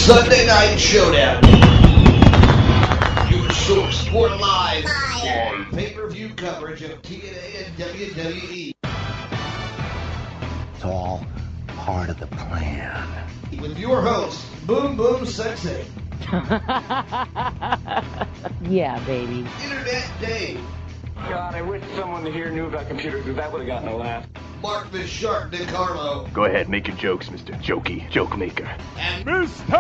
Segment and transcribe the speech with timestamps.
[0.04, 1.42] Sunday Night Showdown.
[3.32, 4.84] Your source for live
[5.72, 8.74] pay-per-view coverage of TNA and WWE.
[10.76, 11.26] It's all
[11.68, 13.08] part of the plan.
[13.62, 15.86] With your host, Boom Boom Sexy,
[18.70, 19.48] Yeah, baby.
[19.64, 20.60] Internet Dave,
[21.16, 24.28] God, I wish someone here knew about computers because that would have gotten a laugh.
[24.64, 27.54] Mark the Shark DiCarlo, Go ahead, make your jokes, Mr.
[27.62, 28.74] Jokey, joke maker.
[28.98, 29.74] and Mister!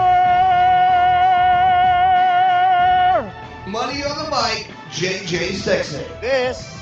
[3.65, 6.03] Money on the Mic, JJ Sexy.
[6.19, 6.77] This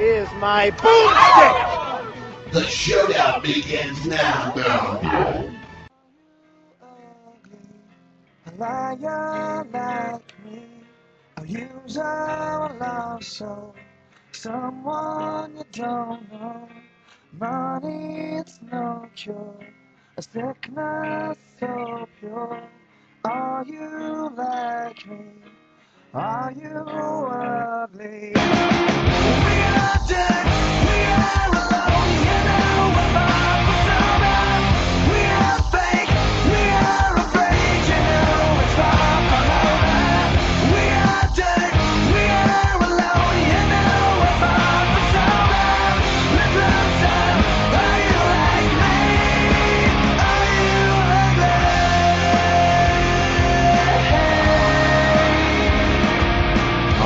[0.00, 2.52] is my boomstick.
[2.52, 4.52] The showdown begins now.
[8.46, 10.62] A liar like me,
[11.36, 13.76] a user, a lost soul,
[14.32, 16.68] someone you don't know.
[17.32, 19.54] Money, it's no cure,
[20.16, 22.60] a sickness so pure.
[23.24, 25.26] Are you like me?
[26.12, 28.32] Are you ugly?
[28.32, 30.46] We are dead,
[30.88, 31.69] we are alone,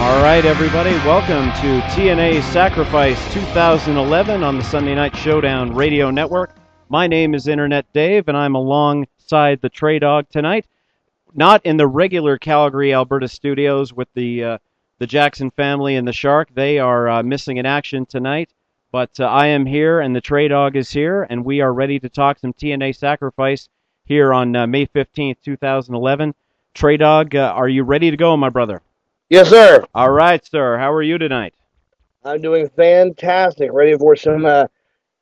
[0.05, 6.55] All right, everybody, welcome to TNA Sacrifice 2011 on the Sunday Night Showdown Radio Network.
[6.91, 10.67] My name is Internet Dave, and I'm alongside the Trey Dog tonight.
[11.33, 14.59] Not in the regular Calgary, Alberta studios with the uh,
[14.98, 16.51] the Jackson family and the Shark.
[16.55, 18.51] They are uh, missing in action tonight,
[18.93, 21.98] but uh, I am here, and the Trey Dog is here, and we are ready
[22.01, 23.70] to talk some TNA Sacrifice
[24.05, 26.35] here on uh, May 15th, 2011.
[26.75, 28.83] Trey Dog, uh, are you ready to go, my brother?
[29.30, 29.85] Yes, sir.
[29.95, 30.77] All right, sir.
[30.77, 31.55] How are you tonight?
[32.24, 33.70] I'm doing fantastic.
[33.73, 34.67] Ready for some uh,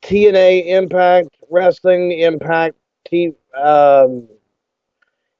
[0.01, 2.75] TNA Impact Wrestling Impact
[3.05, 4.27] T um,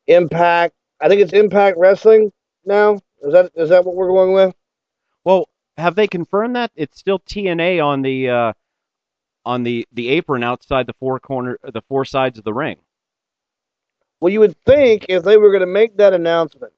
[0.07, 0.73] Impact.
[1.01, 2.31] I think it's Impact Wrestling
[2.65, 2.93] now.
[3.21, 4.55] Is that is that what we're going with?
[5.25, 8.53] Well, have they confirmed that it's still TNA on the uh,
[9.45, 12.77] on the the apron outside the four corner the four sides of the ring?
[14.21, 16.71] Well, you would think if they were going to make that announcement,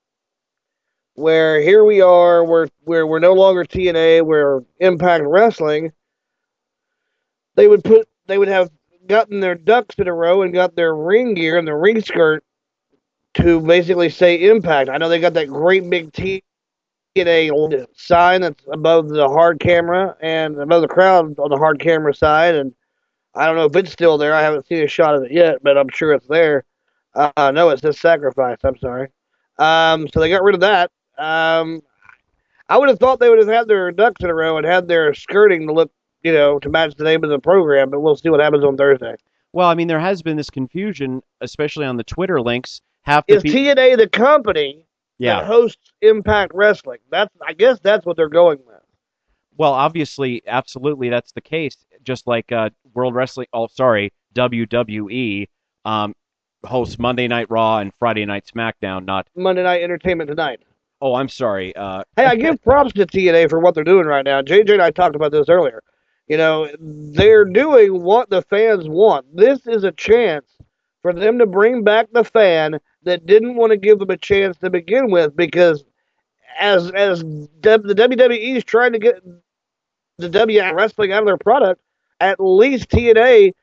[1.15, 5.91] where here we are, we're we're we're no longer TNA, we're Impact Wrestling.
[7.55, 8.69] They would put they would have
[9.07, 12.43] gotten their ducks in a row and got their ring gear and the ring skirt
[13.35, 14.89] to basically say Impact.
[14.89, 20.59] I know they got that great big TNA sign that's above the hard camera and
[20.59, 22.73] above the crowd on the hard camera side, and
[23.33, 24.33] I don't know if it's still there.
[24.33, 26.65] I haven't seen a shot of it yet, but I'm sure it's there.
[27.13, 28.57] Uh, no, it says sacrifice.
[28.63, 29.09] I'm sorry.
[29.57, 30.91] Um, so they got rid of that.
[31.17, 31.81] Um,
[32.67, 34.87] I would have thought they would have had their ducks in a row and had
[34.87, 35.91] their skirting to look,
[36.23, 37.89] you know, to match the name of the program.
[37.89, 39.15] But we'll see what happens on Thursday.
[39.53, 42.81] Well, I mean, there has been this confusion, especially on the Twitter links.
[43.03, 44.85] Half the Is people, TNA the company
[45.19, 46.99] that hosts Impact Wrestling?
[47.11, 48.81] That's I guess that's what they're going with.
[49.57, 51.77] Well, obviously, absolutely, that's the case.
[52.03, 55.47] Just like uh, World Wrestling, oh, sorry, WWE
[55.85, 56.13] um,
[56.65, 59.05] hosts Monday Night Raw and Friday Night SmackDown.
[59.05, 60.61] Not, Monday Night Entertainment tonight.
[61.01, 61.75] Oh, I'm sorry.
[61.75, 64.41] Uh, Hey, I give props to TNA for what they're doing right now.
[64.41, 65.81] JJ and I talked about this earlier.
[66.27, 69.25] You know, they're doing what the fans want.
[69.35, 70.45] This is a chance
[71.01, 74.57] for them to bring back the fan that didn't want to give them a chance
[74.57, 75.83] to begin with because
[76.57, 79.21] as as the WWE is trying to get
[80.17, 81.81] the W wrestling out of their product,
[82.19, 83.53] at least TNA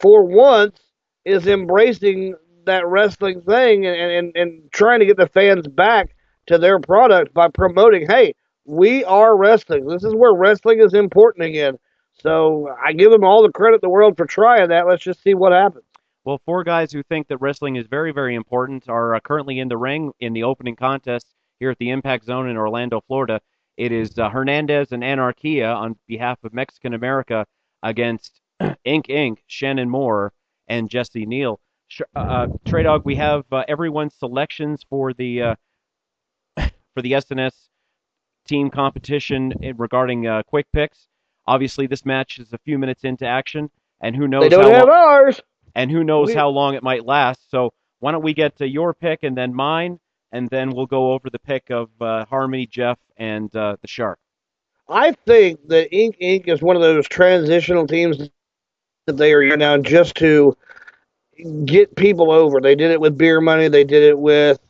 [0.00, 0.78] for once
[1.24, 2.34] is embracing
[2.66, 6.14] that wrestling thing and, and, and trying to get the fans back
[6.52, 8.34] to their product by promoting, hey,
[8.64, 9.86] we are wrestling.
[9.86, 11.78] This is where wrestling is important again.
[12.12, 14.86] So I give them all the credit in the world for trying that.
[14.86, 15.84] Let's just see what happens.
[16.24, 19.68] Well, four guys who think that wrestling is very, very important are uh, currently in
[19.68, 21.26] the ring in the opening contest
[21.58, 23.40] here at the Impact Zone in Orlando, Florida.
[23.76, 27.46] It is uh, Hernandez and Anarquia on behalf of Mexican America
[27.82, 28.40] against
[28.84, 30.32] Ink Inc., Shannon Moore,
[30.68, 31.58] and Jesse Neal.
[32.14, 35.54] uh, Trey Dog, we have uh, everyone's selections for the uh,
[36.94, 37.52] for the SNS
[38.46, 41.06] team competition regarding uh, quick picks.
[41.46, 44.70] Obviously, this match is a few minutes into action, and who knows they don't how
[44.70, 45.40] have long, ours.
[45.74, 47.50] and who knows We- how long it might last.
[47.50, 49.98] So why don't we get to your pick and then mine,
[50.32, 54.18] and then we'll go over the pick of uh, Harmony, Jeff, and uh, the Shark.
[54.88, 56.48] I think that Ink Inc.
[56.48, 58.28] is one of those transitional teams
[59.06, 60.56] that they are now just to
[61.64, 62.60] get people over.
[62.60, 63.68] They did it with Beer Money.
[63.68, 64.60] They did it with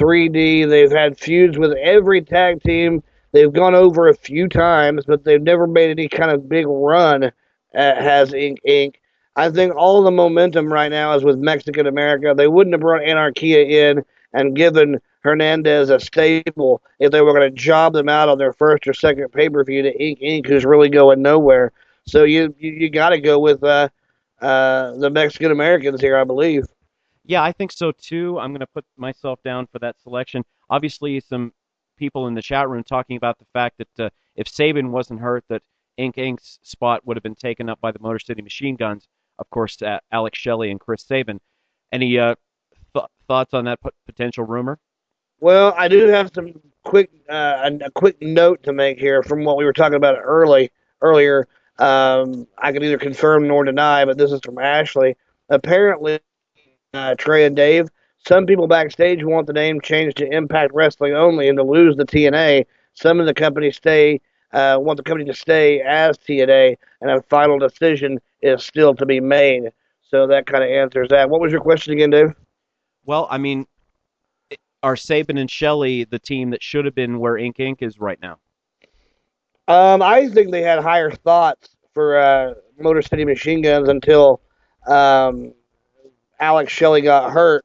[0.00, 0.68] 3D.
[0.68, 3.02] They've had feuds with every tag team.
[3.32, 7.24] They've gone over a few times, but they've never made any kind of big run.
[7.72, 8.96] Uh, has Ink Inc.
[9.36, 12.34] I think all the momentum right now is with Mexican America.
[12.36, 17.48] They wouldn't have brought Anarquia in and given Hernandez a stable if they were going
[17.48, 20.46] to job them out on their first or second pay per view to Ink Inc.
[20.46, 21.72] who's really going nowhere.
[22.06, 23.88] So you you, you got to go with uh,
[24.40, 26.64] uh, the Mexican Americans here, I believe.
[27.30, 28.40] Yeah, I think so too.
[28.40, 30.44] I'm going to put myself down for that selection.
[30.68, 31.52] Obviously, some
[31.96, 35.44] people in the chat room talking about the fact that uh, if Sabin wasn't hurt,
[35.48, 35.62] that
[35.96, 39.06] Ink Inc.'s spot would have been taken up by the Motor City Machine Guns.
[39.38, 41.40] Of course, uh, Alex Shelley and Chris Sabin.
[41.92, 42.34] Any uh,
[42.94, 44.80] th- thoughts on that p- potential rumor?
[45.38, 49.44] Well, I do have some quick uh, a, a quick note to make here from
[49.44, 51.46] what we were talking about early earlier.
[51.78, 55.16] Um, I can either confirm nor deny, but this is from Ashley.
[55.48, 56.18] Apparently,
[56.94, 57.88] uh, Trey and Dave,
[58.26, 62.04] some people backstage want the name changed to Impact Wrestling only and to lose the
[62.04, 62.66] TNA.
[62.94, 64.20] Some of the company stay
[64.52, 69.06] uh, want the company to stay as TNA, and a final decision is still to
[69.06, 69.70] be made.
[70.02, 71.30] So that kind of answers that.
[71.30, 72.34] What was your question again, Dave?
[73.04, 73.66] Well, I mean,
[74.82, 77.82] are Sabin and Shelley the team that should have been where Ink Inc.
[77.82, 78.38] is right now?
[79.68, 84.40] Um, I think they had higher thoughts for uh, Motor City Machine Guns until
[84.88, 85.52] um,
[86.40, 87.64] Alex Shelley got hurt.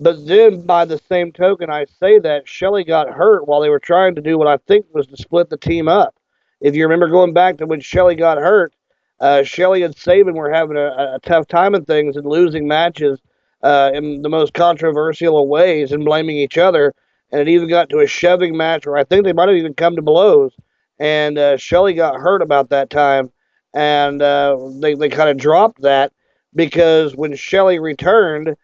[0.00, 3.80] But then, by the same token, I say that Shelley got hurt while they were
[3.80, 6.14] trying to do what I think was to split the team up.
[6.60, 8.72] If you remember going back to when Shelley got hurt,
[9.20, 13.20] uh, Shelley and Sabin were having a, a tough time in things and losing matches
[13.62, 16.94] uh, in the most controversial of ways and blaming each other.
[17.32, 19.74] And it even got to a shoving match where I think they might have even
[19.74, 20.52] come to blows.
[21.00, 23.30] And uh, Shelley got hurt about that time,
[23.74, 26.12] and uh, they they kind of dropped that
[26.58, 28.56] because when Shelley returned,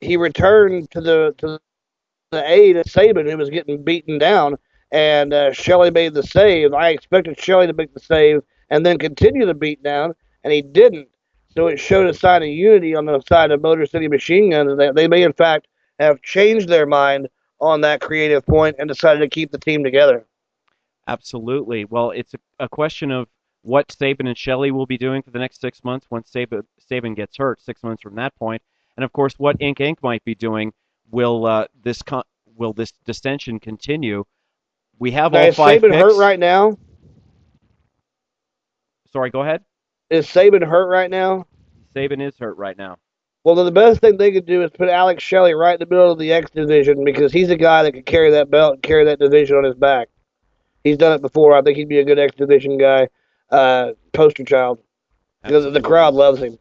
[0.00, 1.58] he returned to the to
[2.30, 4.56] the aid of Sabin, who was getting beaten down,
[4.92, 6.72] and uh, Shelley made the save.
[6.72, 10.14] I expected Shelley to make the save and then continue the beat down,
[10.44, 11.08] and he didn't.
[11.48, 14.78] So it showed a sign of unity on the side of Motor City Machine Guns
[14.78, 15.66] that they may, in fact,
[15.98, 17.28] have changed their mind
[17.60, 20.24] on that creative point and decided to keep the team together.
[21.08, 21.86] Absolutely.
[21.86, 23.26] Well, it's a, a question of
[23.66, 27.14] what Sabin and Shelley will be doing for the next six months once Sabin, Sabin
[27.14, 28.62] gets hurt, six months from that point,
[28.96, 29.96] and of course, what Ink Inc.
[30.02, 30.72] might be doing.
[31.10, 32.22] Will uh, this con-
[32.56, 34.24] will this distension continue?
[34.98, 36.02] We have Now, all is five Sabin picks.
[36.02, 36.78] hurt right now?
[39.12, 39.64] Sorry, go ahead.
[40.10, 41.46] Is Sabin hurt right now?
[41.92, 42.96] Sabin is hurt right now.
[43.44, 45.92] Well, then the best thing they could do is put Alex Shelley right in the
[45.92, 48.82] middle of the X division because he's a guy that could carry that belt and
[48.82, 50.08] carry that division on his back.
[50.84, 51.56] He's done it before.
[51.56, 53.08] I think he'd be a good X division guy,
[53.50, 54.78] uh, poster child,
[55.42, 56.58] because the crowd loves him.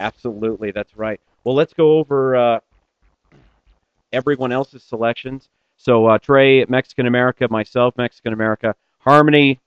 [0.00, 1.20] Absolutely, that's right.
[1.44, 2.60] Well, let's go over uh,
[4.12, 5.48] everyone else's selections.
[5.76, 9.58] So uh, Trey, Mexican America, myself, Mexican America, Harmony,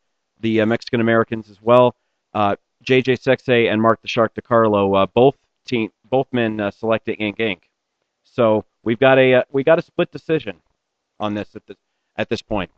[0.41, 1.95] the uh, Mexican Americans as well,
[2.33, 2.55] uh,
[2.85, 7.37] JJ Sexay and Mark the Shark DiCarlo, uh, both team, both men uh, selected Ink.
[7.37, 7.59] Inc.
[8.23, 10.57] So we've got a uh, we got a split decision
[11.19, 11.77] on this at this
[12.15, 12.69] at this point.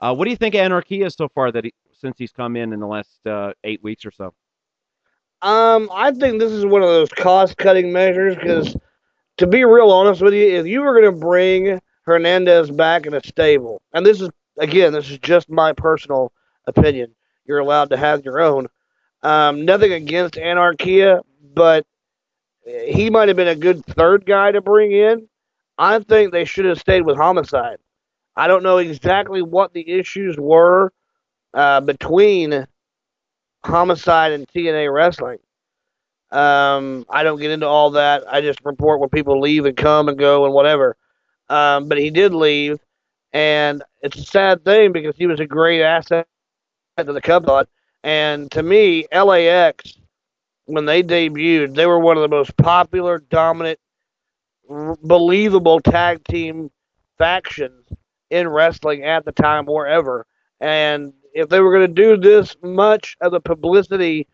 [0.00, 2.72] Uh, what do you think of Anarquia so far that he, since he's come in
[2.72, 4.34] in the last uh, eight weeks or so?
[5.40, 8.76] Um, I think this is one of those cost cutting measures because,
[9.36, 13.14] to be real honest with you, if you were going to bring Hernandez back in
[13.14, 16.32] a stable, and this is again, this is just my personal
[16.66, 17.14] opinion.
[17.44, 18.66] You're allowed to have your own.
[19.22, 21.22] Um, nothing against Anarquia,
[21.54, 21.86] but
[22.64, 25.28] he might have been a good third guy to bring in.
[25.78, 27.78] I think they should have stayed with Homicide.
[28.36, 30.92] I don't know exactly what the issues were
[31.54, 32.66] uh, between
[33.64, 35.38] Homicide and TNA Wrestling.
[36.30, 38.24] Um, I don't get into all that.
[38.30, 40.96] I just report when people leave and come and go and whatever.
[41.48, 42.78] Um, but he did leave,
[43.32, 46.26] and it's a sad thing because he was a great asset
[46.98, 47.64] to the company.
[48.04, 49.98] And to me, LAX,
[50.66, 53.78] when they debuted, they were one of the most popular, dominant,
[54.68, 56.70] r- believable tag team
[57.16, 57.88] factions
[58.30, 60.26] in wrestling at the time or ever.
[60.60, 64.26] And if they were going to do this much of the publicity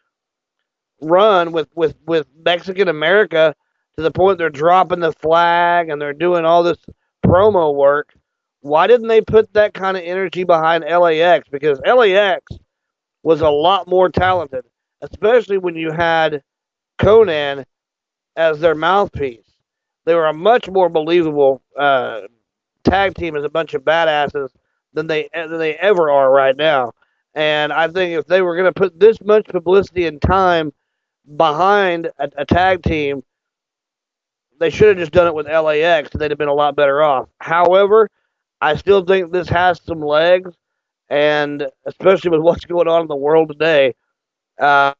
[1.02, 3.54] run with with with Mexican America
[3.96, 6.78] to the point they're dropping the flag and they're doing all this
[7.24, 8.14] promo work.
[8.60, 11.46] Why didn't they put that kind of energy behind LAX?
[11.50, 12.42] Because LAX
[13.22, 14.64] was a lot more talented,
[15.02, 16.42] especially when you had
[16.98, 17.66] Konnan
[18.36, 19.44] as their mouthpiece.
[20.06, 22.22] They were a much more believable uh,
[22.84, 24.48] tag team as a bunch of badasses
[24.94, 26.92] than they than they ever are right now.
[27.34, 30.72] And I think if they were going to put this much publicity and time
[31.36, 33.22] behind a, a tag team,
[34.60, 36.10] they should have just done it with LAX.
[36.10, 37.28] They'd have been a lot better off.
[37.38, 38.08] However,
[38.60, 40.52] I still think this has some legs,
[41.08, 43.94] and especially with what's going on in the world today,
[44.60, 44.94] uh,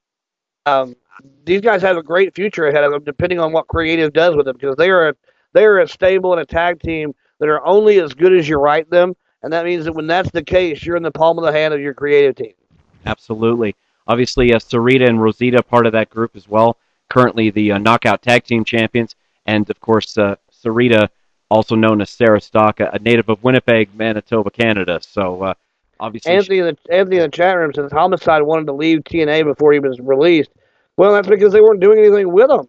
[0.66, 0.96] um,
[1.44, 4.46] these guys have a great future ahead of them, depending on what creative does with
[4.46, 5.14] them, because they are a,
[5.52, 8.56] they are a stable and a tag team that are only as good as you
[8.56, 11.44] write them, and that means that when that's the case, you're in the palm of
[11.44, 12.54] the hand of your creative team.
[13.04, 13.76] Absolutely.
[14.06, 16.78] Obviously, uh, Sarita and Rosita part of that group as well.
[17.10, 21.08] Currently, the uh, Knockout Tag Team Champions, and of course, uh, Sarita,
[21.50, 24.98] also known as Sarah Stock, a native of Winnipeg, Manitoba, Canada.
[25.02, 25.54] So, uh,
[26.00, 29.44] obviously, Anthony, in the, Anthony in the chat room says Homicide wanted to leave TNA
[29.44, 30.50] before he was released.
[30.96, 32.66] Well, that's because they weren't doing anything with him.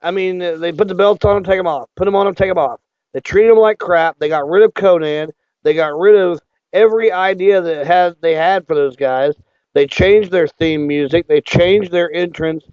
[0.00, 1.90] I mean, they put the belts on him, take them off.
[1.94, 2.80] Put them on him, take them off.
[3.12, 4.18] They treated him like crap.
[4.18, 5.30] They got rid of Konnan.
[5.62, 6.40] They got rid of
[6.72, 9.34] every idea that had they had for those guys.
[9.74, 11.28] They changed their theme music.
[11.28, 12.64] They changed their entrance.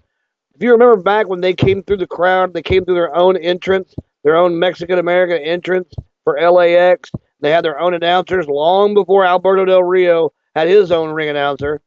[0.54, 3.36] If you remember back when they came through the crowd, they came through their own
[3.36, 5.92] entrance, their own Mexican American entrance
[6.24, 7.10] for LAX.
[7.40, 11.82] They had their own announcers long before Alberto Del Rio had his own ring announcer.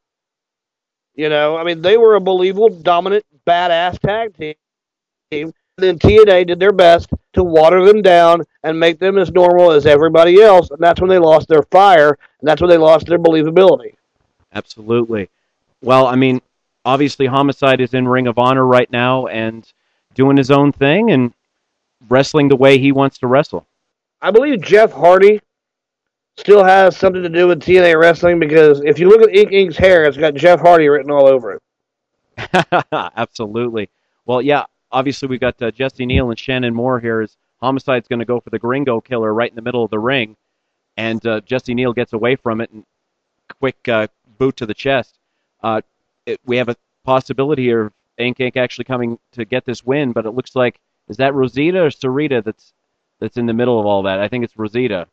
[1.16, 4.36] You know, I mean, they were a believable, dominant, badass tag
[5.32, 5.52] team.
[5.80, 9.86] Then TNA did their best to water them down and make them as normal as
[9.86, 13.20] everybody else, and that's when they lost their fire, and that's when they lost their
[13.20, 13.96] believability.
[14.54, 15.30] Absolutely.
[15.82, 16.42] Well, I mean,
[16.86, 19.72] obviously, Homicide is in Ring of Honor right now and
[20.14, 21.34] doing his own thing and
[22.10, 23.66] wrestling the way he wants to wrestle.
[24.22, 25.42] I believe Jeff Hardy
[26.38, 29.78] still has something to do with TNA wrestling because if you look at Ink Inc's
[29.78, 31.62] hair, it's got Jeff Hardy written all over it.
[32.92, 33.90] Absolutely.
[34.26, 38.20] Well, yeah, obviously we've got uh, Jesse Neal and Shannon Moore here as Homicide's going
[38.20, 40.36] to go for the Gringo Killer right in the middle of the ring,
[40.98, 42.84] and uh, Jesse Neal gets away from it and
[43.60, 45.18] quick uh, boot to the chest.
[45.62, 45.82] Uh,
[46.26, 50.12] it, we have a possibility here of Ink Inc actually coming to get this win,
[50.12, 52.74] but it looks like is that Rosita or Sarita that's
[53.20, 54.20] that's in the middle of all that?
[54.20, 55.08] I think it's Rosita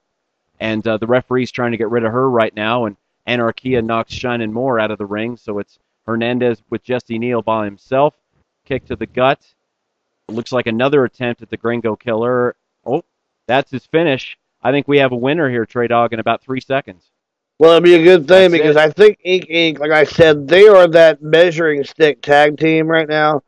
[0.60, 4.12] and uh, the referee's trying to get rid of her right now, and Anarquia knocks
[4.12, 8.14] Shannon Moore out of the ring, so it's Hernandez with Jesse Neal by himself,
[8.64, 9.40] kick to the gut.
[10.28, 12.56] It looks like another attempt at the Gringo Killer.
[12.84, 13.02] Oh,
[13.46, 14.36] that's his finish.
[14.62, 17.10] I think we have a winner here, Trey Dog, in about three seconds.
[17.58, 18.82] Well, it'd be a good thing That's because it.
[18.82, 23.08] I think Ink Inc, like I said, they are that measuring stick tag team right
[23.08, 23.42] now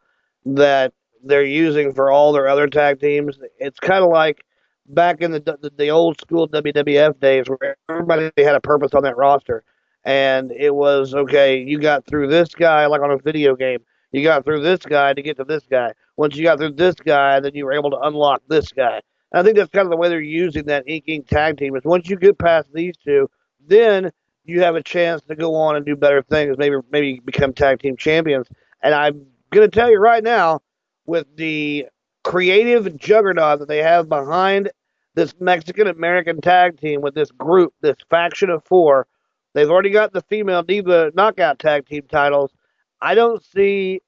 [0.47, 0.93] that
[1.23, 3.39] they're using for all their other tag teams.
[3.59, 4.45] It's kind of like
[4.87, 9.03] back in the, the the old school WWF days where everybody had a purpose on
[9.03, 9.63] that roster,
[10.05, 11.59] and it was okay.
[11.63, 13.81] You got through this guy like on a video game.
[14.13, 15.93] You got through this guy to get to this guy.
[16.17, 19.03] Once you got through this guy, then you were able to unlock this guy.
[19.33, 21.77] I think that's kind of the way they're using that Ink Inc tag team.
[21.77, 23.29] Is once you get past these two,
[23.67, 24.11] then
[24.45, 26.57] you have a chance to go on and do better things.
[26.57, 28.47] Maybe maybe become tag team champions.
[28.83, 30.61] And I'm gonna tell you right now,
[31.05, 31.87] with the
[32.25, 34.71] creative juggernaut that they have behind
[35.15, 39.07] this Mexican American tag team with this group, this faction of four.
[39.55, 42.53] They've already got the female diva knockout tag team titles.
[43.01, 44.01] I don't see,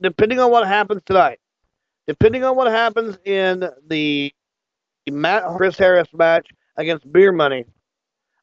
[0.00, 1.38] depending on what happens tonight,
[2.06, 4.32] depending on what happens in the
[5.10, 7.64] Matt Chris Harris match against Beer Money,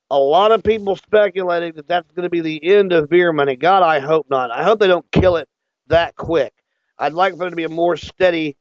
[0.09, 3.55] a lot of people speculating that that's going to be the end of Beer Money.
[3.55, 4.51] God, I hope not.
[4.51, 5.47] I hope they don't kill it
[5.87, 6.53] that quick.
[6.97, 8.57] I'd like for it to be a more steady,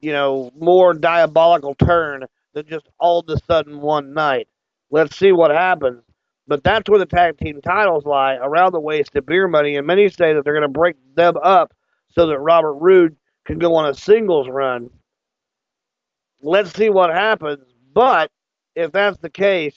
[0.00, 4.48] you know, more diabolical turn than just all of a sudden one night.
[4.90, 6.02] Let's see what happens.
[6.46, 9.86] But that's where the tag team titles lie, around the waist of beer money, and
[9.86, 11.72] many say that they're going to break them up
[12.10, 14.90] so that Robert Roode can go on a singles run.
[16.42, 17.64] Let's see what happens.
[17.94, 18.30] But
[18.74, 19.76] if that's the case,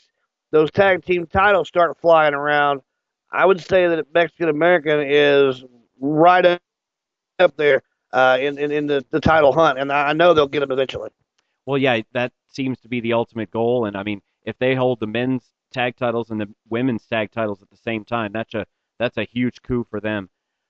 [0.51, 2.81] those tag team titles start flying around.
[3.31, 5.63] I would say that Mexican American is
[5.99, 6.61] right up
[7.39, 7.83] up there
[8.13, 11.11] uh, in, in in the, the title hunt, and I know they'll get them eventually.
[11.65, 13.85] Well, yeah, that seems to be the ultimate goal.
[13.85, 17.61] And I mean, if they hold the men's tag titles and the women's tag titles
[17.61, 18.65] at the same time, that's a
[18.99, 20.29] that's a huge coup for them.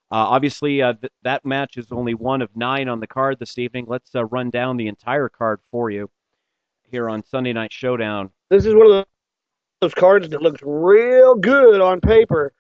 [0.10, 3.58] Uh, obviously, uh, th- that match is only one of nine on the card this
[3.58, 3.86] evening.
[3.88, 6.10] Let's uh, run down the entire card for you
[6.90, 8.30] here on Sunday Night Showdown.
[8.50, 9.06] This is one of
[9.82, 12.54] those cards that looks real good on paper,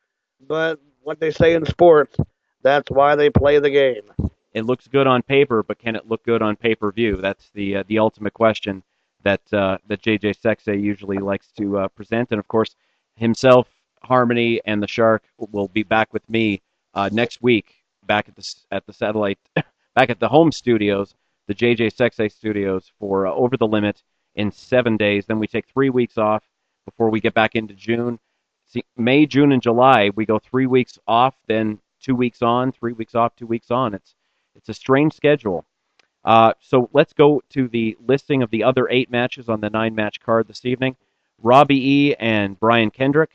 [0.46, 2.18] but what they say in sports,
[2.64, 4.12] That's why they play the game.
[4.54, 7.18] It looks good on paper, but can it look good on pay per view?
[7.18, 8.84] That's the uh, the ultimate question
[9.28, 12.30] that uh, that JJ Sexay usually likes to uh, present.
[12.32, 12.76] And of course,
[13.16, 13.68] himself,
[14.02, 16.62] Harmony, and the Shark will be back with me
[16.94, 19.38] uh, next week, back at the at the satellite,
[19.96, 21.14] back at the home studios,
[21.48, 24.02] the JJ Sexay studios for uh, Over the Limit
[24.36, 25.26] in seven days.
[25.26, 26.44] Then we take three weeks off
[26.86, 28.20] before we get back into June.
[28.66, 32.94] See, May, June, and July we go three weeks off, then two weeks on, three
[32.94, 33.94] weeks off, two weeks on.
[33.94, 34.16] It's
[34.56, 35.66] it's a strange schedule.
[36.28, 39.96] Uh, so let's go to the listing of the other eight matches on the nine
[39.96, 40.94] match card this evening.
[41.42, 42.16] Robbie E.
[42.16, 43.32] and Brian Kendrick,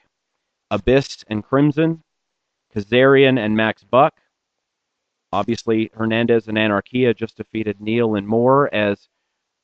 [0.71, 2.03] Abyss and Crimson,
[2.77, 4.21] Kazarian and Max Buck.
[5.33, 9.09] Obviously, Hernandez and Anarquia just defeated Neil and Moore, as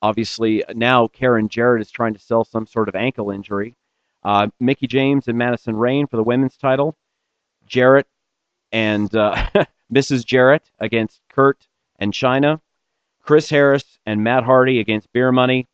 [0.01, 3.77] obviously now Karen Jarrett is trying to sell some sort of ankle injury.
[4.23, 6.97] Uh, Mickie James and Madison Rayne for the women's title.
[7.67, 8.07] Jarrett
[8.73, 9.51] and uh,
[9.93, 10.25] Mrs.
[10.25, 11.69] Jarrett against Kurt
[11.99, 12.63] and Chyna.
[13.29, 15.67] Chris Harris and Matt Hardy against Beer Money.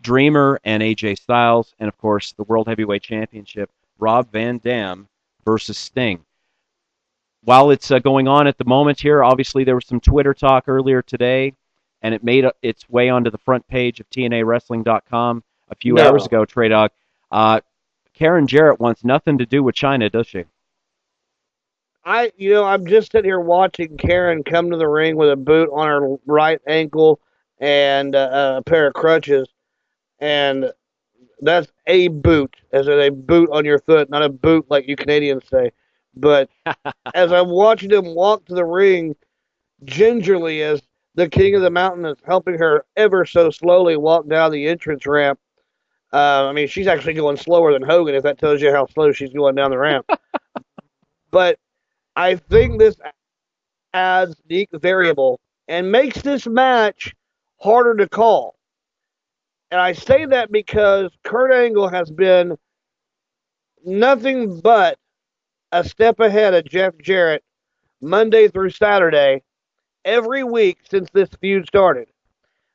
[0.00, 1.74] Dreamer and AJ Styles.
[1.80, 5.08] And of course, the World Heavyweight Championship, Rob Van Dam
[5.44, 6.24] versus Sting.
[7.42, 10.68] While it's uh, going on at the moment here, obviously there was some Twitter talk
[10.68, 11.54] earlier today,
[12.00, 16.06] and it made its way onto the front page of TNAWrestling.com a few No.
[16.08, 16.92] hours ago, Trey Dog.
[17.32, 17.60] Uh,
[18.12, 20.44] Karen Jarrett wants nothing to do with Chyna, does she?
[22.04, 25.36] I, you know, I'm just sitting here watching Karen come to the ring with a
[25.36, 27.20] boot on her right ankle
[27.58, 29.48] and uh, a pair of crutches,
[30.18, 30.70] and
[31.40, 34.96] that's a boot, as in a boot on your foot, not a boot like you
[34.96, 35.72] Canadians say.
[36.14, 36.50] But
[37.14, 39.16] as I'm watching him walk to the ring,
[39.84, 40.82] gingerly as
[41.14, 45.06] the King of the Mountain is helping her ever so slowly walk down the entrance
[45.06, 45.38] ramp.
[46.12, 49.12] Uh, I mean, she's actually going slower than Hogan, if that tells you how slow
[49.12, 50.08] she's going down the ramp.
[51.30, 51.58] but
[52.16, 52.96] I think this
[53.92, 57.14] adds unique variable and makes this match
[57.60, 58.56] harder to call.
[59.70, 62.56] And I say that because Kurt Angle has been
[63.84, 64.98] nothing but
[65.72, 67.42] a step ahead of Jeff Jarrett
[68.00, 69.42] Monday through Saturday
[70.04, 72.08] every week since this feud started.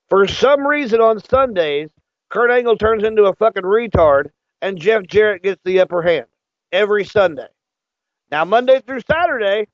[0.09, 1.89] For some reason on Sundays,
[2.29, 6.25] Kurt Angle turns into a fucking retard and Jeff Jarrett gets the upper hand
[6.71, 7.47] every Sunday.
[8.31, 9.67] Now, Monday through Saturday,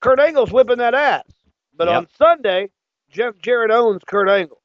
[0.00, 1.24] Kurt Angle's whipping that ass.
[1.74, 1.96] But Yep.
[1.96, 2.70] on Sunday,
[3.10, 4.60] Jeff Jarrett owns Kurt Angle.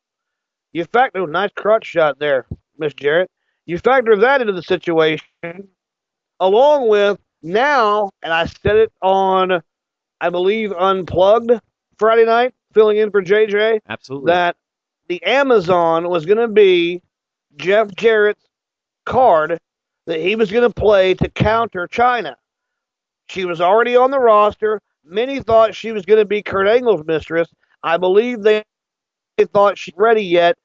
[0.73, 2.45] You factor, a nice crotch shot there,
[2.77, 3.31] Miss Jarrett.
[3.65, 5.25] You factor that into the situation,
[6.39, 9.61] along with now, and I said it on,
[10.21, 11.51] I believe, Unplugged
[11.97, 14.31] Friday night, filling in for JJ, Absolutely.
[14.31, 14.55] that
[15.07, 17.01] the Amazon was going to be
[17.55, 18.45] Jeff Jarrett's
[19.05, 19.57] card
[20.05, 22.35] that he was going to play to counter Chyna.
[23.29, 24.81] She was already on the roster.
[25.03, 27.49] Many thought she was going to be Kurt Angle's mistress.
[27.83, 28.63] I believe they,
[29.37, 30.57] they thought she's ready yet.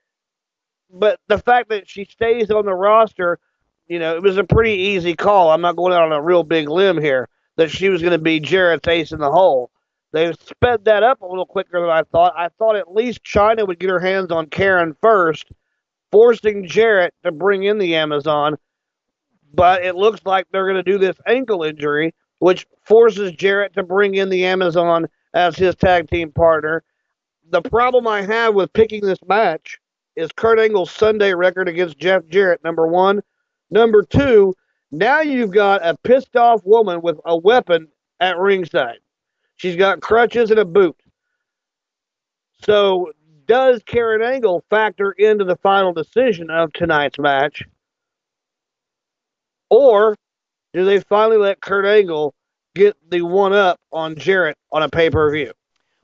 [0.90, 3.38] But the fact that she stays on the roster,
[3.86, 5.50] you know, it was a pretty easy call.
[5.50, 8.18] I'm not going out on a real big limb here that she was going to
[8.18, 9.70] be Jarrett's ace in the hole.
[10.12, 12.34] They've sped that up a little quicker than I thought.
[12.36, 15.50] I thought at least Chyna would get her hands on Karen first,
[16.10, 18.56] forcing Jarrett to bring in the Amazon.
[19.54, 23.84] But it looks like they're going to do this ankle injury, which forces Jarrett to
[23.84, 26.82] bring in the Amazon as his tag team partner.
[27.50, 29.78] The problem I have with picking this match
[30.16, 33.22] is Kurt Angle's Sunday record against Jeff Jarrett, number one.
[33.70, 34.56] Number two,
[34.90, 37.86] now you've got a pissed off woman with a weapon
[38.18, 38.98] at ringside.
[39.54, 40.96] She's got crutches and a boot.
[42.64, 43.12] So,
[43.46, 47.62] does Karen Angle factor into the final decision of tonight's match?
[49.70, 50.16] Or
[50.72, 52.34] do they finally let Kurt Angle
[52.74, 55.52] get the one up on Jarrett on a pay per view?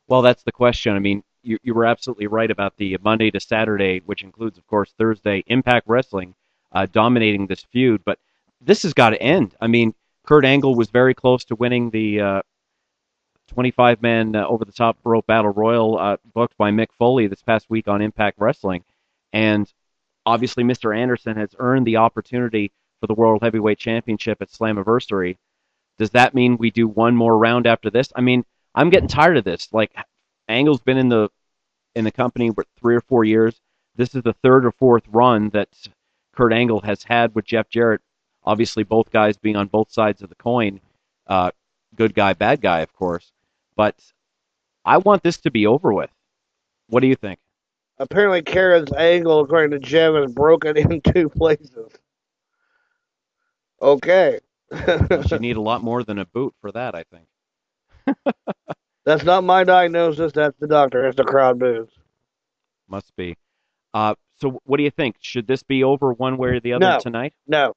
[0.06, 0.94] Well, that's the question.
[0.94, 4.66] I mean, you, you were absolutely right about the Monday to Saturday, which includes, of
[4.66, 6.34] course, Thursday Impact Wrestling
[6.72, 8.02] uh, dominating this feud.
[8.04, 8.18] But
[8.60, 9.54] this has got to end.
[9.60, 9.94] I mean,
[10.26, 12.42] Kurt Angle was very close to winning the uh,
[13.48, 17.42] 25 man uh, over the top rope battle royal uh, booked by Mick Foley this
[17.42, 18.84] past week on Impact Wrestling.
[19.32, 19.72] And
[20.26, 20.96] obviously, Mr.
[20.96, 25.36] Anderson has earned the opportunity for the World Heavyweight Championship at Slammiversary.
[25.98, 28.12] Does that mean we do one more round after this?
[28.14, 29.68] I mean, I'm getting tired of this.
[29.72, 29.94] Like,
[30.48, 31.28] Angle's been in the
[31.94, 33.60] in the company for three or four years.
[33.96, 35.68] This is the third or fourth run that
[36.34, 38.00] Kurt Angle has had with Jeff Jarrett.
[38.44, 40.80] Obviously, both guys being on both sides of the coin.
[41.26, 41.50] Uh,
[41.96, 43.32] good guy, bad guy, of course.
[43.74, 43.96] But
[44.84, 46.10] I want this to be over with.
[46.88, 47.40] What do you think?
[47.98, 51.92] Apparently, Karen's angle, according to Jim, is broken in two places.
[53.80, 54.40] Okay.
[54.72, 57.26] you need a lot more than a boot for that, I think.
[59.04, 60.32] That's not my diagnosis.
[60.32, 61.06] That's the doctor.
[61.06, 61.88] It's the crowd boos.
[62.88, 63.36] Must be.
[63.94, 65.16] Uh, so what do you think?
[65.20, 66.98] Should this be over one way or the other No.
[67.00, 67.32] tonight?
[67.46, 67.74] No,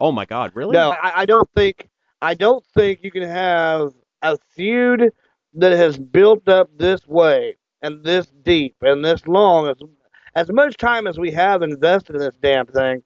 [0.00, 0.74] Oh my God, really?
[0.74, 1.88] no, I, I don't think.
[2.22, 5.12] I don't think you can have a feud
[5.54, 9.76] that has built up this way and this deep and this long as
[10.34, 13.02] as much time as we have invested in this damn thing.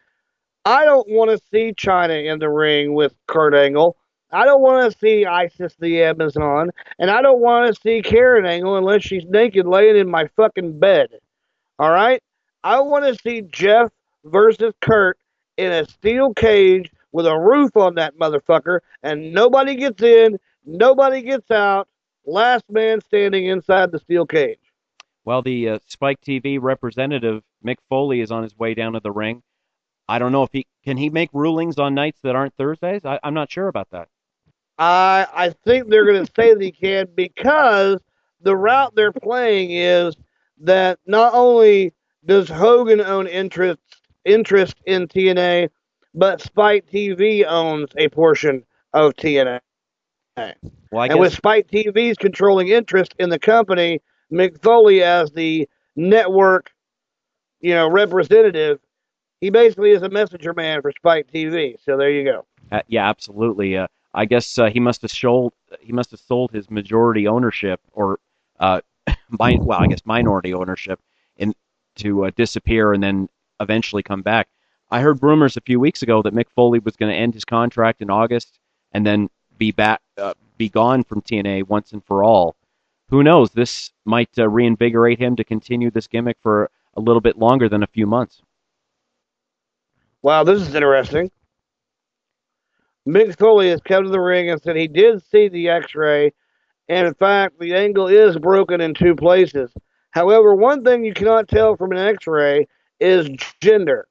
[0.64, 3.96] I don't want to see Chyna in the ring with Kurt Angle.
[4.30, 8.46] I don't want to see Isis the Amazon, and I don't want to see Karen
[8.46, 11.10] Angle unless she's naked laying in my fucking bed.
[11.78, 12.22] All right?
[12.64, 13.90] I want to see Jeff
[14.24, 15.18] versus Kurt
[15.56, 21.22] in a steel cage with a roof on that motherfucker, and nobody gets in, nobody
[21.22, 21.88] gets out.
[22.24, 24.60] Last man standing inside the steel cage.
[25.24, 29.10] Well, the uh, Spike TV representative Mick Foley is on his way down to the
[29.10, 29.42] ring.
[30.08, 33.04] I don't know if he can he make rulings on nights that aren't Thursdays.
[33.04, 34.08] I, I'm not sure about that.
[34.78, 38.00] I I think they're going to say that he can because
[38.40, 40.16] the route they're playing is
[40.60, 41.92] that not only
[42.24, 43.80] does Hogan own interest
[44.24, 45.68] interest in TNA,
[46.14, 49.60] but Spike TV owns a portion of TNA.
[50.36, 50.54] Well,
[51.02, 54.00] I and with Spike TV's controlling interest in the company,
[54.32, 56.70] Mick Foley as the network,
[57.60, 58.78] you know, representative,
[59.42, 61.74] he basically is a messenger man for Spike TV.
[61.84, 62.46] So there you go.
[62.70, 63.76] uh, yeah, absolutely.
[63.76, 67.80] Uh, I guess uh, he must have sold he must have sold his majority ownership
[67.92, 68.20] or
[68.60, 68.80] uh,
[69.38, 71.00] well, I guess minority ownership
[71.36, 71.54] in
[71.96, 73.28] to uh, disappear and then
[73.60, 74.48] eventually come back.
[74.90, 77.44] I heard rumors a few weeks ago that Mick Foley was going to end his
[77.44, 78.60] contract in August
[78.92, 79.28] and then
[79.58, 82.54] be back uh, be gone from TNA once and for all.
[83.08, 83.50] Who knows?
[83.50, 87.82] This might uh, reinvigorate him to continue this gimmick for a little bit longer than
[87.82, 88.40] a few months.
[90.22, 91.30] Wow, this is interesting.
[93.08, 96.32] Mick Foley has come to the ring and said he did see the X-ray,
[96.88, 99.72] and in fact, the angle is broken in two places.
[100.12, 102.68] However, one thing you cannot tell from an X-ray
[103.00, 103.28] is
[103.60, 104.06] gender.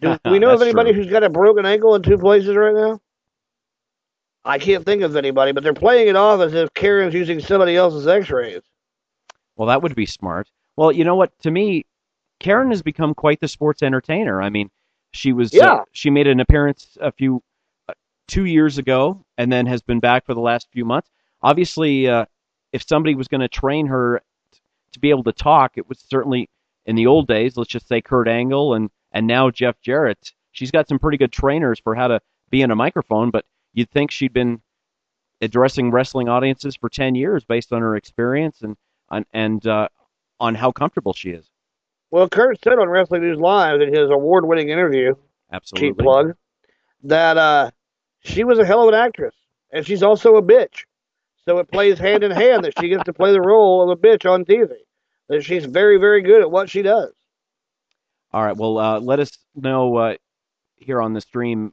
[0.00, 1.02] Do we know of anybody true.
[1.02, 3.00] who's got a broken ankle in two places right now?
[4.44, 7.74] I can't think of anybody, but they're playing it off as if Karen's using somebody
[7.74, 8.62] else's X-rays.
[9.56, 10.48] Well, that would be smart.
[10.76, 11.36] Well, you know what?
[11.40, 11.84] To me,
[12.40, 14.40] Karen has become quite the sports entertainer.
[14.40, 14.70] I mean,
[15.12, 15.82] she was uh, Yeah.
[15.92, 17.42] she made an appearance a few
[17.88, 17.94] uh,
[18.26, 21.10] two years ago, and then has been back for the last few months.
[21.42, 22.26] Obviously, uh,
[22.72, 24.20] if somebody was going to train her
[24.52, 24.60] t-
[24.92, 26.48] to be able to talk, it was certainly
[26.86, 27.56] in the old days.
[27.56, 30.32] Let's just say Kurt Angle and and now Jeff Jarrett.
[30.52, 32.20] She's got some pretty good trainers for how to
[32.50, 34.60] be in a microphone, but you'd think she'd been
[35.40, 38.76] addressing wrestling audiences for 10 years based on her experience and
[39.08, 39.88] on and uh,
[40.40, 41.48] on how comfortable she is.
[42.10, 45.14] Well, Kurt said on Wrestling News Live in his award-winning interview,
[45.52, 45.88] Absolutely.
[45.90, 46.34] cheap plug,
[47.04, 47.70] that uh,
[48.20, 49.34] she was a hell of an actress,
[49.72, 50.84] and she's also a bitch.
[51.44, 54.00] So it plays hand in hand that she gets to play the role of a
[54.00, 54.68] bitch on TV.
[55.28, 57.12] That she's very, very good at what she does.
[58.32, 58.56] All right.
[58.56, 60.16] Well, uh, let us know uh,
[60.76, 61.72] here on the stream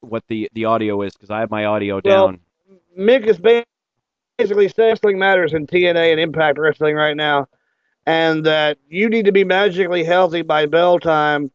[0.00, 2.40] what the, the audio is because I have my audio Well, down.
[2.98, 7.46] Mick is basically saying wrestling matters in TNA and Impact Wrestling right now,
[8.06, 11.50] and that you need to be magically healthy by bell time.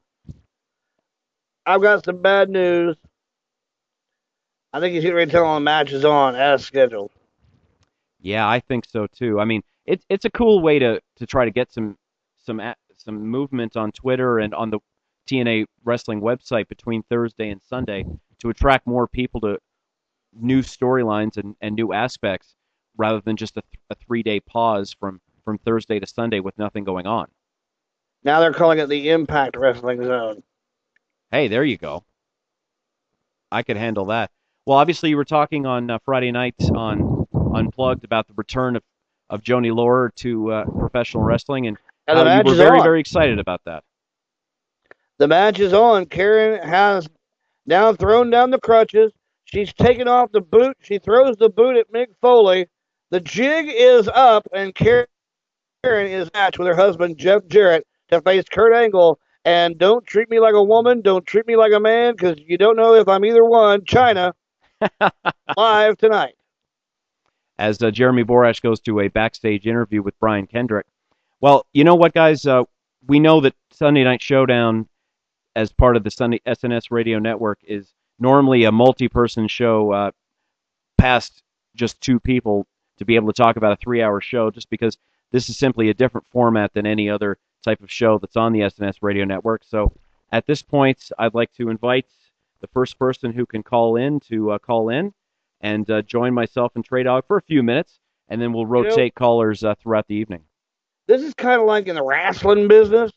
[1.65, 2.95] I've got some bad news.
[4.71, 7.11] I think he's getting ready to tell the match is on as scheduled.
[8.21, 9.39] Yeah, I think so too.
[9.39, 11.97] I mean, it's it's a cool way to, to try to get some
[12.37, 12.61] some
[12.95, 14.79] some movement on Twitter and on the
[15.29, 18.05] TNA wrestling website between Thursday and Sunday
[18.39, 19.57] to attract more people to
[20.33, 22.55] new storylines and, and new aspects
[22.97, 26.57] rather than just a, th- a three day pause from, from Thursday to Sunday with
[26.57, 27.25] nothing going on.
[28.21, 30.43] Now they're calling it the Impact Wrestling Zone.
[31.31, 32.03] Hey, there you go.
[33.49, 34.29] I could handle that.
[34.65, 38.83] Well, obviously, you were talking on uh, Friday night on Unplugged about the return of,
[39.29, 41.77] of Joanie Laurer to uh, professional wrestling, and,
[42.09, 42.83] And how you were very, on.
[42.83, 43.85] very excited about that.
[45.19, 46.07] The match is on.
[46.07, 47.07] Karen has
[47.65, 49.13] now thrown down the crutches.
[49.45, 50.75] She's taken off the boot.
[50.81, 52.67] She throws the boot at Mick Foley.
[53.11, 55.07] The jig is up, and Karen
[55.83, 59.19] is matched with her husband Jeff Jarrett to face Kurt Angle.
[59.45, 61.01] And don't treat me like a woman.
[61.01, 63.81] Don't treat me like a man, because you don't know if I'm either one.
[63.81, 64.33] Chyna
[65.57, 66.33] live tonight.
[67.57, 70.85] As uh, Jeremy Borash goes to a backstage interview with Brian Kendrick.
[71.39, 72.45] Well, you know what, guys?
[72.45, 72.63] Uh,
[73.07, 74.87] we know that Sunday Night Showdown,
[75.55, 80.11] as part of the Sunday SNS Radio Network, is normally a multi-person show uh,
[80.97, 81.41] past
[81.73, 84.97] just two people to be able to talk about a three-hour show, just because
[85.31, 88.61] this is simply a different format than any other type of show that's on the
[88.61, 89.63] SNS Radio Network.
[89.63, 89.91] So,
[90.31, 92.05] at this point, I'd like to invite
[92.61, 95.13] the first person who can call in to uh, call in,
[95.61, 99.15] and uh, join myself and Trey Dog for a few minutes, and then we'll rotate
[99.15, 100.43] callers uh, throughout the evening.
[101.07, 103.11] This is kind of like in the wrestling business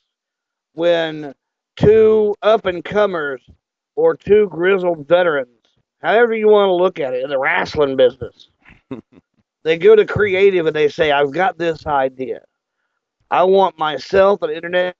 [0.74, 1.34] when
[1.76, 3.42] two up and comers
[3.96, 5.48] or two grizzled veterans,
[6.00, 8.48] however you want to look at it, in the wrestling business,
[9.62, 12.40] they go to creative and they say, I've got this idea.
[13.30, 14.96] I want myself an Internet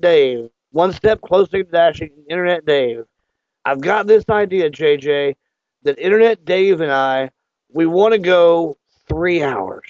[0.00, 3.04] Dave one step closer to dashing Internet Dave.
[3.64, 5.34] I've got this idea, JJ,
[5.84, 7.30] that Internet Dave and I,
[7.72, 8.76] we want to go
[9.08, 9.86] three hours.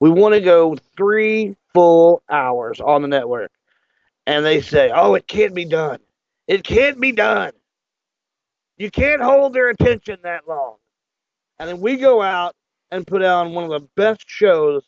[0.00, 3.52] We want to go three full hours on the network.
[4.26, 5.98] And they say, oh, it can't be done.
[6.48, 7.52] It can't be done.
[8.78, 10.76] You can't hold their attention that long.
[11.58, 12.56] And then we go out
[12.90, 14.82] and put on one of the best shows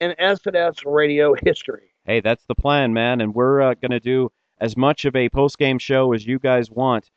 [0.00, 1.90] in SNS radio history.
[2.04, 5.28] Hey, that's the plan, man, and we're uh, going to do as much of a
[5.28, 7.10] post-game show as you guys want.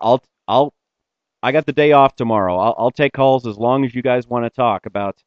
[0.00, 0.74] I'll I'll
[1.42, 2.56] I got the day off tomorrow.
[2.56, 5.22] I'll, I'll take calls as long as you guys want to talk about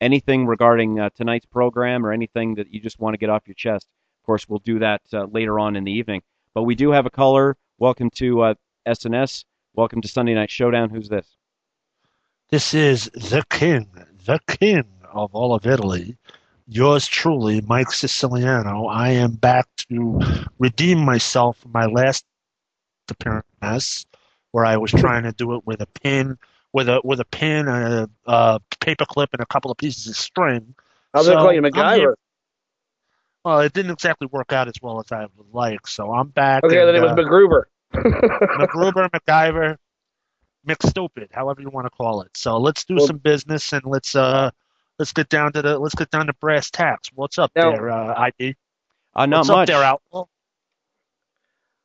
[0.00, 3.54] anything regarding uh, tonight's program or anything that you just want to get off your
[3.54, 3.88] chest.
[4.20, 6.22] Of course, we'll do that uh, later on in the evening.
[6.54, 7.56] But we do have a caller.
[7.78, 8.54] Welcome to uh,
[8.86, 9.44] SNS.
[9.74, 10.90] Welcome to Sunday Night Showdown.
[10.90, 11.36] Who's this?
[12.52, 13.88] This is the king,
[14.26, 16.18] the king of all of Italy.
[16.68, 18.88] Yours truly, Mike Siciliano.
[18.88, 20.20] I am back to
[20.58, 22.26] redeem myself from my last
[23.08, 24.04] appearance,
[24.50, 26.36] where I was trying to do it with a pin,
[26.74, 30.14] with a with a pin, a, a paper clip, and a couple of pieces of
[30.14, 30.74] string.
[31.14, 32.14] I was so going to call you MacGyver.
[33.46, 36.64] Well, it didn't exactly work out as well as I would like, so I'm back.
[36.64, 37.62] Okay, and, then it was uh, MacGruber.
[37.94, 39.78] MacGruber, MacGyver,
[40.68, 42.30] McStupid, however you want to call it.
[42.36, 44.50] So let's do Well- some business and let's uh
[44.98, 47.08] let's get down to the let's get down to brass tacks.
[47.14, 48.54] What's up Now- there, uh, ID?
[49.14, 49.70] Uh, not What's much.
[49.70, 50.24] up there, Outlaw?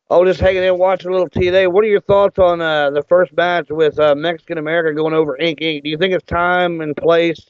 [0.10, 1.70] Oh, just hanging in, watching a little TNA.
[1.70, 5.36] What are your thoughts on uh, the first match with uh, Mexican America going over
[5.38, 5.84] Ink Inc?
[5.84, 7.46] Do you think it's time and place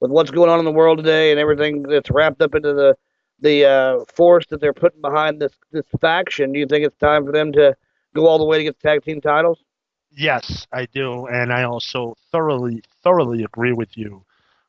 [0.00, 2.96] with what's going on in the world today and everything that's wrapped up into the
[3.42, 6.52] the uh, force that they're putting behind this this faction?
[6.52, 7.76] Do you think it's time for them to
[8.12, 9.62] go all the way to get the tag team titles?
[10.12, 14.24] Yes, I do, and I also thoroughly thoroughly agree with you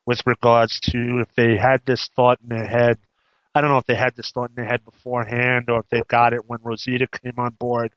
[0.06, 2.98] with regards to if they had this thought in their head.
[3.54, 6.02] I don't know if they had this thought in their head beforehand or if they
[6.08, 7.92] got it when Rosita came on board.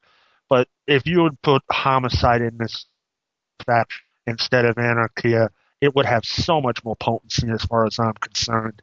[0.50, 2.86] But if you would put homicide in this
[3.66, 5.50] faction instead of Anarquia,
[5.82, 8.82] it would have so much more potency as far as I'm concerned.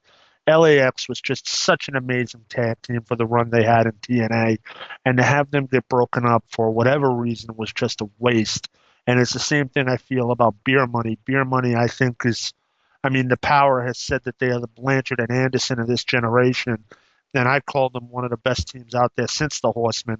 [0.48, 4.58] LAX was just such an amazing tag team for the run they had in TNA,
[5.04, 8.68] and to have them get broken up for whatever reason was just a waste.
[9.06, 11.18] And it's the same thing I feel about Beer Money.
[11.24, 12.52] Beer Money, I think, is,
[13.04, 16.04] I mean, the Power has said that they are the Blanchard and Anderson of this
[16.04, 16.84] generation,
[17.34, 20.18] and I call them one of the best teams out there since the Horsemen.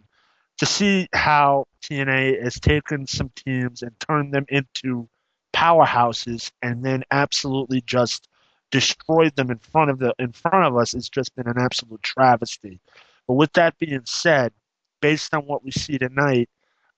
[0.59, 5.09] To see how TNA has taken some teams and turned them into
[5.53, 8.29] powerhouses, and then absolutely just
[8.73, 12.03] destroyed them in front of the in front of us has just been an absolute
[12.03, 12.81] travesty.
[13.29, 14.53] But with that being said,
[15.01, 16.49] based on what we see tonight,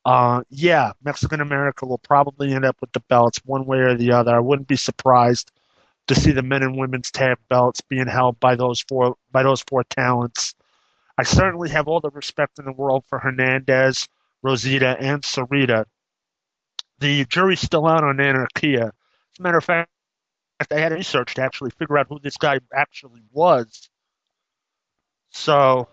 [0.06, 4.12] uh, yeah, Mexican America will probably end up with the belts one way or the
[4.12, 4.34] other.
[4.34, 5.50] I wouldn't be surprised
[6.06, 9.62] to see the men and women's tag belts being held by those four by those
[9.68, 10.54] four talents.
[11.18, 14.08] I certainly have all the respect in the world for Hernandez,
[14.42, 15.84] Rosita, and Sarita.
[17.00, 18.86] The jury's still out on Anarquia.
[18.88, 19.90] As a matter of fact,
[20.60, 23.88] I had research to actually figure out who this guy actually was.
[25.30, 25.88] So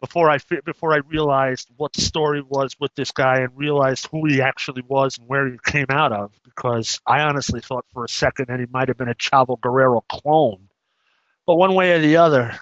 [0.00, 4.26] before I before I realized what the story was with this guy and realized who
[4.26, 8.08] he actually was and where he came out of, because I honestly thought for a
[8.08, 10.68] second that he might have been a Chavo Guerrero clone.
[11.46, 12.58] But one way or the other,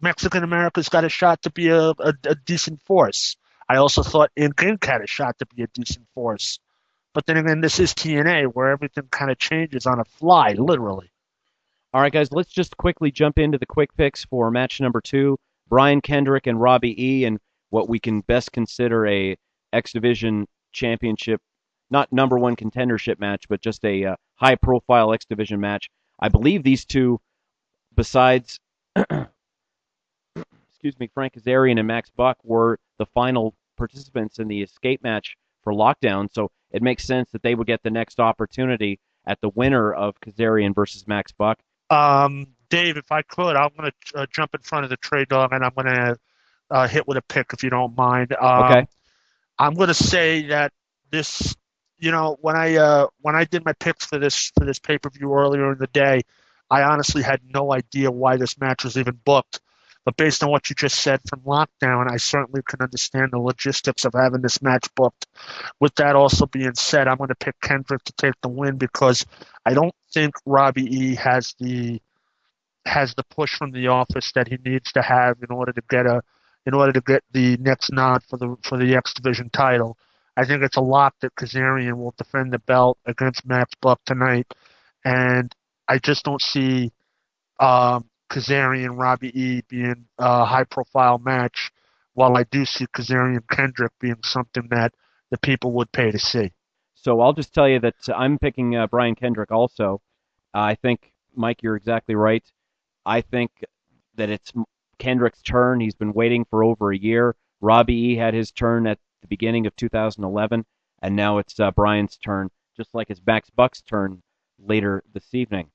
[0.00, 3.36] Mexican America's got a shot to be a, a, a decent force.
[3.68, 4.84] I also thought Inc.
[4.84, 6.58] had a shot to be a decent force.
[7.12, 11.10] But then again, this is TNA where everything kind of changes on a fly, literally.
[11.92, 15.36] All right, guys, let's just quickly jump into the quick picks for match number two.
[15.68, 17.24] Brian Kendrick and Robbie E.
[17.24, 17.38] and
[17.70, 19.36] what we can best consider a
[19.72, 21.40] X Division championship,
[21.90, 25.90] not number one contendership match, but just a uh, high profile X Division match.
[26.20, 27.20] I believe these two,
[27.96, 28.60] besides,
[28.96, 29.28] excuse
[30.98, 35.72] me, Frank Kazarian and Max Buck, were the final participants in the escape match for
[35.72, 36.28] Lockdown.
[36.32, 40.20] So it makes sense that they would get the next opportunity at the winner of
[40.20, 41.58] Kazarian versus Max Buck.
[41.90, 45.28] Um, Dave, if I could, I'm going to uh, jump in front of the trade
[45.28, 46.16] dog and I'm going to
[46.70, 48.32] uh, hit with a pick if you don't mind.
[48.40, 48.86] Um, Okay.
[49.58, 50.72] I'm going to say that
[51.10, 51.54] this,
[51.98, 54.96] you know, when I uh, when I did my picks for this for this pay
[54.96, 56.22] per view earlier in the day,
[56.70, 59.60] I honestly had no idea why this match was even booked.
[60.10, 64.04] But based on what you just said from lockdown, I certainly can understand the logistics
[64.04, 65.28] of having this match booked.
[65.78, 69.24] With that also being said, I'm going to pick Kendrick to take the win because
[69.64, 72.02] I don't think Robbie E has the
[72.86, 76.06] has the push from the office that he needs to have in order to get
[76.06, 76.22] a
[76.66, 79.96] in order to get the next nod for the for the X Division title.
[80.36, 84.52] I think it's a lock that Kazarian will defend the belt against Max Buck tonight,
[85.04, 85.54] and
[85.86, 86.90] I just don't see
[87.60, 91.72] um, Kazarian Robbie E being a high profile match,
[92.14, 94.94] while I do see Kazarian Kendrick being something that
[95.30, 96.52] the people would pay to see.
[96.94, 100.00] So I'll just tell you that I'm picking uh, Brian Kendrick also.
[100.54, 102.44] Uh, I think Mike, you're exactly right.
[103.06, 103.50] I think
[104.16, 104.52] that it's
[104.98, 105.80] Kendrick's turn.
[105.80, 107.34] He's been waiting for over a year.
[107.60, 110.64] Robbie E had his turn at the beginning of 2011,
[111.02, 114.22] and now it's uh, Brian's turn, just like it's Max Buck's turn
[114.58, 115.70] later this evening.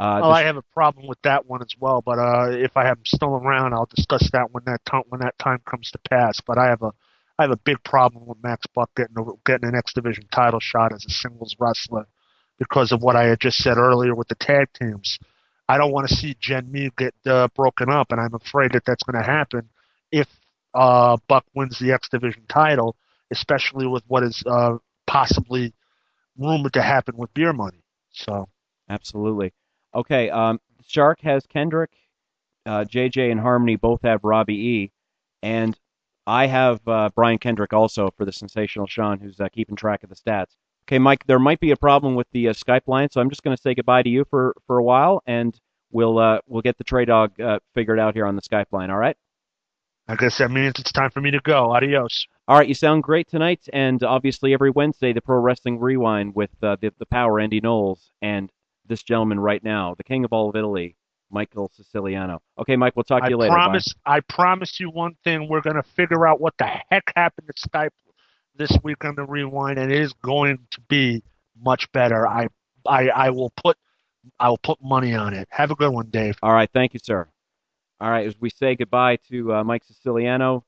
[0.00, 2.86] Uh, well, I have a problem with that one as well, but uh, if I
[2.86, 5.98] have him still around, I'll discuss that when that time when that time comes to
[6.08, 6.40] pass.
[6.40, 6.90] But I have a
[7.38, 10.58] I have a big problem with Max Buck getting a, getting an X Division title
[10.58, 12.06] shot as a singles wrestler
[12.58, 15.18] because of what I had just said earlier with the tag teams.
[15.68, 18.84] I don't want to see Gen Me get uh, broken up, and I'm afraid that
[18.86, 19.68] that's going to happen
[20.10, 20.28] if
[20.72, 22.96] uh, Buck wins the X Division title,
[23.30, 25.74] especially with what is uh, possibly
[26.38, 27.82] rumored to happen with beer money.
[28.12, 28.48] So,
[28.88, 29.52] absolutely.
[29.94, 31.90] Okay, um, Shark has Kendrick,
[32.66, 34.92] uh, JJ and Harmony both have Robbie E,
[35.42, 35.76] and
[36.26, 40.10] I have uh, Brian Kendrick also for the sensational Sean, who's uh, keeping track of
[40.10, 40.54] the stats.
[40.86, 43.42] Okay, Mike, there might be a problem with the uh, Skype line, so I'm just
[43.42, 45.58] going to say goodbye to you for, for a while, and
[45.90, 48.90] we'll uh, we'll get the Trey Dawg uh, figured out here on the Skype line.
[48.90, 49.16] All right.
[50.08, 51.72] I guess that means it's time for me to go.
[51.72, 52.26] Adios.
[52.48, 56.50] All right, you sound great tonight, and obviously every Wednesday the Pro Wrestling Rewind with
[56.62, 58.50] uh, the the Power Andy Knowles and
[58.90, 60.96] this gentleman right now, the King of all of Italy,
[61.30, 62.42] Michael Siciliano.
[62.58, 63.54] Okay, Mike, we'll talk to you I later.
[63.54, 64.16] Promise, Bye.
[64.16, 67.68] I promise you one thing: we're going to figure out what the heck happened to
[67.68, 67.90] Skype
[68.56, 71.22] this week on the Rewind, and it is going to be
[71.62, 72.28] much better.
[72.28, 72.48] I,
[72.86, 73.78] I, I will put,
[74.38, 75.48] I will put money on it.
[75.50, 76.36] Have a good one, Dave.
[76.42, 77.26] All right, thank you, sir.
[78.00, 80.64] All right, as we say goodbye to uh, Mike Siciliano,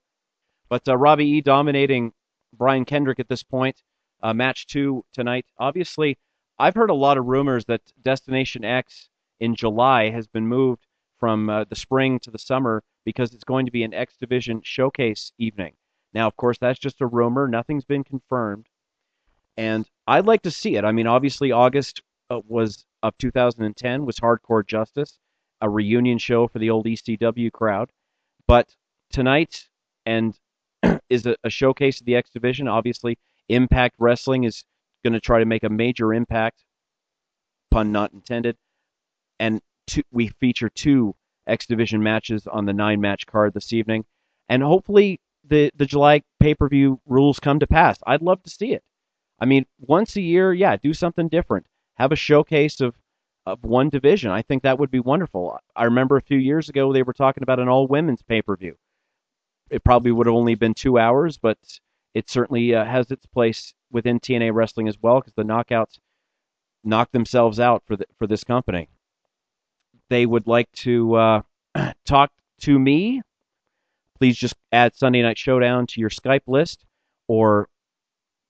[0.69, 2.13] but uh, Robbie E dominating
[2.57, 3.83] Brian Kendrick at this point.
[4.23, 5.45] Uh, match two tonight.
[5.59, 6.17] Obviously,
[6.59, 9.09] I've heard a lot of rumors that Destination X
[9.41, 10.87] in July has been moved
[11.19, 14.61] from uh, the spring to the summer because it's going to be an X Division
[14.63, 15.75] showcase evening.
[16.15, 17.49] Now, of course, that's just a rumor.
[17.49, 18.67] Nothing's been confirmed.
[19.57, 20.85] And I'd like to see it.
[20.85, 25.19] I mean, obviously, August uh, was of 2010 was Hardcore Justice,
[25.61, 27.91] a reunion show for the old ECW crowd.
[28.47, 28.75] But
[29.11, 29.69] tonight
[30.07, 30.39] and
[31.09, 32.69] is a, a showcase of the X Division.
[32.69, 34.65] Obviously, Impact Wrestling is
[35.03, 36.65] going to try to make a major impact,
[37.71, 38.57] pun not intended.
[39.39, 41.15] And two, we feature two
[41.47, 44.05] X Division matches on the nine match card this evening.
[44.49, 47.99] And hopefully the, the July pay per view rules come to pass.
[48.07, 48.83] I'd love to see it.
[49.41, 51.67] I mean, once a year, yeah, do something different.
[51.97, 52.95] Have a showcase of,
[53.45, 54.31] of one division.
[54.31, 55.59] I think that would be wonderful.
[55.75, 58.57] I remember a few years ago they were talking about an all women's pay per
[58.57, 58.77] view.
[59.71, 61.59] It probably would have only been two hours, but
[62.15, 65.99] it certainly uh, has its place within TNA wrestling as well because the knockouts
[66.85, 68.89] knock themselves out for the, for this company.
[70.11, 71.43] They would like to uh,
[72.05, 73.23] talk to me.
[74.19, 76.85] Please just add Sunday Night Showdown to your Skype list
[77.29, 77.69] or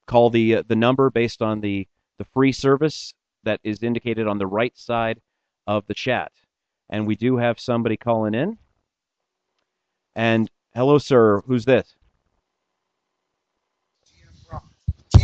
[0.07, 1.87] call the uh, the number based on the
[2.19, 5.21] the free service that is indicated on the right side
[5.67, 6.33] of the chat.
[6.91, 8.59] And we do have somebody calling in.
[10.15, 11.43] And hello, sir.
[11.47, 11.97] Who's this?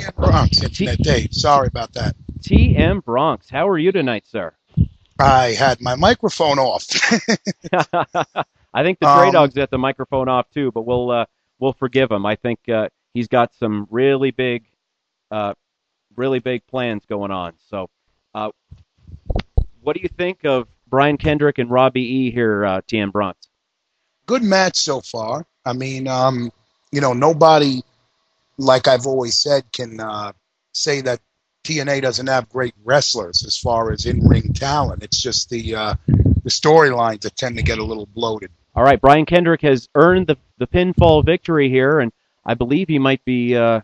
[0.08, 1.28] TM Bronx, Internet Dave.
[1.32, 2.16] Sorry about that.
[2.40, 3.50] TM Bronx.
[3.50, 4.54] How are you tonight, sir?
[5.18, 6.86] I had my microphone off.
[8.74, 11.26] I think the Trey um, Dog's at the microphone off too, but we'll uh,
[11.58, 12.24] we'll forgive him.
[12.24, 14.64] I think uh, he's got some really big,
[15.30, 15.54] uh,
[16.16, 17.54] really big plans going on.
[17.68, 17.90] So,
[18.34, 18.50] uh,
[19.80, 23.48] what do you think of Brian Kendrick and Robbie E here, uh, TM Bronx?
[24.26, 25.44] Good match so far.
[25.64, 26.52] I mean, um,
[26.92, 27.82] you know, nobody
[28.58, 30.32] like I've always said, can uh,
[30.72, 31.20] say that
[31.64, 35.02] TNA doesn't have great wrestlers as far as in-ring talent.
[35.02, 38.50] It's just the uh, the storylines that tend to get a little bloated.
[38.74, 42.12] All right, Brian Kendrick has earned the the pinfall victory here, and
[42.44, 43.80] I believe he might be uh,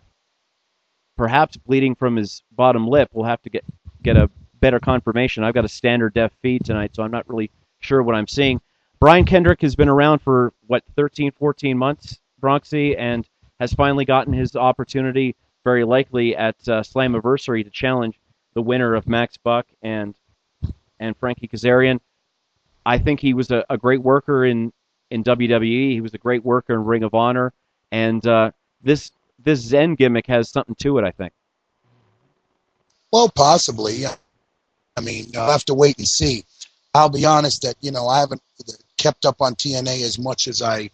[1.16, 3.10] perhaps bleeding from his bottom lip.
[3.12, 3.64] We'll have to get
[4.02, 5.44] get a better confirmation.
[5.44, 7.50] I've got a standard def feed tonight, so I'm not really
[7.80, 8.60] sure what I'm seeing.
[8.98, 13.28] Brian Kendrick has been around for what 13, 14 months, Bronxy, and
[13.64, 15.34] has finally gotten his opportunity,
[15.64, 18.20] very likely at uh, Slammiversary, to challenge
[18.52, 20.14] the winner of Max Buck and
[21.00, 21.98] and Frankie Kazarian.
[22.84, 24.70] I think he was a, a great worker in
[25.10, 25.92] in WWE.
[25.92, 27.54] He was a great worker in Ring of Honor,
[27.90, 28.50] and uh,
[28.82, 29.10] this
[29.42, 31.04] this Zen gimmick has something to it.
[31.04, 31.32] I think.
[33.12, 34.04] Well, possibly.
[34.96, 36.44] I mean, I'll have to wait and see.
[36.92, 38.42] I'll be honest that you know I haven't
[38.98, 40.90] kept up on TNA as much as I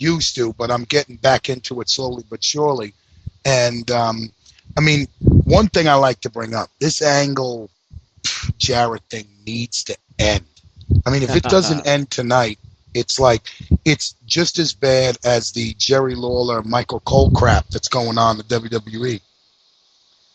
[0.00, 2.94] used to, but I'm getting back into it slowly but surely.
[3.44, 4.30] And um,
[4.76, 7.70] I mean, one thing I like to bring up: this angle
[8.58, 10.44] Jarrett thing needs to end.
[11.06, 12.58] I mean, if it doesn't end tonight,
[12.94, 13.42] it's like
[13.84, 18.46] it's just as bad as the Jerry Lawler Michael Cole crap that's going on in
[18.46, 19.20] the WWE.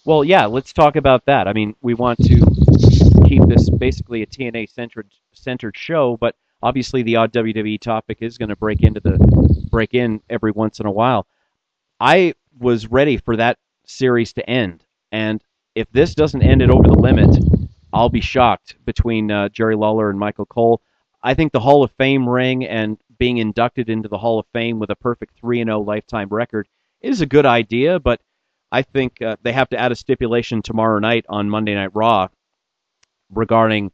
[0.05, 1.47] Well, yeah, let's talk about that.
[1.47, 2.45] I mean, we want to
[3.27, 8.37] keep this basically a TNA centered centered show, but obviously the odd WWE topic is
[8.37, 9.17] going to break into the
[9.75, 11.27] break in every once in a while.
[11.99, 15.43] I was ready for that series to end, and
[15.75, 17.35] if this doesn't end it over the limit,
[17.91, 18.77] I'll be shocked.
[18.85, 20.81] Between uh, Jerry Lawler and Michael Cole,
[21.21, 24.79] I think the Hall of Fame ring and being inducted into the Hall of Fame
[24.79, 26.69] with a perfect three and zero lifetime record
[27.01, 28.21] is a good idea, but
[28.71, 32.29] I think uh, they have to add a stipulation tomorrow night on Monday Night Raw
[33.29, 33.91] regarding,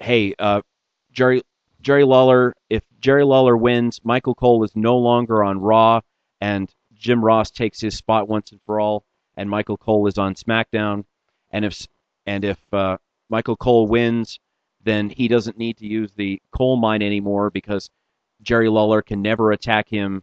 [0.00, 0.60] hey, uh,
[1.12, 1.40] Jerry
[1.80, 2.54] Jerry Lawler.
[2.68, 6.00] If Jerry Lawler wins, Michael Cole is no longer on Raw,
[6.40, 9.04] and Jim Ross takes his spot once and for all,
[9.36, 11.04] and Michael Cole is on SmackDown.
[11.50, 11.86] And if
[12.26, 12.98] and if uh,
[13.28, 14.38] Michael Cole wins,
[14.82, 17.90] then he doesn't need to use the Cole Mine anymore because
[18.42, 20.22] Jerry Lawler can never attack him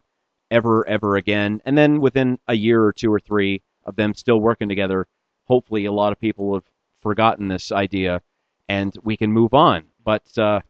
[0.50, 1.60] ever, ever again.
[1.64, 5.06] And then within a year or two or three of them still working together,
[5.44, 6.64] hopefully a lot of people have
[7.02, 8.20] forgotten this idea
[8.68, 9.84] and we can move on.
[10.04, 10.60] But uh,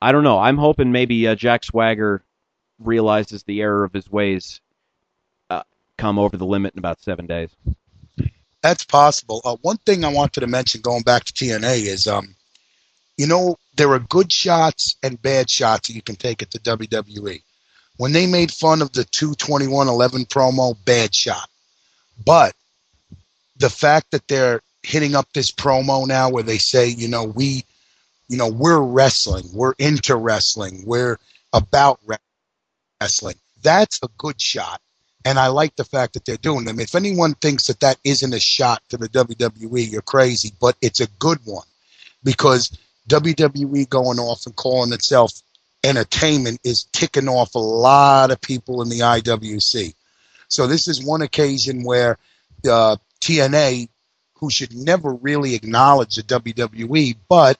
[0.00, 0.38] I don't know.
[0.38, 2.22] I'm hoping maybe uh, Jack Swagger
[2.78, 4.60] realizes the error of his ways
[5.50, 5.62] uh,
[5.96, 7.50] come over the limit in about seven days.
[8.62, 9.40] That's possible.
[9.44, 12.34] Uh, one thing I wanted to mention going back to TNA is, um,
[13.16, 16.58] you know, there are good shots and bad shots that you can take at the
[16.60, 17.42] WWE.
[17.96, 21.48] When they made fun of the 22111 promo, bad shot.
[22.24, 22.54] But
[23.56, 27.64] the fact that they're hitting up this promo now where they say, you know, we,
[28.28, 31.18] you know, we're wrestling, we're into wrestling, we're
[31.52, 32.00] about
[33.00, 33.36] wrestling.
[33.62, 34.80] That's a good shot.
[35.24, 36.80] And I like the fact that they're doing them.
[36.80, 41.00] If anyone thinks that that isn't a shot to the WWE, you're crazy, but it's
[41.00, 41.66] a good one
[42.22, 45.32] because WWE going off and calling itself
[45.84, 49.94] entertainment is ticking off a lot of people in the IWC.
[50.48, 52.18] So this is one occasion where
[52.68, 53.88] uh, TNA,
[54.34, 57.58] who should never really acknowledge the WWE, but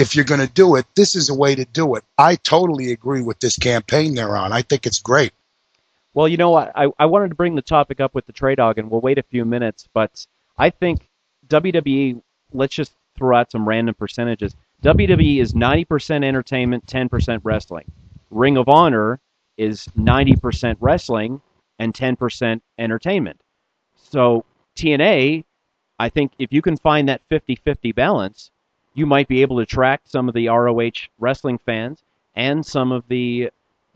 [0.00, 2.04] if you're going to do it, this is a way to do it.
[2.18, 4.52] I totally agree with this campaign they're on.
[4.52, 5.32] I think it's great.
[6.14, 6.72] Well, you know what?
[6.74, 9.18] I, I wanted to bring the topic up with the Trey Dawg, and we'll wait
[9.18, 10.26] a few minutes, but
[10.58, 11.08] I think
[11.48, 12.20] WWE,
[12.52, 14.56] let's just throw out some random percentages.
[14.82, 17.84] WWE is 90% entertainment, 10% wrestling.
[18.30, 19.20] Ring of Honor
[19.56, 21.40] is 90% wrestling
[21.78, 23.40] and 10% entertainment.
[23.96, 24.44] So
[24.76, 25.44] TNA,
[25.98, 28.50] I think if you can find that 50-50 balance,
[28.94, 32.02] you might be able to attract some of the ROH wrestling fans
[32.34, 33.50] and some of the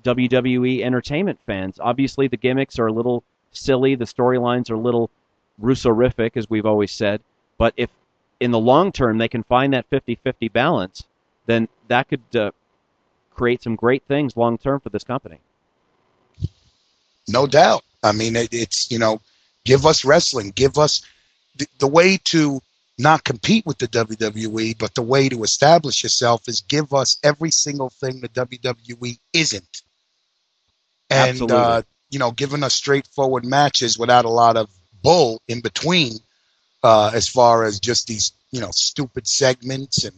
[0.05, 1.79] WWE entertainment fans.
[1.81, 5.11] Obviously, the gimmicks are a little silly, the storylines are a little
[5.59, 7.21] Russo-rific, as we've always said.
[7.59, 7.91] But if
[8.41, 11.05] in the long term they can find that 50-50 balance,
[11.47, 12.51] then that could uh,
[13.35, 15.39] create some great things long term for this company.
[17.29, 17.85] No doubt.
[18.03, 19.21] I mean, it, it's you know,
[19.65, 21.03] give us wrestling, give us
[21.57, 22.61] the, the way to
[22.99, 27.51] not compete with the WWE, but the way to establish yourself is give us every
[27.51, 29.83] single thing the WWE isn't.
[31.11, 34.71] And uh, you know, giving us straightforward matches without a lot of
[35.03, 36.13] bull in between,
[36.83, 40.15] uh, as far as just these you know stupid segments and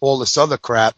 [0.00, 0.94] all this other crap.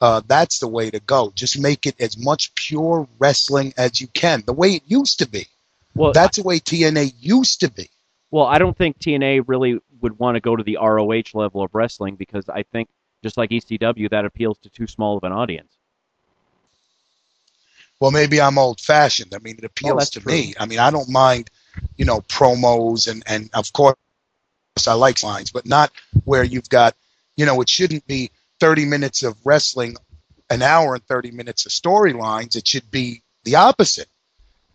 [0.00, 1.32] Uh, that's the way to go.
[1.34, 5.28] Just make it as much pure wrestling as you can, the way it used to
[5.28, 5.46] be.
[5.94, 7.90] Well, that's the way TNA used to be.
[8.30, 11.74] Well, I don't think TNA really would want to go to the ROH level of
[11.74, 12.88] wrestling because I think,
[13.22, 15.72] just like ECW, that appeals to too small of an audience.
[18.00, 19.34] Well, maybe I'm old fashioned.
[19.34, 20.32] I mean, it appeals oh, to true.
[20.32, 20.54] me.
[20.58, 21.50] I mean, I don't mind,
[21.96, 23.96] you know, promos and, and of course
[24.86, 25.90] I like lines, but not
[26.24, 26.94] where you've got,
[27.36, 28.30] you know, it shouldn't be
[28.60, 29.96] 30 minutes of wrestling,
[30.50, 32.56] an hour and 30 minutes of storylines.
[32.56, 34.08] It should be the opposite.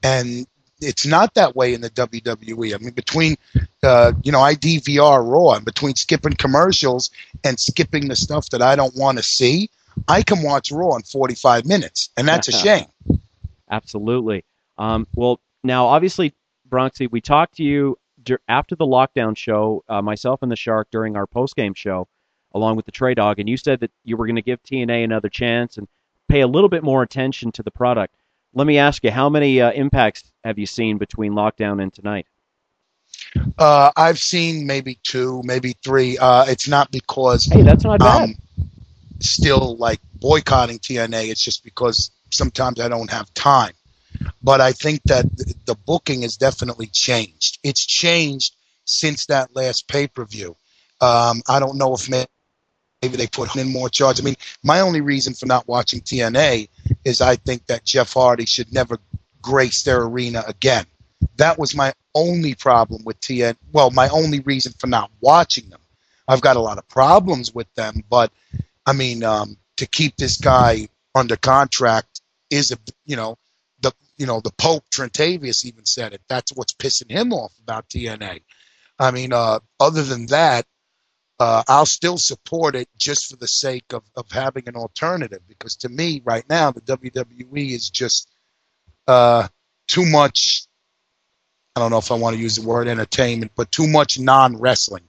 [0.01, 0.45] And
[0.83, 2.75] it's not that way in the WWE.
[2.75, 3.37] I mean, between,
[3.81, 7.11] uh, you know, I DVR Raw and between skipping commercials
[7.43, 9.69] and skipping the stuff that I don't want to see,
[10.07, 12.85] I can watch Raw in 45 minutes, and that's a shame.
[13.69, 14.43] Absolutely.
[14.77, 16.33] Um, well, now, obviously,
[16.69, 17.97] Bronxy, we talked to you
[18.47, 22.07] after the lockdown show, uh, myself and the Shark during our post game show,
[22.53, 25.03] along with the Trey Dawg, and you said that you were going to give TNA
[25.03, 25.87] another chance and
[26.29, 28.15] pay a little bit more attention to the product.
[28.53, 32.27] Let me ask you, how many uh, impacts have you seen between lockdown and tonight?
[33.57, 36.17] Uh, I've seen maybe two, maybe three.
[36.17, 38.29] Uh, it's not because hey, that's not bad.
[38.29, 38.35] Um,
[39.19, 41.29] still like boycotting TNA.
[41.29, 43.73] It's just because sometimes I don't have time.
[44.43, 45.25] But I think that
[45.65, 47.59] the booking has definitely changed.
[47.63, 50.55] It's changed since that last pay per view.
[51.01, 52.09] Um, I don't know if
[53.03, 54.19] maybe they put in more charge.
[54.19, 56.69] I mean, my only reason for not watching TNA
[57.03, 58.97] is I think that Jeff Hardy should never
[59.41, 60.85] grace their arena again.
[61.35, 63.55] That was my only problem with TN.
[63.73, 65.81] Well, my only reason for not watching them.
[66.29, 68.31] I've got a lot of problems with them, but
[68.85, 73.37] I mean, um, to keep this guy under contract is a you know
[73.81, 76.21] the you know the Pope Trentavious even said it.
[76.29, 78.41] That's what's pissing him off about TNA.
[78.97, 80.65] I mean, uh, other than that,
[81.43, 85.41] uh, I'll still support it just for the sake of, of having an alternative.
[85.45, 88.31] Because to me, right now, the WWE is just
[89.09, 89.49] uh,
[89.89, 90.65] too much.
[91.75, 94.57] I don't know if I want to use the word entertainment, but too much non
[94.57, 95.03] wrestling.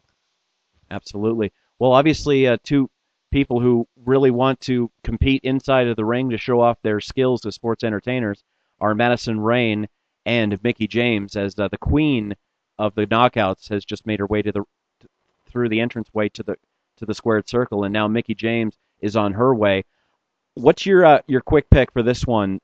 [0.90, 1.52] Absolutely.
[1.78, 2.90] Well, obviously, uh, two
[3.30, 7.46] people who really want to compete inside of the ring to show off their skills
[7.46, 8.42] as sports entertainers
[8.80, 9.86] are Madison Rayne
[10.26, 12.34] and Mickie James, as uh, the queen
[12.76, 14.64] of the knockouts has just made her way to the
[15.54, 16.56] through the entranceway to the
[16.96, 19.84] to the squared circle, and now Mickie James is on her way.
[20.54, 22.60] What's your uh, your quick pick for this one,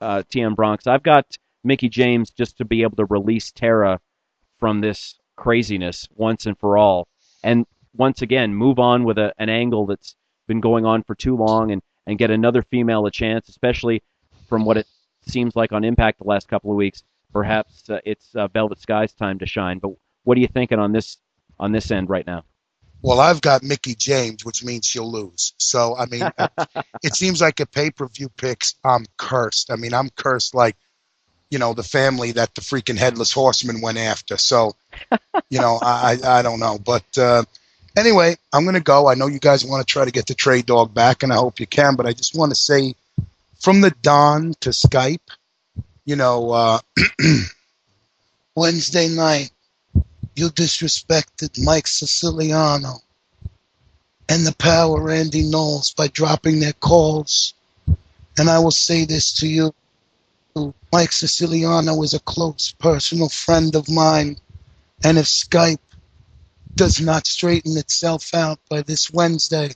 [0.00, 0.86] uh, TM Bronx?
[0.86, 4.00] I've got Mickie James just to be able to release Tara
[4.58, 7.08] from this craziness once and for all,
[7.42, 11.36] and once again move on with a, an angle that's been going on for too
[11.36, 14.02] long, and and get another female a chance, especially
[14.48, 14.86] from what it
[15.26, 17.02] seems like on Impact the last couple of weeks.
[17.32, 19.78] Perhaps uh, it's uh, Velvet Sky's time to shine.
[19.78, 19.92] But
[20.22, 21.18] what are you thinking on this
[21.58, 22.44] on this end right now?
[23.02, 25.52] Well, I've got Mickie James, which means she'll lose.
[25.58, 26.22] So, I mean,
[27.02, 28.76] it seems like a pay per view picks.
[28.82, 29.70] I'm cursed.
[29.70, 30.74] I mean, I'm cursed like,
[31.50, 34.38] you know, the family that the freaking headless horseman went after.
[34.38, 34.74] So,
[35.50, 36.78] you know, I, I don't know.
[36.78, 37.44] But uh,
[37.94, 39.06] anyway, I'm going to go.
[39.06, 41.36] I know you guys want to try to get the Trey Dawg back, and I
[41.36, 41.96] hope you can.
[41.96, 42.94] But I just want to say
[43.60, 45.28] from the Don to Skype,
[46.04, 46.78] you know, uh,
[48.56, 49.50] Wednesday night,
[50.36, 53.00] you disrespected Mike Siciliano
[54.28, 57.54] and the power Randy Knowles by dropping their calls.
[58.38, 59.74] And I will say this to you
[60.92, 64.36] Mike Siciliano is a close personal friend of mine.
[65.02, 65.78] And if Skype
[66.74, 69.72] does not straighten itself out by this Wednesday,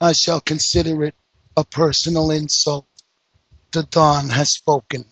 [0.00, 1.14] I shall consider it
[1.56, 2.86] a personal insult.
[3.72, 5.04] The Don has spoken.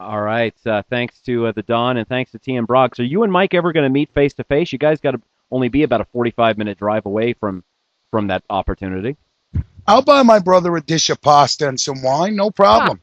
[0.00, 0.54] All right.
[0.64, 3.00] Uh, thanks to uh, the Don and thanks to TM Bronx.
[3.00, 4.72] Are you and Mike ever going to meet face to face?
[4.72, 7.64] You guys got to only be about a 45 minute drive away from
[8.10, 9.16] from that opportunity.
[9.86, 12.36] I'll buy my brother a dish of pasta and some wine.
[12.36, 13.00] No problem.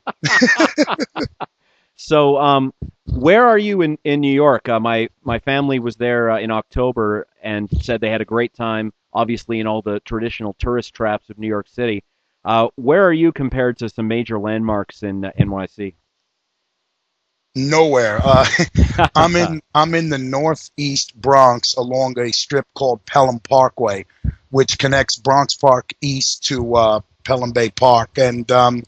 [1.95, 2.73] so, um,
[3.07, 4.69] where are you in, in New York?
[4.69, 8.53] Uh, my my family was there uh, in October and said they had a great
[8.53, 8.93] time.
[9.13, 12.03] Obviously, in all the traditional tourist traps of New York City.
[12.43, 15.95] Uh, where are you compared to some major landmarks in uh, NYC?
[17.55, 18.19] Nowhere.
[18.23, 18.45] Uh,
[19.15, 24.05] I'm in I'm in the northeast Bronx along a strip called Pelham Parkway,
[24.49, 28.83] which connects Bronx Park East to uh, Pelham Bay Park, and um,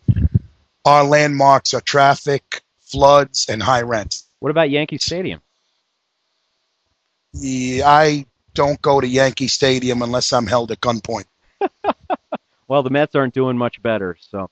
[0.85, 4.21] our landmarks are traffic, floods, and high rent.
[4.39, 5.41] What about Yankee Stadium?
[7.33, 11.25] Yeah, I don't go to Yankee Stadium unless I'm held at gunpoint.
[12.67, 14.49] well, the Mets aren't doing much better, so.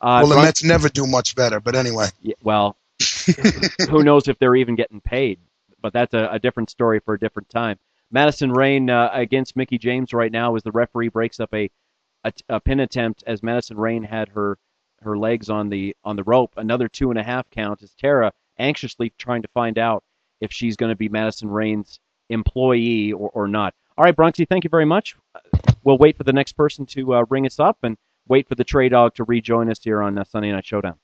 [0.00, 2.08] Uh, well, the Mets never do much better, but anyway.
[2.22, 2.76] Yeah, well,
[3.90, 5.40] who knows if they're even getting paid?
[5.80, 7.78] But that's a, a different story for a different time.
[8.10, 11.70] Madison Rayne uh, against Mickie James right now as the referee breaks up a,
[12.24, 14.58] a, a pin attempt as Madison Rayne had her
[15.02, 16.52] her legs on the on the rope.
[16.56, 20.02] Another two and a half count as Tara anxiously trying to find out
[20.40, 23.74] if she's going to be Madison Rayne's employee or, or not.
[23.96, 25.16] All right, Bronxy, thank you very much.
[25.84, 27.96] We'll wait for the next person to uh, ring us up and
[28.28, 30.96] wait for the Trey Dawg to rejoin us here on uh, Sunday Night Showdown.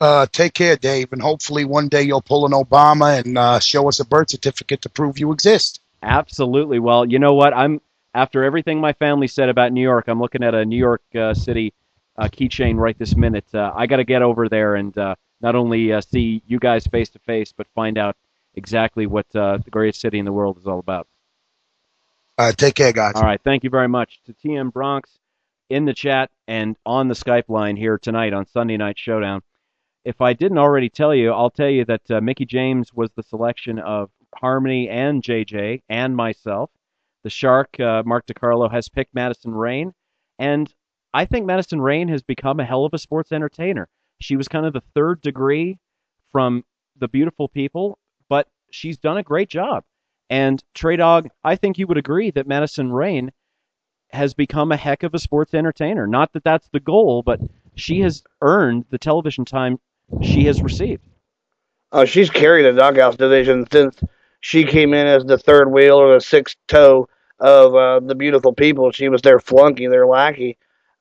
[0.00, 3.88] Uh, take care, Dave, and hopefully one day you'll pull an Obama and uh, show
[3.88, 5.80] us a birth certificate to prove you exist.
[6.02, 6.78] Absolutely.
[6.78, 7.54] Well, you know what?
[7.54, 7.80] I'm
[8.12, 10.08] after everything my family said about New York.
[10.08, 11.72] I'm looking at a New York uh, City
[12.16, 13.46] uh, keychain right this minute.
[13.54, 16.86] Uh, I got to get over there and uh, not only uh, see you guys
[16.86, 18.16] face to face, but find out
[18.54, 21.06] exactly what uh, the greatest city in the world is all about.
[22.36, 23.14] All right, take care, guys.
[23.14, 25.18] All right, thank you very much to TM Bronx
[25.70, 29.42] in the chat and on the Skype line here tonight on Sunday Night Showdown
[30.04, 33.22] if I didn't already tell you, I'll tell you that uh, Mickie James was the
[33.22, 36.70] selection of Harmony and JJ and myself.
[37.22, 39.94] The Shark, uh, Mark DiCarlo, has picked Madison Rayne.
[40.38, 40.72] And
[41.14, 43.88] I think Madison Rayne has become a hell of a sports entertainer.
[44.20, 45.78] She was kind of the third degree
[46.32, 46.64] from
[46.98, 47.98] the beautiful people,
[48.28, 49.84] but she's done a great job.
[50.28, 53.32] And Trey Dawg, I think you would agree that Madison Rayne
[54.10, 56.06] has become a heck of a sports entertainer.
[56.06, 57.40] Not that that's the goal, but
[57.74, 59.78] she has earned the television time
[60.22, 61.02] she has received.
[61.92, 63.96] Oh, she's carried the knockouts division since
[64.40, 67.08] she came in as the third wheel or the sixth toe
[67.40, 68.90] of uh, the beautiful people.
[68.92, 70.58] She was their flunky, their lackey,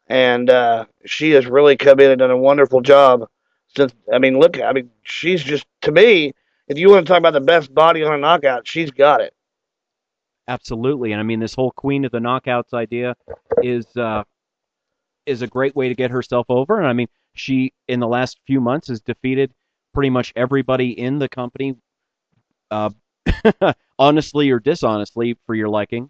[0.08, 3.28] and uh, she has really come in and done a wonderful job.
[3.76, 6.34] Since I mean, look, I mean, she's just to me.
[6.68, 9.34] If you want to talk about the best body on a knockout, she's got it.
[10.48, 13.16] Absolutely, and I mean this whole Queen of the Knockouts idea
[13.62, 14.24] is uh,
[15.26, 16.78] is a great way to get herself over.
[16.78, 19.54] And I mean, she in the last few months has defeated
[19.94, 21.76] pretty much everybody in the company,
[22.72, 22.90] uh,
[24.00, 26.10] honestly or dishonestly, for your liking.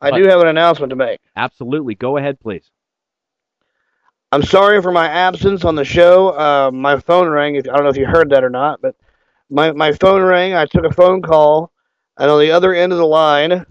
[0.00, 1.20] I but do have an announcement to make.
[1.36, 2.70] Absolutely, go ahead, please.
[4.32, 6.30] I'm sorry for my absence on the show.
[6.30, 7.56] Uh, my phone rang.
[7.56, 8.96] If, I don't know if you heard that or not, but
[9.50, 10.54] my my phone rang.
[10.54, 11.70] I took a phone call,
[12.18, 13.66] and on the other end of the line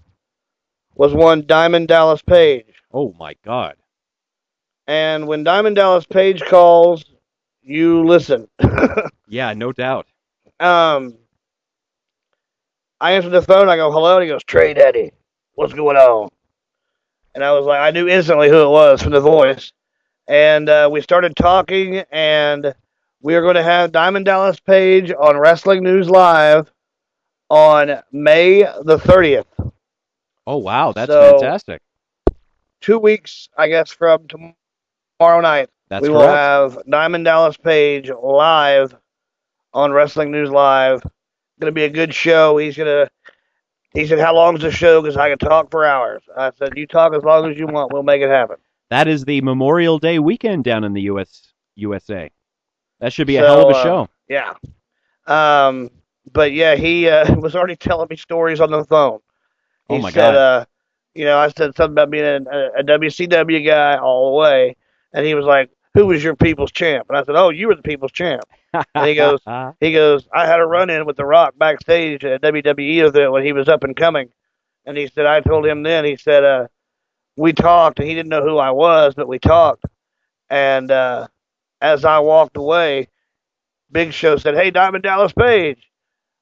[0.96, 2.66] was one Diamond Dallas Page.
[2.94, 3.76] Oh my God!
[4.88, 7.06] And when Diamond Dallas Page calls,
[7.62, 8.48] you listen.
[9.28, 10.08] yeah, no doubt.
[10.60, 11.16] Um,
[13.00, 13.70] I answered the phone.
[13.70, 15.12] I go, "Hello," and he goes, "Trey Daddy,
[15.54, 16.30] what's going on?"
[17.34, 19.72] And I was like, I knew instantly who it was from the voice
[20.32, 22.74] and uh, we started talking, and
[23.22, 26.72] we are going to have Diamond Dallas Page on Wrestling News Live
[27.50, 29.72] on May the 30th.
[30.48, 30.94] Oh, wow.
[30.94, 31.82] That's so, fantastic.
[32.80, 34.56] Two weeks, I guess, from tomorrow
[35.30, 35.60] night.
[35.90, 36.14] That's we correct.
[36.14, 38.96] will have Diamond Dallas Page live
[39.74, 41.02] on Wrestling News Live.
[41.60, 42.58] Going to be a good show.
[42.58, 43.10] He's going to.
[43.94, 45.02] He said, "How long's the show?
[45.02, 47.92] Because I can talk for hours." I said, "You talk as long as you want.
[47.92, 48.58] We'll make it happen."
[48.90, 52.30] That is the Memorial Day weekend down in the US USA.
[53.00, 54.08] That should be a hell of a uh, show.
[54.28, 54.54] Yeah.
[55.28, 55.90] Um,
[56.32, 59.20] but yeah, he uh, was already telling me stories on the phone.
[59.90, 60.36] Oh, He oh my said, god.
[60.36, 60.66] uh,
[61.14, 64.76] you know, I said something about being a, a WCW guy all the way,
[65.14, 67.76] and he was like, "Who was your people's champ?" And I said, "Oh, you were
[67.76, 68.44] the people's champ."
[68.74, 69.40] and he goes,
[69.80, 73.44] he goes, I had a run in with The Rock backstage at WWE event when
[73.44, 74.30] he was up and coming,
[74.86, 76.68] and he said, I told him then, he said, uh,
[77.38, 79.86] we talked, and he didn't know who I was, but we talked.
[80.50, 81.28] And uh,
[81.80, 83.08] as I walked away,
[83.92, 85.90] Big Show said, "Hey, Diamond Dallas Page,"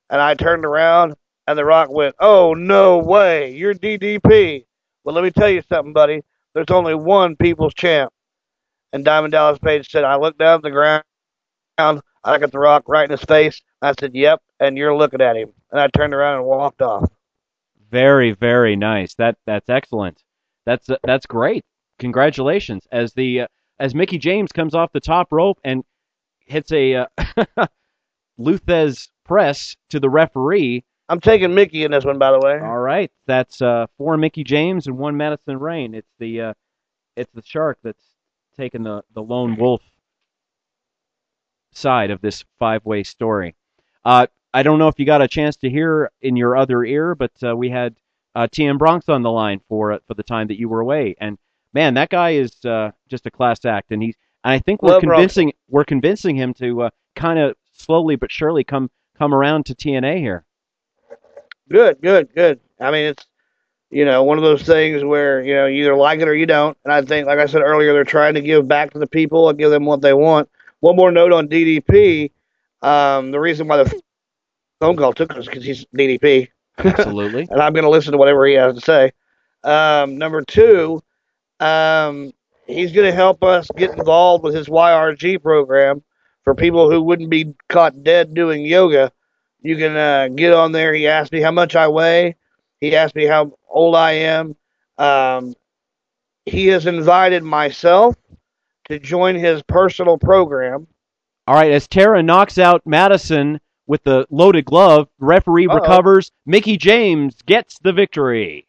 [0.09, 1.15] and I turned around,
[1.47, 4.65] and The Rock went, "Oh no way, you're DDP."
[5.03, 6.21] Well, let me tell you something, buddy.
[6.53, 8.11] There's only one People's Champ.
[8.91, 11.03] And Diamond Dallas Page said, "I looked down at the ground,
[12.23, 13.61] I got The Rock right in his face.
[13.81, 15.53] I said, "Yep," and you're looking at him.
[15.71, 17.09] And I turned around and walked off.
[17.89, 19.15] Very, very nice.
[19.15, 20.21] That that's excellent.
[20.65, 21.63] That's that's great.
[21.97, 22.87] Congratulations.
[22.91, 23.47] As the uh,
[23.79, 25.83] as Mickie James comes off the top rope and
[26.45, 27.07] hits a uh,
[28.37, 30.83] Lou Thesz press to the referee.
[31.07, 32.59] I'm taking Mickie in this one, by the way.
[32.59, 35.95] All right, that's uh, four Mickie James and one Madison Rayne.
[35.95, 36.53] It's the uh,
[37.15, 38.03] it's the shark that's
[38.59, 39.81] taking the the lone wolf
[41.71, 43.55] side of this five way story.
[44.03, 47.15] Uh, I don't know if you got a chance to hear in your other ear,
[47.15, 47.95] but uh, we had
[48.35, 51.15] uh, TM Bronx on the line for uh, for the time that you were away.
[51.21, 51.37] And
[51.73, 54.15] man, that guy is uh, just a class act, and he's.
[54.43, 55.57] And I think we're Love convincing Bronx.
[55.69, 60.19] we're convincing him to uh, kind of slowly but surely come come around to TNA
[60.19, 60.45] here.
[61.69, 62.59] Good, good, good.
[62.79, 63.27] I mean, it's
[63.89, 66.45] you know one of those things where you know you either like it or you
[66.45, 66.77] don't.
[66.83, 69.49] And I think, like I said earlier, they're trying to give back to the people
[69.49, 70.49] and give them what they want.
[70.79, 72.31] One more note on DDP.
[72.81, 74.01] Um, the reason why the
[74.79, 76.49] phone call took us because he's DDP.
[76.77, 77.47] Absolutely.
[77.51, 79.11] and I'm going to listen to whatever he has to say.
[79.63, 81.03] Um, number two,
[81.59, 82.31] um,
[82.65, 86.01] he's going to help us get involved with his YRG program
[86.43, 89.11] for people who wouldn't be caught dead doing yoga.
[89.61, 90.93] You can uh, get on there.
[90.93, 92.35] He asked me how much I weigh.
[92.81, 94.55] He asked me how old I am.
[94.97, 95.55] Um,
[96.45, 98.15] he has invited myself
[98.89, 100.87] to join his personal program.
[101.47, 105.75] All right, as Tara knocks out Madison with the loaded glove, referee Uh-oh.
[105.75, 106.31] recovers.
[106.45, 108.67] Mickie James gets the victory.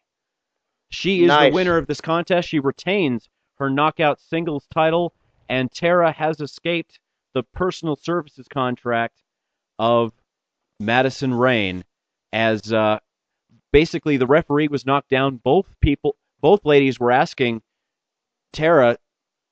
[0.91, 1.51] She is Nice.
[1.51, 2.49] the winner of this contest.
[2.49, 5.13] She retains her knockout singles title,
[5.49, 6.99] and Tara has escaped
[7.35, 9.15] the personal services contract
[9.79, 10.13] of
[10.81, 11.85] Madison Rayne
[12.33, 12.99] as uh,
[13.73, 15.37] basically the referee was knocked down.
[15.37, 17.63] Both people, both ladies were asking
[18.53, 18.99] Tara,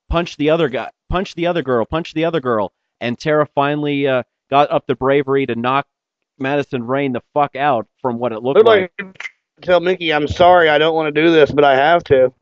[0.08, 4.06] punch the other guy, punch the other girl, punch the other girl, and Tara finally
[4.06, 5.86] uh, got up the bravery to knock
[6.38, 8.92] Madison Rayne the fuck out from what it looked like
[9.62, 12.32] tell Mickie, I'm sorry, I don't want to do this, but I have to.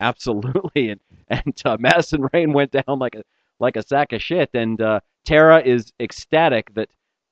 [0.00, 3.22] Absolutely, and and uh, Madison Rayne went down like a
[3.60, 4.50] like a sack of shit.
[4.54, 6.88] And uh, Tara is ecstatic that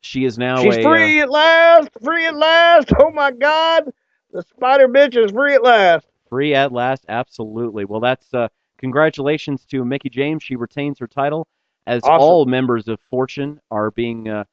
[0.07, 1.89] she is now She's a, free uh, at last.
[2.03, 2.93] Free at last.
[2.99, 3.93] Oh my God,
[4.33, 6.07] the spider bitch is free at last.
[6.29, 7.05] free at last.
[7.09, 7.85] Absolutely.
[7.85, 8.49] Well, that's uh,
[8.79, 10.43] congratulations to Mickie James.
[10.43, 11.49] She retains her title
[11.87, 12.21] as Awesome.
[12.21, 14.45] all members of Fortune are being uh,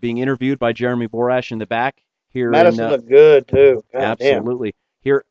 [0.00, 2.50] being interviewed by Jeremy Borash in the back here.
[2.50, 3.84] Madison in, uh, looked good too.
[3.92, 4.38] God damn.
[4.38, 4.74] Absolutely.
[5.02, 5.24] Here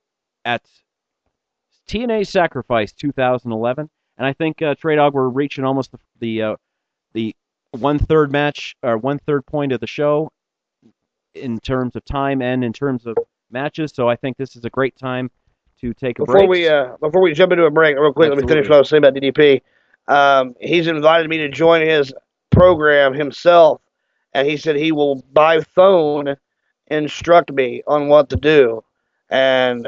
[0.46, 0.64] at
[1.88, 6.56] TNA Sacrifice 2011, and I think uh, Trey Dawg we're reaching almost the the, uh,
[7.14, 7.36] the
[7.72, 10.32] one third match or one third point of the show
[11.36, 13.16] in terms of time and in terms of
[13.52, 13.92] matches.
[13.94, 15.30] So I think this is a great time
[15.82, 16.50] to take a Before break.
[16.50, 18.80] we uh, before we jump into a break, real quick, let me finish what I
[18.80, 19.62] was saying about DDP.
[20.08, 22.14] Um, he's invited me to join his
[22.50, 23.82] program himself,
[24.34, 26.36] and he said he will by phone
[26.88, 28.84] instruct me on what to do.
[29.30, 29.88] And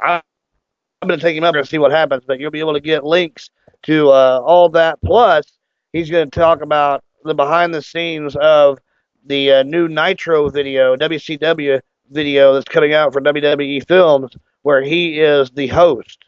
[0.00, 0.22] I,
[1.02, 2.24] I'm going to take him up and see what happens.
[2.26, 3.50] But you'll be able to get links
[3.82, 4.98] to uh, all that.
[5.04, 5.44] Plus,
[5.92, 8.78] he's going to talk about the behind the scenes of
[9.24, 11.80] the uh, new Nitro video, WCW
[12.10, 16.24] video that's coming out for WWE Films, where he is the host.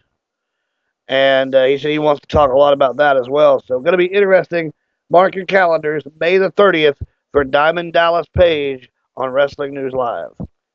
[1.07, 3.61] And uh, he said he wants to talk a lot about that as well.
[3.61, 4.75] So, going to be interesting.
[5.11, 7.01] Mark your calendars, May the 30th
[7.33, 10.33] for Diamond Dallas Page on Wrestling News Live.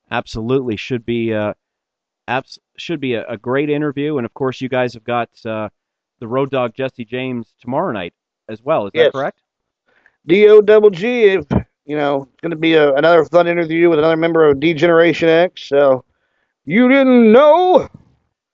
[0.09, 1.53] Absolutely should be uh,
[2.27, 5.69] abs- should be a, a great interview, and of course you guys have got uh,
[6.19, 8.13] the Road Dog Jesse James tomorrow night
[8.49, 8.87] as well.
[8.87, 9.05] Is Yes.
[9.05, 9.39] that correct?
[10.25, 11.45] D-O double G, if,
[11.85, 14.73] you know, it's going to be a, another fun interview with another member of D
[14.73, 15.63] Generation X.
[15.63, 16.05] So,
[16.65, 17.89] you didn't know?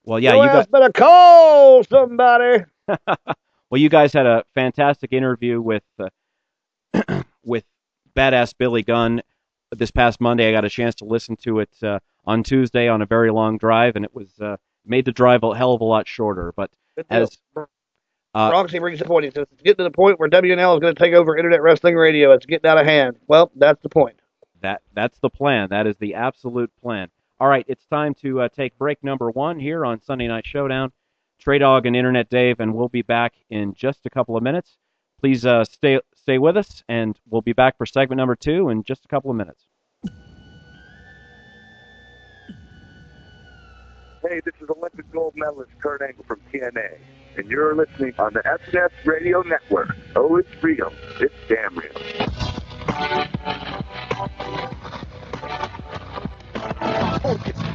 [0.04, 2.64] Well, yeah, Your you got better call somebody.
[3.08, 7.64] well, you guys had a fantastic interview with uh, with
[8.16, 9.22] badass Billy Gunn
[9.72, 10.50] this past Monday.
[10.50, 13.60] I got a chance to listen to it uh, on Tuesday on a very long
[13.60, 16.52] drive, and it was uh, made the drive a hell of a lot shorter.
[16.56, 16.72] But
[17.12, 17.38] as
[18.34, 19.26] uh, Roxy brings the point.
[19.26, 21.62] He says it's getting to the point where WNL is going to take over Internet
[21.62, 22.32] Wrestling Radio.
[22.32, 23.18] It's getting out of hand.
[23.28, 24.20] Well, that's the point.
[24.62, 25.70] That that's the plan.
[25.70, 27.10] That is the absolute plan.
[27.40, 30.92] All right, it's time to uh, take break number one here on Sunday Night Showdown.
[31.40, 34.78] Trey Dawg and Internet Dave, and we'll be back in just a couple of minutes.
[35.22, 38.84] Please uh, stay stay with us, and we'll be back for segment number two in
[38.84, 39.68] just a couple of minutes.
[44.22, 46.97] Hey, this is Olympic gold medalist Kurt Angle from TNA,
[47.38, 49.95] and you're listening on the SNS Radio Network.
[50.13, 50.91] Oh, it's real.
[51.22, 51.93] It's damn real.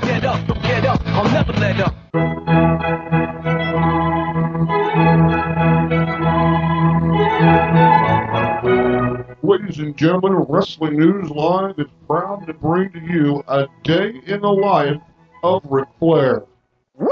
[0.02, 1.94] Get up, don't get up, I'll never let up.
[9.42, 14.42] Ladies and gentlemen, Wrestling News Live is proud to bring to you a day in
[14.42, 15.00] the life
[15.44, 16.42] of Ric Flair.
[16.96, 17.06] Woo!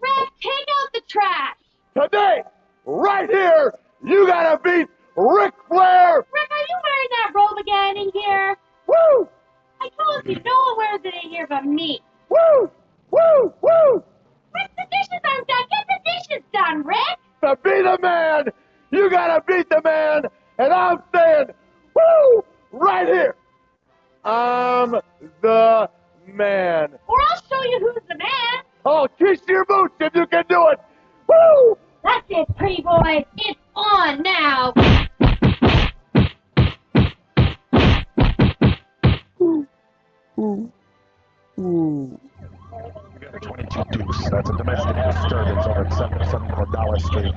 [0.00, 1.54] Rick, take out the trash.
[1.94, 2.42] Today,
[2.84, 3.72] right here,
[4.04, 6.16] you gotta beat Ric Flair!
[6.16, 8.56] Rick, are you wearing that robe again in here?
[8.92, 9.28] Woo!
[9.80, 12.00] I told you, no one wears it in here but me.
[12.28, 12.70] Woo!
[13.10, 13.52] Woo!
[13.62, 14.02] Woo!
[14.54, 15.66] Rick, the dishes aren't done.
[15.70, 17.18] Get the dishes done, Rick.
[17.42, 18.44] To be the man,
[18.90, 20.22] you gotta beat the man,
[20.58, 21.46] and I'm saying,
[21.94, 22.44] woo!
[22.72, 23.34] Right here.
[24.24, 24.92] I'm
[25.40, 25.90] the
[26.26, 26.98] man.
[27.08, 28.64] Or I'll show you who's the man.
[28.84, 30.78] Oh, kiss your boots if you can do it.
[31.28, 31.78] Woo!
[32.04, 33.24] That's it, pretty boys.
[33.38, 34.72] It's on now.
[40.42, 40.58] We
[43.20, 44.28] got a 22 deuce.
[44.28, 47.32] That's a domestic disturbance over at 774 Dollar Street.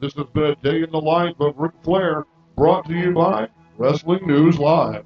[0.00, 2.24] This has been a day in the life of Ric Flair,
[2.54, 5.04] brought to you by Wrestling News Live.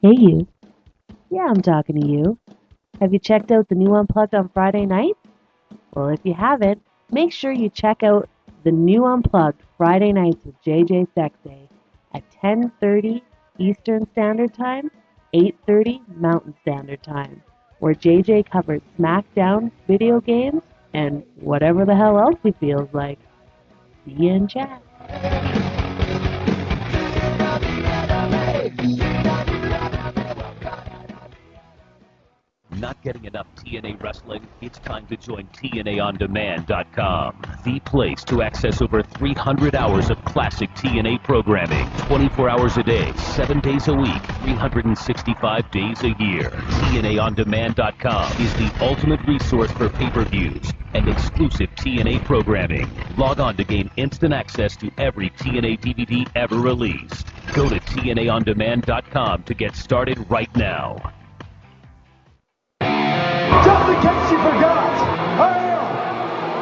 [0.00, 0.46] Hey, you.
[1.28, 2.38] Yeah, I'm talking to you.
[3.00, 5.16] Have you checked out the new Unplugged on Friday night?
[5.94, 8.28] Well, if you haven't, make sure you check out
[8.64, 11.68] the new Unplugged Friday nights with JJ Sexay
[12.14, 13.20] at 10:30
[13.58, 14.90] Eastern Standard Time,
[15.34, 17.42] 8:30 Mountain Standard Time,
[17.80, 20.62] where JJ covers SmackDown, video games,
[20.94, 23.18] and whatever the hell else he feels like.
[24.06, 24.80] See you in chat.
[32.78, 34.46] Not getting enough TNA wrestling?
[34.60, 41.24] It's time to join TNAOnDemand.com, the place to access over 300 hours of classic TNA
[41.24, 46.50] programming, 24 hours a day, 7 days a week, 365 days a year.
[46.50, 52.90] TNAOnDemand.com is the ultimate resource for pay-per-views and exclusive TNA programming.
[53.16, 57.26] Log on to gain instant access to every TNA DVD ever released.
[57.54, 61.14] Go to TNAOnDemand.com to get started right now.
[63.64, 64.92] Just in case you forgot,
[65.40, 65.86] I am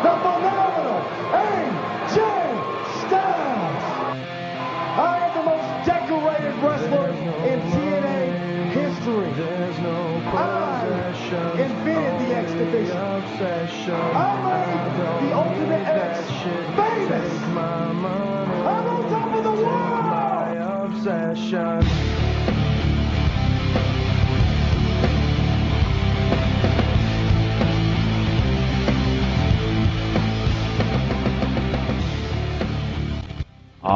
[0.05, 1.01] the phenomenal
[1.43, 2.19] AJ
[3.01, 3.85] Styles.
[4.83, 7.11] I am the most decorated wrestler
[7.51, 9.33] in TNA history.
[10.37, 12.97] I invented the X Division.
[12.97, 16.29] I made the Ultimate X
[16.77, 17.33] famous.
[17.55, 18.05] I'm
[18.87, 20.05] on top of the world.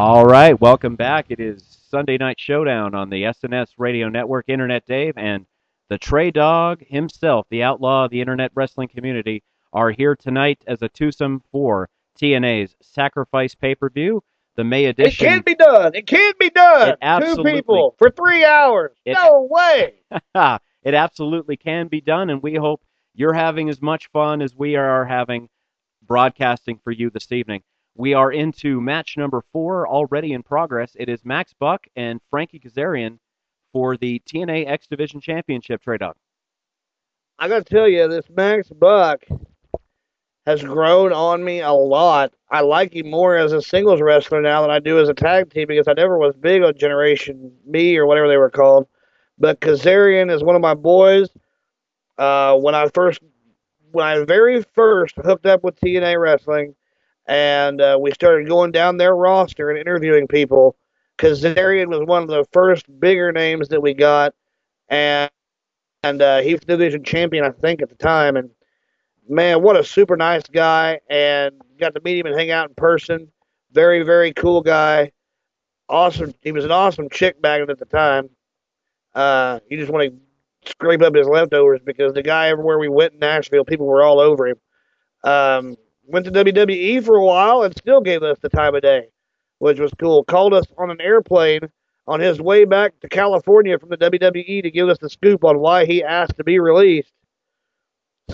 [0.00, 1.26] All right, welcome back.
[1.28, 4.44] It is Sunday Night Showdown on the SNS Radio Network.
[4.46, 5.44] Internet Dave and
[5.88, 9.42] the Trey Dawg himself, the outlaw of the internet wrestling community,
[9.72, 14.22] are here tonight as a twosome for TNA's Sacrifice pay per view,
[14.54, 15.26] the May edition.
[15.26, 15.96] It can't be done.
[15.96, 16.94] It can't be done.
[17.20, 18.92] Two people for three hours.
[19.04, 19.94] It- no way.
[20.84, 22.82] it absolutely can be done, and we hope
[23.14, 25.48] you're having as much fun as we are having
[26.06, 27.64] broadcasting for you this evening.
[27.98, 30.92] We are into match number four already in progress.
[30.94, 33.18] It is Max Buck and Frankie Kazarian
[33.72, 36.16] for the TNA X Division Championship trade up.
[37.40, 39.24] I gotta tell you, this Max Buck
[40.46, 42.32] has grown on me a lot.
[42.52, 45.52] I like him more as a singles wrestler now than I do as a tag
[45.52, 48.86] team because I never was big on Generation Me or whatever they were called.
[49.40, 51.30] But Kazarian is one of my boys.
[52.16, 53.20] Uh, when I first,
[53.90, 56.76] when I very first hooked up with TNA wrestling,
[57.28, 60.76] and uh, we started going down their roster and interviewing people,
[61.16, 64.34] because Kazarian was one of the first bigger names that we got,
[64.88, 65.30] and
[66.02, 68.36] and uh, he was division champion, I think, at the time.
[68.36, 68.50] And
[69.28, 71.00] man, what a super nice guy!
[71.08, 73.30] And got to meet him and hang out in person.
[73.72, 75.12] Very, very cool guy.
[75.88, 76.34] Awesome.
[76.42, 78.30] He was an awesome chick magnet at the time.
[79.14, 83.14] Uh, you just want to scrape up his leftovers because the guy everywhere we went
[83.14, 84.56] in Nashville, people were all over him.
[85.24, 85.76] Um,
[86.08, 89.08] went to WWE for a while and still gave us the time of day,
[89.58, 90.24] which was cool.
[90.24, 91.60] Called us on an airplane
[92.06, 95.58] on his way back to California from the WWE to give us the scoop on
[95.58, 97.12] why he asked to be released.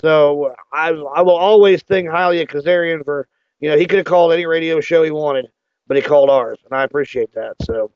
[0.01, 3.27] So I I will always think highly of Kazarian for
[3.59, 5.47] you know he could have called any radio show he wanted,
[5.87, 7.55] but he called ours, and I appreciate that.
[7.61, 7.91] So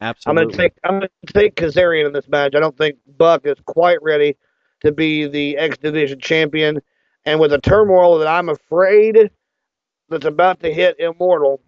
[0.00, 2.54] absolutely, I'm gonna take I'm gonna take Kazarian in this match.
[2.54, 4.36] I don't think Buck is quite ready
[4.80, 6.80] to be the X Division champion,
[7.28, 9.30] and with the turmoil that I'm afraid
[10.08, 11.60] that's about to hit Immortal,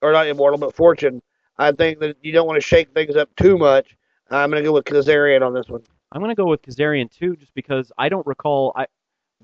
[0.00, 1.20] or not Immortal, but Fortune,
[1.58, 3.96] I think that you don't want to shake things up too much.
[4.30, 5.82] I'm gonna go with Kazarian on this one.
[6.12, 8.86] I'm going to go with Kazarian too, just because I don't recall I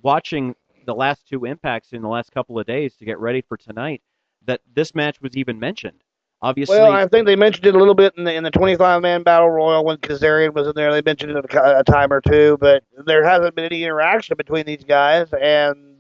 [0.03, 0.55] watching
[0.85, 4.03] the last two impacts in the last couple of days to get ready for tonight
[4.45, 6.03] that this match was even mentioned.
[6.47, 9.03] Obviously, Well, I think they mentioned it a little bit in the in the 25
[9.03, 10.92] man battle royal when Kazarian was in there.
[10.92, 14.64] They mentioned it a, a time or two, but there hasn't been any interaction between
[14.64, 15.97] these guys, and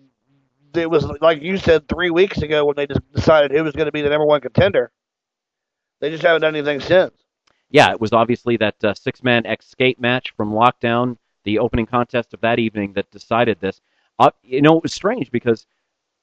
[0.72, 3.86] it was like you said three weeks ago when they just decided who was going
[3.86, 4.92] to be the number one contender.
[5.98, 7.12] They just haven't done anything since.
[7.68, 12.34] yeah, it was obviously that uh, six man escape match from Lockdown, the opening contest
[12.34, 13.80] of that evening, that decided this.
[14.20, 15.66] Uh, you know, it was strange because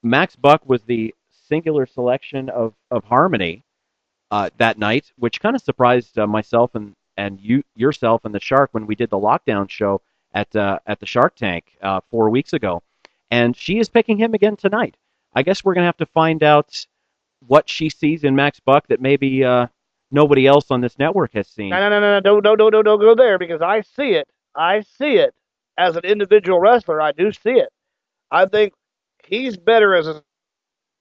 [0.02, 1.14] Max Buck was the
[1.50, 3.66] singular selection of, of Harmony
[4.34, 8.40] uh, that night, which kind of surprised uh, myself and, and you yourself and the
[8.40, 10.02] Shark when we did the Lockdown show
[10.34, 12.82] at uh, at the Shark Tank uh, four weeks ago.
[13.30, 14.98] And she is picking him again tonight.
[15.36, 16.84] I guess we're to have to find out
[17.46, 19.68] what she sees in Max Buck that maybe uh,
[20.10, 21.70] nobody else on this network has seen.
[21.70, 24.28] No, no, no, no, no, don't, don't, don't, don't go there because I see it.
[24.56, 25.36] I see it
[25.78, 27.00] as an individual wrestler.
[27.00, 27.70] I do see it.
[28.32, 28.74] I think
[29.28, 30.24] he's better as a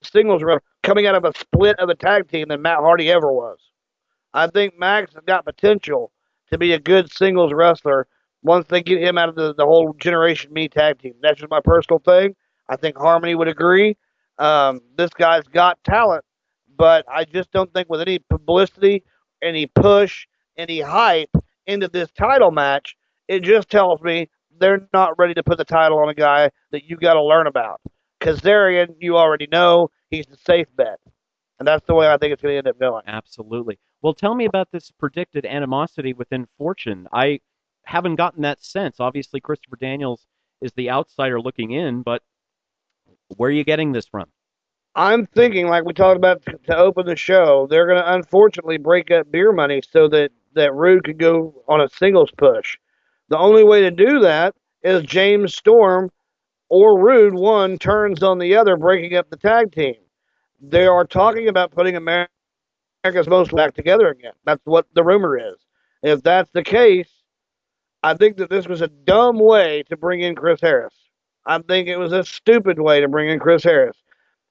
[0.05, 3.31] singles wrestler coming out of a split of a tag team than Matt Hardy ever
[3.31, 3.57] was.
[4.33, 6.11] I think Max has got potential
[6.51, 8.07] to be a good singles wrestler
[8.41, 11.13] once they get him out of the, the whole Generation Me tag team.
[11.21, 12.35] That's just my personal thing.
[12.69, 13.97] I think Harmony would agree.
[14.37, 16.23] Um, this guy's got talent,
[16.77, 19.03] but I just don't think with any publicity,
[19.41, 20.27] any push,
[20.57, 21.35] any hype
[21.67, 22.95] into this title match,
[23.27, 24.29] it just tells me
[24.59, 27.47] they're not ready to put the title on a guy that you got to learn
[27.47, 27.81] about.
[28.23, 30.99] Kazarian, you already know he's the safe bet,
[31.59, 33.03] and that's the way I think it's going to end up going.
[33.05, 33.77] Absolutely.
[34.01, 37.07] Well, tell me about this predicted animosity within Fortune.
[37.11, 37.41] I
[37.83, 38.99] haven't gotten that sense.
[38.99, 40.25] Obviously, Christopher Daniels
[40.61, 42.21] is the outsider looking in, but
[43.35, 44.27] where are you getting this from?
[44.95, 48.77] I'm thinking, like we talked about to, to open the show, they're going to unfortunately
[48.77, 52.77] break up beer money so that that Roode could go on a singles push.
[53.29, 54.53] The only way to do that
[54.83, 56.11] is James Storm
[56.73, 59.93] or Roode one turns on the other, breaking up the tag team.
[60.59, 64.33] They are talking about putting America's Most back together again.
[64.43, 65.57] That's what the rumor is.
[66.01, 67.11] If that's the case,
[68.01, 70.95] I think that this was a dumb way to bring in Chris Harris.
[71.45, 73.97] I think it was a stupid way to bring in Chris Harris.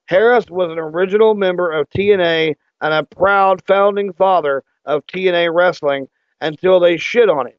[0.05, 6.07] Harris was an original member of TNA and a proud founding father of TNA wrestling
[6.39, 7.57] until they shit on him.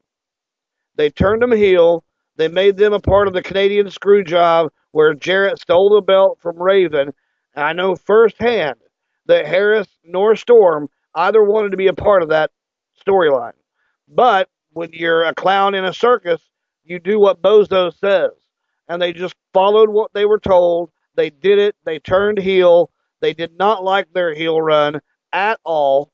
[0.95, 2.03] They turned him heel.
[2.37, 6.39] They made them a part of the Canadian screw job where Jarrett stole the belt
[6.41, 7.13] from Raven.
[7.55, 8.75] I know firsthand
[9.27, 12.51] that Harris nor Storm either wanted to be a part of that
[13.05, 13.53] storyline.
[14.07, 16.41] But when you're a clown in a circus,
[16.83, 18.31] you do what Bozo says.
[18.87, 20.91] And they just followed what they were told.
[21.15, 21.75] They did it.
[21.85, 22.91] They turned heel.
[23.21, 24.99] They did not like their heel run
[25.31, 26.11] at all.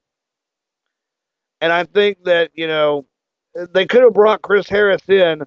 [1.60, 3.06] And I think that, you know,
[3.74, 5.44] they could have brought Chris Harris in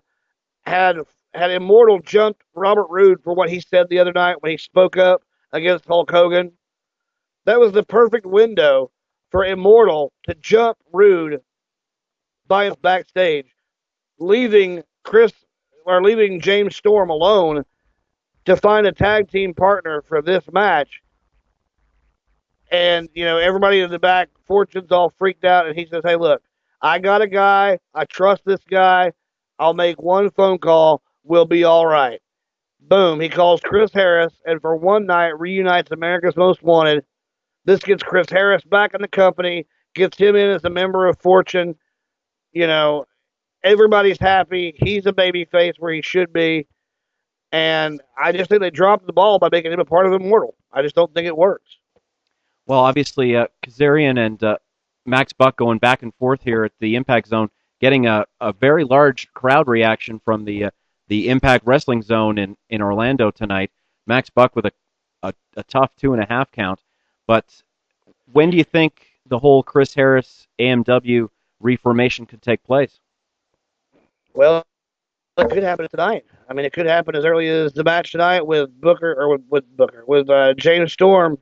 [0.66, 0.98] had
[1.34, 4.96] had Immortal jumped Robert Roode for what he said the other night when he spoke
[4.96, 6.52] up against Hulk Hogan.
[7.44, 8.90] That was the perfect window
[9.30, 11.40] for Immortal to jump Roode
[12.46, 13.46] by his backstage,
[14.18, 15.32] leaving Chris
[15.86, 17.64] or leaving James Storm alone
[18.44, 21.02] to find a tag team partner for this match.
[22.70, 26.16] And, you know, everybody in the back, Fortune's all freaked out, and he says, Hey,
[26.16, 26.42] look,
[26.80, 27.78] I got a guy.
[27.94, 29.12] I trust this guy.
[29.58, 31.02] I'll make one phone call.
[31.22, 32.20] We'll be all right.
[32.80, 33.20] Boom.
[33.20, 37.04] He calls Chris Harris, and for one night reunites America's Most Wanted.
[37.64, 41.18] This gets Chris Harris back in the company, gets him in as a member of
[41.18, 41.76] Fortune.
[42.52, 43.06] You know,
[43.62, 44.74] everybody's happy.
[44.76, 46.66] He's a baby face where he should be.
[47.52, 50.54] And I just think they dropped the ball by making him a part of Immortal.
[50.72, 51.78] I just don't think it works.
[52.66, 54.58] Well, obviously, uh, Kazarian and uh,
[55.06, 57.48] Max Buck going back and forth here at the Impact Zone,
[57.84, 60.70] getting a, a very large crowd reaction from the uh,
[61.08, 63.70] the Impact Wrestling Zone in, in Orlando tonight.
[64.06, 64.72] Max Buck with a,
[65.22, 66.80] a, a tough two and a half count.
[67.26, 67.44] But
[68.32, 71.28] when do you think the whole Chris Harris AMW
[71.60, 73.00] reformation could take place?
[74.32, 74.64] Well,
[75.36, 76.24] it could happen tonight.
[76.48, 79.42] I mean, it could happen as early as the match tonight with Booker or with,
[79.50, 81.36] with Booker with uh, James Storm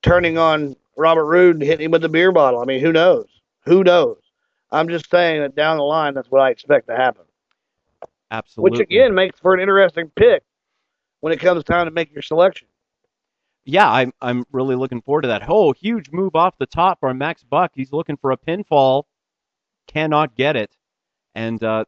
[0.00, 2.60] turning on Robert Roode and hitting him with the beer bottle.
[2.60, 3.26] I mean, who knows?
[3.66, 4.16] Who knows?
[4.74, 7.24] I'm just saying that down the line, that's what I expect to happen.
[8.30, 8.78] Absolutely.
[8.78, 10.42] Which again makes for an interesting pick
[11.20, 12.66] when it comes time to make your selection.
[13.64, 15.44] Yeah, I'm I'm really looking forward to that.
[15.48, 17.72] Oh, huge move off the top for Max Buck.
[17.74, 19.04] He's looking for a pinfall,
[19.86, 20.76] cannot get it,
[21.34, 21.84] and uh,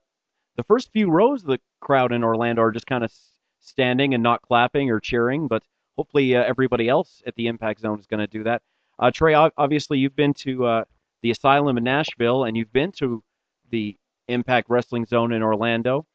[0.56, 3.12] the first few rows of the crowd in Orlando are just kind of
[3.60, 5.62] standing and not clapping or cheering, but
[5.96, 8.62] hopefully uh, everybody else at the Impact Zone is going to do that.
[8.98, 10.84] Uh, Trey, obviously you've been to uh,
[11.22, 13.22] the Asylum in Nashville and you've been to
[13.70, 13.96] the
[14.28, 16.06] Impact Wrestling Zone in Orlando.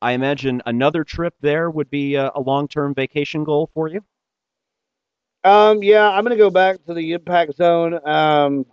[0.00, 4.02] I imagine another trip there would be a, a long-term vacation goal for you.
[5.44, 7.94] Um, yeah, I'm gonna go back to the Impact Zone.
[8.06, 8.66] Um,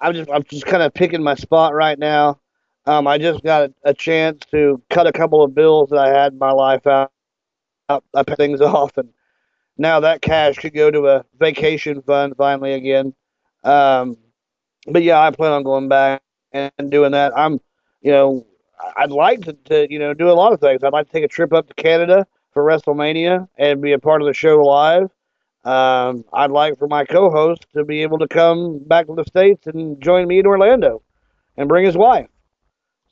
[0.00, 2.40] I'm just I'm just kind of picking my spot right now.
[2.86, 6.08] Um, I just got a, a chance to cut a couple of bills that I
[6.08, 7.10] had in my life out.
[7.88, 9.08] I put things off, and
[9.78, 13.14] now that cash could go to a vacation fund finally again.
[13.64, 14.16] Um,
[14.86, 16.22] but yeah, I plan on going back
[16.52, 17.36] and doing that.
[17.36, 17.60] I'm,
[18.02, 18.46] you know,
[18.96, 20.82] I'd like to, to, you know, do a lot of things.
[20.82, 24.22] I'd like to take a trip up to Canada for WrestleMania and be a part
[24.22, 25.10] of the show live.
[25.64, 29.66] Um, I'd like for my co-host to be able to come back to the states
[29.66, 31.02] and join me in Orlando,
[31.56, 32.28] and bring his wife.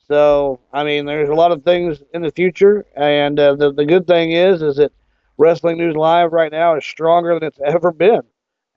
[0.07, 3.85] So, I mean, there's a lot of things in the future, and uh, the the
[3.85, 4.91] good thing is, is that
[5.37, 8.21] Wrestling News Live right now is stronger than it's ever been,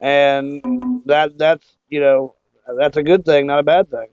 [0.01, 2.35] and that that's you know
[2.79, 4.09] that's a good thing, not a bad thing.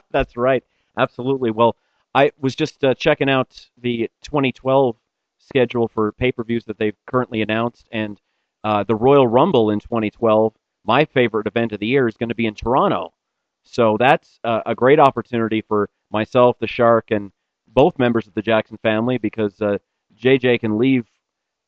[0.10, 0.62] that's right,
[0.96, 1.50] absolutely.
[1.50, 1.76] Well,
[2.14, 4.96] I was just uh, checking out the 2012
[5.38, 8.20] schedule for pay-per-views that they've currently announced, and
[8.64, 10.54] uh, the Royal Rumble in 2012.
[10.84, 13.12] My favorite event of the year is going to be in Toronto.
[13.64, 17.32] So that's uh, a great opportunity for myself, the Shark, and
[17.66, 19.78] both members of the Jackson family because uh,
[20.16, 21.06] JJ can leave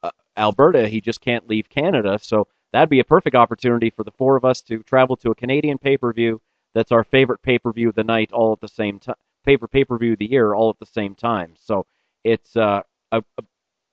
[0.02, 0.88] uh, Alberta.
[0.88, 2.18] He just can't leave Canada.
[2.22, 5.34] So that'd be a perfect opportunity for the four of us to travel to a
[5.34, 6.40] Canadian pay per view
[6.74, 9.16] that's our favorite pay per view of the night, all at the same time.
[9.44, 11.54] Favorite pay per view of the year, all at the same time.
[11.58, 11.86] So
[12.24, 13.42] it's uh, a, a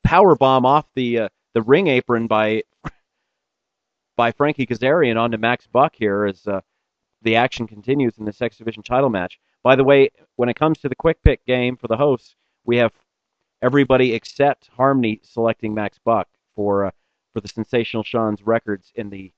[0.03, 2.63] power bomb off the uh, the ring apron by
[4.15, 6.61] by Frankie Kazarian onto Max Buck here as uh,
[7.21, 9.39] the action continues in this X Division title match.
[9.63, 12.77] By the way, when it comes to the quick pick game for the hosts, we
[12.77, 12.91] have
[13.61, 16.91] everybody except Harmony selecting Max Buck for uh,
[17.35, 19.31] for the Sensational Sean's records in the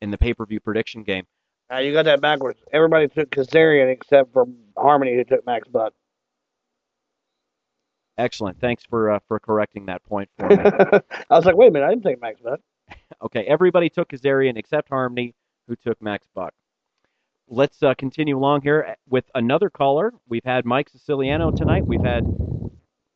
[0.00, 1.26] in the pay per view prediction game.
[1.70, 2.58] Uh, you got that backwards.
[2.72, 5.92] Everybody took Kazarian except for Harmony, who took Max Buck.
[8.16, 8.58] Excellent.
[8.60, 10.56] Thanks for uh, for correcting that point for me.
[10.62, 12.60] I was like, wait a minute, I didn't take Max Buck.
[13.22, 15.34] okay, everybody took Kazarian except Harmony,
[15.68, 16.54] who took Max Buck.
[17.46, 20.14] Let's uh, continue along here with another caller.
[20.28, 21.86] We've had Mike Siciliano tonight.
[21.86, 22.24] We've had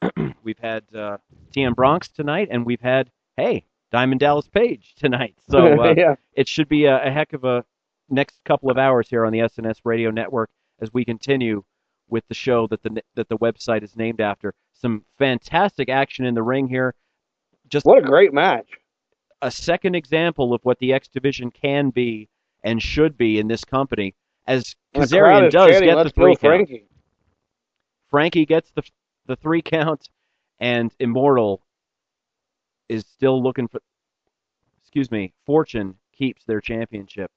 [0.43, 1.16] we've had uh,
[1.57, 5.34] TM Bronx tonight, and we've had hey Diamond Dallas Page tonight.
[5.51, 6.14] So uh, Yeah.
[6.34, 7.64] it should be a, a heck of a
[8.11, 11.62] next couple of hours here on the SNS Radio Network as we continue
[12.09, 14.55] with the show that the that the website is named after.
[14.74, 16.95] Some fantastic action in the ring here.
[17.68, 18.66] Just what a great match!
[19.43, 22.28] A second example of what the X division can be
[22.64, 24.14] and should be in this company.
[24.47, 26.41] As And the crowd Kazarian does chanting, get the three count.
[26.41, 26.84] Frankie.
[28.11, 28.82] Frankie gets the
[29.26, 30.09] the three count,
[30.61, 31.61] and Immortal
[32.89, 33.80] is still looking for.
[34.82, 35.32] Excuse me.
[35.45, 37.30] Fortune keeps their championship,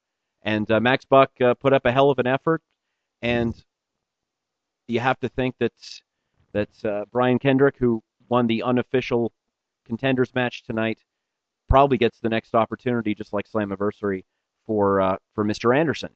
[0.44, 2.62] and uh, Max Buck uh, put up a hell of an effort,
[3.22, 3.54] and
[4.88, 5.74] you have to think that
[6.54, 9.32] that uh, Brian Kendrick, who won the unofficial
[9.86, 11.00] contenders match tonight,
[11.70, 14.24] probably gets the next opportunity, just like Slammiversary
[14.66, 15.76] for uh, for Mr.
[15.76, 16.10] Anderson.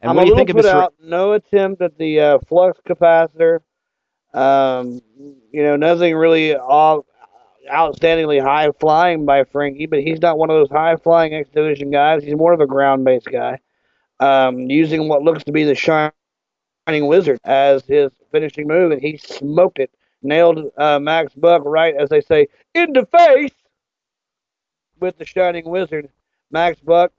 [0.00, 0.70] And I'm what a do you think of Mr.
[0.70, 0.94] out.
[1.02, 3.60] No attempt at the uh, flux capacitor.
[4.34, 5.00] Um,
[5.50, 7.06] you know, nothing really all,
[7.68, 11.90] outstandingly high flying by Frankie, but he's not one of those high flying X Division
[11.90, 12.22] guys.
[12.24, 13.58] He's more of a ground based guy.
[14.20, 16.12] Um, using what looks to be the Shining
[16.88, 19.90] Wizard as his finishing move, and he smoked it.
[20.22, 23.52] Nailed uh, Max Buck right, as they say, in the face
[24.98, 26.08] with the Shining Wizard.
[26.50, 27.12] Max Buck,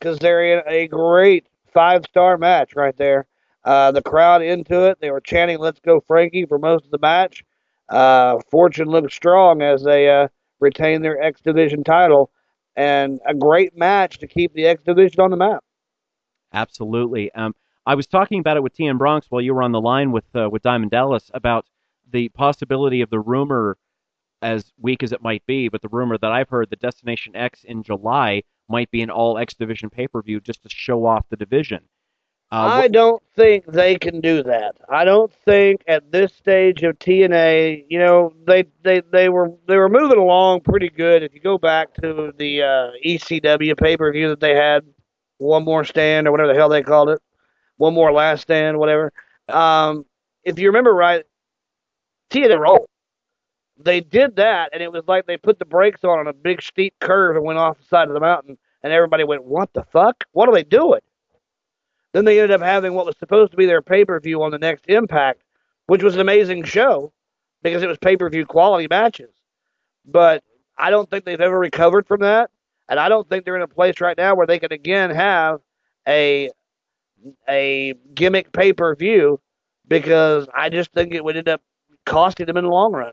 [0.00, 3.26] Kazarian, a great five star match right there.
[3.64, 4.98] Uh, the crowd into it.
[5.00, 7.44] They were chanting "Let's go, Frankie" for most of the match.
[7.88, 10.28] Uh, Fortune looks strong as they uh,
[10.60, 12.30] retained their X Division title,
[12.74, 15.62] and a great match to keep the X Division on the map.
[16.52, 17.32] Absolutely.
[17.32, 17.54] Um,
[17.86, 20.24] I was talking about it with TM Bronx while you were on the line with
[20.34, 21.66] uh, with Diamond Dallas about
[22.10, 23.76] the possibility of the rumor,
[24.42, 27.64] as weak as it might be, but the rumor that I've heard that Destination X
[27.64, 31.28] in July might be an all X Division pay per view just to show off
[31.28, 31.84] the division.
[32.52, 34.76] Uh, I don't think they can do that.
[34.88, 39.76] I don't think at this stage of TNA, you know, they they they were they
[39.76, 41.24] were moving along pretty good.
[41.24, 44.84] If you go back to the uh, ECW pay per view that they had,
[45.38, 47.20] one more stand or whatever the hell they called it,
[47.78, 49.12] one more last stand, whatever.
[49.48, 50.06] Um,
[50.44, 51.24] if you remember right,
[52.30, 52.88] TNA roll.
[53.78, 56.62] They did that, and it was like they put the brakes on on a big
[56.62, 59.82] steep curve and went off the side of the mountain, and everybody went, "What the
[59.82, 60.24] fuck?
[60.32, 61.00] What are they doing?"
[62.16, 64.50] Then they ended up having what was supposed to be their pay per view on
[64.50, 65.42] the next Impact,
[65.86, 67.12] which was an amazing show
[67.62, 69.34] because it was pay per view quality matches.
[70.06, 70.42] But
[70.78, 72.50] I don't think they've ever recovered from that,
[72.88, 75.60] and I don't think they're in a place right now where they can again have
[76.08, 76.52] a
[77.46, 79.38] a gimmick pay per view
[79.86, 81.60] because I just think it would end up
[82.06, 83.12] costing them in the long run.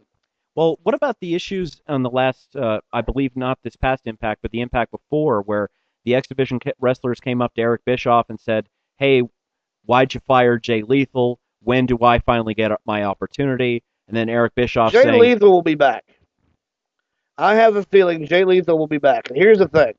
[0.55, 4.41] Well, what about the issues on the last, uh, I believe not this past Impact,
[4.41, 5.69] but the Impact before, where
[6.05, 9.23] the X Division wrestlers came up to Eric Bischoff and said, "Hey,
[9.85, 11.39] why'd you fire Jay Lethal?
[11.61, 15.61] When do I finally get my opportunity?" And then Eric Bischoff Jay saying, Lethal will
[15.61, 16.03] be back.
[17.37, 19.29] I have a feeling Jay Lethal will be back.
[19.29, 19.93] And here's the thing.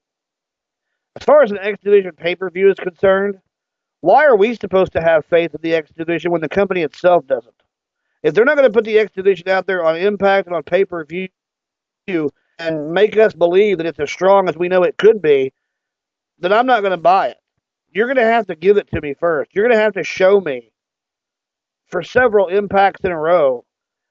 [1.16, 3.38] As far as an X Division pay per view is concerned,
[4.00, 7.26] why are we supposed to have faith in the X Division when the company itself
[7.26, 7.54] doesn't?
[8.22, 10.62] If they're not going to put the X Division out there on Impact and on
[10.62, 11.28] pay per view
[12.58, 15.52] and make us believe that it's as strong as we know it could be,
[16.38, 17.38] then I'm not going to buy it.
[17.94, 19.54] You're going to have to give it to me first.
[19.54, 20.72] You're going to have to show me
[21.86, 23.64] for several impacts in a row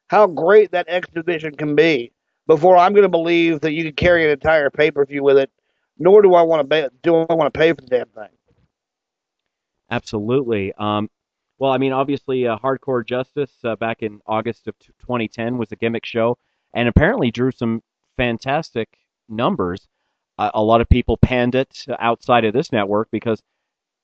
[0.08, 2.14] how great that X division can be
[2.48, 5.38] before I'm going to believe that you can carry an entire pay per view with
[5.38, 5.52] it.
[6.00, 8.30] Nor do I want to pay, do I want to pay for the damn thing.
[9.92, 10.74] Absolutely.
[10.78, 11.10] Um,
[11.60, 15.72] well, I mean, obviously, uh, Hardcore Justice uh, back in August of t- 2010 was
[15.72, 16.38] a gimmick show,
[16.74, 17.84] and apparently drew some
[18.18, 18.90] fantastic
[19.30, 19.88] numbers.
[20.38, 23.42] Uh, a lot of people panned it outside of this network because,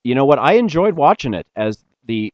[0.03, 2.33] you know what, I enjoyed watching it as the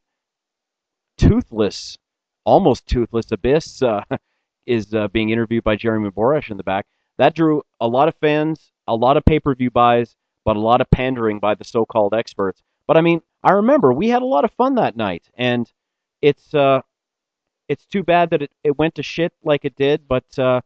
[1.18, 1.98] toothless,
[2.44, 4.02] almost toothless Abyss uh,
[4.66, 6.86] is uh, being interviewed by Jeremy Borash in the back.
[7.18, 10.14] That drew a lot of fans, a lot of pay per view buys,
[10.44, 12.62] but a lot of pandering by the so called experts.
[12.86, 15.70] But I mean, I remember we had a lot of fun that night, and
[16.22, 16.82] it's uh,
[17.68, 20.06] it's too bad that it, it went to shit like it did.
[20.06, 20.60] But uh,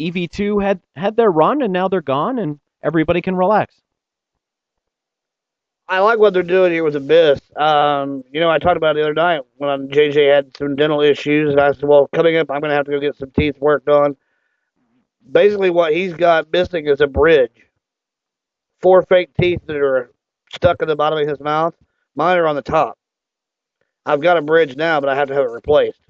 [0.00, 3.82] EV2 had had their run, and now they're gone, and everybody can relax.
[5.90, 7.40] I like what they're doing here with Abyss.
[7.56, 11.50] Um, you know, I talked about the other night when JJ had some dental issues,
[11.50, 13.56] and I said, well, coming up, I'm going to have to go get some teeth
[13.58, 14.16] worked on.
[15.32, 17.50] Basically, what he's got missing is a bridge.
[18.80, 20.12] Four fake teeth that are
[20.54, 21.74] stuck in the bottom of his mouth.
[22.14, 22.96] Mine are on the top.
[24.06, 26.00] I've got a bridge now, but I have to have it replaced.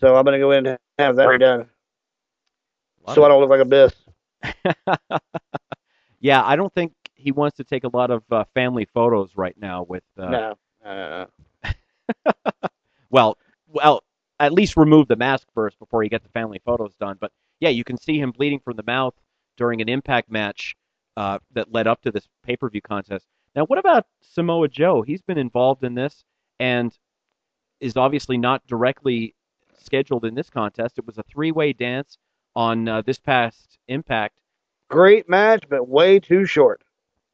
[0.00, 1.68] So I'm going to go in and have that redone.
[3.14, 3.92] So I don't look like Abyss.
[6.24, 6.94] Yeah, I don't think
[7.24, 10.04] he wants to take a lot of uh, family photos right now with.
[10.16, 11.26] Uh, No, no, no,
[11.64, 11.72] no.
[13.10, 13.38] Well,
[13.68, 14.02] well,
[14.40, 17.16] at least remove the mask first before you get the family photos done.
[17.20, 17.30] But
[17.60, 19.14] yeah, you can see him bleeding from the mouth
[19.56, 20.74] during an Impact match
[21.16, 23.26] uh, that led up to this pay-per-view contest.
[23.54, 25.02] Now, what about Samoa Joe?
[25.02, 26.24] He's been involved in this
[26.58, 26.92] and
[27.78, 29.36] is obviously not directly
[29.80, 30.98] scheduled in this contest.
[30.98, 32.18] It was a three-way dance
[32.56, 34.36] on uh, this past Impact.
[34.90, 36.82] Great match, but way too short.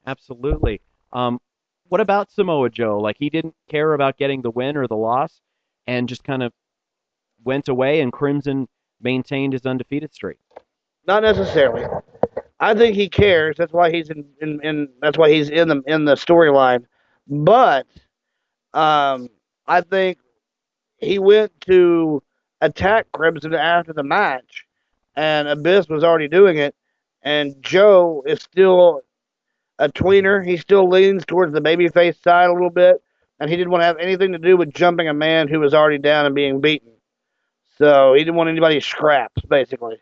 [0.07, 0.81] Absolutely.
[1.13, 1.41] Um,
[1.89, 2.99] what about Samoa Joe?
[2.99, 5.41] Like he didn't care about getting the win or the loss,
[5.87, 6.53] and just kind of
[7.45, 8.69] went away, and Crimson
[9.01, 10.39] maintained his undefeated streak.
[11.07, 11.85] Not necessarily.
[12.61, 13.57] I think he cares.
[13.57, 16.85] That's why he's in, in, in that's why he's in the in the storyline.
[17.27, 17.87] But
[18.75, 19.29] um,
[19.67, 20.19] I think
[20.99, 22.23] he went to
[22.61, 24.67] attack Crimson after the match,
[25.17, 26.75] and Abyss was already doing it,
[27.23, 29.01] and Joe is still
[29.81, 30.47] a tweener.
[30.47, 33.03] He still leans towards the babyface side a little bit,
[33.41, 35.75] and he didn't want to have anything to do with jumping a man who was
[35.75, 36.93] already down and being beaten.
[37.79, 39.97] So he didn't want anybody scraps, basically.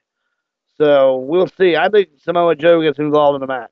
[0.76, 1.76] So we'll see.
[1.76, 3.70] I think Samoa Joe gets involved in the match.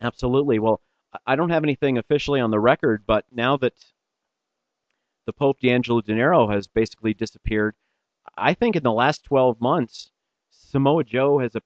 [0.00, 0.60] Absolutely.
[0.60, 0.80] Well,
[1.26, 3.74] I- don't have anything officially on the record, but now that
[5.26, 7.74] the Pope D'Angelo Dinero has basically disappeared,
[8.36, 10.10] I think in the last 12 months,
[10.50, 11.62] Samoa Joe has a,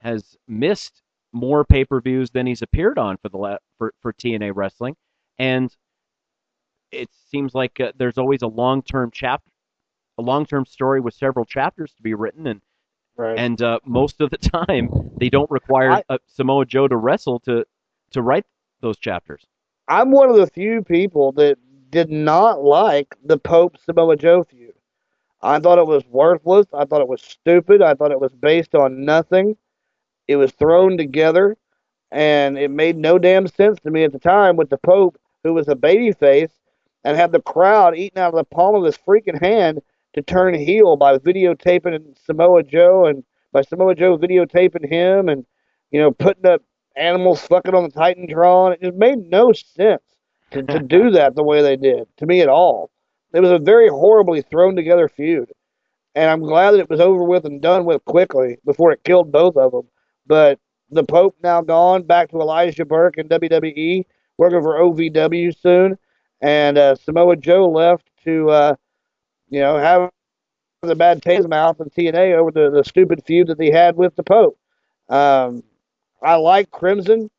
[0.00, 1.02] has missed
[1.32, 4.96] more pay-per-views than he's appeared on for the la- for for TNA wrestling,
[5.38, 5.74] and
[6.92, 9.50] it seems like uh, there's always a long-term chapter,
[10.18, 12.60] a long-term story with several chapters to be written, and
[13.18, 13.38] Right.
[13.38, 17.64] and uh, most of the time they don't require uh, Samoa Joe to wrestle to
[18.10, 18.44] to write
[18.82, 19.46] those chapters.
[19.88, 21.56] I'm one of the few people that
[21.90, 24.74] did not like the Pope Samoa Joe feud.
[25.40, 26.66] I thought it was worthless.
[26.74, 27.80] I thought it was stupid.
[27.80, 29.56] I thought it was based on nothing.
[30.28, 31.56] It was thrown together,
[32.10, 35.54] and it made no damn sense to me at the time with the Pope, who
[35.54, 36.50] was a babyface,
[37.04, 39.80] and had the crowd eating out of the palm of his freaking hand
[40.14, 43.22] to turn heel by videotaping Samoa Joe and
[43.52, 45.46] by Samoa Joe videotaping him and
[45.92, 46.62] you know putting up
[46.96, 48.72] animals fucking on the Titantron.
[48.72, 50.02] It just made no sense
[50.50, 52.90] to, to do that the way they did to me at all.
[53.32, 55.52] It was a very horribly thrown together feud,
[56.14, 59.30] and I'm glad that it was over with and done with quickly before it killed
[59.30, 59.88] both of them.
[60.26, 60.58] But
[60.90, 64.04] the Pope now gone back to Elijah Burke in WWE,
[64.38, 65.98] working for OVW soon,
[66.40, 68.74] and uh, Samoa Joe left to uh,
[69.48, 70.10] you know have
[70.82, 73.96] the bad taste in mouth in TNA over the, the stupid feud that he had
[73.96, 74.58] with the Pope.
[75.08, 75.62] Um,
[76.22, 77.30] I like Crimson.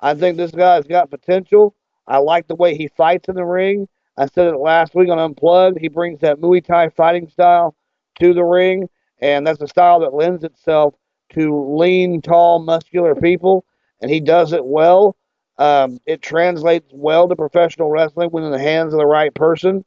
[0.00, 1.74] I think this guy's got potential.
[2.06, 3.88] I like the way he fights in the ring.
[4.16, 5.78] I said it last week on Unplugged.
[5.78, 7.74] He brings that Muay Thai fighting style
[8.20, 8.88] to the ring,
[9.20, 10.94] and that's a style that lends itself
[11.36, 13.64] to lean, tall, muscular people,
[14.00, 15.16] and he does it well.
[15.58, 19.84] Um, it translates well to professional wrestling when in the hands of the right person.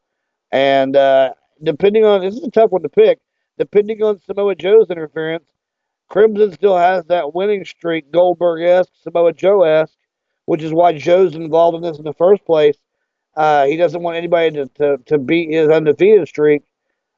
[0.51, 3.19] And uh, depending on this is a tough one to pick.
[3.57, 5.43] Depending on Samoa Joe's interference,
[6.07, 9.97] Crimson still has that winning streak, Goldberg esque, Samoa Joe esque,
[10.45, 12.77] which is why Joe's involved in this in the first place.
[13.35, 16.63] Uh, he doesn't want anybody to, to, to beat his undefeated streak.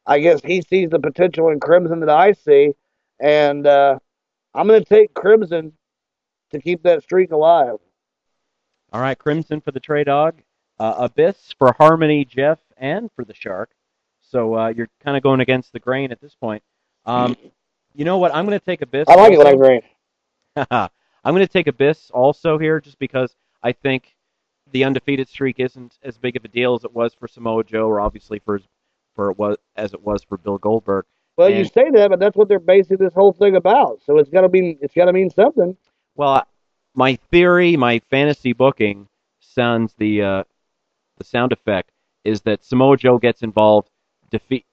[0.05, 2.73] I guess he sees the potential in Crimson that I see,
[3.19, 3.99] and uh,
[4.53, 5.73] I'm going to take Crimson
[6.51, 7.77] to keep that streak alive.
[8.93, 10.41] All right, Crimson for the Trey Dawg,
[10.79, 13.71] uh, Abyss for Harmony, Jeff, and for the Shark.
[14.21, 16.63] So uh, you're kind of going against the grain at this point.
[17.05, 17.37] Um,
[17.93, 18.33] you know what?
[18.35, 19.07] I'm going to take Abyss.
[19.07, 19.59] I like it when I also.
[19.59, 19.81] grain.
[21.23, 24.15] I'm going to take Abyss also here, just because I think
[24.71, 27.87] the undefeated streak isn't as big of a deal as it was for Samoa Joe,
[27.87, 28.61] or obviously for
[29.15, 31.05] for it was as it was for Bill Goldberg.
[31.37, 34.01] Well, you say that, but that's what they're basing this whole thing about.
[34.05, 35.75] So it's got to be it's got to mean something.
[36.15, 36.45] Well,
[36.93, 39.07] my theory, my fantasy booking
[39.39, 40.43] sounds the uh,
[41.17, 41.91] the sound effect
[42.23, 43.89] is that Samoa Joe gets involved,
[44.29, 44.65] defeat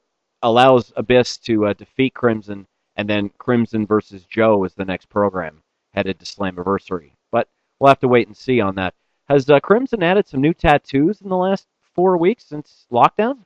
[0.43, 2.67] allows Abyss to uh, defeat Crimson,
[2.97, 5.63] and then Crimson versus Joe is the next program
[5.95, 7.13] headed to Slammiversary.
[7.33, 7.49] But
[7.79, 8.95] we'll have to wait and see on that.
[9.29, 13.39] Has uh, Crimson added some new tattoos in the last four weeks since lockdown?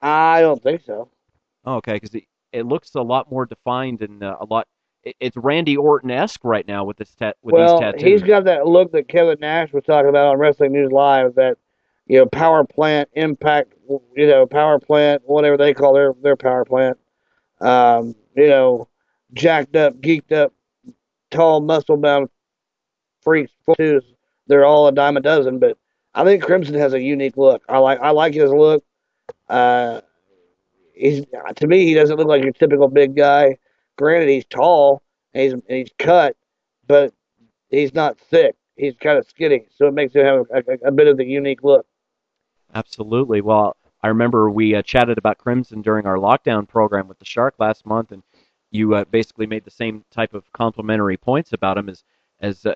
[0.00, 1.08] I don't think so.
[1.64, 2.10] Oh, okay, because
[2.52, 4.66] it, looks a lot more defined and uh, a lot.
[5.04, 8.02] it- it's Randy Orton esque right now with this ta- with well, these tattoos.
[8.02, 11.34] he's got that look that Kevin Nash was talking about on Wrestling News Live.
[11.34, 11.58] That
[12.06, 13.74] you know, power plant, impact,
[14.16, 16.98] you know, power plant, whatever they call their their power plant.
[17.60, 18.88] Um, you know,
[19.34, 20.52] jacked up, geeked up,
[21.30, 22.28] tall, muscle bound
[23.22, 23.52] freaks.
[23.66, 24.04] Tattoos.
[24.48, 25.78] They're all a dime a dozen, but
[26.14, 27.62] I think Crimson has a unique look.
[27.68, 28.84] I like I like his look.
[29.48, 30.00] Uh,
[30.94, 31.24] he's
[31.56, 33.56] to me he doesn't look like your typical big guy.
[33.96, 35.02] Granted, he's tall
[35.34, 36.36] and he's and he's cut,
[36.86, 37.12] but
[37.70, 38.56] he's not thick.
[38.76, 41.24] He's kind of skinny, so it makes him have a, a, a bit of the
[41.24, 41.86] unique look.
[42.74, 43.40] Absolutely.
[43.42, 47.54] Well, I remember we uh, chatted about Crimson during our lockdown program with the Shark
[47.58, 48.22] last month, and
[48.70, 52.02] you uh, basically made the same type of complimentary points about him as
[52.40, 52.74] as uh,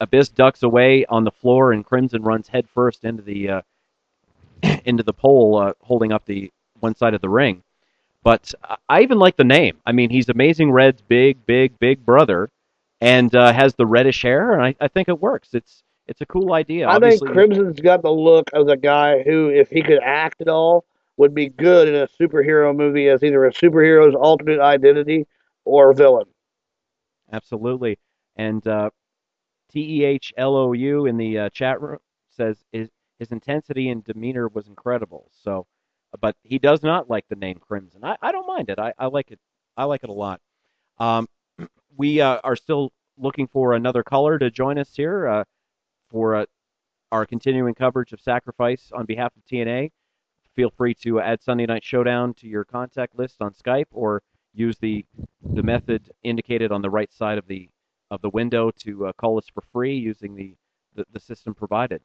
[0.00, 3.62] Abyss ducks away on the floor and Crimson runs headfirst into the uh,
[4.84, 6.50] into the pole, uh, holding up the
[6.80, 7.62] one side of the ring.
[8.22, 8.54] But
[8.88, 9.78] I- even like the name.
[9.86, 12.50] I mean, he's Amazing Red's big, big, big brother,
[13.00, 15.50] and uh, has the reddish hair, and I, I think it works.
[15.52, 16.88] It's it's a cool idea.
[16.88, 20.48] I think Crimson's got the look of the guy who, if he could act at
[20.48, 20.86] all,
[21.18, 25.26] would be good in a superhero movie as either a superhero's alternate identity
[25.66, 26.24] or a villain.
[27.30, 27.98] Absolutely.
[28.36, 28.90] And uh,
[29.70, 31.98] T E H L O U in the uh, chat room
[32.30, 32.88] says his,
[33.18, 35.30] his intensity and demeanor was incredible.
[35.42, 35.66] So,
[36.20, 38.04] but he does not like the name Crimson.
[38.04, 38.78] I, I don't mind it.
[38.78, 39.38] I, I like it.
[39.76, 40.40] I like it a lot.
[40.98, 41.28] Um,
[41.96, 45.44] we uh, are still looking for another caller to join us here uh,
[46.10, 46.46] for uh,
[47.12, 49.90] our continuing coverage of Sacrifice on behalf of TNA.
[50.56, 54.22] Feel free to add Sunday Night Showdown to your contact list on Skype or
[54.54, 55.04] use the
[55.54, 57.68] the method indicated on the right side of the
[58.10, 60.54] of the window to uh, call us for free using the,
[60.94, 62.00] the, the system provided.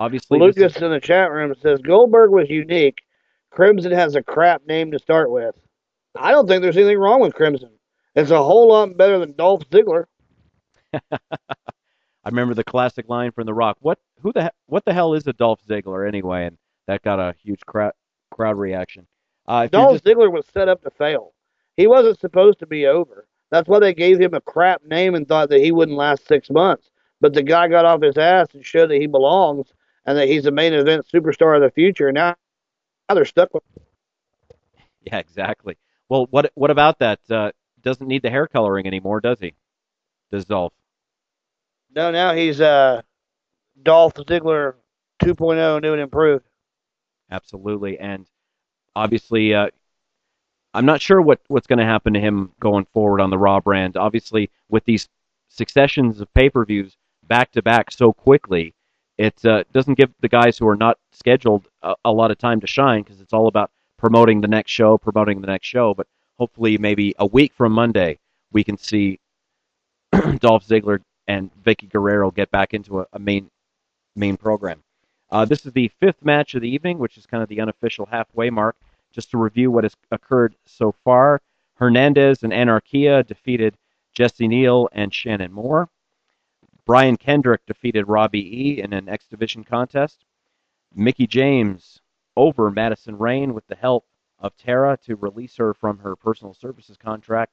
[0.00, 2.98] Obviously, this is- Lucas in the chat room says Goldberg was unique.
[3.56, 5.54] Crimson has a crap name to start with.
[6.14, 7.70] I don't think there's anything wrong with Crimson.
[8.14, 10.04] It's a whole lot better than Dolph Ziggler.
[11.10, 11.18] I
[12.26, 13.78] remember the classic line from The Rock.
[13.80, 16.44] What who the what the hell is a Dolph Ziggler anyway?
[16.44, 17.92] And that got a huge crowd
[18.30, 19.06] crowd reaction.
[19.48, 21.32] Uh, Dolph just- Ziggler was set up to fail.
[21.78, 23.26] He wasn't supposed to be over.
[23.50, 26.50] That's why they gave him a crap name and thought that he wouldn't last six
[26.50, 26.90] months.
[27.22, 29.72] But the guy got off his ass and showed that he belongs
[30.04, 32.12] and that he's the main event superstar of the future.
[32.12, 32.34] Now,
[33.08, 33.62] now they're stuck with.
[35.02, 35.76] yeah, exactly.
[36.08, 37.20] Well, what what about that?
[37.30, 37.52] Uh,
[37.82, 39.54] doesn't need the hair coloring anymore, does he?
[40.30, 40.72] Does Dolph?
[41.94, 43.02] No, now he's uh,
[43.82, 44.74] Dolph Ziggler
[45.22, 46.44] 2.0, new and improved.
[47.30, 48.26] Absolutely, and
[48.94, 49.68] obviously, uh,
[50.74, 53.60] I'm not sure what what's going to happen to him going forward on the Raw
[53.60, 53.96] brand.
[53.96, 55.08] Obviously, with these
[55.48, 58.74] successions of pay-per-views back to back so quickly,
[59.18, 62.60] it uh, doesn't give the guys who are not scheduled a, a lot of time
[62.60, 65.94] to shine because it's all about promoting the next show, promoting the next show.
[65.94, 66.06] But
[66.38, 68.18] hopefully, maybe a week from Monday,
[68.52, 69.18] we can see
[70.38, 73.50] Dolph Ziggler and Vickie Guerrero get back into a, a main
[74.14, 74.82] main program.
[75.30, 78.06] Uh, this is the fifth match of the evening, which is kind of the unofficial
[78.06, 78.76] halfway mark.
[79.12, 81.40] Just to review what has occurred so far,
[81.76, 83.76] Hernandez and Anarquia defeated
[84.12, 85.88] Jesse Neal and Shannon Moore.
[86.86, 90.24] Brian Kendrick defeated Robbie E in an X Division contest.
[90.94, 92.00] Mickie James
[92.36, 94.06] over Madison Rayne with the help
[94.38, 97.52] of Tara to release her from her personal services contract.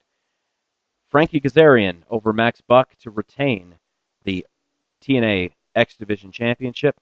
[1.10, 3.76] Frankie Kazarian over Max Buck to retain
[4.24, 4.46] the
[5.02, 6.96] TNA X Division Championship.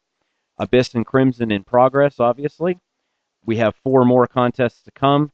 [0.58, 2.80] Abyss and Crimson in progress, obviously.
[3.46, 5.32] We have four more contests to come.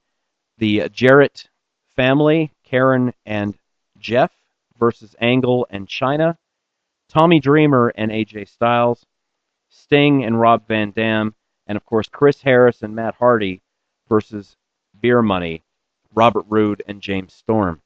[0.57, 1.49] The Jarrett
[1.95, 3.57] family, Karen and
[3.99, 4.32] Jeff
[4.80, 6.38] versus Angle and Chyna.
[7.10, 9.06] Tommy Dreamer and AJ Styles.
[9.70, 11.36] Sting and Rob Van Dam.
[11.68, 13.62] And of course, Chris Harris and Matt Hardy
[14.08, 14.56] versus
[15.00, 15.64] Beer Money,
[16.14, 17.82] Robert Roode and James Storm.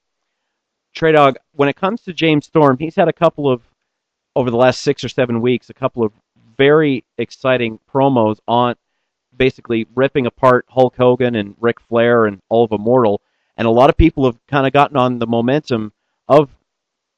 [0.93, 3.61] Trey Dawg, when it comes to James Storm, he's had a couple of,
[4.35, 6.11] over the last six or seven weeks, a couple of
[6.57, 8.75] very exciting promos on
[9.35, 13.21] basically ripping apart Hulk Hogan and Ric Flair and all of Immortal.
[13.57, 15.93] And a lot of people have kind of gotten on the momentum
[16.27, 16.49] of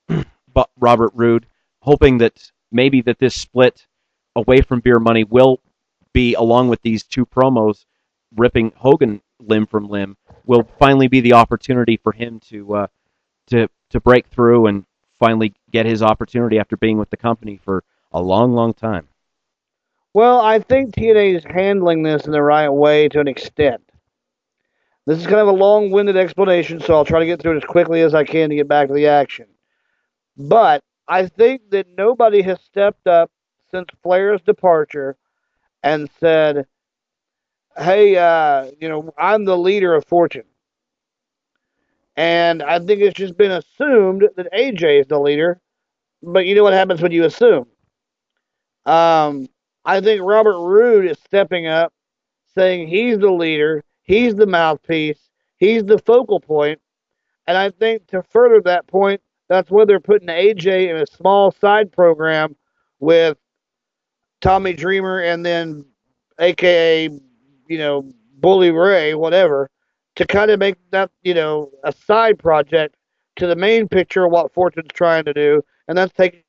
[0.80, 1.46] Robert Roode,
[1.84, 3.86] hoping that maybe that this split
[4.38, 5.60] away from Beer Money will
[6.14, 7.86] be, along with these two promos,
[8.36, 10.16] ripping Hogan limb from limb,
[10.46, 12.88] will finally be the opportunity for him to uh,
[13.48, 14.86] to to break through and
[15.20, 17.84] finally get his opportunity after being with the company for
[18.14, 19.10] a long, long time.
[20.14, 23.82] Well, I think TNA is handling this in the right way to an extent.
[25.06, 27.58] This is kind of a long winded explanation, so I'll try to get through it
[27.58, 29.48] as quickly as I can to get back to the action.
[30.38, 33.32] But I think that nobody has stepped up
[33.72, 35.18] since Flair's departure
[35.84, 36.66] and said,
[37.78, 40.46] hey, uh, you know, I'm the leader of Fortune.
[42.16, 45.60] And I think it's just been assumed that AJ is the leader.
[46.22, 47.66] But you know what happens when you assume?
[48.86, 49.48] Um,
[49.84, 51.94] I think Robert Roode is stepping up,
[52.56, 56.80] saying he's the leader, he's the mouthpiece, he's the focal point.
[57.48, 61.52] And I think to further that point, that's why they're putting AJ in a small
[61.52, 62.56] side program
[63.00, 63.38] with
[64.42, 65.86] Tommy Dreamer and then
[66.40, 67.10] AKA,
[67.68, 69.70] you know, Bully Ray, whatever,
[70.16, 72.96] to kind of make that, you know, a side project
[73.38, 76.44] to the main picture of what Fortune's trying to do, and that's taking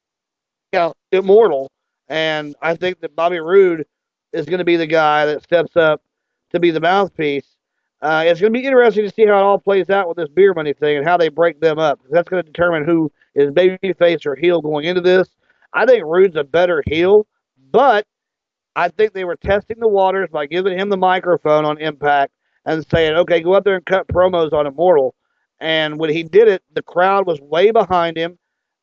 [0.74, 1.70] out Immortal.
[2.08, 3.86] And I think that Bobby Roode
[4.32, 6.02] is going to be the guy that steps up
[6.50, 7.53] to be the mouthpiece.
[8.04, 10.28] Uh, it's going to be interesting to see how it all plays out with this
[10.28, 11.98] beer money thing and how they break them up.
[12.10, 15.26] That's going to determine who is babyface or heel going into this.
[15.72, 17.26] I think Roode's a better heel,
[17.70, 18.06] but
[18.76, 22.30] I think they were testing the waters by giving him the microphone on Impact
[22.66, 25.14] and saying, okay, go out there and cut promos on Immortal.
[25.58, 28.38] And when he did it, the crowd was way behind him.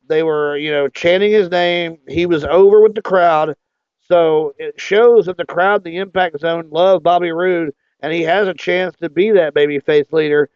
[0.08, 1.98] They were, you know, chanting his name.
[2.08, 3.54] He was over with the crowd.
[4.00, 8.48] So it shows that the crowd the Impact Zone love Bobby Roode, and he has
[8.48, 10.50] a chance to be that babyface leader.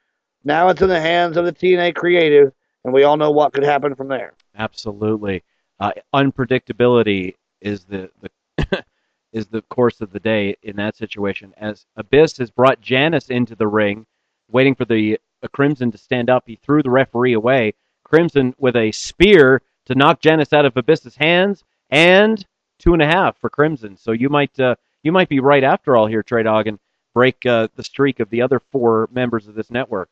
[0.44, 2.52] Now it's in the hands of the TNA creative,
[2.84, 4.34] and we all know what could happen from there.
[4.56, 5.42] Absolutely.
[5.78, 8.84] Uh, unpredictability is the, the
[9.32, 11.52] is the course of the day in that situation.
[11.56, 14.06] As Abyss has brought Janice into the ring,
[14.50, 17.74] waiting for the uh, Crimson to stand up, he threw the referee away.
[18.04, 22.44] Crimson with a spear to knock Janice out of Abyss's hands, and
[22.78, 23.96] two and a half for Crimson.
[23.96, 26.78] So you might uh, you might be right after all here, Trey Dawg, and
[27.16, 30.10] break uh, the streak of the other four members of this network.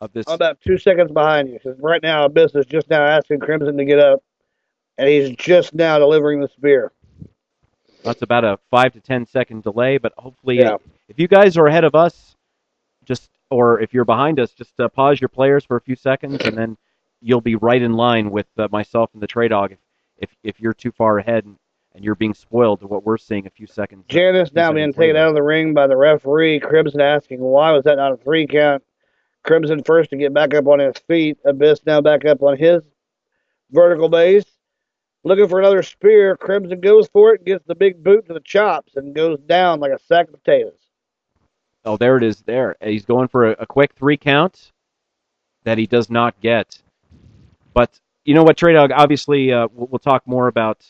[0.00, 1.58] Of this, I'm about two seconds behind you.
[1.60, 4.22] 'cause right now, Abyss is just now asking Crimson to get up,
[4.96, 6.90] and he's just now delivering the spear.
[8.02, 10.76] that's about a five to ten second delay, but hopefully, Yeah.
[11.08, 12.34] if you guys are ahead of us,
[13.04, 16.42] just or if you're behind us, just uh, pause your players for a few seconds,
[16.46, 16.76] and then
[17.20, 19.72] you'll be right in line with uh, myself and the Trey Dawg.
[19.72, 19.78] If
[20.16, 21.58] if, if you're too far ahead and,
[21.94, 24.04] and you're being spoiled to what we're seeing a few seconds.
[24.08, 26.60] Janice now being taken out of the ring by the referee.
[26.60, 28.82] Crimson asking why was that not a three count.
[29.44, 31.38] Crimson first to get back up on his feet.
[31.44, 32.82] Abyss now back up on his
[33.70, 34.44] vertical base.
[35.22, 36.36] Looking for another spear.
[36.36, 39.92] Crimson goes for it, gets the big boot to the chops, and goes down like
[39.92, 40.78] a sack of potatoes.
[41.84, 42.42] Oh, there it is.
[42.42, 44.72] There, he's going for a, a quick three count
[45.64, 46.80] that he does not get.
[47.72, 48.90] But you know what, Trey Dawg?
[48.92, 50.86] Obviously, uh, we'll, we'll talk more about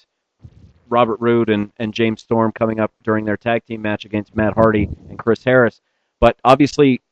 [0.95, 4.55] Robert Roode and, and James Storm coming up during their tag team match against Matt
[4.55, 5.81] Hardy and Chris Harris.
[6.21, 7.03] But obviously,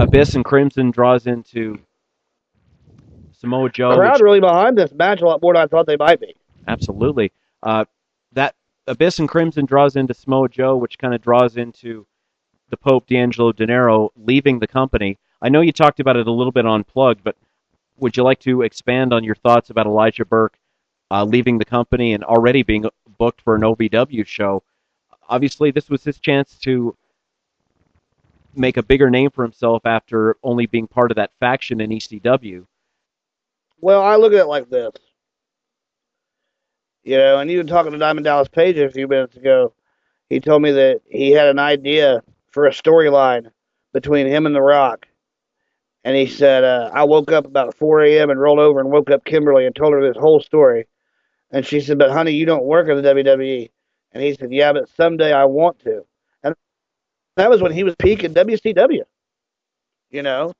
[0.00, 1.78] Abyss and Crimson draws into
[3.38, 3.94] Samoa Joe.
[3.94, 6.34] Crowd which- really behind this match a lot more than I thought they might be.
[6.66, 7.30] Absolutely.
[7.62, 7.84] Uh,
[8.32, 8.56] that
[8.88, 12.04] Abyss and Crimson draws into Samoa Joe, which kind of draws into
[12.68, 15.18] the Pope D'Angelo Dinero leaving the company.
[15.40, 17.36] I know you talked about it a little bit on Plugged, but
[17.98, 20.58] would you like to expand on your thoughts about Elijah Burke
[21.10, 22.84] uh, leaving the company and already being
[23.18, 24.62] booked for an OVW show?
[25.28, 26.96] Obviously, this was his chance to
[28.54, 32.66] make a bigger name for himself after only being part of that faction in ECW.
[33.80, 34.92] Well, I look at it like this.
[37.02, 39.72] You know, and even talking to Diamond Dallas Page a few minutes ago,
[40.28, 43.50] he told me that he had an idea for a storyline
[43.92, 45.06] between him and The Rock.
[46.04, 48.30] And he said, uh, I woke up about 4 a.m.
[48.30, 50.86] and rolled over and woke up Kimberly and told her this whole story.
[51.50, 53.70] And she said, But honey, you don't work at the WWE.
[54.12, 56.04] And he said, Yeah, but someday I want to.
[56.42, 56.54] And
[57.36, 59.02] that was when he was peaking WCW.
[60.10, 60.52] You know,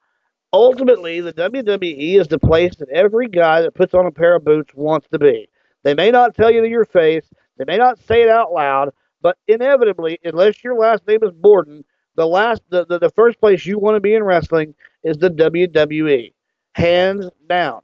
[0.53, 4.45] ultimately, the WWE is the place that every guy that puts on a pair of
[4.45, 5.49] boots wants to be.
[5.83, 7.25] They may not tell you to your face,
[7.57, 8.91] they may not say it out loud,
[9.23, 11.85] but inevitably, unless your last name is Borden,
[12.17, 15.31] the last, the, the, the first place you want to be in wrestling is the
[15.31, 16.33] WWE,
[16.75, 17.81] hands down.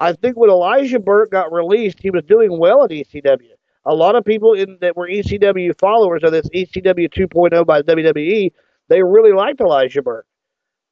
[0.00, 3.52] I think when Elijah Burke got released, he was doing well at ECW.
[3.84, 8.52] A lot of people in that were ECW followers of this ECW 2.0 by WWE,
[8.88, 10.26] they really liked Elijah Burke.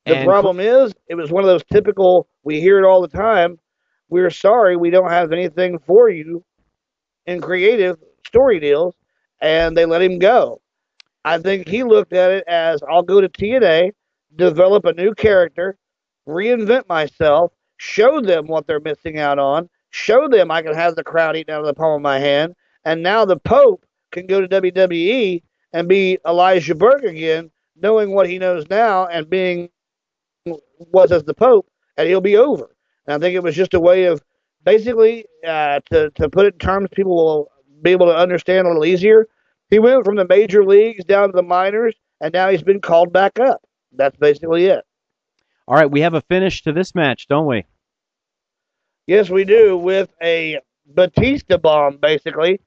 [0.06, 2.28] The And- problem is, it was one of those typical.
[2.42, 3.58] We hear it all the time.
[4.08, 6.44] We're sorry, we don't have anything for you
[7.26, 7.96] in creative
[8.26, 8.94] story deals,
[9.40, 10.60] and they let him go.
[11.24, 13.90] I think he looked at it as I'll go to TNA,
[14.36, 15.76] develop a new character,
[16.28, 21.04] reinvent myself, show them what they're missing out on, show them I can have the
[21.04, 22.54] crowd eating out of the palm of my hand,
[22.84, 25.42] and now the Pope can go to WWE
[25.72, 29.68] and be Elijah Burke again, knowing what he knows now and being
[30.78, 32.74] was as the Pope, and he'll be over.
[33.06, 34.22] And I think it was just a way of
[34.64, 37.50] basically uh, to to put it in terms people will
[37.82, 39.26] be able to understand a little easier.
[39.70, 43.12] He went from the major leagues down to the minors, and now he's been called
[43.12, 43.62] back up.
[43.92, 44.84] that's basically it.
[45.68, 47.64] All right, we have a finish to this match, don't we?
[49.06, 52.60] Yes, we do with a Batista bomb, basically.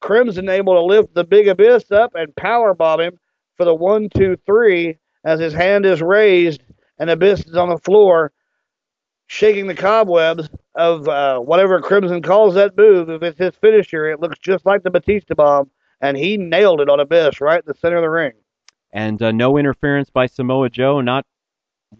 [0.00, 3.18] Crimson able to lift the Big Abyss up and power bomb him
[3.56, 6.62] for the one, two, three as his hand is raised
[6.98, 8.32] and Abyss is on the floor,
[9.26, 13.08] shaking the cobwebs of uh, whatever Crimson calls that move.
[13.08, 16.88] If it's his finisher, it looks just like the Batista bomb, and he nailed it
[16.88, 18.32] on Abyss right in the center of the ring.
[18.92, 21.26] And uh, no interference by Samoa Joe, not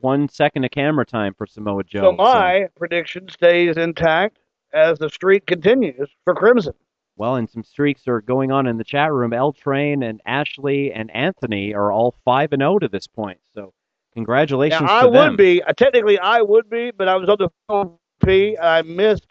[0.01, 2.01] one second of camera time for Samoa Joe.
[2.03, 4.39] So my prediction stays intact
[4.73, 6.75] as the streak continues for Crimson.
[7.17, 9.33] Well, and some streaks are going on in the chat room.
[9.33, 13.39] L Train and Ashley and Anthony are all five and zero to this point.
[13.55, 13.73] So,
[14.15, 15.13] congratulations Now, I them.
[15.13, 15.63] would be.
[15.63, 17.97] Uh, technically, I would be, but I was on the phone.
[18.25, 18.57] P.
[18.59, 19.27] I missed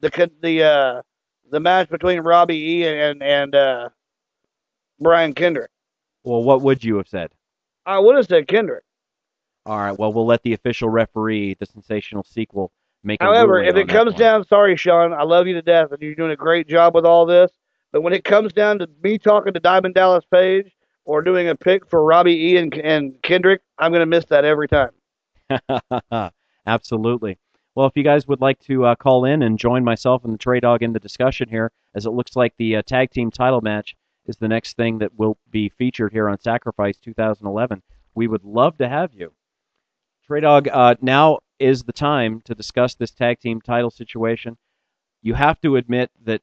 [0.00, 1.02] the the uh,
[1.50, 2.86] the match between Robbie E.
[2.86, 3.88] and and uh,
[5.00, 5.70] Brian Kendrick.
[6.22, 7.30] Well, what would you have said?
[7.86, 8.84] I would have said Kendrick.
[9.66, 9.98] All right.
[9.98, 12.70] Well, we'll let the official referee, the sensational sequel,
[13.02, 13.22] make.
[13.22, 16.32] However, if it comes down, sorry, Sean, I love you to death, and you're doing
[16.32, 17.50] a great job with all this.
[17.92, 20.72] But when it comes down to me talking to Diamond Dallas Page
[21.04, 22.56] or doing a pick for Robbie E.
[22.56, 24.90] and, and Kendrick, I'm going to miss that every time.
[26.66, 27.38] Absolutely.
[27.74, 30.38] Well, if you guys would like to uh, call in and join myself and the
[30.38, 33.60] Trey Dawg in the discussion here, as it looks like the uh, tag team title
[33.60, 33.94] match
[34.26, 37.82] is the next thing that will be featured here on Sacrifice 2011,
[38.14, 39.32] we would love to have you.
[40.26, 44.56] Trey Dawg, uh, now is the time to discuss this tag team title situation.
[45.22, 46.42] You have to admit that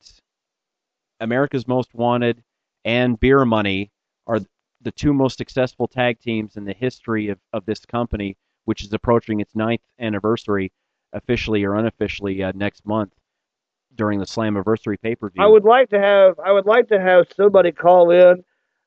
[1.19, 2.43] America's Most Wanted
[2.85, 3.91] and Beer Money
[4.27, 4.39] are
[4.81, 8.93] the two most successful tag teams in the history of, of this company, which is
[8.93, 10.71] approaching its ninth anniversary,
[11.13, 13.13] officially or unofficially, uh, next month
[13.95, 15.43] during the Slammiversary pay per view.
[15.43, 18.43] I would like to have I would like to have somebody call in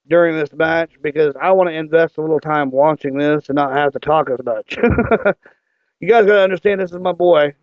[0.09, 3.72] during this match because I want to invest a little time watching this and not
[3.72, 4.76] have to talk as much.
[6.01, 7.55] you guys gotta understand this is my boy.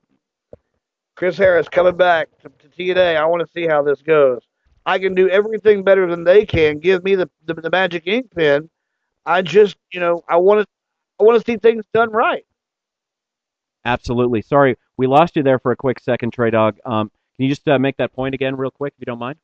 [1.15, 3.17] Chris Harris coming back to, to TNA.
[3.17, 4.41] I want to see how this goes.
[4.85, 6.79] I can do everything better than they can.
[6.79, 8.69] Give me the the, the magic ink pen.
[9.25, 10.67] I just you know I want to
[11.19, 12.45] I want to see things done right.
[13.85, 14.41] Absolutely.
[14.41, 16.77] Sorry, we lost you there for a quick second, Trey Dawg.
[16.85, 19.39] Um, can you just uh, make that point again, real quick, if you don't mind?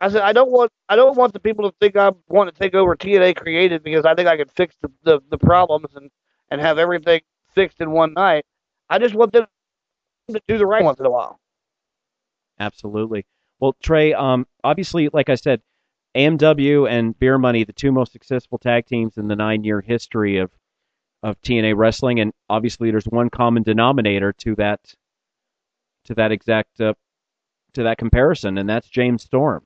[0.00, 2.58] I said I don't want I don't want the people to think I want to
[2.58, 6.10] take over TNA Creative because I think I can fix the, the, the problems and,
[6.50, 7.20] and have everything
[7.54, 8.44] fixed in one night.
[8.88, 9.46] I just want them
[10.30, 11.38] to do the right once in a while.
[12.58, 13.26] Absolutely.
[13.58, 15.60] Well, Trey, um, obviously, like I said,
[16.16, 20.50] AMW and Beer Money, the two most successful tag teams in the nine-year history of
[21.22, 24.80] of TNA wrestling, and obviously, there's one common denominator to that
[26.06, 26.94] to that exact uh,
[27.74, 29.62] to that comparison, and that's James Storm.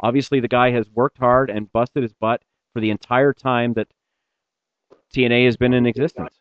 [0.00, 2.42] Obviously, the guy has worked hard and busted his butt
[2.72, 3.88] for the entire time that
[5.12, 6.38] TNA has been in existence.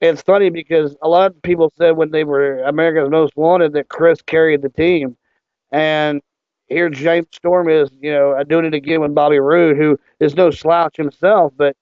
[0.00, 3.88] It's funny because a lot of people said when they were America's Most Wanted that
[3.88, 5.16] Chris carried the team,
[5.70, 6.20] and
[6.68, 10.50] here James Storm is, you know, doing it again with Bobby Roode, who is no
[10.50, 11.76] slouch himself, but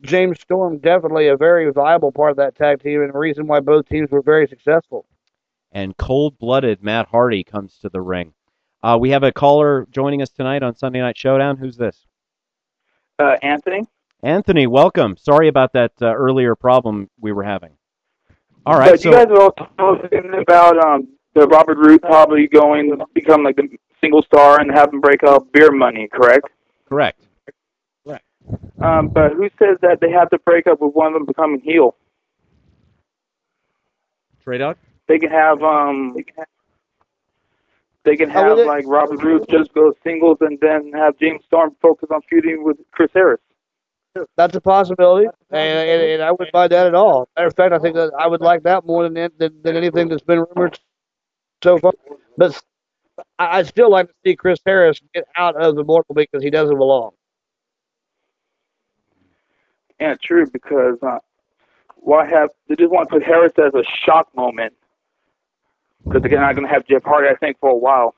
[0.00, 3.60] James Storm definitely a very viable part of that tag team and a reason why
[3.60, 5.04] both teams were very successful.
[5.72, 8.32] and cold-blooded Matt Hardy comes to the ring.
[8.82, 11.56] Uh, we have a caller joining us tonight on Sunday Night Showdown.
[11.56, 12.06] Who's this?
[13.18, 13.86] Uh, Anthony.
[14.22, 15.16] Anthony, welcome.
[15.16, 17.72] Sorry about that uh, earlier problem we were having.
[18.66, 22.46] All right, But so you guys are all talking about um, the Robert Roode probably
[22.46, 23.68] going to become like the
[24.00, 26.48] single star and have him break up beer money, correct?
[26.88, 27.20] correct.
[28.80, 31.60] Um, but who says that they have to break up with one of them becoming
[31.60, 31.96] heel?
[34.42, 34.76] Trey Dawg?
[35.06, 36.44] They can have um, they can
[38.04, 41.76] How have would it- like Robert Roode just go singles and then have James Storm
[41.82, 43.40] focus on feuding with Chris Harris.
[44.36, 47.28] That's a possibility, and, and, and I wouldn't buy that at all.
[47.36, 50.08] Matter of fact, I think that I would like that more than than, than anything
[50.08, 50.80] that's been rumored
[51.62, 51.92] so far.
[52.36, 52.60] But
[53.38, 56.50] I, I'd still like to see Chris Harris get out of the mortal because he
[56.50, 57.12] doesn't belong.
[60.00, 60.46] Yeah, true.
[60.50, 61.18] Because uh,
[61.96, 64.72] why have they just want to put Harris as a shock moment?
[66.04, 68.14] Because they're not going to have Jeff Hardy, I think, for a while.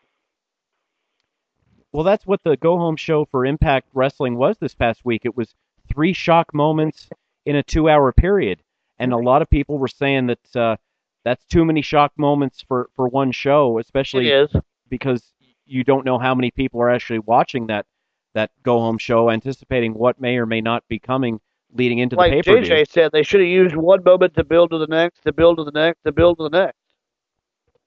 [1.92, 5.22] Well, that's what the go home show for Impact Wrestling was this past week.
[5.24, 5.54] It was
[5.92, 7.08] three shock moments
[7.44, 8.62] in a two hour period.
[8.98, 10.76] And a lot of people were saying that uh,
[11.24, 14.62] that's too many shock moments for, for one show, especially It is.
[14.88, 15.22] because
[15.66, 17.86] you don't know how many people are actually watching that
[18.34, 21.40] that go home show, anticipating what may or may not be coming
[21.74, 22.70] leading into the Like pay per view.
[22.70, 25.56] JJ said, they should have used one moment to build to the next, to build
[25.58, 26.76] to the next, to build to the next.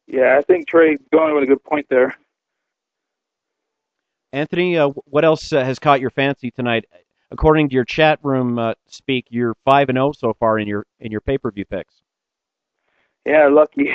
[0.08, 2.16] Yeah, I think Trey going with a good point there.
[4.32, 6.86] Anthony, uh, what else uh, has caught your fancy tonight?
[7.34, 10.86] according to your chat room uh, speak, you're five and zero so far in your
[11.00, 11.96] in your pay per view picks.
[13.26, 13.94] Yeah, lucky.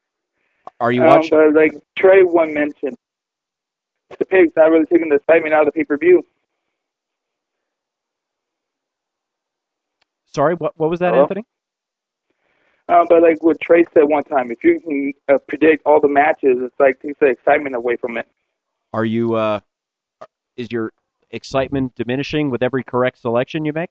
[0.80, 1.30] Are you um, watching?
[1.30, 2.96] But like Trey one mentioned,
[4.18, 6.26] the pig's not really taking the excitement out of the pay per view.
[10.34, 11.22] Sorry, what what was that, Hello?
[11.22, 11.44] Anthony?
[12.88, 16.08] Um, but like what Trey said one time, if you can uh, predict all the
[16.08, 18.26] matches, it's like takes the excitement away from it.
[18.92, 19.60] Are you uh,
[20.56, 20.92] is your
[21.30, 23.90] excitement diminishing with every correct selection you make?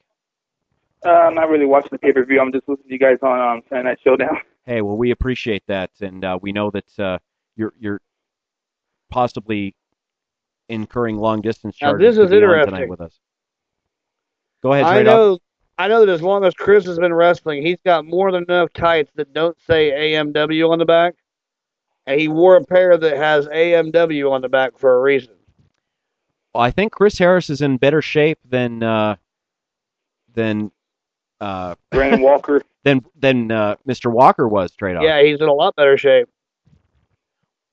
[1.05, 2.41] Uh, I'm not really watching the pay per view.
[2.41, 4.37] I'm just listening to you guys on um, Sunday Night Showdown.
[4.65, 7.19] Hey, well, we appreciate that, and uh, we know that uh,
[7.55, 8.01] you're you're
[9.09, 9.73] possibly
[10.67, 12.01] incurring long distance charges.
[12.01, 12.73] Now, charges this is to be on interesting.
[12.73, 13.17] tonight with us.
[14.61, 15.15] Go ahead, I Trey Dawg.
[15.15, 15.39] know.
[15.77, 18.73] I know that as long as Chris has been wrestling, he's got more than enough
[18.73, 21.13] tights that don't say AMW on the back,
[22.07, 25.33] and he wore a pair that has AMW on the back for a reason.
[26.53, 29.17] Well, I think Chris Harris is in better shape than uh,
[30.33, 30.71] than
[31.39, 32.63] uh, Brandon Walker.
[32.83, 34.11] than than uh, Mr.
[34.11, 35.03] Walker was straight up.
[35.03, 36.27] Yeah, he's in a lot better shape.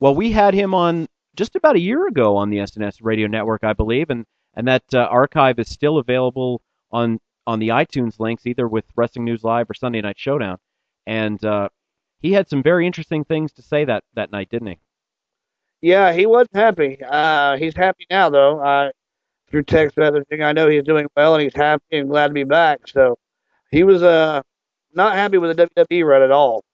[0.00, 3.64] Well, we had him on just about a year ago on the SNS Radio Network,
[3.64, 6.60] I believe, and and that uh, archive is still available
[6.92, 10.58] on on the iTunes links, either with Wrestling News Live or Sunday Night Showdown.
[11.06, 11.68] And uh,
[12.20, 14.78] he had some very interesting things to say that that night, didn't he?
[15.82, 16.98] Yeah, he was happy.
[17.06, 18.58] Uh, he's happy now, though.
[18.60, 18.90] Uh,
[19.50, 22.44] through text messaging, I know he's doing well and he's happy and glad to be
[22.44, 22.88] back.
[22.88, 23.16] So
[23.70, 24.42] he was uh
[24.94, 26.64] not happy with the WWE run at all.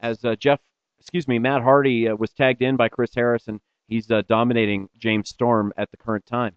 [0.00, 0.60] As uh, Jeff,
[0.98, 4.88] excuse me, Matt Hardy uh, was tagged in by Chris Harris, and he's uh, dominating
[4.98, 6.54] James Storm at the current time.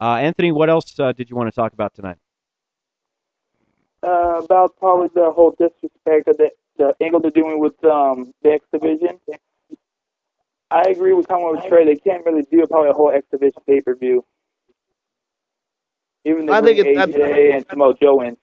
[0.00, 2.16] Uh, Anthony, what else uh, did you want to talk about tonight?
[4.02, 8.52] Uh, about probably the whole disrespect that the, the angle they're doing with um, the
[8.52, 9.18] X Division.
[10.70, 11.84] I agree with Tom with Trey.
[11.84, 14.24] They can't really do probably a whole X Division pay per view.
[16.24, 18.36] Even though I think it's- AJ and Samoa Joe in.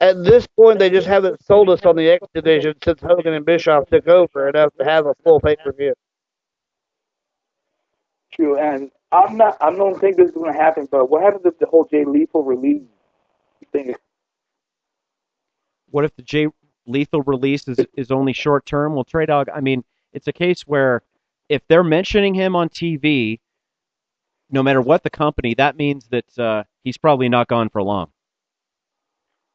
[0.00, 3.44] At this point, they just haven't sold us on the X division since Hogan and
[3.46, 5.94] Bischoff took over enough to have a full pay per view.
[8.32, 9.56] True, and I'm not.
[9.60, 10.88] I don't think this is going to happen.
[10.90, 12.82] But what happens if the whole Jay Lethal release
[13.72, 13.94] thing?
[15.90, 16.48] What if the Jay
[16.86, 18.94] Lethal release is, is only short term?
[18.94, 21.02] Well, Trey Dawg, I mean, it's a case where
[21.48, 23.38] if they're mentioning him on TV,
[24.50, 28.10] no matter what the company, that means that uh, he's probably not gone for long.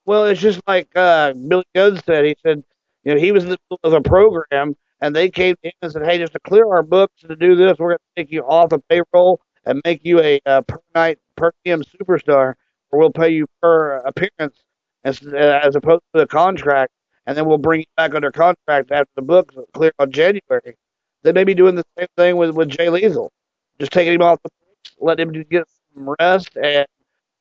[0.05, 2.23] Well, it's just like uh, Billy Gunn said.
[2.25, 2.63] He said,
[3.03, 5.73] you know, he was in the middle of a program, and they came to him
[5.81, 8.23] and said, "Hey, just to clear our books and to do this, we're going to
[8.23, 12.55] take you off the payroll and make you a uh, per night, per diem superstar,
[12.91, 14.63] or we'll pay you per appearance
[15.03, 16.91] as as opposed to the contract,
[17.25, 20.77] and then we'll bring you back under contract after the books clear on January."
[21.23, 23.31] They may be doing the same thing with with Jay Lethal,
[23.79, 26.87] just taking him off the books, let him get some rest, and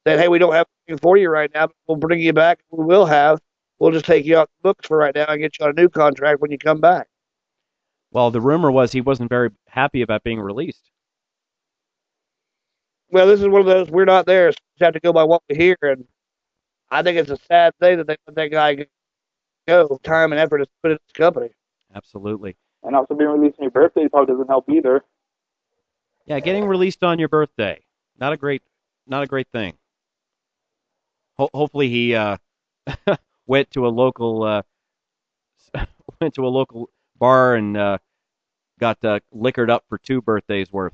[0.06, 2.60] saying, "Hey, we don't have anything for you right now, but we'll bring you back.
[2.70, 3.40] We will have.
[3.78, 5.80] We'll just take you off the books for right now and get you on a
[5.80, 7.06] new contract when you come back."
[8.10, 10.90] Well, the rumor was he wasn't very happy about being released.
[13.10, 15.12] Well, this is one of those we're not there, so we just have to go
[15.12, 16.04] by what we hear, and
[16.90, 18.86] I think it's a sad thing that they let that guy
[19.66, 19.98] go.
[20.02, 21.50] Time and effort is put in his company.
[21.94, 22.56] Absolutely.
[22.82, 25.04] And also being released on your birthday probably doesn't help either.
[26.26, 27.80] Yeah, getting released on your birthday,
[28.18, 28.62] not a great,
[29.06, 29.78] not a great thing.
[31.38, 32.36] Ho- hopefully, he uh,
[33.46, 34.62] went to a local, uh,
[36.20, 37.98] went to a local bar and uh,
[38.78, 40.92] got uh, liquored up for two birthdays worth.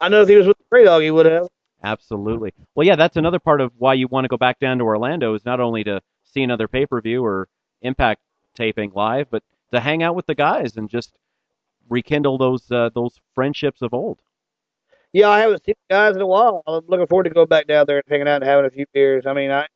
[0.00, 1.48] I know if he was with the Trey Dawg, he would have.
[1.82, 2.52] Absolutely.
[2.74, 5.34] Well, yeah, that's another part of why you want to go back down to Orlando
[5.34, 7.48] is not only to see another pay per view or
[7.82, 8.20] Impact
[8.54, 9.42] taping live, but
[9.72, 11.12] to hang out with the guys and just
[11.88, 14.18] rekindle those uh, those friendships of old.
[15.12, 16.62] Yeah, I haven't seen the guys in a while.
[16.66, 18.86] I'm looking forward to going back down there and hanging out and having a few
[18.92, 19.26] beers.
[19.26, 19.66] I mean, I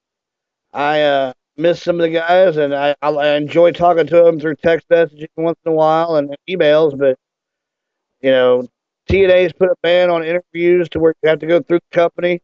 [0.72, 4.40] I uh, miss some of the guys, and I, I I enjoy talking to them
[4.40, 6.98] through text messaging once in a while and emails.
[6.98, 7.18] But
[8.22, 8.68] you know,
[9.10, 12.40] TNA's put a ban on interviews to where you have to go through the company,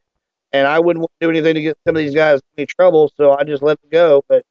[0.52, 2.66] and I wouldn't want to do anything to get some of these guys in any
[2.66, 4.24] trouble, so I just let them go.
[4.28, 4.44] But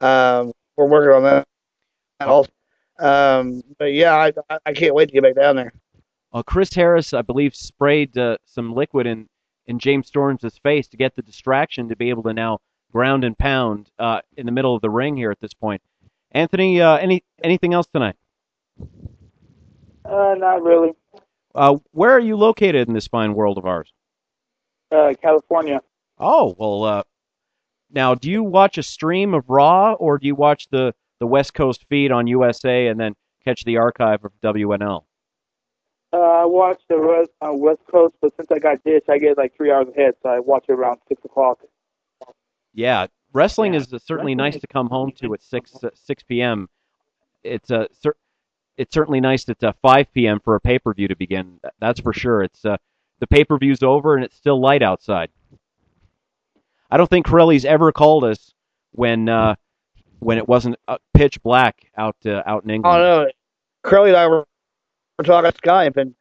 [0.00, 1.46] um, we're working on that
[2.20, 2.50] also.
[2.98, 5.72] Um, but yeah, I I- I can't wait to get back down there.
[6.32, 9.28] Uh, Chris Harris, I believe, sprayed uh, some liquid in,
[9.66, 12.58] in James Storms' face to get the distraction to be able to now
[12.92, 15.80] ground and pound uh, in the middle of the ring here at this point.
[16.32, 18.16] Anthony, uh, any anything else tonight?
[20.04, 20.92] Uh, not really.
[21.54, 23.92] Uh, where are you located in this fine world of ours?
[24.90, 25.80] Uh, California.
[26.18, 26.84] Oh well.
[26.84, 27.02] Uh,
[27.90, 31.54] now, do you watch a stream of Raw, or do you watch the the West
[31.54, 33.14] Coast feed on USA and then
[33.44, 35.04] catch the archive of WNL?
[36.12, 39.36] Uh, I watch the West, uh, West Coast, but since I got Dish, I get
[39.36, 41.58] like three hours ahead, so I watch it around six o'clock.
[42.72, 46.68] Yeah, wrestling is uh, certainly nice to come home to at six uh, six p.m.
[47.42, 48.16] It's uh, cer-
[48.78, 50.40] it's certainly nice that uh, five p.m.
[50.40, 51.60] for a pay per view to begin.
[51.80, 52.42] That's for sure.
[52.42, 52.78] It's uh,
[53.18, 55.30] the pay per view's over and it's still light outside.
[56.90, 58.54] I don't think Crelly's ever called us
[58.92, 59.56] when uh,
[60.20, 62.96] when it wasn't uh, pitch black out uh, out in England.
[62.96, 63.30] Oh no,
[63.84, 64.46] Crelly and I were,
[65.18, 66.14] were talking Skype, and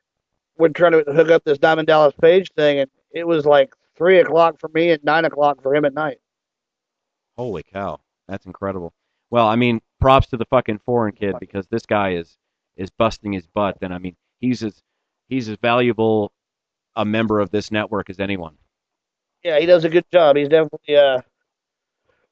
[0.57, 4.19] we're trying to hook up this Diamond Dallas Page thing, and it was like three
[4.19, 6.17] o'clock for me and nine o'clock for him at night.
[7.37, 8.93] Holy cow, that's incredible.
[9.29, 12.37] Well, I mean, props to the fucking foreign kid because this guy is
[12.77, 14.81] is busting his butt, then I mean, he's as
[15.27, 16.31] he's as valuable
[16.95, 18.55] a member of this network as anyone.
[19.43, 20.35] Yeah, he does a good job.
[20.35, 21.21] He's definitely uh,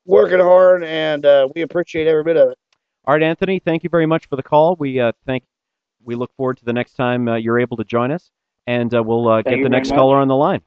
[0.05, 2.57] working hard, and uh, we appreciate every bit of it.
[3.05, 4.75] All right, Anthony, thank you very much for the call.
[4.79, 5.43] We uh, thank
[6.03, 8.31] we look forward to the next time uh, you're able to join us,
[8.67, 9.97] and uh, we'll uh, get the next much.
[9.97, 10.61] caller on the line.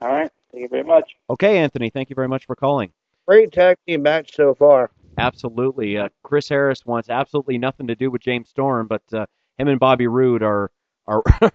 [0.00, 0.30] All right.
[0.52, 1.16] Thank you very much.
[1.30, 2.92] Okay, Anthony, thank you very much for calling.
[3.26, 4.90] Great tag team match so far.
[5.18, 5.98] Absolutely.
[5.98, 9.26] Uh, Chris Harris wants absolutely nothing to do with James Storm, but uh,
[9.58, 10.70] him and Bobby Roode are
[11.06, 11.22] are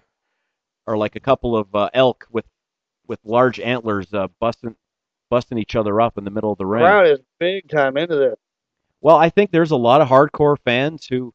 [0.86, 2.46] are like a couple of uh, elk with
[3.06, 4.74] with large antlers uh, busting
[5.30, 6.82] busting each other up in the middle of the ring.
[6.82, 8.36] Crowd is big time into this.
[9.00, 11.32] Well, I think there's a lot of hardcore fans who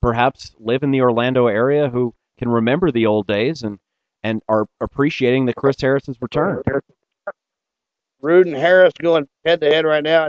[0.00, 3.78] perhaps live in the Orlando area who can remember the old days and
[4.22, 6.62] and are appreciating the Chris Harris's return.
[8.22, 10.28] Roode and Harris going head to head right now.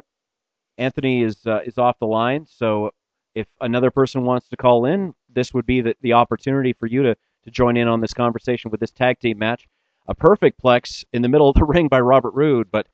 [0.82, 2.92] Anthony is uh, is off the line, so
[3.36, 7.04] if another person wants to call in, this would be the, the opportunity for you
[7.04, 9.68] to, to join in on this conversation with this tag team match.
[10.08, 12.88] A perfect plex in the middle of the ring by Robert Roode, but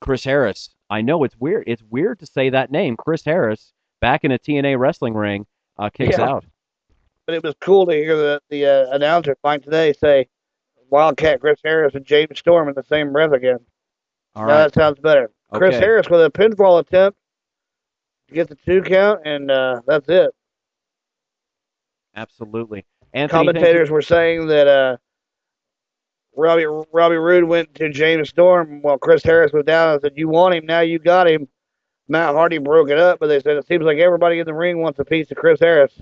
[0.00, 0.70] Chris Harris.
[0.88, 1.64] I know it's weird.
[1.66, 5.46] It's weird to say that name, Chris Harris, back in a TNA wrestling ring,
[5.78, 6.24] uh, kicks Yeah.
[6.28, 6.44] out.
[7.26, 10.28] But it was cool to hear the the uh, announcer Mike today say
[10.90, 13.58] Wildcat Chris Harris and James Storm in the same breath again.
[14.36, 15.32] All now that sounds better.
[15.52, 17.18] Chris Harris with a pinfall attempt
[18.28, 20.30] to get the two count, and uh, that's it.
[22.14, 22.84] Absolutely.
[23.12, 24.96] Anthony, Commentators were saying that uh,
[26.34, 30.28] Robbie Robbie Roode went to James Storm while Chris Harris was down and said, "You
[30.28, 30.80] want him now?
[30.80, 31.48] You got him."
[32.08, 34.80] Matt Hardy broke it up, but they said it seems like everybody in the ring
[34.80, 35.92] wants a piece of Chris Harris.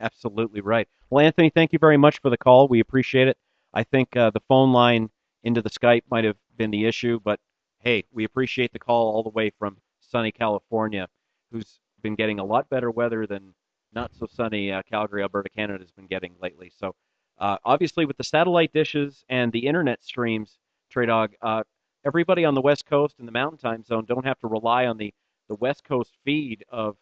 [0.00, 0.88] Absolutely right.
[1.08, 2.66] Well, Anthony, thank you very much for the call.
[2.66, 3.36] We appreciate it.
[3.72, 5.10] I think uh, the phone line
[5.44, 7.38] into the Skype might have been the issue, but
[7.82, 11.08] hey, we appreciate the call all the way from sunny California,
[11.50, 13.54] who's been getting a lot better weather than
[13.92, 16.72] not so sunny uh, Calgary, Alberta, Canada has been getting lately.
[16.76, 16.94] So,
[17.38, 20.58] uh, obviously, with the satellite dishes and the internet streams,
[20.90, 21.62] Trey uh,
[22.04, 24.98] everybody on the West Coast and the Mountain Time Zone don't have to rely on
[24.98, 25.12] the,
[25.48, 26.96] the West Coast feed of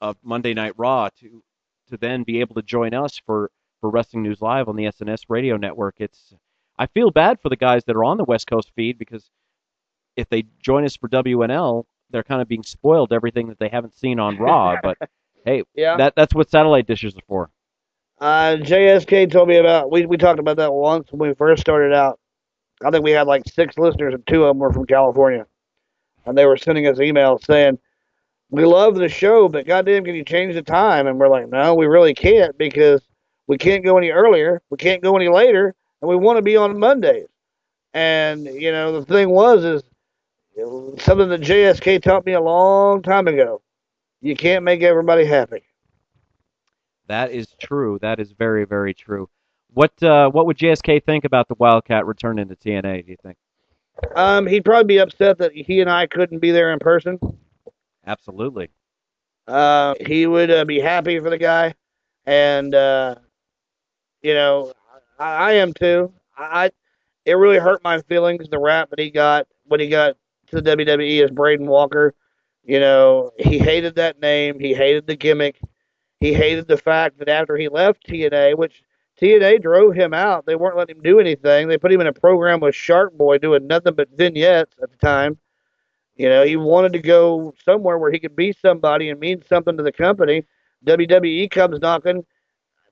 [0.00, 1.42] of Monday Night Raw to
[1.90, 3.50] to then be able to join us for
[3.80, 5.96] for Wrestling News Live on the SNS radio network.
[5.98, 6.34] It's
[6.78, 9.30] I feel bad for the guys that are on the West Coast feed because
[10.20, 13.96] if they join us for WNL, they're kind of being spoiled everything that they haven't
[13.96, 14.76] seen on Raw.
[14.82, 14.98] But
[15.44, 15.96] hey, Yeah.
[15.96, 17.50] that that's what satellite dishes are for.
[18.20, 21.92] Uh, JSK told me about we we talked about that once when we first started
[21.94, 22.18] out.
[22.84, 25.46] I think we had like six listeners and two of them were from California,
[26.26, 27.78] and they were sending us emails saying,
[28.50, 31.74] "We love the show, but goddamn, can you change the time?" And we're like, "No,
[31.74, 33.02] we really can't because
[33.46, 36.56] we can't go any earlier, we can't go any later, and we want to be
[36.56, 37.28] on Mondays."
[37.94, 39.82] And you know, the thing was is
[40.56, 43.62] something that JSK taught me a long time ago.
[44.20, 45.62] You can't make everybody happy.
[47.06, 47.98] That is true.
[48.00, 49.28] That is very very true.
[49.72, 53.06] What uh, what would JSK think about the Wildcat returning to TNA?
[53.06, 53.36] Do you think?
[54.14, 57.18] Um, he'd probably be upset that he and I couldn't be there in person.
[58.06, 58.70] Absolutely.
[59.46, 61.74] Uh, he would uh, be happy for the guy,
[62.26, 63.16] and uh,
[64.22, 64.72] you know,
[65.18, 66.12] I, I am too.
[66.36, 66.70] I, I
[67.24, 70.16] it really hurt my feelings the rap that he got when he got
[70.50, 72.14] to the WWE as Braden Walker.
[72.64, 74.58] You know, he hated that name.
[74.60, 75.60] He hated the gimmick.
[76.20, 78.82] He hated the fact that after he left TNA, which
[79.20, 81.68] TNA drove him out, they weren't letting him do anything.
[81.68, 84.96] They put him in a program with Shark Boy doing nothing but vignettes at the
[84.98, 85.38] time.
[86.16, 89.76] You know, he wanted to go somewhere where he could be somebody and mean something
[89.76, 90.44] to the company.
[90.86, 92.24] WWE comes knocking.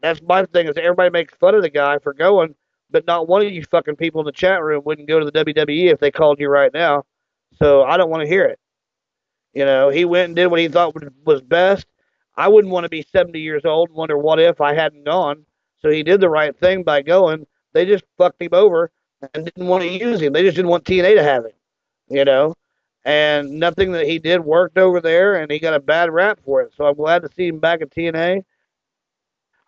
[0.01, 2.55] That's my thing is everybody makes fun of the guy for going,
[2.91, 5.33] but not one of you fucking people in the chat room wouldn't go to the
[5.33, 7.05] WWE if they called you right now.
[7.57, 8.59] So I don't want to hear it.
[9.55, 10.95] You know, he went and did what he thought
[11.25, 11.87] was- best.
[12.37, 15.45] I wouldn't want to be 70 years old and wonder what if I hadn't gone.
[15.81, 17.47] So he did the right thing by going.
[17.73, 18.91] They just fucked him over
[19.35, 20.33] and didn't want to use him.
[20.33, 21.53] They just didn't want TNA to have him.
[22.09, 22.55] You know,
[23.05, 26.63] and nothing that he did worked over there, and he got a bad rap for
[26.63, 26.73] it.
[26.77, 28.45] So I'm glad to see him back at TNA.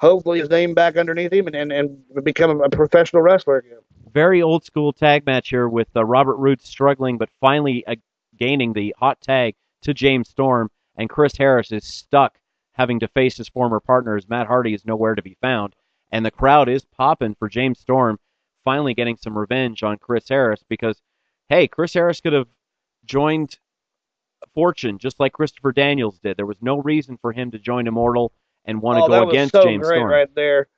[0.00, 3.78] Hopefully his name back underneath him and, and, and become a professional wrestler again.
[4.12, 7.94] Very old school tag match here with uh, Robert Roode struggling, but finally uh,
[8.36, 12.38] gaining the hot tag to James Storm, and Chris Harris is stuck
[12.72, 15.74] having to face his former partner as Matt Hardy is nowhere to be found.
[16.10, 18.18] And the crowd is popping for James Storm
[18.64, 21.00] finally getting some revenge on Chris Harris because,
[21.48, 22.48] hey, Chris Harris could have
[23.04, 23.58] joined
[24.54, 26.36] Fortune just like Christopher Daniels did.
[26.36, 28.32] There was no reason for him to join Immortal
[28.64, 30.10] and want to oh, go that was against so James great Storm.
[30.10, 30.68] right there.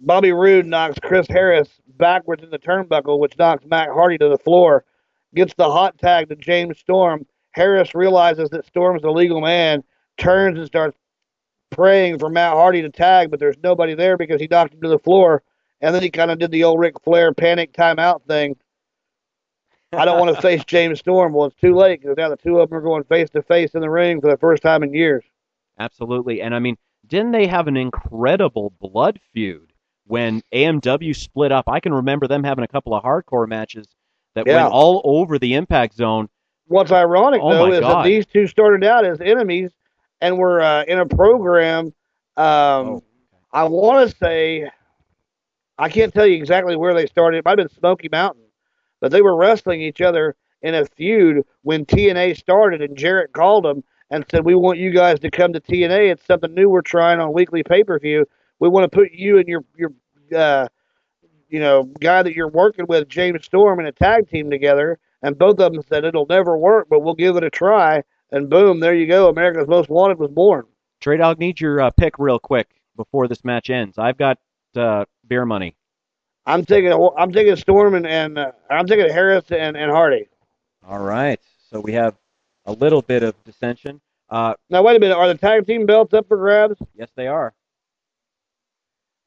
[0.00, 4.38] Bobby Roode knocks Chris Harris backwards in the turnbuckle, which knocks Matt Hardy to the
[4.38, 4.84] floor.
[5.34, 7.24] Gets the hot tag to James Storm.
[7.52, 9.84] Harris realizes that Storm's a legal man,
[10.18, 10.96] turns and starts
[11.70, 14.88] praying for Matt Hardy to tag, but there's nobody there because he knocked him to
[14.88, 15.42] the floor.
[15.80, 18.56] And then he kind of did the old Ric Flair panic timeout thing.
[19.92, 21.32] I don't want to face James Storm.
[21.32, 23.74] Well, it's too late because now the two of them are going face to face
[23.74, 25.24] in the ring for the first time in years.
[25.78, 26.40] Absolutely.
[26.42, 26.76] And I mean,
[27.12, 29.74] didn't they have an incredible blood feud
[30.06, 31.68] when AMW split up?
[31.68, 33.86] I can remember them having a couple of hardcore matches
[34.34, 34.62] that Yeah.
[34.62, 36.30] went all over the Impact Zone.
[36.68, 37.98] What's ironic Oh, though is God.
[37.98, 39.72] that these two started out as enemies
[40.22, 41.92] and were uh, in a program.
[42.38, 43.02] Um, Oh,
[43.52, 44.70] I want to say,
[45.76, 47.36] I can't tell you exactly where they started.
[47.36, 48.46] It might have been Smoky Mountain,
[49.02, 53.66] but they were wrestling each other in a feud when TNA started, and Jarrett called
[53.66, 56.12] them and said, "We want you guys to come to TNA.
[56.12, 58.26] It's something new we're trying on weekly pay per view.
[58.60, 59.92] We want to put you and your your
[60.36, 60.68] uh,
[61.48, 65.38] you know guy that you're working with, James Storm, in a tag team together." And
[65.38, 68.02] both of them said it'll never work, but we'll give it a try.
[68.32, 69.28] And boom, there you go.
[69.28, 70.66] America's Most Wanted was born.
[71.00, 73.98] Trey Dawg, need your uh, pick real quick before this match ends.
[73.98, 74.38] I've got
[74.76, 75.76] uh, beer money.
[76.44, 80.28] I'm taking I'm taking Storm and, and uh, I'm taking Harris and, and Hardy.
[80.86, 81.40] All right.
[81.70, 82.16] So we have
[82.66, 84.00] a little bit of dissension.
[84.32, 86.80] Uh, Now wait a minute, are the tag team belts up for grabs?
[86.94, 87.54] yes, they are.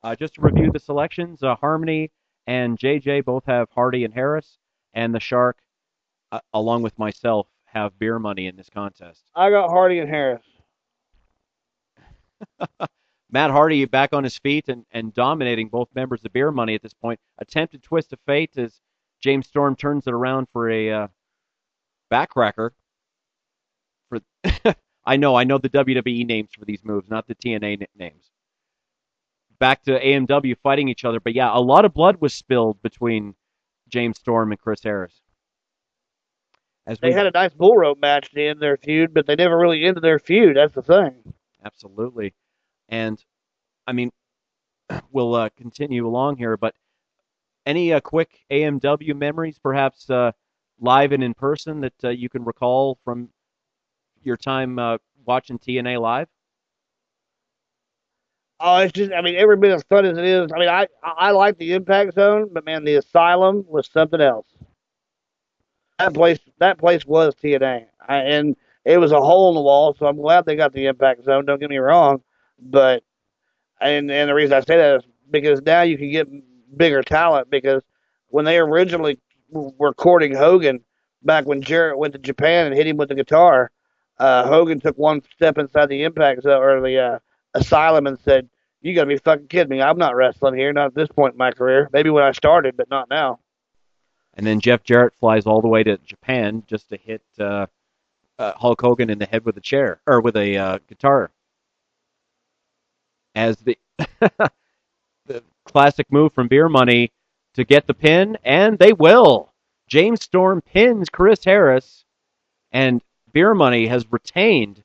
[0.04, 2.12] Uh, just to review the selections, uh, Harmony
[2.48, 4.58] and JJ both have Hardy and Harris,
[4.96, 5.58] and the Shark,
[6.32, 9.24] uh, along with myself, have beer money in this contest.
[9.36, 10.44] I got Hardy and Harris.
[13.32, 16.82] Matt Hardy back on his feet and, and dominating both members of Beer Money at
[16.82, 17.20] this point.
[17.38, 18.80] Attempted twist of fate as
[19.22, 21.08] James Storm turns it around for a uh,
[22.12, 22.70] backcracker.
[24.10, 24.20] For
[25.06, 28.32] I know, I know the WWE names for these moves, not the TNA names.
[29.60, 33.36] Back to AMW fighting each other, but yeah, a lot of blood was spilled between
[33.88, 35.22] James Storm and Chris Harris.
[36.88, 39.36] As They we had a nice bull rope match to end their feud, but they
[39.36, 40.58] never really ended their feud.
[40.58, 41.34] That's the thing.
[41.64, 42.34] Absolutely.
[42.90, 43.24] And
[43.88, 44.12] I mean,
[45.12, 46.76] we'll uh, continue along here, but
[47.66, 50.32] any uh, quick AMW memories, perhaps uh,
[50.80, 53.30] live and in person, that uh, you can recall from
[54.26, 56.28] your time uh, watching TNA live?
[58.60, 60.52] Oh, it's just I mean, every bit as fun as it is.
[60.54, 64.48] I mean, I I like the Impact Zone, but man, the Asylum was something else.
[66.00, 69.96] That place that place was TNA, I, and it was a hole in the wall.
[69.98, 71.46] So I'm glad they got the Impact Zone.
[71.46, 72.22] Don't get me wrong,
[72.60, 73.04] but
[73.82, 76.28] and and the reason I say that is because now you can get
[76.78, 77.50] bigger talent.
[77.50, 77.84] Because
[78.30, 79.20] when they originally
[79.50, 80.80] were courting Hogan,
[81.24, 83.72] back when Jarrett went to Japan and hit him with the guitar,
[84.18, 87.20] uh, Hogan took one step inside the Impact Zone or the uh,
[87.54, 88.50] Asylum and said,
[88.82, 89.82] "You got to be fucking kidding me!
[89.82, 90.72] I'm not wrestling here.
[90.74, 91.90] Not at this point in my career.
[91.92, 93.40] Maybe when I started, but not now."
[94.36, 97.68] And then Jeff Jarrett flies all the way to Japan just to hit uh,
[98.38, 101.32] uh, Hulk Hogan in the head with a chair or with a uh, guitar.
[103.34, 103.78] As the
[104.20, 107.12] the classic move from Beer Money
[107.54, 109.52] to get the pin, and they will.
[109.88, 112.06] James Storm pins Chris Harris,
[112.72, 113.02] and
[113.36, 114.82] Beer Money has retained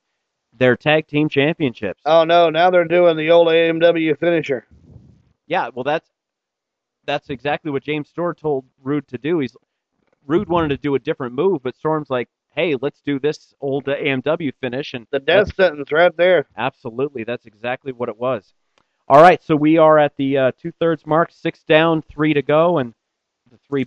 [0.53, 2.03] their tag team championships.
[2.05, 2.51] Oh no!
[2.51, 4.67] Now they're doing the old AMW finisher.
[5.47, 6.11] Yeah, well, that's
[7.07, 9.39] that's exactly what James Storm told Roode to do.
[9.39, 9.57] He's
[10.27, 13.85] Roode wanted to do a different move, but Storm's like, "Hey, let's do this old
[13.85, 16.47] AMW finish." And The death sentence right there.
[16.57, 18.53] absolutely, that's exactly what it was.
[19.07, 22.43] All right, so we are at the uh, two thirds mark, six down, three to
[22.43, 22.95] go, and
[23.49, 23.87] the three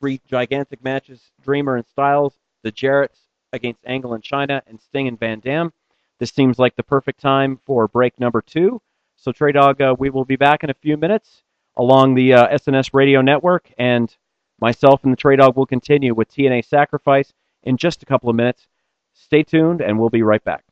[0.00, 5.18] three gigantic matches: Dreamer and Styles, the Jarretts against Angle and Chyna, and Sting and
[5.18, 5.72] Van Dam.
[6.18, 8.80] This seems like the perfect time for break number two.
[9.16, 11.42] So, Trey Dawg, uh, we will be back in a few minutes
[11.76, 14.14] along the uh, SNS radio network, and
[14.60, 17.32] myself and the Trey Dawg will continue with TNA Sacrifice
[17.62, 18.66] in just a couple of minutes.
[19.14, 20.64] Stay tuned, and we'll be right back.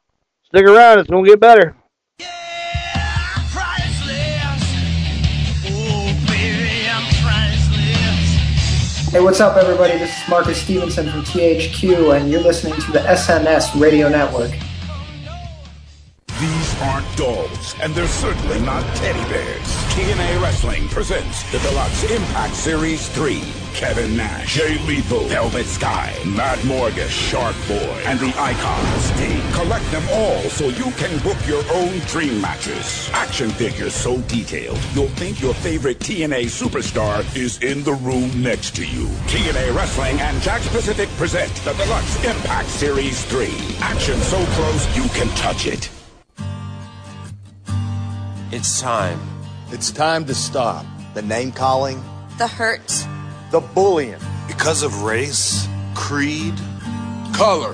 [0.43, 1.77] Stick around; it's gonna get better.
[9.15, 9.97] Hey, what's up, everybody?
[9.97, 14.51] This is Marcus Stevenson from THQ, and you're listening to the SNS Radio Network.
[16.41, 19.69] These aren't dolls, and they're certainly not teddy bears.
[19.95, 23.41] TNA Wrestling presents the Deluxe Impact Series 3.
[23.75, 29.53] Kevin Nash, Jay Lethal, Velvet Sky, Matt Morgan, Shark Boy, and the Icon Sting.
[29.53, 33.11] Collect them all so you can book your own dream matches.
[33.13, 38.77] Action figures so detailed, you'll think your favorite TNA superstar is in the room next
[38.77, 39.07] to you.
[39.27, 43.47] TNA Wrestling and Jakks Pacific present the Deluxe Impact Series 3.
[43.81, 45.91] Action so close you can touch it.
[48.53, 49.21] It's time.
[49.73, 52.03] It's time to stop the name calling,
[52.39, 53.07] The hurt.
[53.55, 54.19] The bullying.
[54.49, 56.55] Because of race, creed,
[57.35, 57.73] color,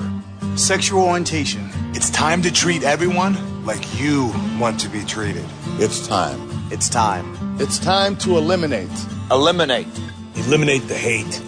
[0.54, 1.70] sexual orientation.
[1.94, 5.46] It's time to treat everyone like you want to be treated.
[5.78, 6.38] It's time.
[6.70, 7.24] It's time.
[7.58, 8.90] It's time to eliminate.
[9.30, 9.88] Eliminate.
[10.36, 11.40] Eliminate the hate.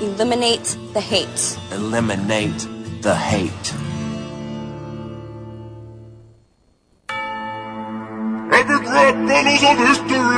[0.00, 1.58] Eliminate the hate.
[1.72, 2.68] Eliminate
[3.02, 3.74] the hate.
[8.52, 10.30] Epic Rap Battles of History!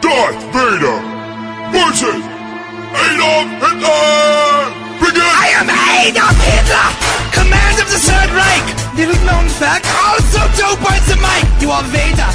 [0.00, 1.11] Darth Vader
[1.72, 2.22] versus
[2.92, 4.68] Adolf Hitler!
[5.00, 5.24] Begin!
[5.24, 6.88] I am Adolf Hitler,
[7.32, 8.66] command of the Third Reich.
[8.94, 11.44] Little known fact, also Joe Bites the mic.
[11.64, 12.28] You are Vader,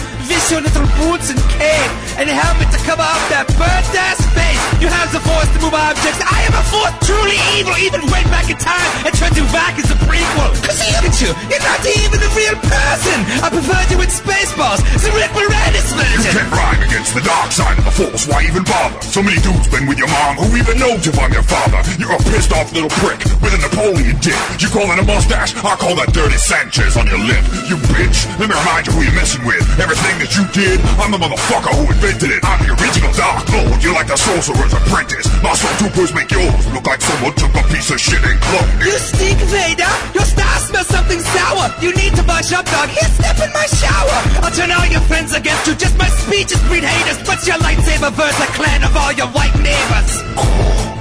[0.49, 4.61] your little boots and cape, and a helmet to cover up that burnt ass face.
[4.81, 6.17] You have the force to move objects.
[6.25, 9.77] I am a force truly evil, even went back in time and tried to back
[9.77, 10.53] as a prequel.
[10.65, 13.17] Cause look at you, you're not even a real person.
[13.41, 16.31] I preferred you with Spaceballs, the Rick Moranis You version.
[16.41, 18.97] can't rhyme against the dark side of the force, why even bother?
[19.05, 21.81] So many dudes been with your mom, who even knows if I'm your father?
[22.01, 24.37] You're a pissed off little prick with a Napoleon dick.
[24.57, 25.53] You call that a mustache?
[25.61, 27.41] I call that dirty Sanchez on your lip.
[27.69, 29.61] You bitch, let me remind you who you're messing with.
[29.77, 32.39] Everything that you did, I'm the motherfucker who invented it.
[32.43, 35.27] I'm the original Dark Lord, you're like the sorcerer's apprentice.
[35.43, 38.95] My stormtroopers make yours look like someone took a piece of shit and cloned You
[38.95, 38.99] it.
[38.99, 39.91] stink, Vader!
[40.15, 41.67] Your star smells something sour!
[41.81, 42.89] You need to brush up, dog.
[42.89, 44.17] Here, step in my shower!
[44.39, 45.75] I'll turn all your friends against you.
[45.75, 47.19] Just my speeches breed haters.
[47.27, 50.96] But your lightsaber verse a clan of all your white neighbors.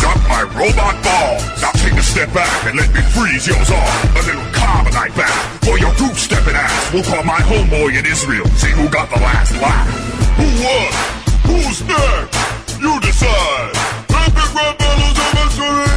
[0.00, 1.40] Suck my robot ball.
[1.60, 4.16] Now take a step back and let me freeze yours off.
[4.16, 5.34] A little carbonite back
[5.64, 6.92] for your group stepping ass.
[6.92, 8.46] We'll call my homeboy in Israel.
[8.60, 9.88] See who got the last laugh.
[10.36, 10.92] Who won?
[11.48, 12.80] Who's next?
[12.80, 13.72] You decide.
[14.10, 15.95] Epic battles of history.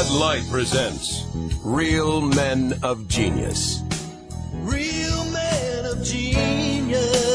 [0.00, 1.26] Bud Light presents
[1.62, 3.82] Real Men of Genius.
[4.54, 7.34] Real man of genius.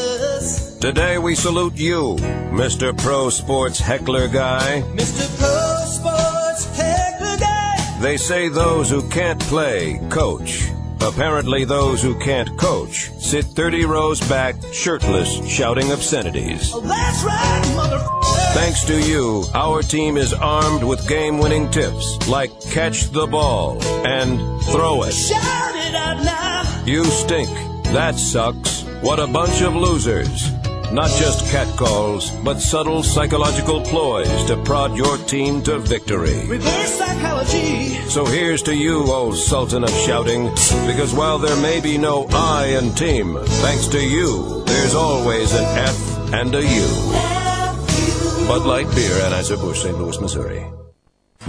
[0.80, 2.16] Today we salute you,
[2.50, 2.98] Mr.
[2.98, 4.82] Pro Sports Heckler Guy.
[4.96, 5.28] Mr.
[5.38, 8.00] Pro Sports Heckler Guy.
[8.02, 10.72] They say those who can't play, coach.
[11.06, 16.72] Apparently, those who can't coach sit 30 rows back, shirtless, shouting obscenities.
[16.74, 18.52] Oh, right.
[18.56, 23.78] Thanks to you, our team is armed with game winning tips like catch the ball
[24.08, 25.12] and throw it.
[25.12, 26.84] Shout it out now.
[26.86, 27.50] You stink.
[27.94, 28.84] That sucks.
[29.02, 30.50] What a bunch of losers.
[30.96, 36.48] Not just catcalls, but subtle psychological ploys to prod your team to victory.
[36.48, 37.96] Reverse psychology.
[38.08, 40.46] So here's to you, old Sultan of Shouting,
[40.88, 45.66] because while there may be no I in team, thanks to you, there's always an
[45.66, 48.48] F and a U.
[48.48, 49.98] Bud Light Beer, Anheuser-Busch, St.
[49.98, 50.66] Louis, Missouri.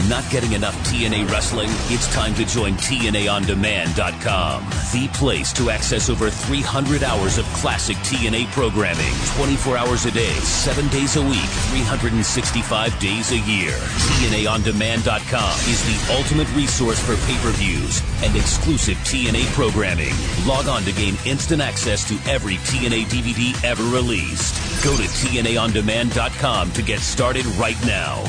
[0.04, 1.70] Not getting enough TNA wrestling?
[1.88, 8.52] It's time to join TNAOnDemand.com, the place to access over 300 hours of classic TNA
[8.52, 13.72] programming, 24 hours a day, 7 days a week, 365 days a year.
[13.72, 20.12] TNAOnDemand.com is the ultimate resource for pay-per-views and exclusive TNA programming.
[20.46, 24.84] Log on to gain instant access to every TNA DVD ever released.
[24.84, 28.22] Go to TNAOnDemand.com to get started right now.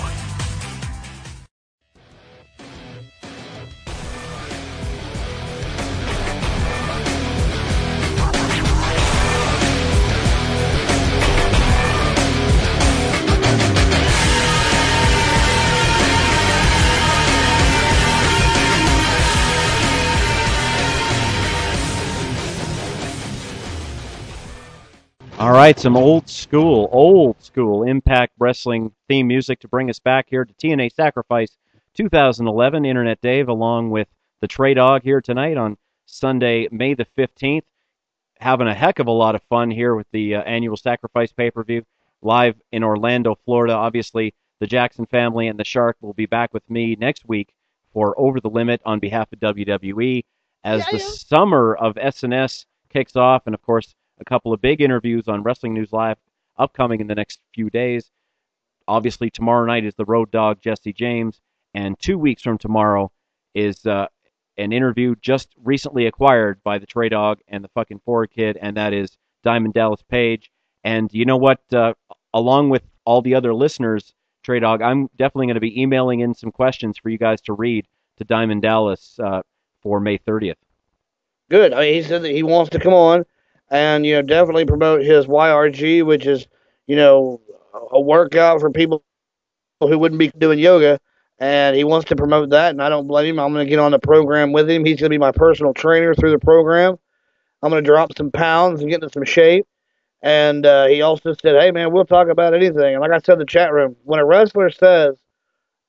[25.58, 30.46] Right, some old school, old school Impact Wrestling theme music to bring us back here
[30.46, 31.58] to TNA Sacrifice
[31.96, 32.86] 2011.
[32.86, 34.08] Internet Dave, along with
[34.40, 35.76] the Trey Dawg here tonight on
[36.06, 37.64] Sunday, May the 15th.
[38.40, 41.50] Having a heck of a lot of fun here with the uh, annual Sacrifice pay
[41.50, 41.84] per view
[42.22, 43.74] live in Orlando, Florida.
[43.74, 47.52] Obviously, the Jackson family and the Shark will be back with me next week
[47.94, 50.24] for Over the Limit on behalf of WWE
[50.64, 55.28] as the summer of SNS kicks off, and of course, a couple of big interviews
[55.28, 56.18] on Wrestling News Live
[56.58, 58.10] upcoming in the next few days.
[58.88, 61.40] Obviously, tomorrow night is the Road Dog Jesse James,
[61.74, 63.12] and two weeks from tomorrow
[63.54, 64.08] is uh,
[64.58, 68.78] an interview just recently acquired by the Trey Dawg and the fucking Ford Kid, and
[68.78, 70.52] that is Diamond Dallas Page.
[70.84, 71.60] And you know what?
[71.74, 71.94] Uh,
[72.34, 74.14] along with all the other listeners,
[74.44, 77.54] Trey Dawg, I'm definitely going to be emailing in some questions for you guys to
[77.54, 77.86] read
[78.18, 79.42] to Diamond Dallas uh,
[79.82, 80.56] for May 30th.
[81.50, 81.74] Good.
[81.74, 83.26] I mean, he said that he wants to come on
[83.70, 86.48] and you know definitely promote his YRG, which is
[86.88, 87.42] you know
[87.92, 89.04] a workout for people
[89.80, 91.00] who wouldn't be doing yoga.
[91.40, 93.40] And he wants to promote that, and I don't blame him.
[93.40, 94.84] I'm going to get on the program with him.
[94.84, 96.98] He's going to be my personal trainer through the program.
[97.62, 99.68] I'm going to drop some pounds and get into some shape.
[100.24, 103.34] And uh, he also said, "Hey man, we'll talk about anything." And like I said
[103.34, 105.16] in the chat room, when a wrestler says,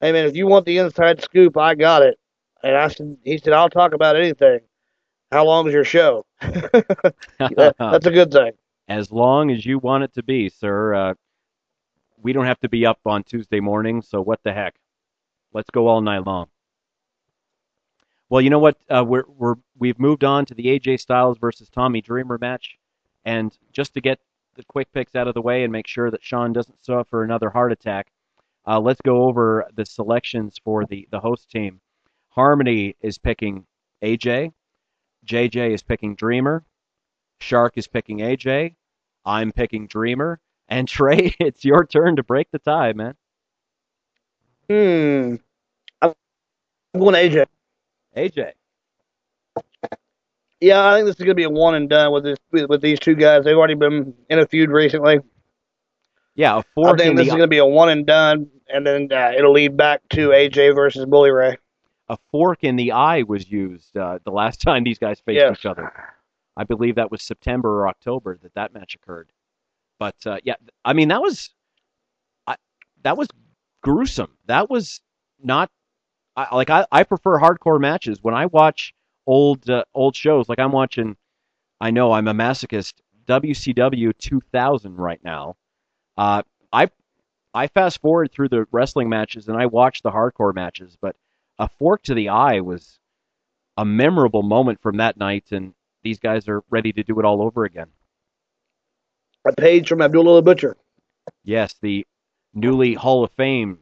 [0.01, 2.19] "Hey man, if you want the inside scoop, I got it,"
[2.63, 4.61] and I said, he said, "I'll talk about anything."
[5.31, 6.25] How long is your show?
[6.41, 8.53] that, that's a good thing.
[8.89, 10.95] As long as you want it to be, sir.
[10.95, 11.15] Uh,
[12.23, 14.75] we don't have to be up on Tuesday morning, so what the heck?
[15.53, 16.47] Let's go all night long.
[18.31, 18.77] Well, you know what?
[18.91, 22.77] Uh, we're we're we've moved on to the AJ Styles versus Tommy Dreamer match,
[23.25, 24.19] and just to get
[24.57, 27.49] the quick picks out of the way and make sure that Sean doesn't suffer another
[27.49, 28.09] heart attack,
[28.67, 31.81] uh, let's go over the selections for the the host team.
[32.31, 33.65] Harmony is picking
[34.03, 34.53] AJ.
[35.27, 36.65] JJ is picking Dreamer.
[37.41, 38.75] Shark is picking AJ.
[39.25, 40.41] I'm picking Dreamer.
[40.69, 43.15] And Trey, it's your turn to break the tie, man.
[44.69, 45.37] Hmm.
[46.03, 46.15] I'm
[46.99, 47.47] going AJ.
[48.17, 48.53] AJ.
[50.61, 52.69] Yeah, I think this is going to be a one and done with this with,
[52.69, 53.45] with these two guys.
[53.45, 55.21] They've already been in a feud recently.
[56.35, 58.87] Yeah, a I think this the is going to be a one and done, and
[58.87, 61.57] then uh, it'll lead back to AJ versus Bully Ray.
[62.09, 65.59] A fork in the eye was used uh, the last time these guys faced Yes.
[65.59, 65.93] each other.
[66.57, 69.31] I believe that was September or October that that match occurred.
[69.99, 70.55] But uh, yeah,
[70.85, 71.51] I mean that was,
[72.47, 72.57] I,
[73.03, 73.29] that was
[73.83, 74.37] gruesome.
[74.47, 75.01] That was
[75.43, 75.71] not
[76.37, 78.95] I, like I, I prefer hardcore matches when I watch
[79.27, 80.49] old uh, old shows.
[80.49, 81.17] Like I'm watching,
[81.81, 82.95] I know I'm a masochist.
[83.27, 85.57] WCW 2000 right now.
[86.17, 86.89] Uh, I
[87.53, 91.15] I fast forward through the wrestling matches and I watch the hardcore matches, but
[91.59, 92.99] a fork to the eye was
[93.77, 97.43] a memorable moment from that night, and these guys are ready to do it all
[97.43, 97.89] over again.
[99.47, 100.77] A page from Abdullah the Butcher.
[101.45, 102.07] Yes, the
[102.55, 103.79] newly Hall of Fame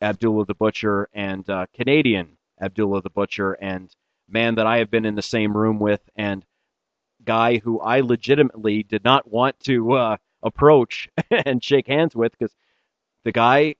[0.00, 3.94] Abdullah the Butcher and uh, Canadian Abdullah the Butcher, and
[4.28, 6.44] man that I have been in the same room with, and
[7.24, 12.54] guy who I legitimately did not want to uh, approach and shake hands with because
[13.24, 13.76] the guy,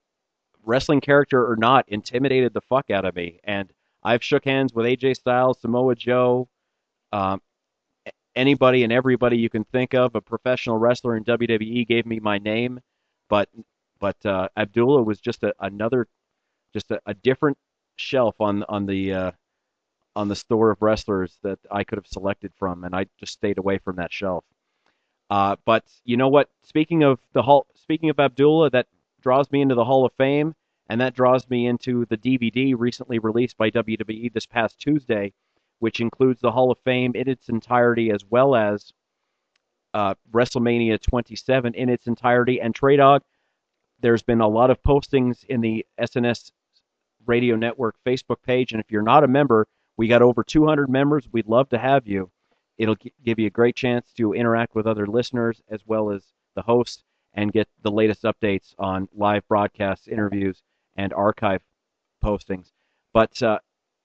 [0.65, 3.41] wrestling character or not, intimidated the fuck out of me.
[3.45, 3.71] And
[4.03, 6.49] I've shook hands with AJ Styles, Samoa Joe,
[7.13, 7.41] um,
[8.37, 10.15] anybody and everybody you can think of.
[10.15, 12.81] A professional wrestler in WWE gave me my name,
[13.29, 13.49] but
[14.01, 16.07] but uh, Abdullah was just a, another,
[16.75, 17.57] just a, a different
[17.97, 19.31] shelf on on the uh,
[20.17, 23.59] on the store of wrestlers that I could have selected from, and I just stayed
[23.59, 24.45] away from that shelf.
[25.31, 26.49] Uh, but you know what?
[26.65, 28.87] Speaking of the hall, speaking of Abdullah, that
[29.25, 30.55] draws me into the Hall of Fame,
[30.89, 35.33] and that draws me into the DVD recently released by WWE this past Tuesday,
[35.79, 38.93] which includes the Hall of Fame in its entirety as well as
[39.95, 42.61] uh, WrestleMania 27 in its entirety.
[42.61, 43.23] And Trey Dawg,
[44.01, 46.53] there's been a lot of postings in the SNS
[47.27, 51.27] Radio Network Facebook page, and if you're not a member, we got over 200 members.
[51.33, 52.31] We'd love to have you.
[52.77, 56.23] It'll give you a great chance to interact with other listeners as well as
[56.57, 57.05] the host
[57.35, 60.63] and get the latest updates on live broadcasts, interviews,
[60.97, 61.63] and archive
[62.23, 62.71] postings.
[63.13, 63.59] But uh,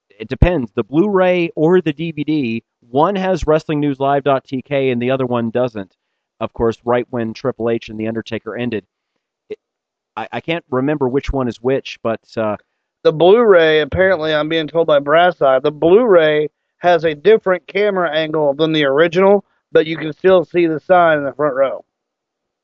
[0.10, 0.72] it depends.
[0.74, 5.96] The Blu-ray or the DVD, one has WrestlingNewsLive.tk and the other one doesn't.
[6.40, 8.86] Of course, right when Triple H and The Undertaker ended,
[9.50, 9.60] it,
[10.16, 12.58] I, I can't remember which one is which, but uh,
[13.04, 18.10] The Blu-ray, apparently, I'm being told by Brass Eye, the Blu-ray has a different camera
[18.10, 21.84] angle than the original, but you can still see the sign in the front row.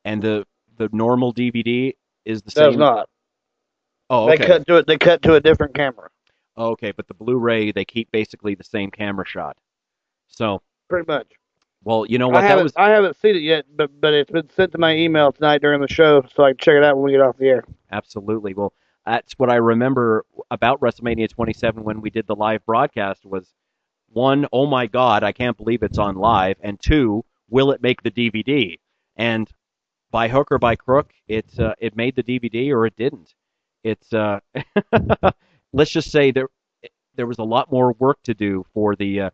[0.06, 0.46] and the
[0.77, 1.93] the normal DVD
[2.26, 2.72] is the same?
[2.72, 3.10] Does not.
[4.10, 4.88] Oh, They cut to it.
[4.88, 6.10] They cut to a different camera.
[6.57, 9.57] Oh, okay, but the Blu-ray they keep basically the same camera shot.
[10.27, 11.27] So, Pretty much.
[11.84, 12.38] well, you know what?
[12.38, 14.77] I That haven't, was I haven't seen it yet, but but it's been sent to
[14.77, 17.22] my email tonight during the show, so I can check it out when we get
[17.22, 17.64] off the air.
[17.91, 18.53] Absolutely.
[18.53, 18.73] Well,
[19.06, 23.53] that's what I remember about WrestleMania 27 when we did the live broadcast was
[24.10, 28.02] one, oh my god, I can't believe it's on live, and two, will it make
[28.02, 28.77] the DVD?
[29.18, 29.47] And
[30.11, 33.34] by hook or by crook, it uh, it made the DVD or it didn't.
[33.84, 34.40] It's uh,
[35.73, 36.49] let's just say there
[37.15, 39.30] there was a lot more work to do for the uh,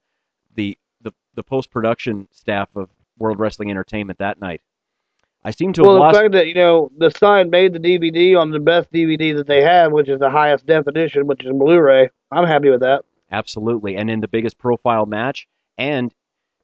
[0.56, 4.62] the the, the post production staff of World Wrestling Entertainment that night.
[5.44, 6.14] I seem to well, have lost.
[6.14, 9.36] Well, the fact that you know the sign made the DVD on the best DVD
[9.36, 12.10] that they have, which is the highest definition, which is Blu-ray.
[12.32, 13.04] I'm happy with that.
[13.32, 13.96] Absolutely.
[13.96, 16.14] And in the biggest profile match and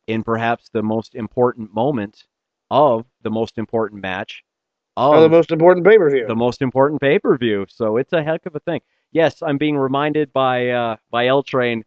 [0.05, 2.25] in perhaps the most important moment
[2.69, 4.43] of the most important match
[4.95, 6.25] of the most important pay-per-view.
[6.27, 7.67] the most important pay-per-view.
[7.69, 8.81] So it's a heck of a thing.
[9.11, 11.83] Yes, I'm being reminded by uh, by L Train.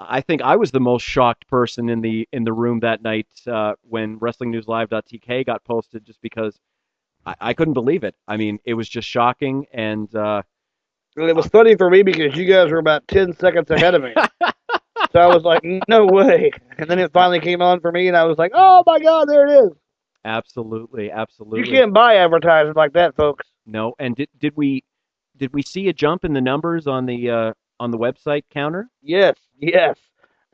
[0.00, 3.26] I think I was the most shocked person in the in the room that night
[3.46, 6.58] uh, when WrestlingNewsLive.tk got posted, just because
[7.26, 8.14] I, I couldn't believe it.
[8.26, 10.42] I mean, it was just shocking, and uh,
[11.16, 14.02] And it was funny for me because you guys were about ten seconds ahead of
[14.02, 14.14] me.
[15.12, 16.50] so I was like, no way.
[16.78, 19.28] And then it finally came on for me, and I was like, oh my god,
[19.28, 19.72] there it is.
[20.24, 23.46] Absolutely, absolutely, You can't buy advertising like that, folks.
[23.66, 24.84] No, and did did we
[25.36, 28.88] did we see a jump in the numbers on the uh, on the website counter?
[29.02, 29.98] Yes, yes,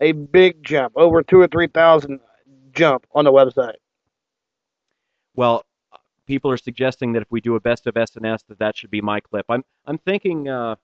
[0.00, 2.20] a big jump, over two or three thousand
[2.72, 3.74] jump on the website.
[5.36, 5.64] Well,
[6.26, 9.00] people are suggesting that if we do a best of SNS, that that should be
[9.00, 9.46] my clip.
[9.48, 10.76] I'm I'm thinking uh,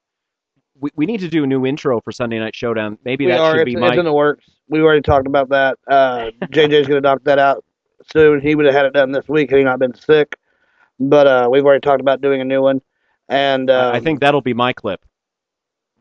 [0.81, 2.99] we we need to do a new intro for Sunday Night Showdown.
[3.05, 3.53] Maybe we that are.
[3.53, 3.97] should It's, be it's my.
[3.97, 4.49] in the works.
[4.69, 5.79] We already talked about that.
[5.89, 7.65] Uh, JJ's going to knock that out
[8.13, 8.41] soon.
[8.41, 10.37] He would have had it done this week had he not been sick.
[10.99, 12.83] But uh, we've already talked about doing a new one.
[13.29, 15.05] And um, I think that'll be my clip.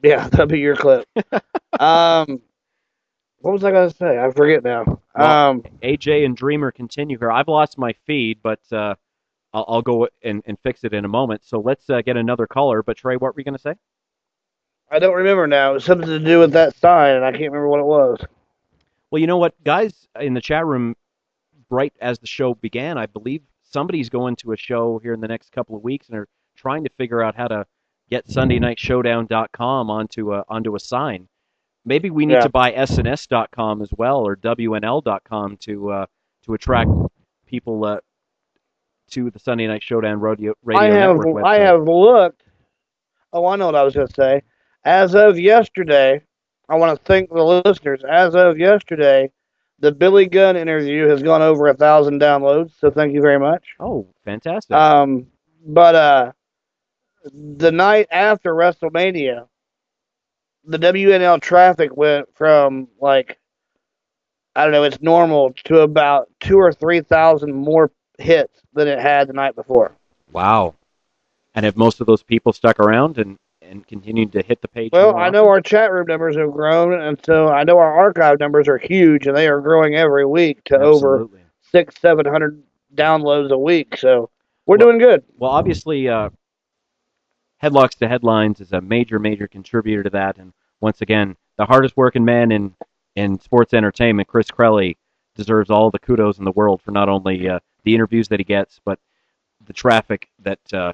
[0.04, 1.08] yeah, that'll be your clip.
[1.80, 2.42] um,
[3.40, 4.20] what was I going to say?
[4.20, 5.00] I forget now.
[5.16, 7.32] Well, Um, AJ and Dreamer continue here.
[7.32, 8.96] I've lost my feed, but uh,
[9.54, 11.46] I'll, I'll go and, and fix it in a moment.
[11.46, 12.84] So let's uh, get another caller.
[12.84, 13.76] But Trey, what were you going to say?
[14.92, 15.72] I don't remember now.
[15.72, 18.20] It was something to do with that sign, and I can't remember what it was.
[19.12, 20.96] Well, you know what, guys in the chat room,
[21.70, 25.28] right as the show began, I believe somebody's going to a show here in the
[25.28, 27.66] next couple of weeks and are trying to figure out how to
[28.10, 31.28] get SundayNightShowdown.com onto a onto a sign.
[31.86, 32.40] Maybe we need Yeah.
[32.42, 36.06] to buy SNS.com as well or WNL.com to uh,
[36.46, 36.90] to attract
[37.46, 38.00] people uh,
[39.12, 41.46] to the Sunday Night Showdown Radio Radio I have Network website.
[41.46, 42.44] I have looked.
[43.34, 44.42] Oh, I know what I was going to say.
[44.86, 46.22] As of yesterday,
[46.68, 48.04] I want to thank the listeners.
[48.08, 49.30] As of yesterday,
[49.80, 52.72] the Billy Gunn interview has gone over a thousand downloads.
[52.80, 53.64] So thank you very much.
[53.80, 54.76] Oh, fantastic!
[54.76, 55.28] Um,
[55.66, 56.32] but uh,
[57.34, 59.48] the night after WrestleMania,
[60.66, 63.40] the WNL traffic went from like
[64.56, 69.00] I don't know, it's normal to about two or three thousand more hits than it
[69.00, 69.96] had the night before.
[70.32, 70.76] wow.
[71.56, 73.38] And have most of those people stuck around and
[73.70, 74.90] and continued to hit the page?
[74.92, 78.40] Well, I know our chat room numbers have grown, and so I know our archive
[78.40, 81.28] numbers are huge, and they are growing every week to over
[81.72, 82.62] six, seven hundred
[82.96, 83.98] downloads a week.
[83.98, 84.30] So
[84.66, 85.24] we're doing good.
[85.38, 86.30] Well, obviously, uh,
[87.62, 90.38] Headlocks to Headlines is a major, major contributor to that.
[90.38, 92.74] And once again, the hardest working man in,
[93.16, 94.96] in sports entertainment, Chris Crelly,
[95.36, 98.44] deserves all the kudos in the world for not only uh, the interviews that he
[98.44, 99.00] gets, but
[99.66, 100.94] the traffic that uh,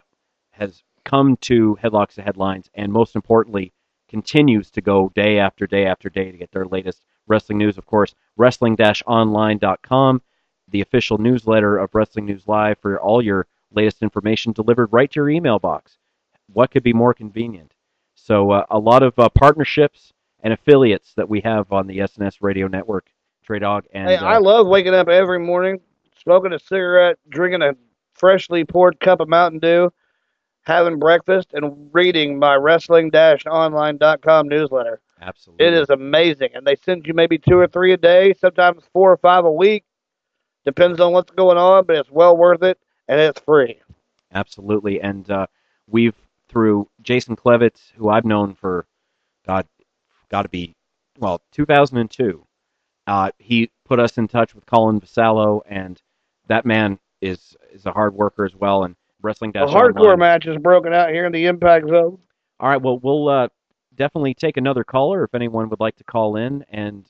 [0.51, 3.71] has come to Headlocks to Headlines, and most importantly,
[4.09, 7.77] continues to go day after day after day to get their latest wrestling news.
[7.77, 10.21] Of course, wrestling-online.com,
[10.67, 15.19] the official newsletter of Wrestling News Live for all your latest information delivered right to
[15.19, 15.97] your email box.
[16.51, 17.73] What could be more convenient?
[18.15, 22.37] So, uh, a lot of uh, partnerships and affiliates that we have on the SNS
[22.41, 23.09] Radio Network,
[23.43, 25.79] Trey Dawg, and Hey, uh, I love waking up every morning,
[26.21, 27.73] smoking a cigarette, drinking a
[28.13, 29.91] freshly poured cup of Mountain Dew,
[30.65, 34.99] having breakfast, and reading my wrestling-online.com newsletter.
[35.21, 35.65] absolutely.
[35.65, 39.11] It is amazing, and they send you maybe two or three a day, sometimes four
[39.11, 39.83] or five a week.
[40.65, 43.79] Depends on what's going on, but it's well worth it, and it's free.
[44.33, 44.99] Absolutely.
[44.99, 45.45] And uh,
[45.87, 46.15] we've,
[46.49, 48.87] through Jason Klevitz, who I've known for,
[49.45, 49.67] God,
[50.29, 50.75] got to be,
[51.19, 52.45] well, 2002,
[53.07, 56.01] uh, he put us in touch with Colin Vassallo, and
[56.47, 58.83] that man is is a hard worker as well.
[58.83, 60.19] And wrestling A dash hardcore Online.
[60.19, 62.17] match is broken out here in the Impact Zone.
[62.59, 62.81] All right.
[62.81, 63.47] Well, we'll uh,
[63.95, 67.05] definitely take another caller if anyone would like to call in and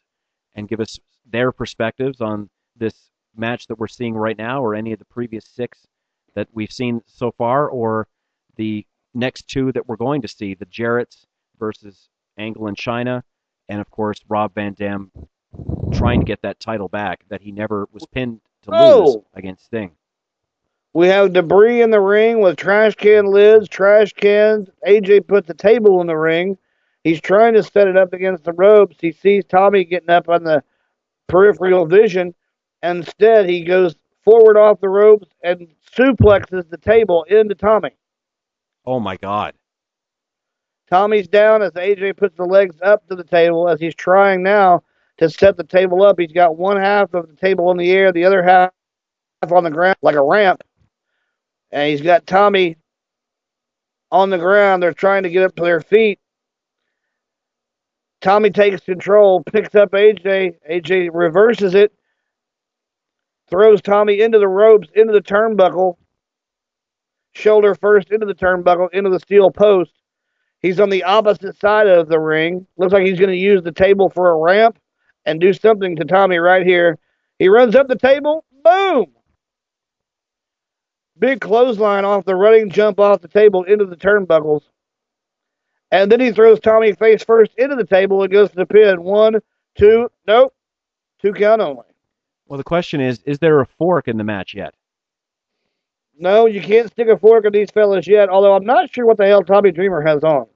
[0.55, 0.97] and give us
[1.29, 5.45] their perspectives on this match that we're seeing right now, or any of the previous
[5.45, 5.85] six
[6.33, 8.07] that we've seen so far, or
[8.55, 11.25] the next two that we're going to see: the Jarretts
[11.59, 13.23] versus Angle and Chyna,
[13.69, 15.11] and of course Rob Van Dam
[15.93, 19.25] trying to get that title back that he never was pinned to lose Oh!
[19.33, 19.91] against Sting.
[20.95, 24.69] We have debris in the ring with trash can lids, trash cans.
[24.87, 26.57] AJ put the table in the ring.
[27.03, 28.95] He's trying to set it up against the ropes.
[29.01, 30.63] He sees Tommy getting up on the
[31.27, 32.33] peripheral vision.
[32.81, 37.91] Instead, he goes forward off the ropes and suplexes the table into Tommy.
[38.85, 39.53] Oh my God!
[40.89, 44.81] Tommy's down as AJ puts the legs up to the table as he's trying now
[45.17, 46.17] to set the table up.
[46.17, 48.71] He's got one half of the table in the air, the other half
[49.51, 50.63] on the ground like a ramp.
[51.75, 52.77] And he's got Tommy
[54.09, 54.81] on the ground.
[54.81, 56.19] They're trying to get up to their feet.
[58.21, 60.55] Tommy takes control, picks up AJ.
[60.71, 61.91] AJ reverses it,
[63.49, 65.97] throws Tommy into the ropes, into the turnbuckle,
[67.33, 69.91] shoulder first into the turnbuckle, into the steel post.
[70.61, 72.65] He's on the opposite side of the ring.
[72.77, 74.79] Looks like he's going to use the table for a ramp
[75.25, 76.97] and do something to Tommy right here.
[77.37, 78.45] He runs up the table.
[78.63, 79.07] Boom!
[81.17, 84.63] Big clothesline off the running jump off the table into the turnbuckles.
[85.91, 89.03] And then he throws Tommy face first into the table and goes to the pin.
[89.03, 89.39] One,
[89.77, 90.53] two, nope.
[91.21, 91.83] Two count only.
[92.47, 94.73] Well, the question is, is there a fork in the match yet?
[96.17, 99.17] No, you can't stick a fork in these fellas yet, although I'm not sure what
[99.17, 100.47] the hell Tommy Dreamer has on.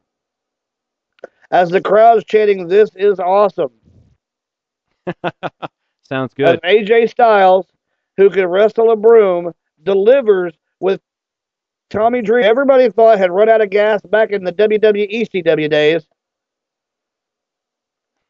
[1.52, 3.72] As the crowd's chanting, this is awesome.
[6.04, 6.48] Sounds good.
[6.48, 6.88] As good.
[6.88, 7.66] AJ Styles,
[8.18, 9.54] who can wrestle a broom,
[9.90, 11.02] delivers with
[11.90, 12.48] Tommy Dreamer.
[12.48, 16.08] Everybody thought had run out of gas back in the WWE ECW days.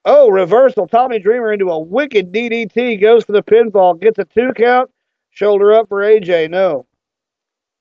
[0.06, 0.88] Oh, reversal.
[0.88, 4.90] Tommy Dreamer into a wicked DDT, goes for the pinfall, gets a two count,
[5.32, 6.50] shoulder up for AJ.
[6.50, 6.86] No.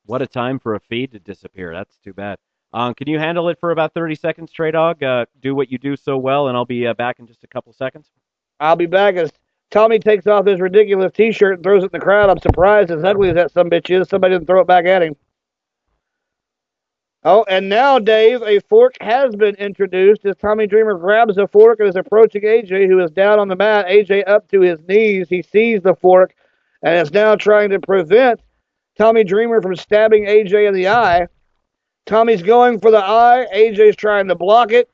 [0.07, 1.73] What a time for a feed to disappear.
[1.73, 2.39] That's too bad.
[2.73, 5.01] Um, can you handle it for about 30 seconds, Trey Dawg?
[5.03, 7.47] Uh, do what you do so well, and I'll be uh, back in just a
[7.47, 8.11] couple seconds.
[8.59, 9.31] I'll be back as
[9.71, 12.31] Tommy takes off his ridiculous T-shirt and throws it in the crowd.
[12.31, 15.03] I'm surprised, as ugly as that some bitch is, somebody didn't throw it back at
[15.03, 15.17] him.
[17.25, 21.81] Oh, and now, Dave, a fork has been introduced as Tommy Dreamer grabs the fork
[21.81, 23.87] and is approaching AJ, who is down on the mat.
[23.87, 25.29] AJ up to his knees.
[25.29, 26.35] He sees the fork
[26.83, 28.41] and is now trying to prevent
[28.97, 31.27] Tommy Dreamer from stabbing AJ in the eye.
[32.07, 33.47] Tommy's going for the eye.
[33.55, 34.89] AJ's trying to block it.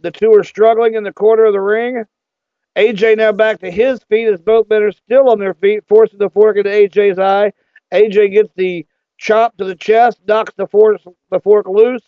[0.00, 2.04] The two are struggling in the corner of the ring.
[2.76, 6.18] AJ now back to his feet as both men are still on their feet, forcing
[6.18, 7.52] the fork into AJ's eye.
[7.92, 8.86] AJ gets the
[9.18, 11.00] chop to the chest, knocks the fork,
[11.30, 12.02] the fork loose.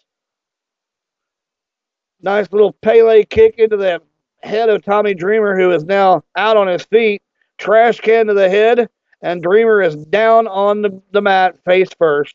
[2.21, 4.03] Nice little Pele kick into the
[4.43, 7.23] head of Tommy Dreamer, who is now out on his feet.
[7.57, 8.89] Trash can to the head,
[9.23, 12.35] and Dreamer is down on the, the mat, face first.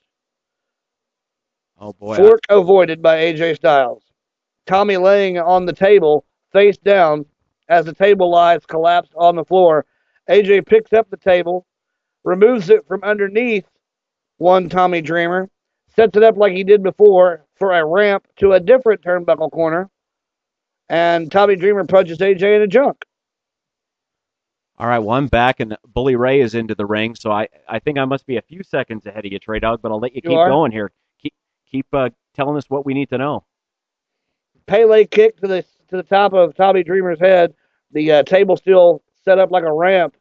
[1.79, 2.15] Oh boy.
[2.15, 4.03] Fork avoided by AJ Styles.
[4.65, 7.25] Tommy laying on the table, face down,
[7.73, 9.85] as the table lies collapsed on the floor.
[10.29, 11.65] AJ picks up the table,
[12.23, 13.65] removes it from underneath
[14.37, 15.49] one Tommy Dreamer,
[15.95, 19.89] sets it up like he did before for a ramp to a different turnbuckle corner,
[20.89, 23.03] and Tommy Dreamer punches AJ in the junk.
[24.77, 27.79] All right, well, I'm back, and Bully Ray is into the ring, so I, I
[27.79, 30.15] think I must be a few seconds ahead of you, Trey Dawg, but I'll let
[30.15, 30.47] you, You keep are?
[30.47, 30.91] going here.
[31.21, 31.33] Keep
[31.69, 33.43] keep uh, telling us what we need to know.
[34.65, 37.53] Pele kick to the to the top of Tommy Dreamer's head.
[37.93, 40.15] The uh, table still set up like a ramp.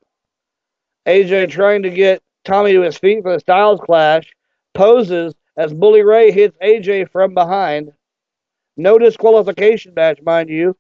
[1.06, 4.30] AJ trying to get Tommy to his feet for the Styles Clash.
[4.74, 7.92] Poses as Bully Ray hits AJ from behind.
[8.76, 10.76] No disqualification match, mind you.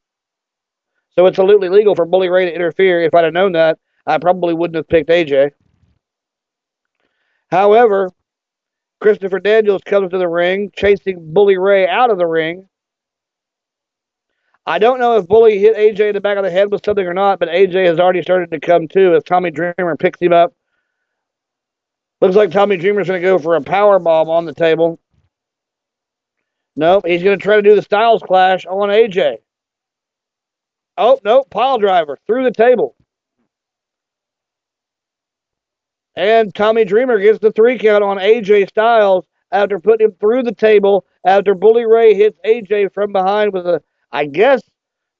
[1.10, 3.02] So it's absolutely legal for Bully Ray to interfere.
[3.02, 5.50] If I'd have known that, I probably wouldn't have picked AJ.
[7.50, 8.10] However,
[9.00, 12.68] Christopher Daniels comes to the ring, chasing Bully Ray out of the ring.
[14.64, 17.06] I don't know if Bully hit AJ in the back of the head with something
[17.06, 20.32] or not, but AJ has already started to come to as Tommy Dreamer picks him
[20.32, 20.54] up.
[22.20, 25.00] Looks like Tommy Dreamer's going to go for a power bomb on the table.
[26.76, 29.38] Nope, he's going to try to do the Styles Clash on AJ.
[30.96, 32.94] Oh, nope, pile driver through the table.
[36.14, 40.54] And Tommy Dreamer gets the three count on AJ Styles after putting him through the
[40.54, 43.82] table after Bully Ray hits AJ from behind with a,
[44.12, 44.62] I guess,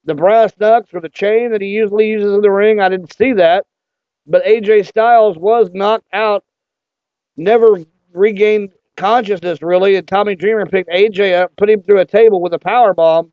[0.05, 2.81] the brass knucks or the chain that he usually uses in the ring.
[2.81, 3.65] I didn't see that.
[4.27, 6.45] But AJ Styles was knocked out,
[7.37, 7.81] never
[8.13, 12.55] regained consciousness really, and Tommy Dreamer picked AJ up, put him through a table with
[12.55, 13.33] a power bomb,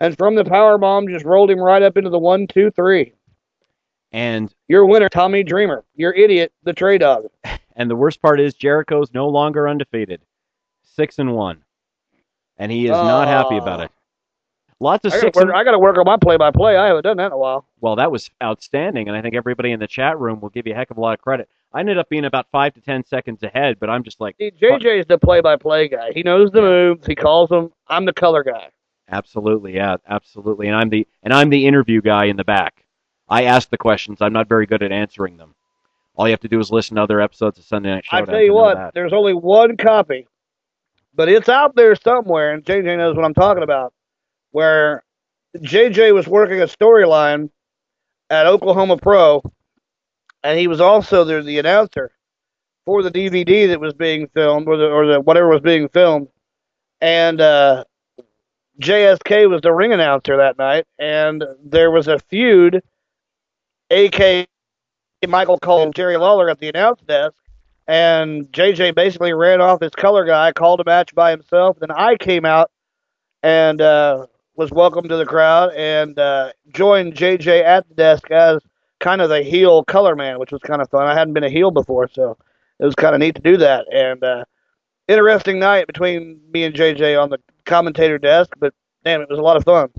[0.00, 3.12] and from the power bomb just rolled him right up into the one, two, three.
[4.10, 5.84] And Your winner, Tommy Dreamer.
[5.94, 7.26] Your idiot, the Trey Dawg.
[7.76, 10.22] and the worst part is Jericho's no longer undefeated,
[10.82, 11.62] six and one,
[12.56, 13.92] and he is not happy about uh, it.
[14.80, 15.34] Lots of I six.
[15.36, 16.76] gotta, And, I gotta work on my play-by-play.
[16.76, 17.66] I haven't done that in a while.
[17.80, 20.72] well, that was outstanding, and I think everybody in the chat room will give you
[20.72, 21.48] a heck of a lot of credit.
[21.72, 24.46] I ended up being about five to ten seconds ahead, but I'm just like, See,
[24.46, 26.12] is the play-by-play guy.
[26.12, 27.06] He knows the moves.
[27.06, 27.72] He calls them.
[27.88, 28.70] I'm the color guy.
[29.10, 30.68] Absolutely, yeah, absolutely.
[30.68, 32.84] And I'm the and I'm the interview guy in the back.
[33.28, 34.18] I ask the questions.
[34.20, 35.54] I'm not very good at answering them.
[36.14, 38.16] All you have to do is listen to other episodes of Sunday Night Show.
[38.16, 40.26] I tell you what, there's only one copy,
[41.14, 43.92] but it's out there somewhere, and JJ knows what I'm talking about.
[44.50, 45.02] Where
[45.56, 47.50] JJ was working a storyline
[48.30, 49.42] at Oklahoma Pro,
[50.42, 52.12] and he was also the, the announcer
[52.84, 56.28] for the DVD that was being filmed, or the or the whatever was being filmed,
[57.00, 57.84] and uh,
[58.80, 62.82] JSK was the ring announcer that night, and there was a feud,
[63.90, 64.46] aka
[65.26, 67.36] Michael and Jerry Lawler at the announce desk,
[67.86, 71.78] and JJ basically ran off his color guy, called a match by himself.
[71.80, 72.70] Then I came out
[73.42, 74.26] and uh,
[74.58, 78.60] was welcomed to the crowd and uh, joined JJ at the desk as
[78.98, 81.06] kind of the heel color man, which was kind of fun.
[81.06, 82.36] I hadn't been a heel before, so
[82.80, 83.86] it was kind of neat to do that.
[83.92, 84.44] And uh,
[85.06, 88.74] interesting night between me and JJ on the commentator desk, but
[89.04, 89.90] damn, it was a lot of fun.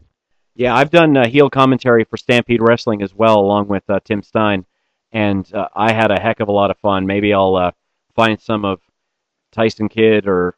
[0.56, 4.22] Yeah, I've done uh, heel commentary for Stampede Wrestling as well, along with uh, Tim
[4.22, 4.66] Stein,
[5.14, 7.08] and uh, I had a heck of a lot of fun.
[7.08, 7.72] Maybe I'll uh,
[8.14, 8.82] find some of
[9.54, 10.58] Tyson Kidd or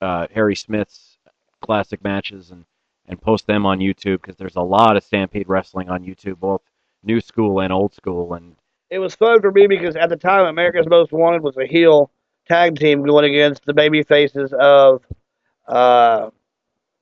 [0.00, 1.18] uh, Harry Smith's
[1.60, 2.64] classic matches and
[3.10, 6.62] and post them on YouTube because there's a lot of Stampede Wrestling on YouTube, both
[7.02, 8.54] new school and old school, and
[8.88, 12.10] It was fun for me because at the time, America's Most Wanted was a heel
[12.48, 15.02] tag team going against the baby faces of,
[15.66, 16.30] uh,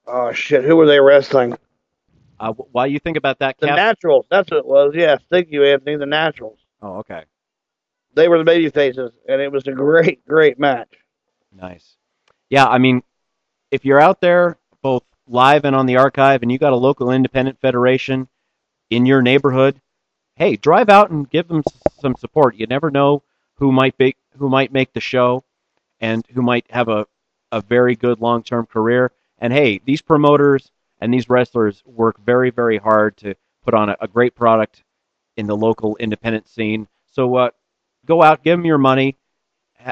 [0.07, 1.57] oh shit, who were they wrestling?
[2.41, 4.25] uh, while you think about that, The Cap- Naturals.
[4.31, 4.93] That's what it was.
[4.95, 5.97] Yes, thank you, Anthony.
[5.97, 6.59] The Naturals.
[6.81, 7.25] oh, okay,
[8.15, 10.89] They were the baby faces, and it was a great, great match.
[11.53, 11.97] nice.
[12.49, 13.03] Yeah, I mean,
[13.71, 17.11] if you're out there, both live and on the archive, and you got a local
[17.11, 18.29] independent federation
[18.91, 19.81] in your neighborhood,
[20.37, 21.63] hey, drive out and give them
[22.01, 22.57] some support.
[22.57, 23.23] You never know
[23.57, 25.45] who might be who might make the show,
[26.01, 27.07] and who might have a
[27.51, 29.13] a very good long term career.
[29.39, 33.35] And hey, these promoters and these wrestlers work very very hard to
[33.65, 34.83] put on a, a great product
[35.37, 36.89] in the local independent scene.
[37.13, 37.51] So uh,
[38.07, 39.17] go out, give them your money,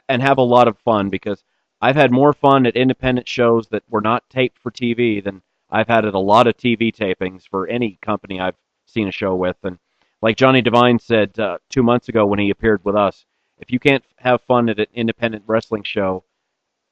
[0.08, 1.44] and have a lot of fun because
[1.80, 5.88] I've had more fun at independent shows that were not taped for TV than I've
[5.88, 9.56] had at a lot of TV tapings for any company I've seen a show with.
[9.62, 9.78] And
[10.22, 13.26] like Johnny Devine said uh, two months ago when he appeared with us,
[13.58, 16.24] if you can't have fun at an independent wrestling show,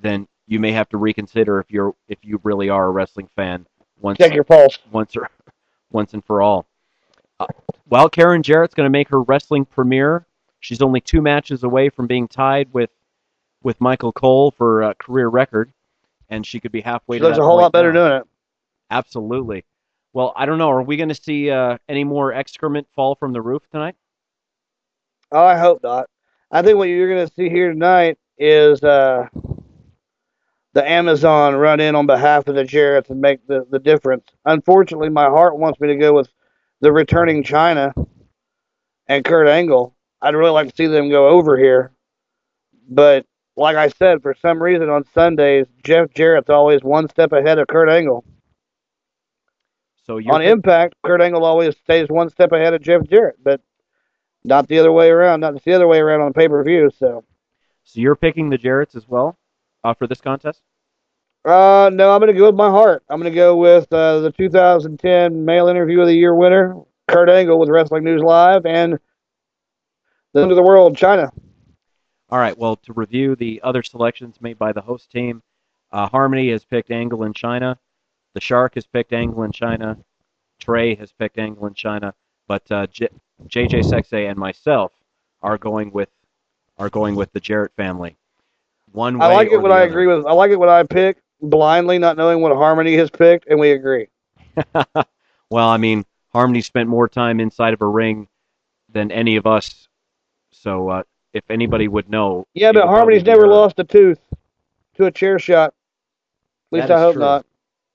[0.00, 3.66] then you may have to reconsider if you're if you really are a wrestling fan.
[4.00, 4.78] Once Check your pulse.
[4.92, 5.28] once or
[5.92, 6.66] once and for all.
[7.40, 7.46] Uh,
[7.86, 10.26] while Karen Jarrett's going to make her wrestling premiere,
[10.60, 12.90] she's only two matches away from being tied with
[13.64, 15.72] with Michael Cole for a career record,
[16.28, 17.16] and she could be halfway.
[17.16, 18.08] She to looks a whole lot better now.
[18.08, 18.26] doing it.
[18.90, 19.64] Absolutely.
[20.12, 20.70] Well, I don't know.
[20.70, 23.96] Are we going to see uh, any more excrement fall from the roof tonight?
[25.32, 26.08] Oh, I hope not.
[26.52, 29.26] I think what you're going to see here tonight is uh,
[30.74, 34.28] the Amazon run in on behalf of the Jarretts and make the, the difference.
[34.44, 36.28] Unfortunately, my heart wants me to go with
[36.80, 37.92] the returning Chyna
[39.08, 39.96] and Kurt Angle.
[40.22, 41.90] I'd really like to see them go over here.
[42.88, 47.58] But like I said, for some reason on Sundays, Jeff Jarrett's always one step ahead
[47.58, 48.24] of Kurt Angle.
[50.06, 53.60] So you're On Impact, Kurt Angle always stays one step ahead of Jeff Jarrett, but
[54.44, 55.40] not the other way around.
[55.40, 56.90] Not the other way around on pay per view.
[56.98, 57.24] So,
[57.84, 59.38] so you're picking the Jarretts as well
[59.82, 60.60] uh, for this contest.
[61.46, 63.02] uh, no, I'm going to go with my heart.
[63.08, 66.76] I'm going to go with uh, the 2010 Male Interview of the Year winner,
[67.08, 68.98] Kurt Angle, with Wrestling News Live, and
[70.34, 71.30] the end of the world, Chyna.
[72.30, 72.56] All right.
[72.56, 75.42] Well, to review the other selections made by the host team,
[75.92, 77.76] uh, Harmony has picked Angle in Chyna.
[78.34, 80.02] The Shark has picked Angle in Chyna.
[80.58, 82.12] Trey has picked Angle in Chyna.
[82.48, 83.08] But uh, J-
[83.46, 84.92] JJ Sexay and myself
[85.42, 86.08] are going with
[86.78, 88.16] are going with the Jarrett family.
[88.92, 89.90] One way I like it when I other.
[89.90, 90.26] agree with.
[90.26, 93.70] I like it when I pick blindly, not knowing what Harmony has picked, and we
[93.70, 94.08] agree.
[95.50, 98.28] well, I mean, Harmony spent more time inside of a ring
[98.92, 99.88] than any of us.
[100.50, 101.02] So uh,
[101.34, 103.48] if anybody would know, Yeah, but Harmony's never her.
[103.48, 104.20] lost a tooth
[104.96, 105.74] to a chair shot.
[106.72, 107.22] At least That I hope true.
[107.22, 107.46] not.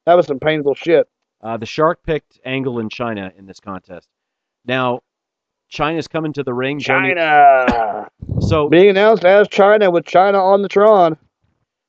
[0.06, 1.08] That was some painful shit.
[1.42, 4.08] Uh, the Shark picked Angle in Chyna in this contest.
[4.66, 5.00] Now,
[5.72, 6.80] Chyna's coming to the ring.
[6.80, 8.10] Johnny- Chyna.
[8.42, 11.18] So being announced as Chyna with Chyna on the Tron.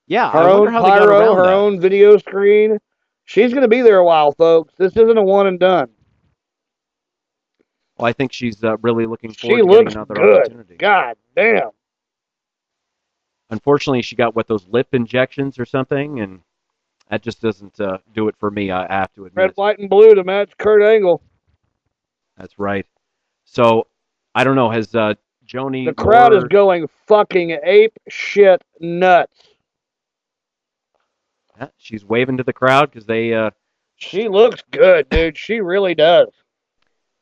[0.06, 1.52] Yeah, her I own wonder how they got pyro, her that.
[1.52, 2.78] own video screen.
[3.24, 4.74] She's going to be there a while, folks.
[4.76, 5.88] This isn't a one and done.
[8.00, 10.40] Well, I think she's uh, really looking forward She to getting another good.
[10.40, 10.76] opportunity.
[10.76, 11.70] God damn.
[13.50, 16.40] Unfortunately, she got what those lip injections or something, and
[17.10, 18.70] that just doesn't uh, do it for me.
[18.70, 19.44] I have to admit.
[19.44, 21.20] Red, white, and blue to match Kurt Angle.
[22.38, 22.86] That's right.
[23.44, 23.86] So
[24.34, 24.70] I don't know.
[24.70, 25.14] Has uh,
[25.44, 25.84] Joanie?
[25.84, 29.36] The crowd is going fucking ape shit nuts.
[31.58, 33.50] Yeah, she's waving to the crowd because they uh,
[33.96, 35.36] She looks good, dude.
[35.36, 36.28] She really does.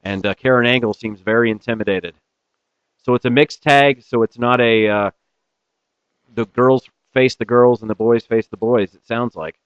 [0.04, 2.14] And uh, Karen Angle seems very intimidated.
[3.02, 4.02] So it's a mixed tag.
[4.02, 5.10] So it's not a uh,
[6.34, 8.94] the girls face the girls and the boys face the boys.
[8.94, 9.58] It sounds like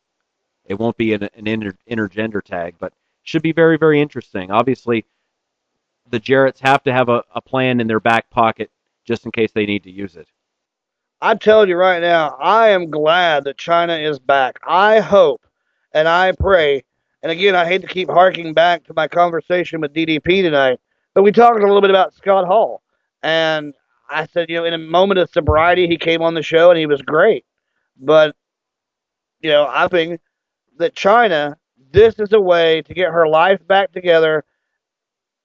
[0.65, 2.93] it won't be an, an inter, intergender tag, but
[3.23, 4.51] should be very very interesting.
[4.51, 5.05] Obviously,
[6.11, 8.71] the Jarretts have to have a, a plan in their back pocket
[9.05, 10.29] just in case they need to use it.
[11.21, 14.59] I tell you right now, I am glad that Chyna is back.
[14.67, 15.47] I hope
[15.93, 16.85] and I pray.
[17.23, 20.81] And again, I hate to keep harking back to my conversation with DDP tonight,
[21.15, 22.83] but we talked a little bit about Scott Hall.
[23.23, 23.75] And
[24.11, 26.79] I said, you know, in a moment of sobriety, he came on the show and
[26.79, 27.45] he was great.
[27.99, 28.35] But,
[29.41, 30.21] you know, I think
[30.79, 31.57] that Chyna,
[31.93, 34.45] this is a way to get her life back together.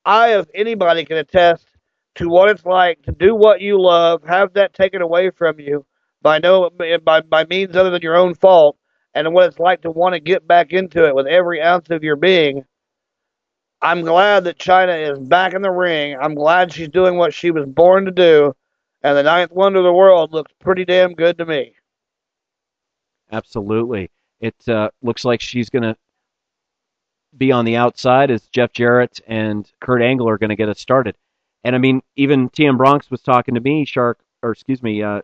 [0.03, 1.67] I, if anybody, can attest
[2.15, 5.85] to what it's like to do what you love, have that taken away from you
[6.21, 8.77] by no by by means other than your own fault,
[9.17, 12.03] and what it's like to want to get back into it with every ounce of
[12.03, 12.63] your being.
[13.81, 16.17] I'm glad that Chyna is back in the ring.
[16.19, 18.55] I'm glad she's doing what she was born to do,
[19.03, 21.73] and the ninth wonder of the world looks pretty damn good to me.
[23.31, 24.09] Absolutely.
[24.39, 25.95] It uh, looks like she's going to
[27.37, 30.79] be on the outside as Jeff Jarrett and Kurt Angle are going to get us
[30.79, 31.15] started.
[31.63, 35.21] And I mean, even TM Bronx was talking to me, Shark, or excuse me, uh,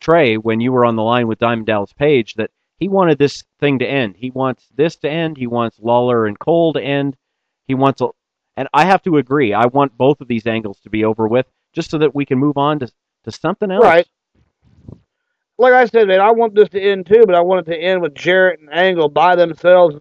[0.00, 3.44] Trey, when you were on the line with Diamond Dallas Page, that he wanted this
[3.60, 4.16] thing to end.
[4.16, 5.36] He wants this to end.
[5.36, 7.16] He wants Lawler and Cole to end.
[7.66, 8.08] He wants, a,
[8.56, 9.52] and I have to agree.
[9.52, 12.38] I want both of these angles to be over with, just so that we can
[12.38, 12.92] move on to
[13.24, 13.84] to something else.
[13.84, 14.06] Right.
[15.56, 17.78] Like I said, man, I want this to end too, but I want it to
[17.78, 19.96] end with Jarrett and Angle by themselves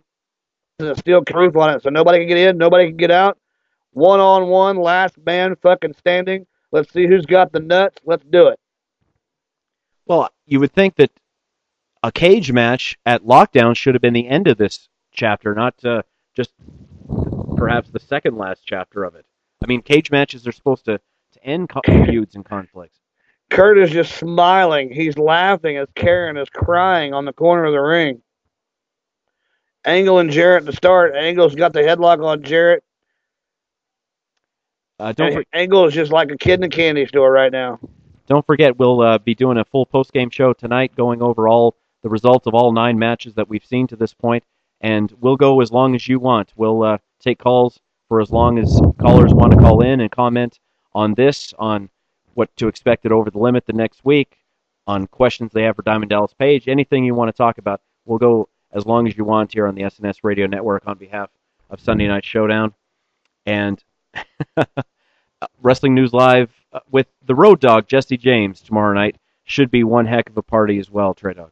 [0.80, 3.38] and a steel proof on it, so nobody can get in, nobody can get out.
[3.92, 6.48] One on one, last man fucking standing.
[6.72, 8.00] Let's see who's got the nuts.
[8.04, 8.60] Let's do it.
[10.08, 11.12] Well, you would think that
[12.04, 16.04] a cage match at Lockdown should have been the end of this chapter, not uh,
[16.36, 16.52] just
[17.56, 19.26] perhaps the second last chapter of it.
[19.64, 21.00] I mean, cage matches are supposed to,
[21.32, 23.00] to end co- feuds and conflicts.
[23.50, 24.92] Kurt is just smiling.
[24.92, 28.22] He's laughing as Karen is crying on the corner of the ring.
[29.86, 31.16] Angle and Jarrett to start.
[31.16, 32.84] Angle's got the headlock on Jarrett.
[35.00, 37.80] Uh, don't for- Angle is just like a kid in a candy store right now.
[38.28, 41.76] Don't forget, we'll uh, be doing a full post game show tonight, going over all
[42.04, 44.44] the results of all nine matches that we've seen to this point,
[44.82, 46.54] and we'll go as long as you want.
[46.56, 50.60] We'll uh, take calls for as long as callers want to call in and comment
[50.94, 51.90] on this, on
[52.36, 54.38] what to expect at Over the Limit the next week,
[54.86, 57.82] on questions they have for Diamond Dallas Page, anything you want to talk about.
[58.06, 61.30] We'll go as long as you want here on the SNS Radio Network on behalf
[61.70, 62.74] of Sunday Night Showdown.
[63.46, 63.84] And
[65.62, 69.18] Wrestling News Live uh, with the Road Dogg, Jesse James, tomorrow night.
[69.46, 71.52] Should be one heck of a party as well, Trey Dawg.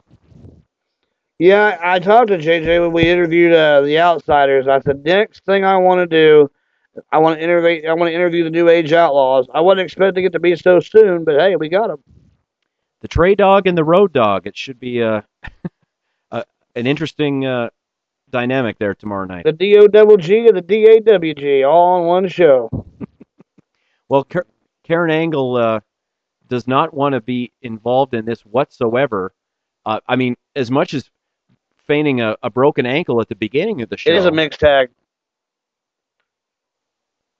[1.42, 4.68] Yeah, I talked to JJ when we interviewed uh, the Outsiders.
[4.68, 6.48] I said next thing I want to do,
[7.10, 7.84] I want to interview.
[7.88, 9.48] I want to interview the New Age Outlaws.
[9.52, 11.98] I wasn't expecting it to be so soon, but hey, we got them.
[13.00, 14.46] The Trey Dawg and the Road Dogg.
[14.46, 15.22] It should be uh,
[16.30, 16.44] a
[16.76, 17.70] an interesting uh,
[18.30, 19.42] dynamic there tomorrow night.
[19.42, 22.70] The D O double G and the D A W G all on one show.
[24.08, 24.46] Well, Car-
[24.84, 25.80] Karen Angle uh,
[26.46, 29.32] does not want to be involved in this whatsoever.
[29.86, 31.10] Uh, I mean, as much as
[31.92, 34.10] feigning a, a broken ankle at the beginning of the show.
[34.10, 34.88] It is a mixed tag.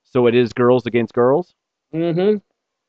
[0.04, 1.54] So it is girls against girls.
[1.94, 2.36] Mm-hmm.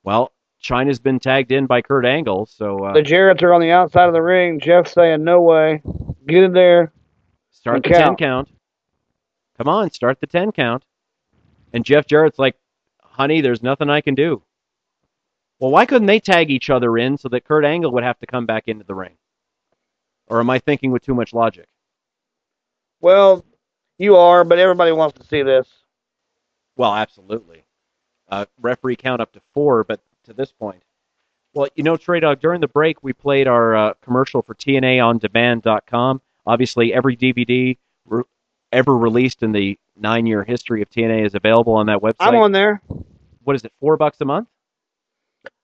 [0.04, 3.72] Well, Chyna's been tagged in by Kurt Angle, so uh, The Jarretts are on the
[3.72, 4.60] outside of the ring.
[4.60, 5.82] Jeff saying no way.
[6.28, 6.92] Get in there.
[7.52, 8.20] start the ten count.
[8.20, 8.50] count.
[9.58, 10.84] Come on, start the ten count.
[11.72, 12.58] And Jeff Jarrett's like,
[13.02, 14.44] "Honey, there's nothing I can do."
[15.60, 18.26] Well, why couldn't they tag each other in so that Kurt Angle would have to
[18.26, 19.16] come back into the ring?
[20.28, 21.68] Or am I thinking with too much logic?
[23.02, 23.44] Well,
[23.98, 25.68] you are, but everybody wants to see this.
[26.78, 27.66] Well, absolutely.
[28.30, 30.84] Uh, referee count up to four, but to this point.
[31.54, 36.22] Well, you know, Trey Dawg, during the break, we played our uh, commercial for TNAOnDemand.com.
[36.46, 38.24] Obviously, every DVD re-
[38.72, 42.16] ever released in the nine year history of TNA is available on that website.
[42.22, 42.82] I'm on there.
[43.44, 44.48] What is it, four bucks a month?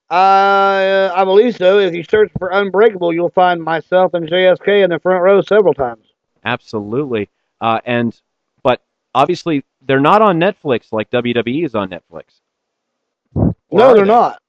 [0.09, 1.79] Uh, I believe so.
[1.79, 5.73] If you search for Unbreakable, you'll find myself and JSK in the front row several
[5.73, 6.05] times.
[6.43, 7.29] Absolutely.
[7.61, 8.19] Uh, and
[8.63, 8.81] but
[9.13, 12.39] obviously they're not on Netflix like WWE is on Netflix.
[13.35, 14.41] no, they're not.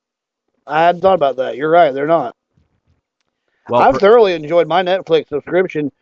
[0.67, 1.57] I hadn't thought about that.
[1.57, 1.93] You're right.
[1.93, 2.37] They're not.
[3.69, 5.93] Well, I've per- thoroughly enjoyed my Netflix subscription.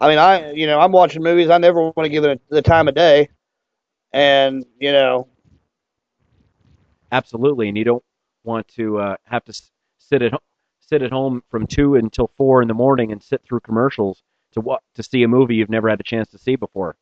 [0.00, 1.50] I mean, I you know I'm watching movies.
[1.50, 3.28] I never want to give it the time of day,
[4.12, 5.28] and you know
[7.14, 8.02] Absolutely, and you don't
[8.44, 9.62] want to uh, have to
[9.98, 10.32] sit at
[10.80, 14.22] sit at home from two until four in the morning and sit through commercials
[14.52, 16.96] to wa- to see a movie you've never had a chance to see before.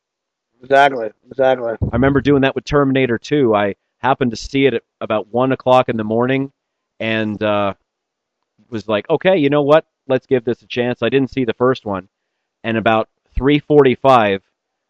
[0.61, 1.73] exactly, exactly.
[1.81, 3.53] I remember doing that with Terminator 2.
[3.55, 6.51] I happened to see it at about one o'clock in the morning,
[6.99, 7.73] and uh,
[8.69, 9.85] was like, okay, you know what?
[10.07, 11.01] Let's give this a chance.
[11.01, 12.09] I didn't see the first one,
[12.63, 14.41] and about 3:45,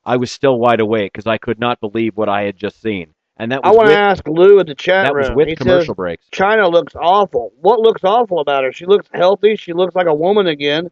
[0.06, 3.14] I was still wide awake because I could not believe what I had just seen.
[3.38, 5.30] And that I want to ask Lou at the chat that room.
[5.30, 6.26] was with he commercial says, breaks.
[6.32, 7.52] Chyna looks awful.
[7.60, 8.72] What looks awful about her?
[8.72, 9.56] She looks healthy.
[9.56, 10.92] She looks like a woman again.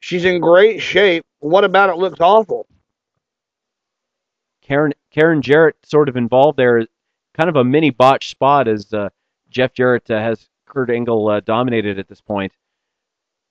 [0.00, 1.26] She's in great shape.
[1.40, 2.66] What about it looks awful?
[4.62, 6.86] Karen Karen Jarrett sort of involved there,
[7.34, 9.08] kind of a mini botch spot as uh,
[9.50, 12.52] Jeff Jarrett uh, has Kurt Angle uh, dominated at this point.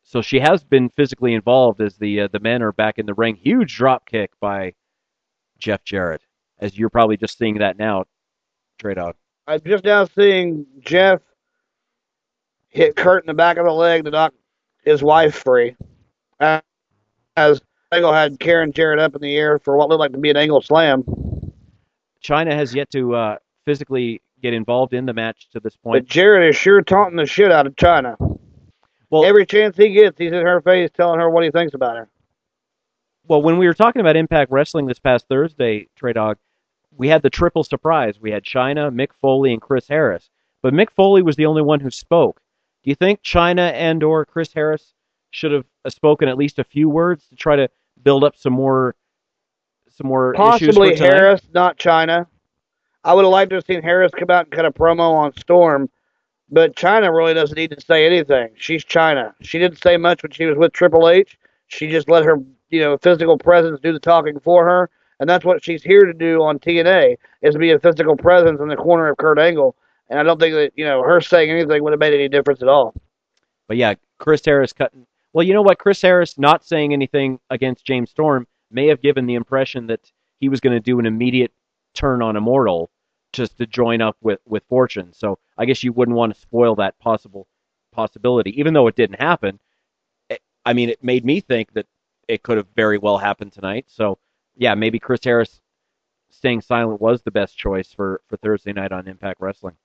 [0.03, 3.13] So she has been physically involved as the uh, the men are back in the
[3.13, 3.35] ring.
[3.35, 4.73] Huge drop kick by
[5.57, 6.21] Jeff Jarrett,
[6.59, 8.05] as you're probably just seeing that now,
[8.79, 9.15] Trey Dawg.
[9.47, 11.21] I'm just now seeing Jeff
[12.69, 14.33] hit Kurt in the back of the leg to knock
[14.83, 15.75] his wife free.
[16.39, 16.61] Uh,
[17.35, 17.61] As
[17.91, 20.37] Angle had Karen Jarrett up in the air for what looked like to be an
[20.37, 21.03] angle slam.
[22.23, 26.03] Chyna has yet to uh, physically get involved in the match to this point.
[26.03, 26.09] But.
[26.09, 28.15] Jarrett is sure taunting the shit out of Chyna.
[29.09, 31.95] Well, every chance he gets, he's in her face telling her what he thinks about
[31.95, 32.09] her.
[33.25, 36.37] Well, when we were talking about Impact Wrestling this past Thursday, Trey Dawg,
[36.97, 38.19] we had the triple surprise.
[38.19, 40.29] We had Chyna, Mick Foley, and Chris Harris.
[40.61, 42.41] But Mick Foley was the only one who spoke.
[42.83, 44.93] Do you think Chyna and or Chris Harris
[45.31, 47.69] should have uh, spoken at least a few words to try to
[48.03, 48.95] build up some more
[49.89, 50.95] some more issues Possibly?
[50.95, 52.27] Harris, not Chyna.
[53.03, 55.35] I would have liked to have seen Harris come out and cut a promo on
[55.37, 55.89] Storm,
[56.49, 58.49] but Chyna really doesn't need to say anything.
[58.57, 59.33] She's Chyna.
[59.41, 61.37] She didn't say much when she was with Triple H.
[61.67, 62.37] She just let her,
[62.69, 64.89] you know, physical presence do the talking for her,
[65.19, 68.61] and that's what she's here to do on TNA is to be a physical presence
[68.61, 69.75] in the corner of Kurt Angle.
[70.09, 72.61] And I don't think that you know her saying anything would have made any difference
[72.61, 72.93] at all.
[73.67, 75.05] But yeah, Chris Harris cutting.
[75.33, 75.79] Well, you know what?
[75.79, 80.49] Chris Harris not saying anything against James Storm may have given the impression that he
[80.49, 81.51] was going to do an immediate
[81.93, 82.89] turn on Immortal
[83.33, 85.11] just to join up with with Fortune.
[85.13, 87.47] So I guess you wouldn't want to spoil that possible
[87.91, 89.59] possibility, even though it didn't happen.
[90.29, 91.87] It, I mean, it made me think that
[92.27, 93.85] it could have very well happened tonight.
[93.87, 94.19] So
[94.57, 95.59] yeah, maybe Chris Harris
[96.29, 99.75] staying silent was the best choice for for Thursday night on Impact Wrestling.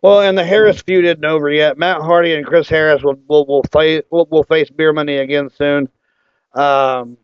[0.00, 1.78] Well, and the Harris feud isn't over yet.
[1.78, 5.48] Matt Hardy and Chris Harris will will will face will, will face beer money again
[5.50, 5.88] soon.
[6.54, 7.16] Um,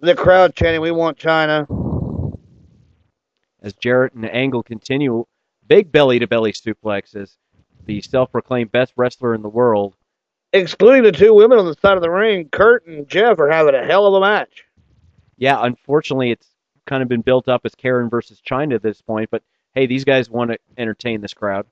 [0.00, 1.66] the crowd chanting, "We want Chyna."
[3.64, 5.24] as Jarrett and Angle continue
[5.66, 7.36] big belly to belly suplexes.
[7.86, 9.96] The self proclaimed best wrestler in the world.
[10.52, 13.74] Excluding the two women on the side of the ring, Kurt and Jeff are having
[13.74, 14.63] a hell of a match.
[15.36, 16.48] Yeah, unfortunately, it's
[16.86, 19.42] kind of been built up as Karen versus Chyna at this point, but
[19.74, 21.66] hey, these guys want to entertain this crowd.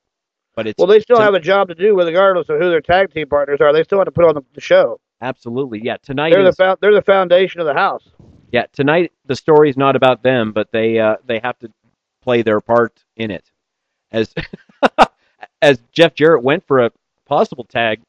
[0.55, 3.13] But it's Well, they still have a job to do, regardless of who their tag
[3.13, 3.73] team partners are.
[3.73, 5.01] They still have to put on the, the show.
[5.23, 8.07] absolutely yeah tonight They're the is fou- they're the foundation of the house.
[8.51, 11.71] yeah tonight the story is not about them, but they uh, they have to
[12.23, 13.51] play their part in it.
[14.11, 14.35] As
[15.63, 16.91] as Jeff Jarrett went for a
[17.27, 18.01] possible tag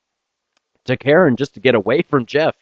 [0.85, 2.55] to Karen just to get away from Jeff,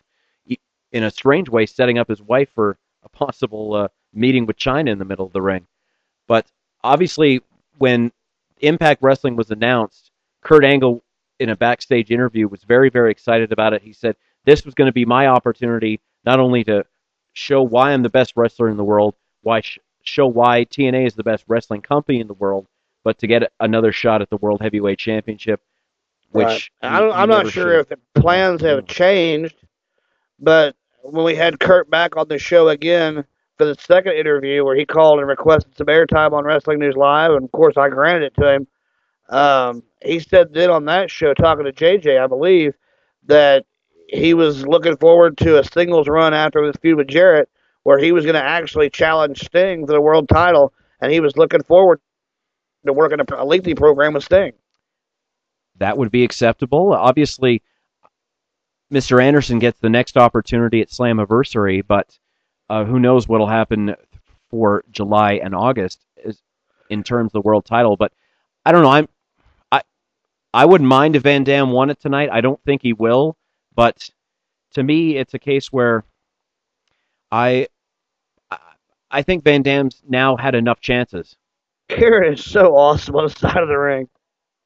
[0.91, 4.89] in a strange way, setting up his wife for a possible uh, meeting with Chyna
[4.89, 5.65] in the middle of the ring.
[6.27, 6.45] But
[6.83, 7.41] obviously,
[7.77, 8.11] when
[8.59, 10.11] Impact Wrestling was announced,
[10.41, 11.03] Kurt Angle,
[11.39, 13.81] in a backstage interview, was very, very excited about it.
[13.81, 16.85] He said, This was going to be my opportunity not only to
[17.33, 21.15] show why I'm the best wrestler in the world, why sh- show why TNA is
[21.15, 22.67] the best wrestling company in the world,
[23.03, 25.61] but to get another shot at the World Heavyweight Championship,
[26.31, 26.69] which Right.
[26.83, 27.79] I you- don't, you I'm not sure should.
[27.79, 29.55] if the plans have changed,
[30.37, 33.23] but when we had Kurt back on the show again
[33.57, 37.31] for the second interview, where he called and requested some airtime on Wrestling News Live,
[37.31, 38.67] and of course I granted it to him.
[39.29, 42.73] Um, he said then on that show, talking to JJ, I believe,
[43.27, 43.65] that
[44.07, 47.49] he was looking forward to a singles run after this feud with Jarrett,
[47.83, 51.37] where he was going to actually challenge Sting for the world title, and he was
[51.37, 51.99] looking forward
[52.85, 54.53] to working a lengthy program with Sting.
[55.77, 56.93] that would be acceptable.
[56.93, 57.61] Obviously,
[58.91, 59.23] Mr.
[59.23, 62.17] Anderson gets the next opportunity at Slammiversary, but
[62.69, 63.95] uh, who knows what'll happen
[64.49, 66.05] for July and August
[66.89, 67.95] in terms of the world title.
[67.95, 68.11] But
[68.65, 68.89] I don't know.
[68.89, 69.07] I'm
[69.71, 69.81] I
[70.53, 72.29] I wouldn't mind if Van Dam won it tonight.
[72.31, 73.37] I don't think he will,
[73.75, 74.09] but
[74.73, 76.03] to me, it's a case where
[77.31, 77.67] I
[79.09, 81.35] I- think Van Dam's now had enough chances.
[81.89, 84.07] Karen is so awesome on the side of the ring.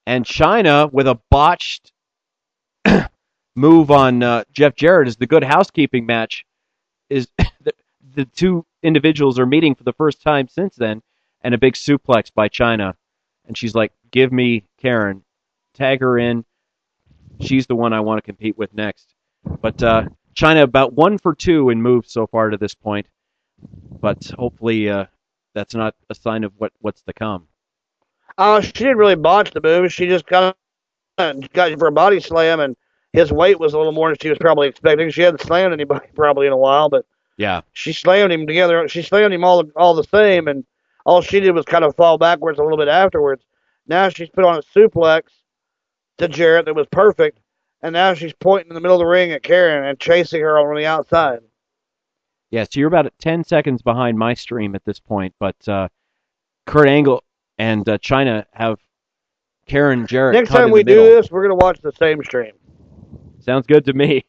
[0.07, 1.91] And Chyna with a botched
[3.55, 6.45] move on uh, Jeff Jarrett is the good housekeeping match.
[7.09, 7.73] Is the,
[8.13, 11.01] the two individuals are meeting for the first time since then,
[11.41, 12.93] and a big suplex by Chyna,
[13.47, 15.23] and she's like, "Give me Karen,
[15.73, 16.45] tag her in.
[17.39, 19.13] She's the one I want to compete with next."
[19.61, 23.07] But uh, Chyna about one for two in moves so far to this point,
[24.01, 25.05] but hopefully uh,
[25.53, 27.47] that's not a sign of what what's to come.
[28.37, 29.93] Uh, she didn't really botch the move.
[29.93, 30.57] She just got
[31.17, 32.75] got for a body slam, and
[33.15, 35.09] his weight was a little more than she was probably expecting.
[35.09, 37.05] She hadn't slammed anybody probably in a while, but
[37.37, 37.61] Yeah.
[37.73, 38.87] she slammed him together.
[38.87, 40.65] She slammed him all all the same, and
[41.07, 43.43] All she did was kind of fall backwards a little bit afterwards.
[43.87, 45.23] Now she's put on a suplex
[46.17, 47.39] to Jarrett that was perfect,
[47.83, 50.57] and now she's pointing in the middle of the ring at Karen and chasing her
[50.57, 51.41] on the outside.
[52.49, 55.89] Yeah, so you're about 10 seconds behind my stream at this point, but uh,
[56.65, 57.23] Kurt Angle
[57.59, 58.79] and uh, Chyna have
[59.67, 60.33] Karen Jarrett.
[60.33, 62.53] Next time we do this, we're gonna watch the same stream.
[63.45, 64.25] Sounds good to me.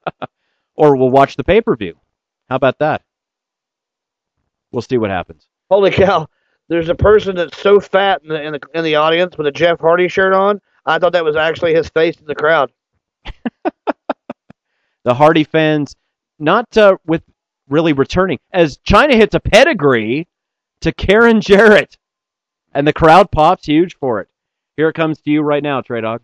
[0.74, 1.96] or we'll watch the pay per view.
[2.48, 3.02] How about that?
[4.72, 5.46] We'll see what happens.
[5.70, 6.28] Holy cow!
[6.68, 9.52] There's a person that's so fat in the in the in the audience with a
[9.52, 10.60] Jeff Hardy shirt on.
[10.84, 12.72] I thought that was actually his face in the crowd.
[15.02, 15.96] The Hardy fans,
[16.38, 17.22] not uh, with
[17.68, 20.28] really returning, as Chyna hits a pedigree
[20.82, 21.96] to Karen Jarrett,
[22.74, 24.28] and the crowd pops huge for it.
[24.76, 26.20] Here it comes to you right now, Trey Dawg.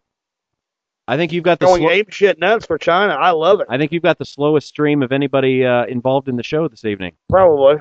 [1.09, 3.17] I think you've got the Going ape shit nuts for Chyna.
[3.17, 3.67] I love it.
[3.71, 6.85] I think you've got the slowest stream of anybody uh, involved in the show this
[6.85, 7.13] evening.
[7.31, 7.77] Probably.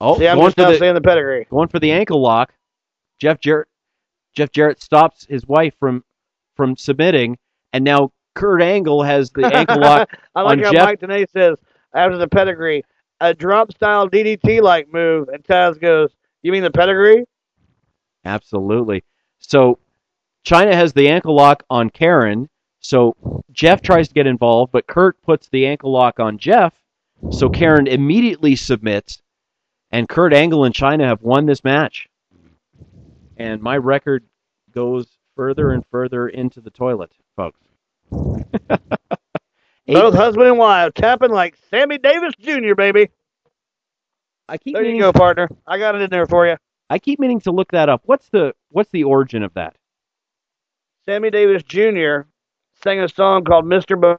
[0.00, 1.46] Oh, See, I'm going just now the saying the pedigree.
[1.48, 2.52] going for the ankle lock.
[3.18, 3.68] Jeff Jarrett
[4.34, 6.04] Jeff Jarrett stops his wife from
[6.56, 7.38] from submitting,
[7.72, 10.84] and now Kurt Angle has the ankle lock I like how Jeff.
[10.84, 11.56] Mike Tenay says
[11.94, 12.84] after the pedigree,
[13.20, 16.10] a drop style DDT like move, and Taz goes,
[16.42, 17.24] "You mean the pedigree?"
[18.26, 19.04] Absolutely.
[19.38, 19.78] So
[20.44, 22.48] Chyna has the ankle lock on Karen.
[22.80, 23.16] So
[23.52, 26.74] Jeff tries to get involved, but Kurt puts the ankle lock on Jeff.
[27.30, 29.22] So Karen immediately submits,
[29.90, 32.06] and Kurt Angle and Chyna have won this match.
[33.38, 34.24] And my record
[34.72, 37.60] goes further and further into the toilet, folks.
[38.10, 42.74] Both husband and wife tapping like Sammy Davis Jr.
[42.74, 43.10] Baby.
[44.48, 45.48] I keep there you go, partner.
[45.66, 46.56] I got it in there for you.
[46.90, 48.02] I keep meaning to look that up.
[48.04, 49.76] What's the what's the origin of that?
[51.06, 52.22] Sammy Davis Jr.
[52.82, 54.00] sang a song called "Mr.
[54.00, 54.18] Bo-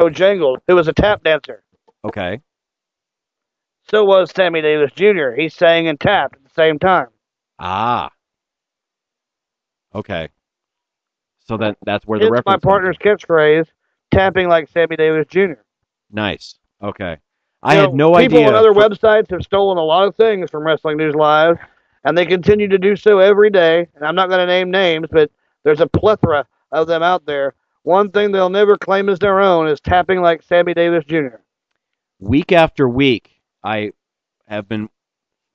[0.00, 1.62] Bojangles," who was a tap dancer.
[2.04, 2.40] Okay.
[3.90, 5.32] So was Sammy Davis Jr.
[5.36, 7.08] He sang and tapped at the same time.
[7.58, 8.10] Ah.
[9.94, 10.28] Okay.
[11.46, 12.46] So that that's where the It's reference.
[12.46, 13.66] my partner's catchphrase,
[14.10, 15.54] tapping like Sammy Davis Jr.
[16.10, 16.56] Nice.
[16.82, 17.16] Okay.
[17.62, 18.46] I You had know, no people idea.
[18.46, 21.58] People on other websites have stolen a lot of things from Wrestling News Live,
[22.04, 23.88] and they continue to do so every day.
[23.96, 25.30] And I'm not going to name names, but
[25.64, 27.54] there's a plethora of them out there.
[27.82, 31.36] One thing they'll never claim as their own is tapping like Sammy Davis Jr.
[32.18, 33.30] week after week,
[33.62, 33.92] I
[34.46, 34.88] have been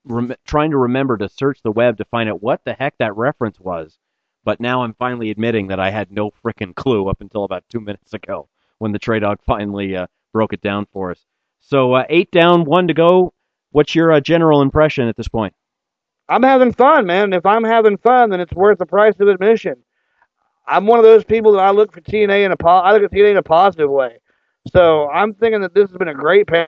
[0.05, 3.15] rem- trying to remember to search the web to find out what the heck that
[3.15, 3.97] reference was.
[4.43, 7.79] But now I'm finally admitting that I had no frickin' clue up until about two
[7.79, 8.49] minutes ago
[8.79, 11.25] when the Trey Dawg finally uh, broke it down for us.
[11.61, 13.33] So uh, eight down, one to go.
[13.71, 15.53] What's your uh, general impression at this point?
[16.27, 17.33] I'm having fun, man.
[17.33, 19.83] If I'm having fun, then it's worth the price of admission.
[20.65, 23.03] I'm one of those people that I look for TNA in a po- I look
[23.03, 24.19] at TNA in a positive way.
[24.71, 26.67] So I'm thinking that this has been a great pay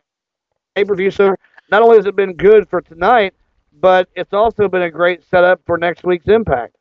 [0.75, 1.11] per view.
[1.11, 1.35] So
[1.71, 3.33] not only has it been good for tonight,
[3.79, 6.75] but it's also been a great setup for next week's Impact.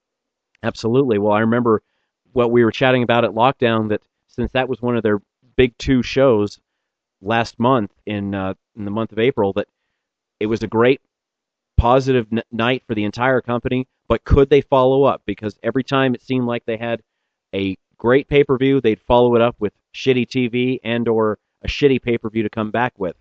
[0.63, 1.19] Absolutely.
[1.19, 1.83] Well, I remember
[2.33, 5.21] what we were chatting about at Lockdown that since that was one of their
[5.57, 6.59] big two shows
[7.21, 9.69] last month in uh, in the month of April, that
[10.41, 11.01] it was a great
[11.85, 13.87] positive n- night for the entire company.
[14.09, 15.21] But could they follow up?
[15.27, 17.03] Because every time it seemed like they had
[17.55, 21.69] a great pay per view, they'd follow it up with shitty TV and or a
[21.69, 23.17] shitty pay per view to come back with.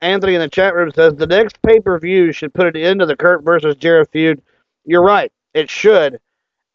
[0.00, 3.00] Anthony in the chat room says the next pay per view should put an end
[3.00, 4.40] to the Kurt versus Jarrett feud.
[4.84, 6.20] You're right, it should.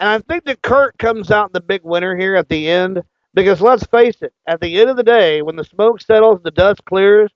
[0.02, 3.02] And I think that Kurt comes out the big winner here at the end
[3.34, 6.52] because let's face it, at the end of the day, when the smoke settles, the
[6.52, 7.32] dust clears,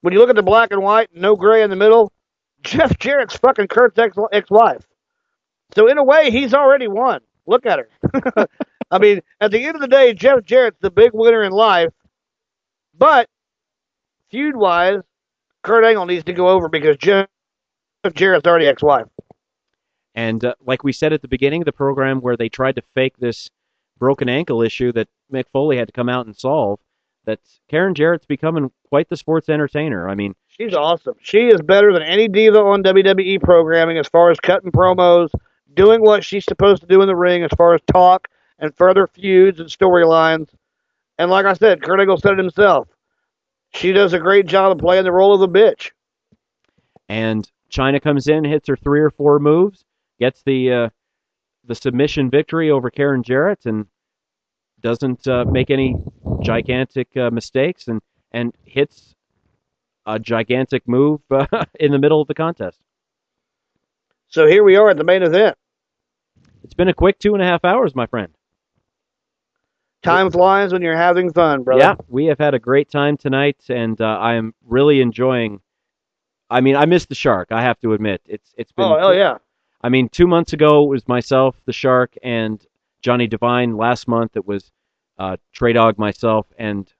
[0.00, 2.12] when you look at the black and white, no gray in the middle,
[2.62, 4.86] Jeff Jarrett's fucking Kurt's ex ex-wife.
[5.74, 7.20] So in a way, he's already won.
[7.46, 8.48] Look at her.
[8.90, 11.92] I mean, at the end of the day, Jeff Jarrett's the big winner in life,
[12.96, 13.28] but
[14.30, 15.00] feud wise,
[15.62, 17.28] Kurt Angle needs to go over because Jeff
[18.14, 19.06] Jarrett's already ex-wife.
[20.14, 22.82] And uh, like we said at the beginning of the program, where they tried to
[22.94, 23.48] fake this
[23.98, 26.80] broken ankle issue that Mick Foley had to come out and solve,
[27.26, 30.08] that Karen Jarrett's becoming quite the sports entertainer.
[30.08, 31.14] I mean, She's awesome.
[31.20, 35.30] She is better than any diva on WWE programming as far as cutting promos,
[35.74, 39.06] doing what she's supposed to do in the ring as far as talk and further
[39.06, 40.48] feuds and storylines.
[41.18, 42.88] And like I said, Kurt Angle said it himself.
[43.72, 45.92] She does a great job of playing the role of the bitch.
[47.08, 49.84] and Chyna comes in, hits her three or four moves,
[50.18, 50.88] gets the uh,
[51.64, 53.86] the submission victory over Karen Jarrett, and
[54.82, 55.96] doesn't uh, make any
[56.42, 58.00] gigantic uh, mistakes, and
[58.32, 59.14] and hits
[60.06, 61.46] a gigantic move uh,
[61.80, 62.78] in the middle of the contest.
[64.28, 65.56] So here we are at the main event.
[66.62, 68.32] It's been a quick two and a half hours, my friend.
[70.02, 71.80] Time flies when you're having fun, brother.
[71.80, 75.60] Yeah, we have had a great time tonight, and uh, I am really enjoying
[76.50, 77.52] I mean, I missed the shark.
[77.52, 78.86] I have to admit, it's it's been.
[78.86, 79.38] Oh hell yeah!
[79.82, 82.60] I mean, two months ago it was myself, the shark, and
[83.02, 83.76] Johnny Devine.
[83.76, 84.70] Last month it was
[85.18, 86.92] uh, Trey Dawg, myself, and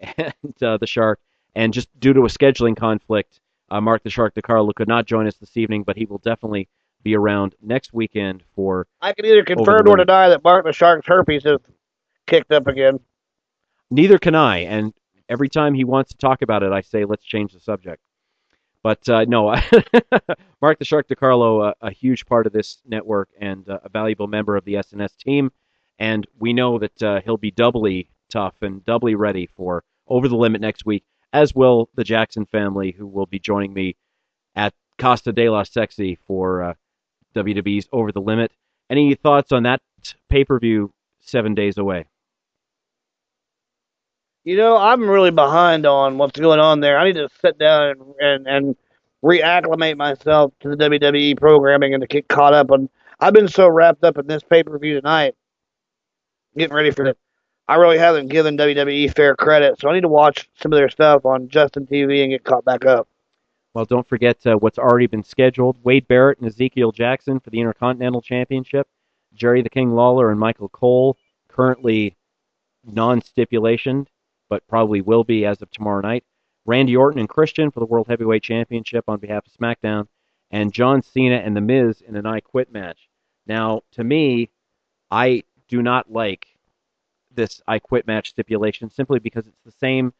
[0.16, 1.20] and uh, the shark.
[1.54, 5.26] And just due to a scheduling conflict, uh, Mark the Shark DeCarlo could not join
[5.26, 6.68] us this evening, but he will definitely
[7.02, 8.86] be around next weekend for.
[9.00, 11.58] I can either confirm or deny that Mark the Shark's herpes has
[12.26, 13.00] kicked up again.
[13.90, 14.58] Neither can I.
[14.58, 14.92] And
[15.28, 18.02] every time he wants to talk about it, I say, let's change the subject.
[18.82, 19.54] But uh, no,
[20.62, 24.26] Mark the Shark DeCarlo, uh, a huge part of this network and uh, a valuable
[24.26, 25.50] member of the SNS team.
[25.98, 30.36] And we know that uh, he'll be doubly tough and doubly ready for Over the
[30.36, 33.96] Limit next week, as will the Jackson family, who will be joining me
[34.56, 36.74] at Costa de la Sexy for uh,
[37.34, 38.52] WWE's Over the Limit.
[38.88, 39.82] Any thoughts on that
[40.30, 42.06] pay per view seven days away?
[44.44, 46.98] You know, I'm really behind on what's going on there.
[46.98, 48.76] I need to sit down and and, and
[49.22, 52.88] reacclimate myself to the WWE programming and to get caught up on.
[53.20, 55.34] I've been so wrapped up in this pay per view tonight,
[56.56, 57.18] getting ready for it.
[57.68, 60.88] I really haven't given WWE fair credit, so I need to watch some of their
[60.88, 63.06] stuff on Justin TV and get caught back up.
[63.74, 65.76] Well, don't forget uh, what's already been scheduled.
[65.84, 68.88] Wade Barrett and Ezekiel Jackson for the Intercontinental Championship.
[69.34, 72.16] Jerry the King Lawler and Michael Cole, currently
[72.84, 74.08] non-stipulation,
[74.50, 76.24] but probably will be as of tomorrow night.
[76.66, 80.08] Randy Orton and Christian for the World Heavyweight Championship on behalf of SmackDown.
[80.50, 83.08] And John Cena and The Miz in an I Quit match.
[83.46, 84.50] Now, to me,
[85.10, 86.46] I do not like
[87.30, 90.12] this I Quit match stipulation simply because it's the same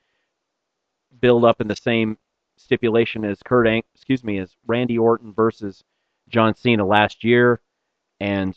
[1.21, 2.17] build up and the same
[2.57, 5.83] stipulation as Kurt Ang- excuse me as Randy Orton versus
[6.29, 7.61] John Cena last year
[8.21, 8.57] and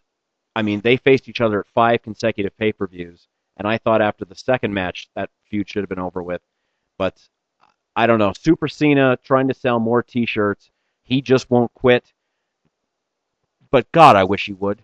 [0.56, 4.35] I mean they faced each other at five consecutive pay-per-views and I thought after the
[4.35, 6.41] second match that feud should have been over with.
[6.98, 7.17] But
[7.95, 8.33] I don't know.
[8.33, 10.72] Super Cena trying to sell more t-shirts.
[11.03, 12.11] He just won't quit.
[13.72, 14.83] But god I wish he would.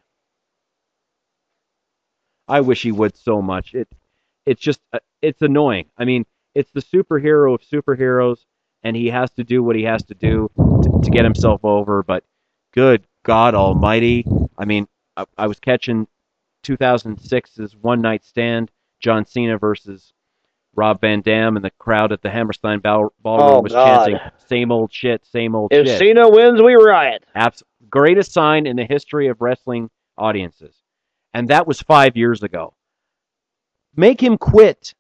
[2.48, 3.74] I wish he would so much.
[3.74, 3.88] It
[4.46, 5.86] it's just uh, it's annoying.
[5.98, 6.26] I mean
[6.56, 8.40] it's the superhero of superheroes
[8.84, 12.04] and he has to do what he has to do to, to get himself over.
[12.04, 12.24] But
[12.74, 14.26] good God Almighty!
[14.58, 16.08] I mean, I, I was catching
[16.64, 20.14] 2006's One Night Stand, John Cena versus
[20.76, 24.06] Rob Van Dam, and the crowd at the Hammerstein Ball- Ballroom Oh, was God.
[24.06, 27.26] chanting "Same old shit, same old If shit." If Cena wins, we riot.
[27.36, 30.76] Abs- greatest sign in the history of wrestling audiences,
[31.34, 32.74] and that was five years ago.
[33.96, 34.94] Make him quit.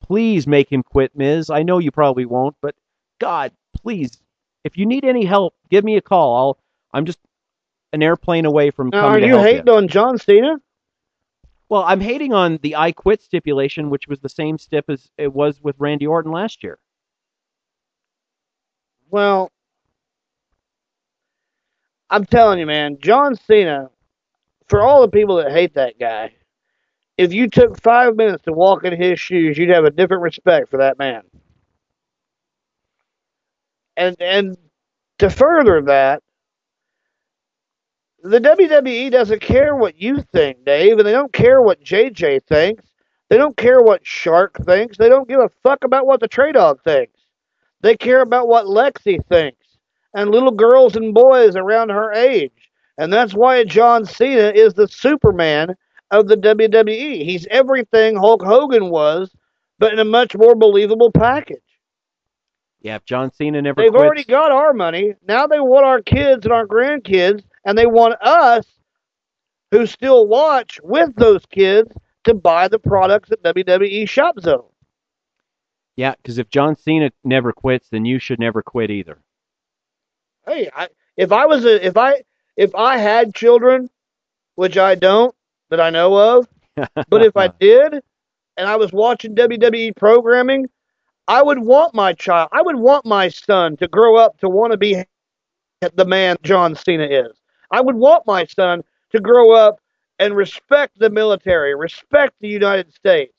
[0.00, 1.50] Please make him quit, Miz.
[1.50, 2.74] I know you probably won't, but
[3.20, 4.20] God, please,
[4.64, 6.36] if you need any help, give me a call.
[6.36, 6.58] I'll.
[6.94, 7.18] I'm just
[7.92, 10.60] an airplane away from Now, coming are you hating on John Cena?
[11.68, 15.32] Well, I'm hating on the I quit stipulation, which was the same stip as it
[15.32, 16.78] was with Randy Orton last year.
[19.10, 19.50] Well,
[22.10, 23.90] I'm telling you, man, John Cena,
[24.68, 26.34] for all the people that hate that guy,
[27.16, 30.68] if you took five minutes to walk in his shoes, you'd have a different respect
[30.70, 31.22] for that man.
[33.96, 34.56] And and
[35.18, 36.22] to further that,
[38.22, 42.84] the WWE doesn't care what you think, Dave, and they don't care what JJ thinks.
[43.28, 44.98] They don't care what Shark thinks.
[44.98, 47.18] They don't give a fuck about what the Trey Dawg thinks.
[47.80, 49.62] They care about what Lexi thinks
[50.14, 52.52] and little girls and boys around her age.
[52.98, 55.74] And that's why John Cena is the Superman
[56.10, 57.24] of the WWE.
[57.24, 59.34] He's everything Hulk Hogan was,
[59.78, 61.62] but in a much more believable package.
[62.82, 65.14] Yeah, if John Cena never They've quits, already got our money.
[65.26, 68.66] Now they want our kids and our grandkids, and they want us,
[69.70, 71.92] who still watch with those kids,
[72.24, 74.68] to buy the products at WWE Shop Zone.
[75.96, 79.18] yeah, because if John Cena never quits, then you should never quit either.
[80.46, 82.22] Hey, I, if I was a, if I
[82.56, 83.90] if I had children,
[84.54, 85.34] which I don't
[85.70, 86.48] that I know of,
[87.08, 88.02] but if I did,
[88.56, 90.68] and I was watching WWE programming,
[91.28, 94.72] I would want my child, I would want my son to grow up to want
[94.72, 95.02] to be
[95.94, 97.41] the man John Cena is.
[97.72, 99.80] I would want my son to grow up
[100.18, 103.34] and respect the military, respect the United States,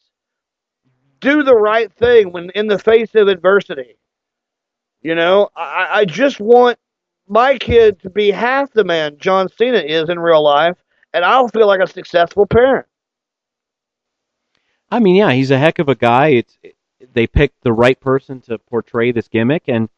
[1.20, 3.98] do the right thing when in the face of adversity.
[5.02, 6.78] You know, I, I just want
[7.28, 10.78] my kid to be half the man John Cena is in real life,
[11.14, 12.88] and I'll feel like a successful parent.
[14.90, 16.28] I mean, yeah, he's a heck of a guy.
[16.30, 16.58] It's
[17.14, 19.90] they picked the right person to portray this gimmick, and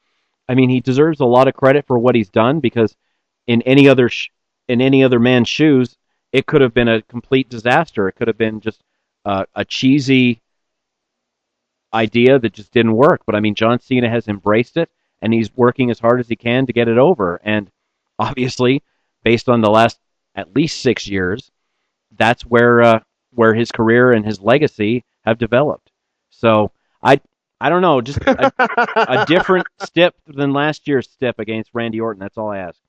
[0.49, 2.95] I mean, he deserves a lot of credit for what he's done because
[3.47, 4.29] in any other sh-
[4.67, 5.97] in any other man's shoes,
[6.31, 8.07] it could have been a complete disaster.
[8.07, 8.83] It could have been just
[9.23, 10.41] uh, a cheesy
[11.93, 13.21] idea that just didn't work.
[13.25, 14.89] But I mean, John Cena has embraced it,
[15.21, 17.39] and he's working as hard as he can to get it over.
[17.43, 17.71] And
[18.19, 18.83] obviously,
[19.23, 19.99] based on the last
[20.35, 21.51] at least six years,
[22.17, 22.99] that's where uh,
[23.31, 25.91] where his career and his legacy have developed.
[26.29, 27.21] So I
[27.61, 28.51] I don't know, just a,
[28.97, 32.19] a different step than last year's step against Randy Orton.
[32.19, 32.79] That's all I ask.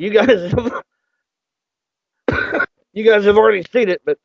[0.00, 0.82] You guys, have,
[2.94, 4.16] you guys have already seen it, but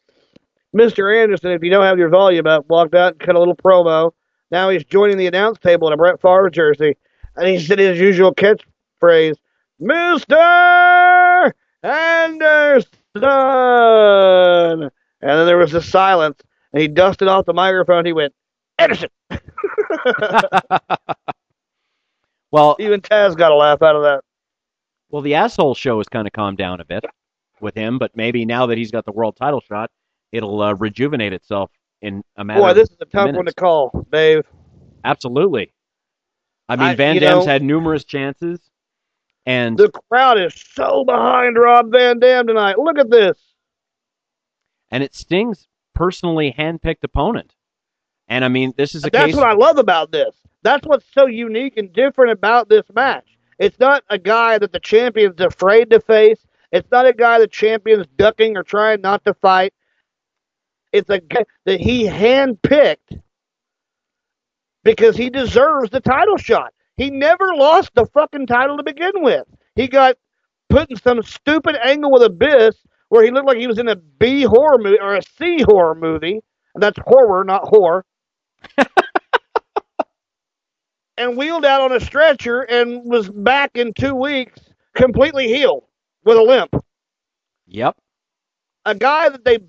[0.74, 1.22] Mr.
[1.22, 4.14] Anderson, if you don't have your volume up, walked out and cut a little promo.
[4.52, 6.96] Now he's joining the announce table in a Brett Favre jersey,
[7.36, 9.36] and he said his usual catchphrase,
[9.82, 11.52] Mr.
[11.84, 12.94] Anderson.
[13.22, 16.40] And then there was a silence,
[16.72, 18.06] and he dusted off the microphone.
[18.06, 18.34] He went,
[18.78, 19.10] Anderson.
[22.50, 24.24] well, even Taz got a laugh out of that.
[25.10, 27.06] Well, the asshole show has kind of calmed down a bit
[27.62, 29.92] with him, but maybe now that he's got the world title shot,
[30.32, 32.62] it'll uh, rejuvenate itself in a matter.
[32.62, 33.38] Boy, this is a tough minutes.
[33.38, 34.44] one to call, Dave.
[35.04, 35.72] Absolutely.
[36.68, 38.60] I mean, I- Van Dam's know- had numerous chances,
[39.46, 42.80] and The crowd is so behind Rob Van Dam tonight.
[42.80, 43.38] Look at this.
[44.92, 47.54] and it Sting's personally handpicked opponent.
[48.28, 49.36] And I mean, this is a That's case.
[49.36, 50.36] what I love about this.
[50.64, 53.35] That's what's so unique and different about this match.
[53.60, 56.46] It's not a guy that the champion's afraid to face.
[56.72, 59.74] It's not a guy the champion's ducking or trying not to fight.
[60.92, 63.22] It's a guy that he handpicked
[64.84, 66.74] because he deserves the title shot.
[66.98, 69.46] He never lost the fucking title to begin with.
[69.76, 70.16] He got
[70.70, 72.76] put in some stupid angle with Abyss
[73.10, 75.96] where he looked like he was in a B horror movie or a C horror
[75.96, 76.42] movie.
[76.74, 78.04] And that's horror, not whore.
[81.18, 84.60] and wheeled out on a stretcher and was back in two weeks
[84.96, 85.84] completely healed
[86.24, 86.76] with a limp.
[87.68, 87.96] Yep.
[88.86, 89.60] A guy that they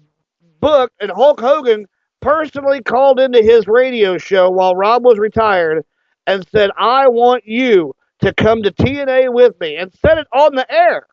[0.60, 1.86] booked and Hulk Hogan
[2.20, 5.84] personally called into his radio show while Rob was retired
[6.26, 10.54] and said, I want you to come to TNA with me and said it on
[10.54, 11.06] the air.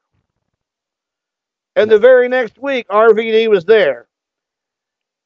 [1.75, 4.07] And the very next week, RVD was there.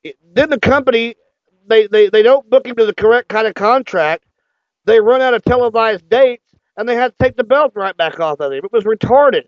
[0.04, 1.16] It- then the company,
[1.68, 4.24] they, they, they don't book him to the correct kind of contract.
[4.88, 8.20] They run out of televised dates, and they had to take the belt right back
[8.22, 8.64] off of him.
[8.64, 9.44] It was retarded.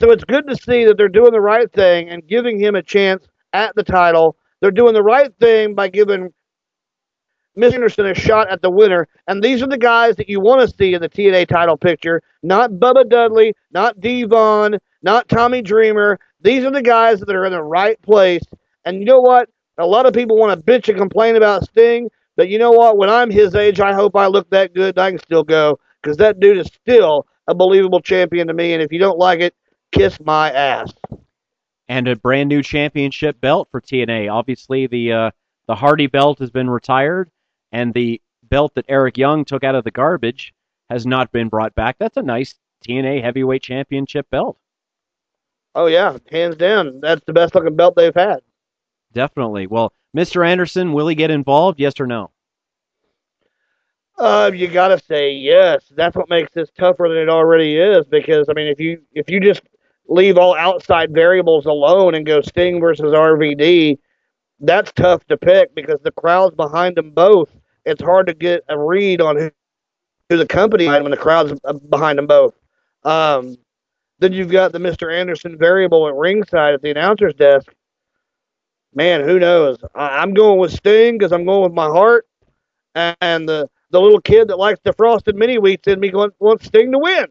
[0.00, 2.82] So it's good to see that they're doing the right thing and giving him a
[2.82, 4.36] chance at the title.
[4.60, 6.34] They're doing the right thing by giving
[7.54, 9.06] Miss Anderson a shot at the winner.
[9.28, 12.20] And these are the guys that you want to see in the TNA title picture.
[12.42, 16.18] Not Bubba Dudley, not Devon, not Tommy Dreamer.
[16.40, 18.42] These are the guys that are in the right place.
[18.84, 19.48] And you know what?
[19.78, 22.96] A lot of people want to bitch and complain about Sting, but you know what?
[22.96, 24.98] When I'm his age, I hope I look that good.
[24.98, 28.72] I can still go because that dude is still a believable champion to me.
[28.72, 29.54] And if you don't like it,
[29.92, 30.92] kiss my ass.
[31.88, 34.32] and a brand new championship belt for TNA.
[34.32, 35.30] Obviously, the uh,
[35.68, 37.30] the Hardy belt has been retired,
[37.72, 40.54] and the belt that Eric Young took out of the garbage
[40.90, 41.96] has not been brought back.
[41.98, 42.54] That's a nice
[42.86, 44.58] TNA heavyweight championship belt.
[45.74, 48.40] Oh yeah, hands down, that's the best looking belt they've had.
[49.14, 49.66] Definitely.
[49.66, 50.46] Well, Mr.
[50.46, 51.80] Anderson, will he get involved?
[51.80, 52.30] Yes or no?
[54.16, 55.84] Uh, you gotta say yes.
[55.96, 58.06] That's what makes this tougher than it already is.
[58.06, 59.62] Because I mean, if you if you just
[60.08, 63.98] leave all outside variables alone and go Sting versus RVD,
[64.60, 67.50] that's tough to pick because the crowd's behind them both.
[67.84, 69.50] It's hard to get a read on who,
[70.28, 72.54] who the company when the crowd's behind them both.
[73.02, 73.56] Um,
[74.20, 75.12] then you've got the Mr.
[75.12, 77.74] Anderson variable at ringside at the announcer's desk.
[78.94, 79.78] Man, who knows?
[79.94, 82.26] I, I'm going with Sting because I'm going with my heart,
[82.94, 86.66] and the the little kid that likes the frosted mini wheats in me wants, wants
[86.66, 87.26] Sting to win.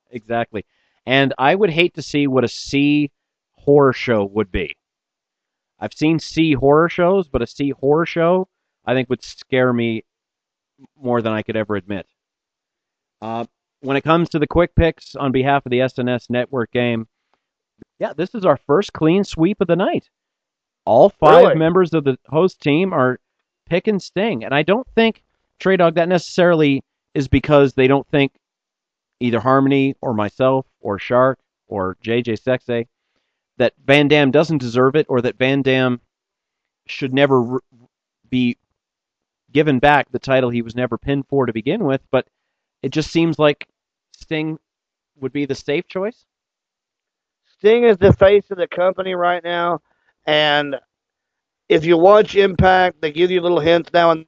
[0.10, 0.64] exactly.
[1.06, 3.10] And I would hate to see what a C
[3.56, 4.76] horror show would be.
[5.80, 8.48] I've seen C horror shows, but a C horror show
[8.84, 10.04] I think would scare me
[11.00, 12.06] more than I could ever admit.
[13.20, 13.44] Uh,
[13.80, 17.06] when it comes to the quick picks on behalf of the SNS network game,
[17.98, 20.08] yeah, this is our first clean sweep of the night.
[20.84, 21.56] All five Really?
[21.58, 23.18] members of the host team are
[23.68, 25.22] picking Sting, and I don't think
[25.58, 26.82] Trey Dawg that necessarily
[27.14, 28.32] is because they don't think
[29.20, 32.86] either Harmony or myself or Shark or JJ Sexay
[33.58, 36.00] that Van Dam doesn't deserve it or that Van Dam
[36.86, 37.60] should never r-
[38.30, 38.56] be
[39.52, 42.26] given back the title he was never pinned for to begin with, but
[42.82, 43.66] it just seems like
[44.12, 44.58] Sting
[45.20, 46.24] would be the safe choice.
[47.58, 49.80] Sting is the face of the company right now,
[50.26, 50.76] and
[51.68, 54.24] if you watch Impact, they give you little hints now and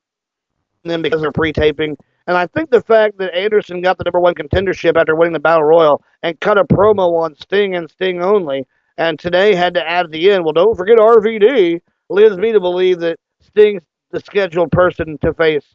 [0.84, 1.96] then because they're pre-taping.
[2.26, 5.40] And I think the fact that Anderson got the number one contendership after winning the
[5.40, 8.66] Battle Royal and cut a promo on Sting and Sting only,
[8.98, 12.60] and today had to add at the end, well, don't forget RVD, leads me to
[12.60, 15.74] believe that Sting's the scheduled person to face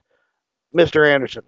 [0.75, 1.11] Mr.
[1.11, 1.43] Anderson.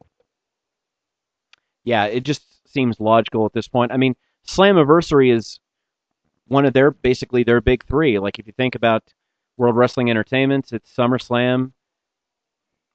[1.84, 3.92] yeah, it just seems logical at this point.
[3.92, 4.16] I mean,
[4.48, 5.60] Slammiversary is
[6.48, 8.19] one of their basically their big three.
[8.19, 9.03] Like if you think about
[9.58, 11.72] World Wrestling Entertainment, it's SummerSlam,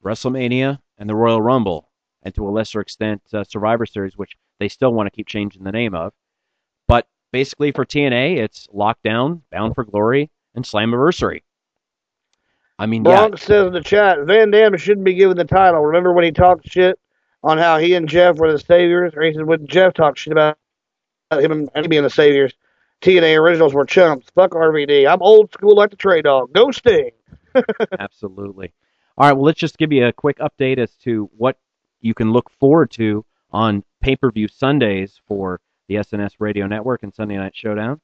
[0.05, 1.91] WrestleMania, and the Royal Rumble,
[2.23, 5.65] and to a lesser extent uh, Survivor Series, which they still want to keep changing
[5.65, 6.13] the name of.
[6.87, 11.43] But basically for TNA, it's Lockdown, Bound for Glory, and Slammiversary.
[12.79, 15.81] I mean, yeah, Bronx says in the chat, Van Dam shouldn't be given the title.
[15.85, 16.99] Remember when he talked shit
[17.43, 19.13] on how he and Jeff were the saviors?
[19.15, 20.57] Or he said when Jeff talked shit about
[21.33, 22.55] him and being the saviors,
[23.03, 24.29] TNA originals were chumps.
[24.35, 25.11] Fuck RVD.
[25.11, 26.53] I'm old school like the Trey Dawg.
[26.53, 27.11] Go Sting.
[27.99, 28.73] Absolutely.
[29.19, 31.59] All right, well, let's just give you a quick update as to what
[32.01, 37.03] you can look forward to on pay per view Sundays for the SNS Radio Network
[37.03, 38.01] and Sunday Night Showdown.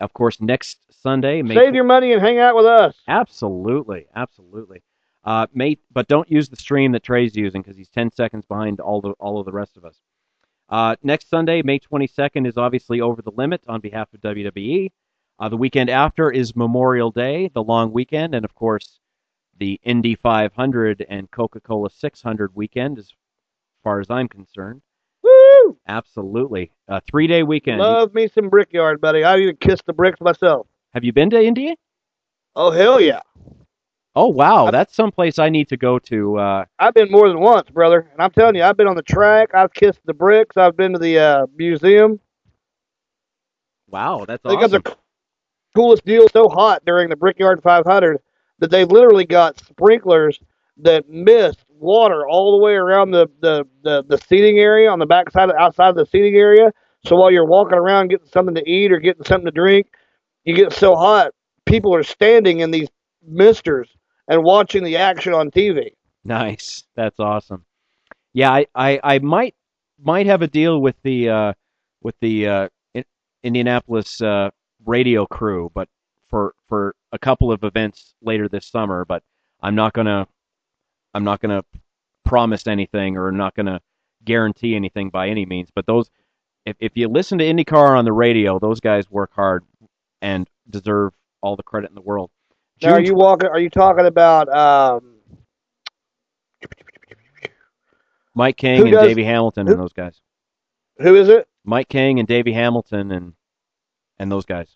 [0.00, 2.94] Of course, next Sunday, May Save your money and hang out with us.
[3.08, 4.82] Absolutely, absolutely.
[5.24, 8.78] Uh, May, but don't use the stream that Trey's using because he's 10 seconds behind
[8.78, 9.98] all the all of the rest of us.
[10.68, 14.90] Uh, next Sunday, May 22nd, is obviously over the limit on behalf of WWE.
[15.38, 18.98] Uh, the weekend after is Memorial Day, the long weekend, and of course,
[19.58, 23.10] the Indy 500 and Coca Cola 600 weekend, as
[23.84, 24.82] far as I'm concerned.
[25.22, 25.78] Woo!
[25.86, 26.72] Absolutely.
[26.88, 27.80] A three day weekend.
[27.80, 29.24] Love me some Brickyard, buddy.
[29.24, 30.66] I even kissed the bricks myself.
[30.94, 31.76] Have you been to Indy?
[32.54, 33.20] Oh, hell yeah.
[34.16, 34.70] Oh, wow.
[34.70, 36.38] That's someplace I need to go to.
[36.38, 38.08] Uh, I've been more than once, brother.
[38.12, 39.50] And I'm telling you, I've been on the track.
[39.54, 40.56] I've kissed the bricks.
[40.56, 42.18] I've been to the uh, museum.
[43.88, 44.82] wow, that's They got awesome.
[44.82, 44.96] the
[45.76, 48.18] coolest deal so hot during the Brickyard 500
[48.58, 50.40] that they literally got sprinklers
[50.78, 55.06] that mist water all the way around the, the, the, the seating area on the
[55.06, 56.72] back side, outside of the seating area.
[57.04, 59.88] So while you're walking around getting something to eat or getting something to drink,
[60.44, 61.32] you get so hot,
[61.66, 62.88] people are standing in these
[63.26, 63.90] misters
[64.28, 65.92] and watching the action on TV.
[66.24, 66.84] Nice.
[66.94, 67.64] That's awesome.
[68.32, 69.54] Yeah, I, I, I might
[70.02, 71.52] might have a deal with the uh,
[72.02, 72.68] with the uh,
[73.42, 74.50] Indianapolis uh,
[74.84, 75.88] radio crew, but
[76.28, 79.04] for for a couple of events later this summer.
[79.04, 79.22] But
[79.60, 80.26] I'm not gonna
[81.14, 81.64] I'm not gonna
[82.24, 83.80] promise anything or not gonna
[84.24, 85.70] guarantee anything by any means.
[85.74, 86.10] But those
[86.66, 89.64] if if you listen to IndyCar on the radio, those guys work hard
[90.20, 92.30] and deserve all the credit in the world.
[92.82, 93.48] Now, are you walking?
[93.48, 94.48] Are you talking about?
[94.54, 95.14] Um,
[98.34, 100.20] Mike King and does- Davey Hamilton and those guys.
[100.98, 101.48] who is it?
[101.64, 103.32] Mike King and Davey Hamilton and
[104.18, 104.68] and those guys.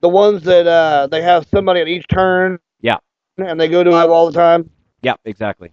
[0.00, 2.96] The ones that uh, they have somebody at each turn Yeah,
[3.38, 4.70] and they go to live all the time.
[5.02, 5.72] yeah, exactly.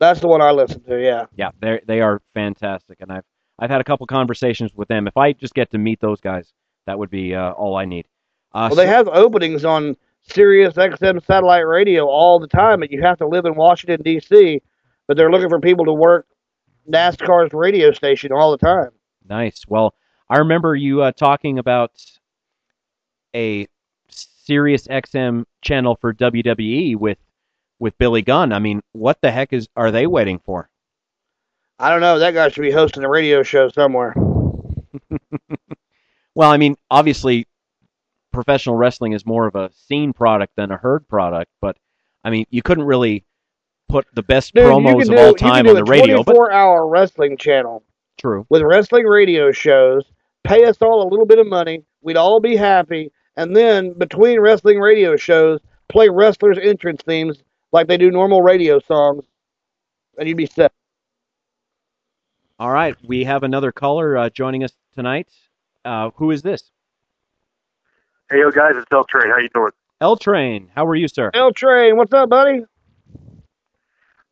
[0.00, 1.00] That's the one I listen to.
[1.00, 1.26] Yeah.
[1.36, 3.24] Yeah, they they are fantastic, and I've
[3.58, 5.06] I've had a couple conversations with them.
[5.06, 6.52] If I just get to meet those guys,
[6.86, 8.06] that would be uh, all I need.
[8.52, 9.96] Uh, Well, they have openings on
[10.32, 14.62] Sirius XM satellite radio all the time, but you have to live in Washington D.C.
[15.06, 16.26] But they're looking for people to work
[16.88, 18.90] NASCAR's radio station all the time.
[19.28, 19.64] Nice.
[19.68, 19.94] Well,
[20.28, 21.92] I remember you uh, talking about
[23.34, 23.66] a
[24.08, 27.18] Sirius XM channel for WWE with
[27.78, 28.52] with Billy Gunn.
[28.52, 30.68] I mean, what the heck is are they waiting for?
[31.78, 32.18] I don't know.
[32.18, 34.14] That guy should be hosting a radio show somewhere.
[36.34, 37.46] Well, I mean, obviously,
[38.32, 41.76] professional wrestling is more of a seen product than a heard product, but
[42.24, 43.24] I mean, you couldn't really
[43.88, 46.22] put the best Dude, promos can of do, all time do on the radio.
[46.22, 47.82] But 24-hour wrestling channel
[48.18, 48.46] true.
[48.48, 50.04] with wrestling radio shows.
[50.44, 51.84] Pay us all a little bit of money.
[52.02, 53.12] We'd all be happy.
[53.36, 57.42] And then between wrestling radio shows, play wrestlers' entrance themes
[57.72, 59.24] like they do normal radio songs,
[60.18, 60.72] and you'd be set.
[62.58, 65.28] All right, we have another caller uh, joining us tonight.
[65.84, 66.70] Uh, who is this?
[68.30, 69.30] Hey, yo, guys, it's L Train.
[69.30, 69.72] How you doing?
[70.00, 70.70] L Train.
[70.74, 71.30] How are you, sir?
[71.34, 72.64] L Train, what's up, buddy?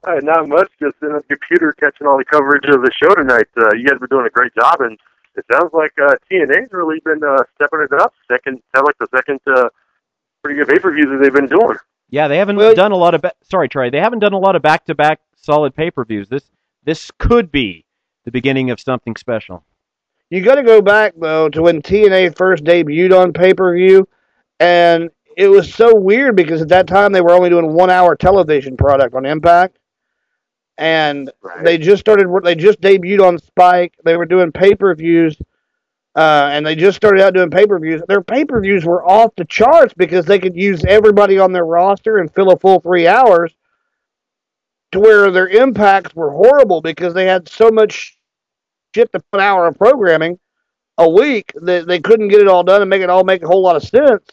[0.07, 0.71] Uh, not much.
[0.81, 3.49] Just in the computer catching all the coverage of the show tonight.
[3.57, 4.97] Uh, you guys were doing a great job, and
[5.37, 8.13] it sounds like uh, TNA's really been uh, stepping it up.
[8.31, 9.69] Second, sound like the second uh,
[10.45, 11.77] pretty good pay per views that they've been doing.
[12.11, 13.23] Yeah, they haven't done a lot of.
[13.23, 13.91] Ba- Sorry, Trey.
[13.91, 16.29] They haven't done a lot of back-to-back solid pay-per-views.
[16.29, 16.45] This
[16.85, 17.85] this could be
[18.25, 19.65] the beginning of something special.
[20.31, 24.07] You got to go back though to when TNA first debuted on pay per view,
[24.61, 28.15] and it was so weird because at that time they were only doing one hour
[28.15, 29.79] television product on Impact,
[30.77, 31.31] and
[31.63, 32.29] they just started.
[32.45, 33.95] They just debuted on Spike.
[34.05, 35.35] They were doing pay per views,
[36.15, 38.03] uh, and they just started out doing pay per views.
[38.07, 41.65] Their pay per views were off the charts because they could use everybody on their
[41.65, 43.55] roster and fill a full three hours.
[44.93, 48.18] To where their impacts were horrible because they had so much
[48.99, 50.39] shit to an hour of programming
[50.99, 53.47] a week that they couldn't get it all done and make it all make a
[53.47, 54.25] whole lot of sense.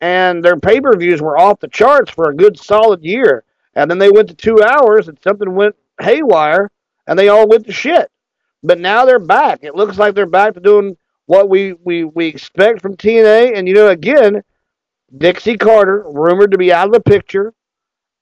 [0.00, 3.44] And their pay per views were off the charts for a good solid year.
[3.74, 6.70] And then they went to two hours and something went haywire
[7.06, 8.10] and they all went to shit.
[8.62, 9.60] But now they're back.
[9.62, 10.96] It looks like they're back to doing
[11.26, 13.56] what we, we, we expect from TNA.
[13.56, 14.42] And, you know, again,
[15.16, 17.52] Dixie Carter, rumored to be out of the picture.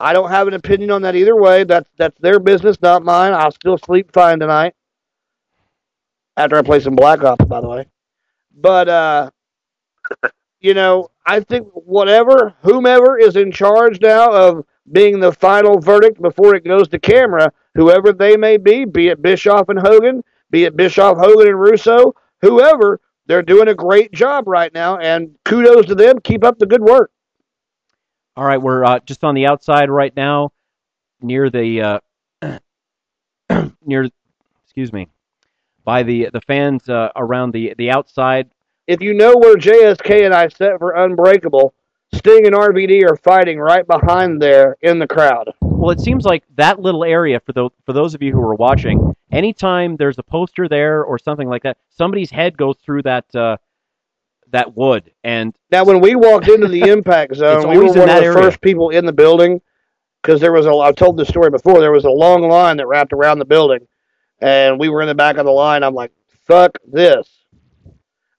[0.00, 1.62] I don't have an opinion on that either way.
[1.62, 3.32] That's that's their business, not mine.
[3.32, 4.74] I'll still sleep fine tonight.
[6.36, 7.86] After I play some Black Ops, by the way.
[8.54, 9.30] But uh
[10.60, 16.20] you know, I think whatever, whomever is in charge now of being the final verdict
[16.20, 20.64] before it goes to camera, whoever they may be, be it Bischoff and Hogan, be
[20.64, 25.86] it Bischoff, Hogan, and Russo, whoever, they're doing a great job right now, and kudos
[25.86, 26.20] to them.
[26.20, 27.10] Keep up the good work.
[28.36, 30.52] All right, we're uh, just on the outside right now,
[31.20, 32.00] near the
[32.42, 32.58] uh,
[33.84, 34.08] near,
[34.64, 35.08] excuse me,
[35.84, 38.50] by the the fans uh, around the the outside.
[38.86, 41.72] If you know where JSK and I set for Unbreakable,
[42.14, 45.50] Sting and RVD are fighting right behind there in the crowd.
[45.60, 48.54] Well, it seems like that little area for the for those of you who are
[48.54, 53.34] watching, anytime there's a poster there or something like that, somebody's head goes through that
[53.34, 53.56] uh,
[54.52, 55.10] that wood.
[55.24, 58.32] And now, when we walked into the impact zone, we were one of the area.
[58.32, 59.60] first people in the building
[60.22, 60.70] because there was a.
[60.70, 61.80] I've told this story before.
[61.80, 63.86] There was a long line that wrapped around the building,
[64.42, 65.82] and we were in the back of the line.
[65.82, 66.12] I'm like,
[66.46, 67.28] "Fuck this!"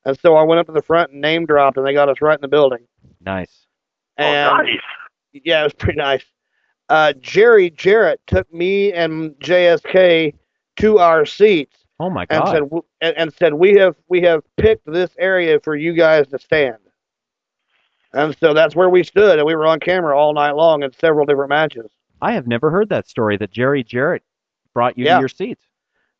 [0.05, 2.21] And so I went up to the front and name dropped, and they got us
[2.21, 2.85] right in the building.
[3.21, 3.65] Nice.
[4.17, 4.79] And oh, nice.
[5.31, 6.23] Yeah, it was pretty nice.
[6.89, 10.35] Uh, Jerry Jarrett took me and JSK
[10.77, 11.77] to our seats.
[11.99, 12.51] Oh my and god!
[12.51, 12.63] said
[13.01, 16.77] and, and said we have we have picked this area for you guys to stand.
[18.13, 20.91] And so that's where we stood, and we were on camera all night long in
[20.93, 21.89] several different matches.
[22.21, 24.21] I have never heard that story that Jerry Jarrett
[24.73, 25.15] brought you Yeah.
[25.15, 25.65] to your seats.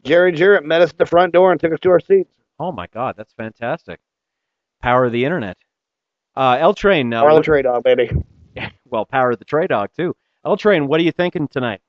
[0.03, 2.30] Jerry Jarrett met us at the front door and took us to our seats.
[2.59, 3.99] Oh my god, that's fantastic.
[4.82, 5.57] Power of the internet.
[6.35, 7.14] Uh, L Train.
[7.14, 8.11] Uh, Power of the Trey Dawg, baby.
[8.85, 10.15] well, power of the Trey Dawg too.
[10.45, 11.82] L Train, what are you thinking tonight?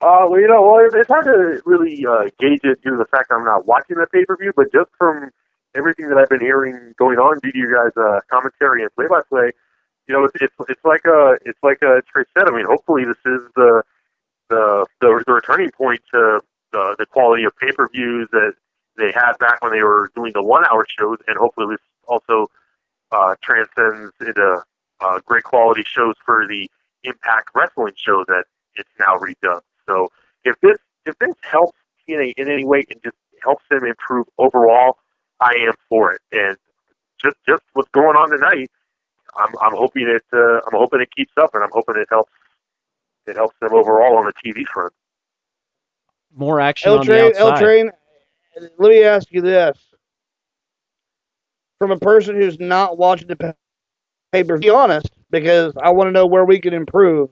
[0.00, 3.06] Uh, well, you know, well, it's hard to really uh, gauge it due to the
[3.10, 5.30] fact I'm not watching the pay per view, but just from
[5.74, 9.06] everything that I've been hearing going on due to your guys' uh, commentary and play
[9.08, 9.50] by play,
[10.06, 12.46] you know, it's, it's it's like a it's like a Trey said.
[12.46, 13.82] I mean, hopefully this is the
[14.48, 16.40] the the, returning point to
[16.72, 18.54] the the quality of pay per views that
[18.96, 22.50] they had back when they were doing the one hour shows, and hopefully this also
[23.12, 24.62] uh, transcends into
[25.00, 26.68] uh, great quality shows for the
[27.04, 28.44] Impact Wrestling show that
[28.74, 29.60] it's now redone.
[29.86, 30.10] So
[30.44, 31.78] if this if this helps
[32.08, 34.98] TNA in any way and just helps them improve overall,
[35.40, 36.20] I am for it.
[36.32, 36.56] And
[37.22, 38.70] just just what's going on tonight,
[39.36, 42.32] I'm I'm hoping it uh, I'm hoping it keeps up, and I'm hoping it helps
[43.28, 44.92] it helps them overall on the TV front.
[46.34, 47.40] More action L on the Train, outside.
[47.40, 47.90] L Train.
[48.78, 49.78] Let me ask you this:
[51.78, 53.36] from a person who's not watching the
[54.32, 57.30] pay per be honest, because I want to know where we can improve.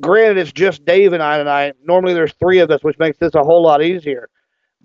[0.00, 1.74] Granted, it's just Dave and I tonight.
[1.82, 4.28] Normally, there's three of us, which makes this a whole lot easier.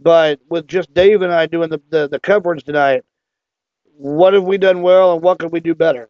[0.01, 3.03] But with just Dave and I doing the, the, the coverage tonight,
[3.97, 6.09] what have we done well, and what could we do better?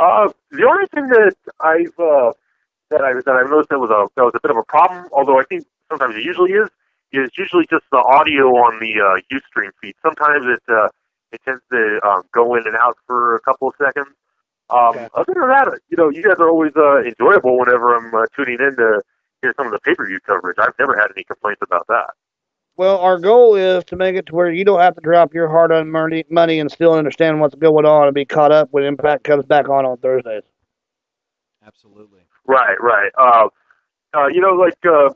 [0.00, 2.32] Uh, the only thing that I've uh,
[2.90, 5.06] that I that I've noticed that was a that was a bit of a problem,
[5.12, 6.68] although I think sometimes it usually is,
[7.12, 9.94] is usually just the audio on the uh, UStream feed.
[10.02, 10.88] Sometimes it uh,
[11.32, 14.08] it tends to um, go in and out for a couple of seconds.
[14.70, 18.24] Um, Other than that, you know, you guys are always uh, enjoyable whenever I'm uh,
[18.34, 19.02] tuning in to
[19.42, 20.56] hear some of the pay per view coverage.
[20.58, 22.14] I've never had any complaints about that.
[22.80, 25.50] Well, our goal is to make it to where you don't have to drop your
[25.50, 29.22] hard-earned money, money and still understand what's going on and be caught up when Impact
[29.22, 30.44] comes back on on Thursdays.
[31.62, 32.20] Absolutely.
[32.46, 33.12] Right, right.
[33.18, 33.48] Uh,
[34.14, 35.10] uh, you know, like uh,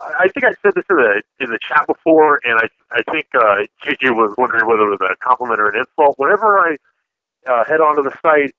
[0.00, 3.02] I I think I said this in the in the chat before, and I I
[3.10, 6.20] think uh, JJ was wondering whether it was a compliment or an insult.
[6.20, 6.76] Whenever I
[7.48, 8.54] uh, head onto the site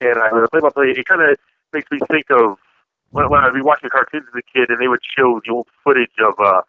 [0.00, 1.36] and I play by play, it kind of
[1.72, 2.58] makes me think of
[3.10, 5.66] when, when I'd be watching cartoons as a kid, and they would show the old
[5.82, 6.62] footage of uh,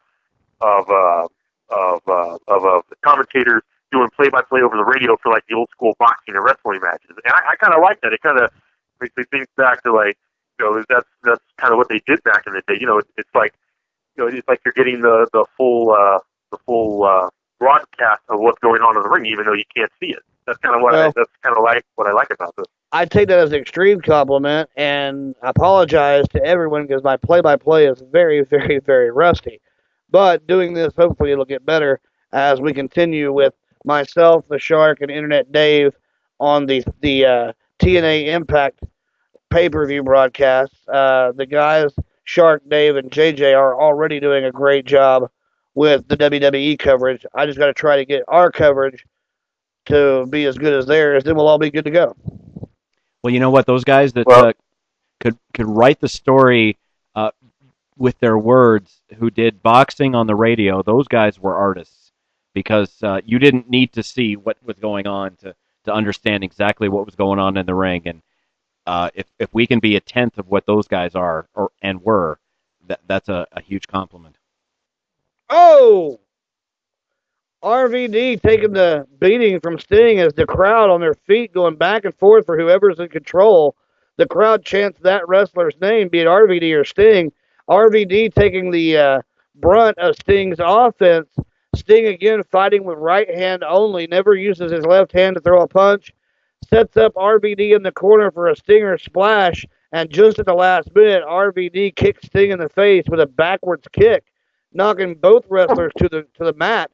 [0.61, 1.27] of uh,
[1.69, 3.61] of uh, of uh, commentators
[3.91, 6.79] doing play by play over the radio for like the old school boxing and wrestling
[6.81, 8.13] matches, and I, I kind of like that.
[8.13, 8.51] It kind of
[9.01, 10.17] makes me think back to like
[10.59, 12.77] you know that's that's kind of what they did back in the day.
[12.79, 13.53] You know, it's, it's like
[14.17, 16.19] you know it's like you're getting the the full uh,
[16.51, 17.29] the full uh,
[17.59, 20.23] broadcast of what's going on in the ring, even though you can't see it.
[20.45, 22.67] That's kind of what I, that's kind of like what I like about this.
[22.93, 27.85] I take that as an extreme compliment, and I apologize to everyone because my play-by-play
[27.85, 29.59] is very, very, very rusty.
[30.09, 31.99] But doing this, hopefully, it'll get better
[32.31, 33.53] as we continue with
[33.85, 35.93] myself, the Shark, and Internet Dave
[36.39, 38.83] on the the uh, TNA Impact
[39.49, 40.73] pay-per-view broadcast.
[40.87, 41.91] Uh, the guys,
[42.25, 45.29] Shark, Dave, and JJ, are already doing a great job
[45.73, 47.25] with the WWE coverage.
[47.33, 49.05] I just got to try to get our coverage
[49.85, 52.15] to be as good as theirs, then we'll all be good to go.
[53.23, 53.65] Well, you know what?
[53.65, 54.53] Those guys that Well- uh,
[55.19, 56.77] could could write the story
[57.97, 62.11] with their words who did boxing on the radio, those guys were artists
[62.53, 66.89] because uh, you didn't need to see what was going on to, to understand exactly
[66.89, 68.01] what was going on in the ring.
[68.05, 68.21] And
[68.85, 72.01] uh, if if we can be a tenth of what those guys are or and
[72.01, 72.39] were,
[72.87, 74.37] that that's a, a huge compliment.
[75.49, 76.19] Oh!
[77.63, 82.15] RVD taking the beating from Sting as the crowd on their feet going back and
[82.15, 83.75] forth for whoever's in control.
[84.17, 87.31] The crowd chants that wrestler's name, be it RVD or Sting.
[87.69, 89.21] RVD taking the uh,
[89.55, 91.29] brunt of Sting's offense.
[91.75, 95.67] Sting again fighting with right hand only, never uses his left hand to throw a
[95.67, 96.13] punch.
[96.69, 100.93] Sets up RVD in the corner for a Stinger splash, and just at the last
[100.95, 104.23] minute, RVD kicks Sting in the face with a backwards kick,
[104.73, 106.89] knocking both wrestlers to the to the mat.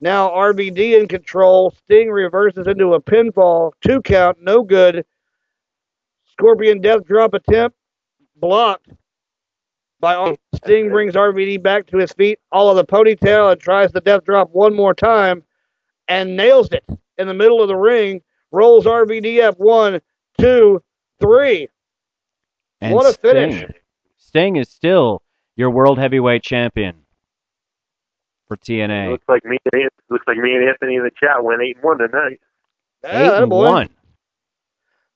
[0.00, 1.72] Now RVD in control.
[1.84, 5.04] Sting reverses into a pinfall, two count, no good.
[6.32, 7.76] Scorpion Death Drop attempt
[8.36, 8.90] blocked
[10.00, 14.00] by Sting brings RVD back to his feet, all of the ponytail, and tries the
[14.00, 15.42] Death Drop one more time,
[16.06, 16.84] and nails it
[17.18, 18.22] in the middle of the ring.
[18.52, 20.00] Rolls RVD up one,
[20.40, 20.82] two,
[21.20, 21.68] three.
[22.80, 23.56] And what a finish!
[23.58, 23.74] Sting,
[24.16, 25.22] Sting is still
[25.56, 26.94] your world heavyweight champion
[28.46, 29.10] for TNA.
[29.10, 29.58] Looks like me.
[29.72, 32.40] and Looks like me and Anthony in the chat went eight and one tonight.
[33.02, 33.64] Yeah, Eight and boy.
[33.68, 33.88] one.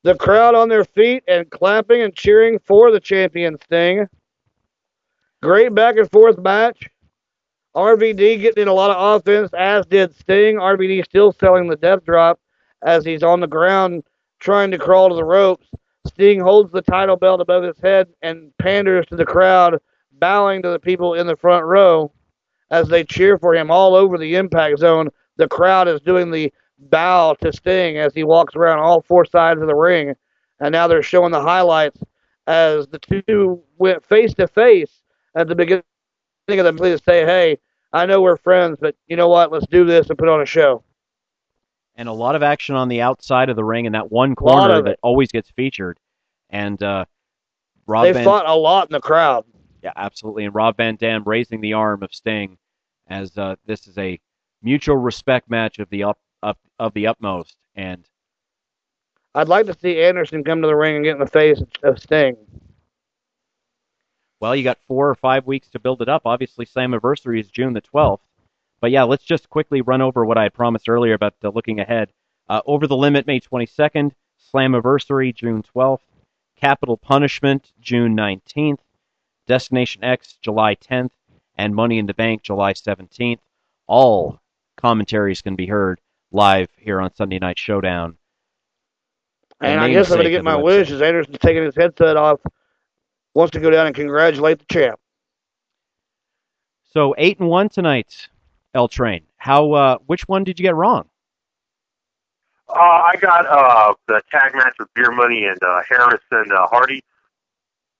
[0.03, 4.09] The crowd on their feet and clapping and cheering for the champion Sting.
[5.43, 6.89] Great back and forth match.
[7.75, 10.57] RVD getting in a lot of offense, as did Sting.
[10.57, 12.39] RVD still selling the death drop
[12.83, 14.05] as he's on the ground
[14.39, 15.67] trying to crawl to the ropes.
[16.07, 19.81] Sting holds the title belt above his head and panders to the crowd,
[20.13, 22.13] bowing to the people in the front row
[22.71, 25.09] as they cheer for him all over the impact zone.
[25.39, 29.61] The crowd is doing the bow to Sting as he walks around all four sides
[29.61, 30.15] of the ring.
[30.61, 32.01] And now they're showing the highlights
[32.47, 35.02] as the two went face to face
[35.35, 35.83] at the beginning
[36.49, 37.59] of the to say, hey,
[37.93, 39.53] I know we're friends, but you know what?
[39.53, 40.83] Let's do this and put on a show.
[41.95, 44.83] and a lot of action on the outside of the ring in that one corner
[44.83, 45.99] that always gets featured.
[46.51, 47.05] And uh,
[47.87, 49.45] Rob they Van, fought a lot in the crowd.
[49.83, 50.45] yeah, absolutely.
[50.45, 52.57] And Rob Van Dam raising the arm of Sting
[53.09, 54.19] as uh, this is a
[54.63, 57.57] mutual respect match of the up, up of the utmost.
[57.75, 58.07] And
[59.35, 61.99] I'd like to see Anderson come to the ring and get in the face of
[61.99, 62.37] Sting.
[64.43, 66.23] Well, you got four or five weeks to build it up.
[66.25, 68.19] Obviously, Slammiversary is June the 12th.
[68.81, 71.79] But yeah, let's just quickly run over what I had promised earlier about uh, looking
[71.79, 72.13] ahead.
[72.49, 74.11] Uh, over the Limit, May 22nd.
[74.53, 76.01] Slammiversary, June 12th.
[76.61, 78.81] Capital Punishment, June 19th.
[79.47, 81.13] Destination X, July 10th.
[81.57, 83.39] And Money in the Bank, July 17th.
[83.87, 84.41] All
[84.77, 86.01] commentaries can be heard
[86.33, 88.17] live here on Sunday Night Showdown.
[89.61, 92.17] And The I guess I'm going to get my wish is Anderson's taking his headset
[92.17, 92.41] off,
[93.35, 94.99] wants to go down and congratulate the champ.
[96.91, 98.29] So eight and one tonight,
[98.75, 99.23] L Train.
[99.37, 99.73] How?
[99.73, 101.09] Uh, which one did you get wrong?
[102.69, 106.67] Uh, I got uh, the tag match with Beer Money and uh, Harris and uh,
[106.67, 107.03] Hardy.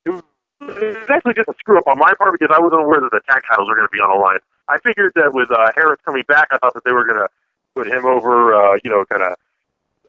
[0.07, 0.23] It was
[0.61, 3.11] it was actually just a screw up on my part because I wasn't aware that
[3.11, 4.39] the tag titles were going to be on the line.
[4.69, 7.29] I figured that with uh, Harris coming back, I thought that they were going to
[7.75, 9.37] put him over, uh, you know, kind of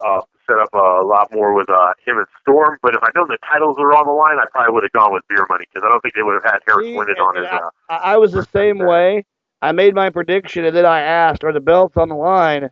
[0.06, 2.78] uh, set up a lot more with uh, him and Storm.
[2.82, 5.14] But if I known the titles were on the line, I probably would have gone
[5.14, 7.36] with Beer Money because I don't think they would have had Harris win it on
[7.36, 7.46] his.
[7.46, 9.26] Uh, I, I was the same way.
[9.62, 12.70] I made my prediction and then I asked, are the belts on the line?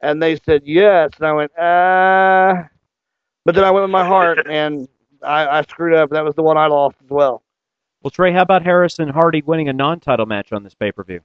[0.00, 1.12] And they said yes.
[1.18, 2.64] And I went, uh.
[3.44, 4.88] But then I went with my heart and
[5.22, 6.10] I, I screwed up.
[6.10, 7.42] That was the one I lost as well.
[8.02, 11.20] Well, Trey, how about Harris and Hardy winning a non-title match on this pay-per-view?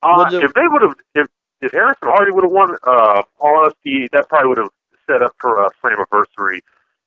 [0.00, 1.26] Uh, if they would have, if
[1.60, 4.70] if Harrison Hardy would have won, uh, all honesty, that probably would have
[5.06, 6.60] set up for a Slammiversary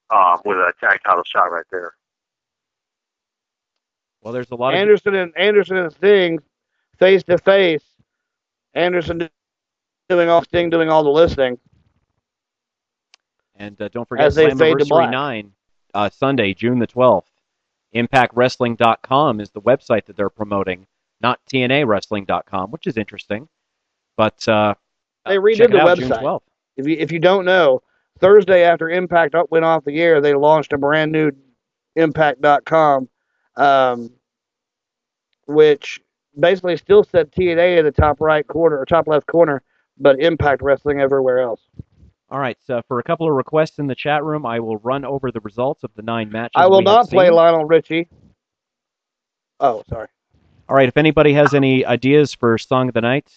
[0.09, 1.93] um, with a tag title shot right there.
[4.21, 6.39] Well, there's a lot of Anderson and Anderson and Sting
[6.99, 7.83] face to face.
[8.73, 9.29] Anderson
[10.09, 11.57] doing all Sting doing all the listening.
[13.55, 15.53] and uh, don't forget As they fade to Slammiversary nine,
[15.93, 17.23] uh, Sunday, June the 12th.
[17.95, 20.87] ImpactWrestling.com is the website that they're promoting,
[21.19, 23.49] not TNAWrestling.com, which is interesting.
[24.17, 24.75] But uh,
[25.25, 26.41] They redid the out, website.
[26.77, 27.81] If you if you don't know,
[28.19, 31.31] Thursday after Impact went off the air, they launched a brand new
[31.95, 33.09] Impact.com,
[33.57, 34.11] um,
[35.45, 35.99] which
[36.39, 39.61] basically still said TNA in the top right corner or top left corner,
[39.97, 41.61] but Impact Wrestling everywhere else.
[42.29, 45.03] All right, so for a couple of requests in the chat room, I will run
[45.03, 46.53] over the results of the nine matches.
[46.55, 47.29] I will not play.
[47.29, 48.07] Lionel Richie.
[49.59, 50.07] Oh, sorry.
[50.69, 53.29] All right, if anybody has any ideas for Song of the Night,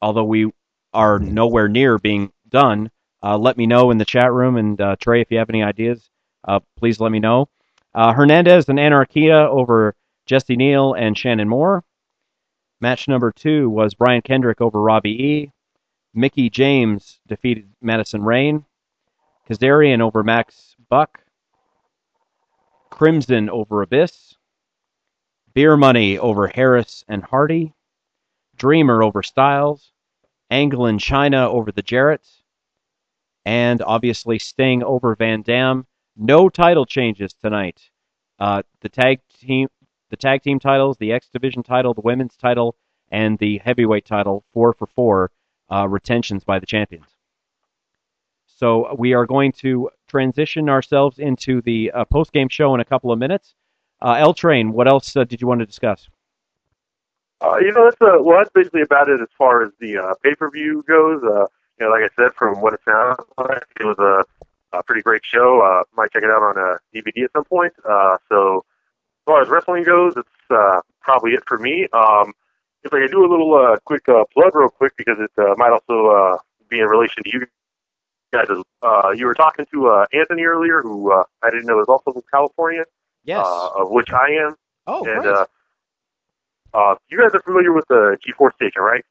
[0.00, 0.50] although we
[0.92, 2.90] are nowhere near being done,
[3.22, 4.56] uh, let me know in the chat room.
[4.56, 6.10] And uh, Trey, if you have any ideas,
[6.46, 7.48] uh, please let me know.
[7.94, 9.94] Uh, Hernandez and Anarquia over
[10.26, 11.84] Jesse Neal and Shannon Moore.
[12.80, 15.52] Match number two was Brian Kendrick over Robbie E.
[16.14, 18.64] Mickie James defeated Madison Rayne.
[19.48, 21.20] Kazarian over Max Buck.
[22.90, 24.36] Crimson over Abyss.
[25.54, 27.72] Beer Money over Harris and Hardy.
[28.58, 29.92] Dreamer over Styles.
[30.50, 32.42] Angle and Chyna over the Jarretts.
[33.44, 35.86] And obviously Sting over Van Dam.
[36.16, 37.90] No title changes tonight.
[38.38, 39.68] Uh, the tag team,
[40.10, 42.76] the tag team titles, the X Division title, the women's title,
[43.10, 45.30] and the heavyweight title, four for four
[45.70, 47.06] uh, retentions by the champions.
[48.46, 52.84] So we are going to transition ourselves into the uh, post game show in a
[52.84, 53.54] couple of minutes.
[54.00, 56.08] Uh, L Train, what else uh, did you want to discuss?
[57.40, 60.14] Uh, you know, that's uh, well, that's basically about it as far as the uh,
[60.22, 61.22] pay per view goes.
[61.22, 61.46] Uh,
[61.78, 65.02] you know, like I said, from what it sounds like, it was a, a pretty
[65.02, 65.60] great show.
[65.60, 67.72] Uh, might check it out on a DVD at some point.
[67.88, 71.86] Uh, so, as far as wrestling goes, it's uh, probably it for me.
[71.92, 72.32] Um,
[72.82, 75.54] if I could do a little uh, quick uh, plug, real quick, because it uh,
[75.56, 77.46] might also uh, be in relation to you
[78.32, 78.46] guys.
[78.82, 82.12] Uh, you were talking to uh, Anthony earlier, who uh, I didn't know is also
[82.12, 82.84] from California.
[83.24, 83.44] Yes.
[83.44, 84.56] Uh, of which I am.
[84.86, 85.34] Oh, and great.
[85.34, 85.46] uh,
[86.74, 89.04] uh, you guys are familiar with the G4 station, right?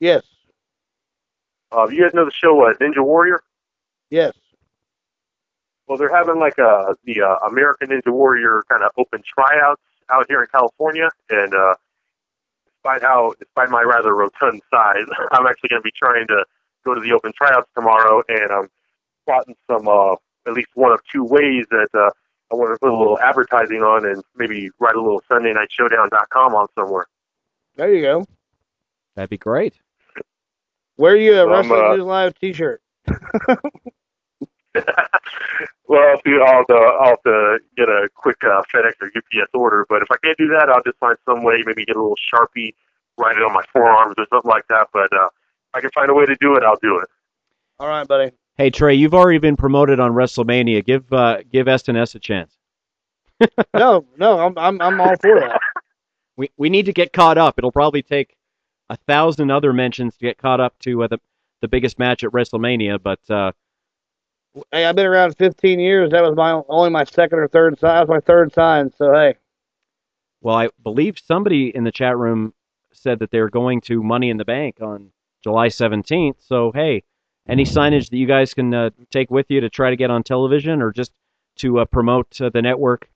[0.00, 0.22] Yes.
[1.70, 3.42] Uh, you guys know the show uh, Ninja Warrior?
[4.10, 4.34] Yes.
[5.86, 10.26] Well, they're having like uh, the uh, American Ninja Warrior kind of open tryouts out
[10.28, 11.74] here in California, and uh,
[12.66, 16.44] despite how, despite my rather rotund size, I'm actually going to be trying to
[16.84, 18.68] go to the open tryouts tomorrow, and I'm
[19.26, 20.14] plotting some, uh,
[20.46, 22.10] at least one of two ways that uh,
[22.52, 25.68] I want to put a little advertising on, and maybe write a little Sunday Night
[25.70, 27.06] Showdown.com on somewhere.
[27.76, 28.26] There you go.
[29.16, 29.74] That'd be great.
[30.98, 32.82] Wear you a Um, Wrestling uh, News Live T-shirt.
[35.88, 39.08] Well, I'll, do, I'll, have to, I'll have to get a quick uh, FedEx or
[39.14, 41.96] UPS order, but if I can't do that, I'll just find some way, maybe get
[41.96, 42.72] a little Sharpie,
[43.18, 44.88] write it on my forearms or something like that.
[44.94, 47.10] But uh, if I can find a way to do it, I'll do it.
[47.78, 48.32] All right, buddy.
[48.56, 50.84] Hey Trey, you've already been promoted on WrestleMania.
[50.84, 52.56] Give uh, give SNS a chance.
[53.74, 55.60] no, no, I'm I'm I'm all for that.
[56.36, 57.54] We we need to get caught up.
[57.58, 58.36] It'll probably take
[58.90, 61.18] a thousand other mentions to get caught up to uh, the
[61.60, 63.52] the biggest match at WrestleMania, but uh,
[64.70, 66.10] Hey, I've been around 15 years.
[66.10, 67.94] That was my only my second or third sign.
[67.94, 68.92] That was my third sign.
[68.92, 69.36] So hey,
[70.42, 72.52] well, I believe somebody in the chat room
[72.92, 75.10] said that they're going to Money in the Bank on
[75.42, 76.36] July 17th.
[76.40, 77.02] So hey,
[77.48, 80.22] any signage that you guys can uh, take with you to try to get on
[80.22, 81.12] television or just
[81.56, 83.08] to uh, promote uh, the network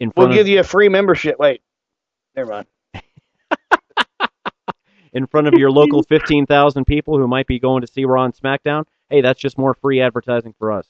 [0.00, 1.38] in we'll front of give you a free membership.
[1.38, 1.62] Wait,
[2.34, 2.66] never mind.
[5.12, 8.34] in front of your local 15,000 people who might be going to see Raw and
[8.34, 10.86] SmackDown, hey, that's just more free advertising for us.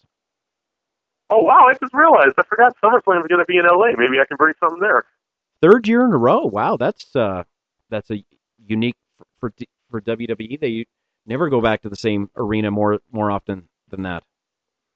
[1.31, 2.35] Oh, wow, I just realized.
[2.39, 3.97] I forgot SummerSlam is going to be in L.A.
[3.97, 5.05] Maybe I can bring something there.
[5.61, 6.45] Third year in a row.
[6.45, 7.45] Wow, that's uh,
[7.89, 8.23] that's a
[8.67, 9.53] unique for for,
[9.91, 10.61] for WWE.
[10.61, 10.87] They
[11.27, 14.23] never go back to the same arena more more often than that.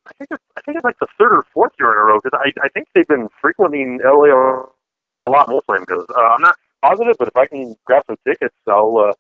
[0.07, 2.21] I think it's, I think it's like the third or fourth year in a row
[2.23, 4.65] because I I think they've been frequenting LA
[5.27, 6.07] a lot more Slam goes.
[6.15, 9.13] Uh, I'm not positive, but if I can grab some tickets, I'll uh,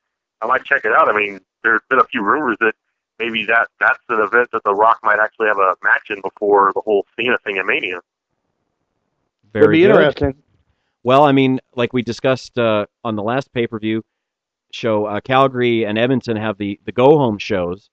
[0.42, 1.08] I might check it out.
[1.08, 2.72] I mean, there's been a few rumors that
[3.18, 6.72] maybe that that's an event that The Rock might actually have a match in before
[6.74, 8.00] the whole Cena thing at Mania.
[9.52, 9.90] Very It'd be good.
[9.90, 10.42] interesting.
[11.02, 14.02] Well, I mean, like we discussed uh, on the last pay per view
[14.72, 17.90] show, uh, Calgary and Edmonton have the the go home shows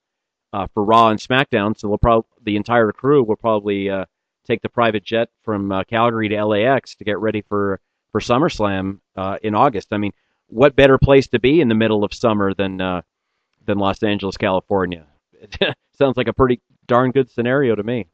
[0.54, 1.78] uh, for Raw and SmackDown.
[1.78, 4.06] So probably the entire crew will probably uh,
[4.46, 7.80] take the private jet from uh, Calgary to LAX to get ready for
[8.12, 9.90] for SummerSlam uh, in August.
[9.92, 10.14] I mean,
[10.48, 13.02] what better place to be in the middle of summer than uh,
[13.66, 15.06] than Los Angeles, California?
[15.98, 18.08] Sounds like a pretty darn good scenario to me.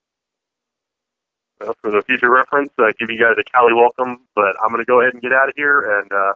[1.59, 4.85] For the future reference, uh, give you guys a Cali welcome, but I'm going to
[4.85, 6.33] go ahead and get out of here, and uh,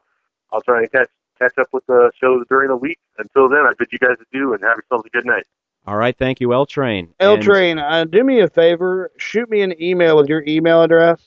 [0.52, 3.00] I'll try and catch catch up with the shows during the week.
[3.18, 5.46] Until then, I bid you guys adieu and have yourselves a good night.
[5.88, 7.14] All right, thank you, L Train.
[7.20, 9.12] L And- Train, uh, do me a favor.
[9.18, 11.22] Shoot me an email with your email address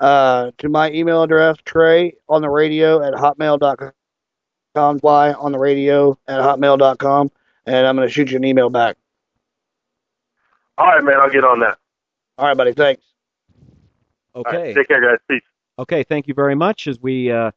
[0.00, 4.98] uh, to my email address, Trey on the radio at hotmail.com.
[4.98, 7.30] Fly on the radio at hotmail.com,
[7.66, 8.96] and I'm going to shoot you an email back.
[10.76, 11.78] All right, man, I'll get on that.
[12.38, 12.72] All right, buddy.
[12.72, 13.02] Thanks.
[14.34, 14.56] Okay.
[14.56, 15.18] All right, take care, guys.
[15.28, 15.42] Peace.
[15.78, 16.88] Okay, thank you very much.
[16.88, 17.52] As we uh,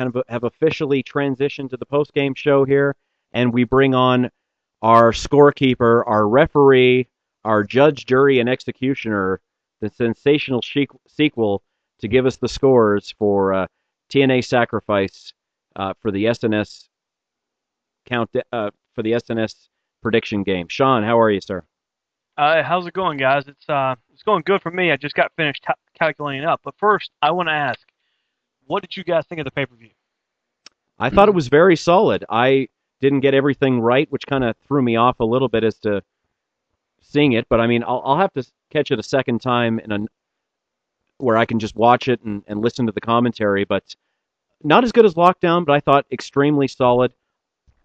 [0.00, 2.96] kind of have officially transitioned to the post game show here,
[3.32, 4.30] and we bring on
[4.80, 7.06] our scorekeeper, our referee,
[7.44, 9.40] our judge, jury, and executioner,
[9.82, 10.62] the sensational
[11.06, 11.62] sequel
[11.98, 13.66] to give us the scores for uh,
[14.10, 15.34] TNA Sacrifice
[15.76, 16.88] uh, for the SNS
[18.06, 19.68] count uh, for the SNS
[20.02, 20.66] prediction game.
[20.68, 21.62] Sean, how are you, sir?
[22.38, 23.44] Uh, how's it going, guys?
[23.46, 24.92] It's uh, it's going good for me.
[24.92, 26.62] I just got finished ta- calculating up.
[26.64, 27.80] But first, I want to ask,
[28.70, 29.90] what did you guys think of the pay per view?
[30.96, 32.24] I thought it was very solid.
[32.30, 32.68] I
[33.00, 36.02] didn't get everything right, which kind of threw me off a little bit as to
[37.02, 37.48] seeing it.
[37.48, 39.98] But I mean, I'll, I'll have to catch it a second time in a
[41.18, 43.64] where I can just watch it and, and listen to the commentary.
[43.64, 43.96] But
[44.62, 47.12] not as good as Lockdown, but I thought extremely solid.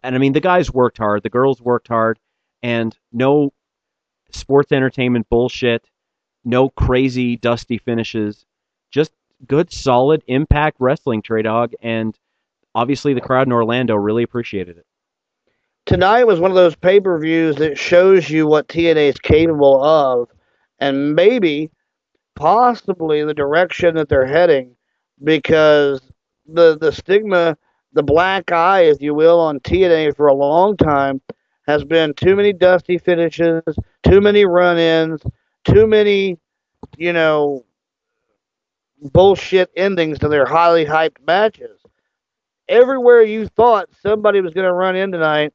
[0.04, 2.20] And I mean, the guys worked hard, the girls worked hard,
[2.62, 3.54] and no
[4.32, 5.90] sports entertainment bullshit,
[6.44, 8.46] no crazy dusty finishes,
[8.92, 9.12] just
[9.48, 12.18] good, solid Impact Wrestling, Trey Dawg, and
[12.74, 14.86] obviously the crowd in Orlando really appreciated it.
[15.86, 19.84] Tonight was one of those pay per views that shows you what TNA is capable
[19.84, 20.30] of,
[20.80, 21.70] and maybe,
[22.36, 24.76] possibly, the direction that they're heading,
[25.24, 26.02] because
[26.48, 27.58] the the stigma,
[27.94, 31.22] the black eye, if you will, on TNA for a long time
[31.68, 33.64] has been too many dusty finishes,
[34.04, 35.22] too many run-ins,
[35.64, 36.38] too many,
[36.98, 37.65] you know,
[39.02, 41.80] bullshit endings to their highly hyped matches.
[42.68, 45.54] Everywhere you thought somebody was going to run in tonight,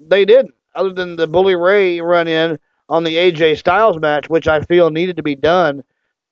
[0.00, 0.54] they didn't.
[0.74, 2.58] Other than the Bully Ray run in
[2.88, 5.82] on the AJ Styles match, which I feel needed to be done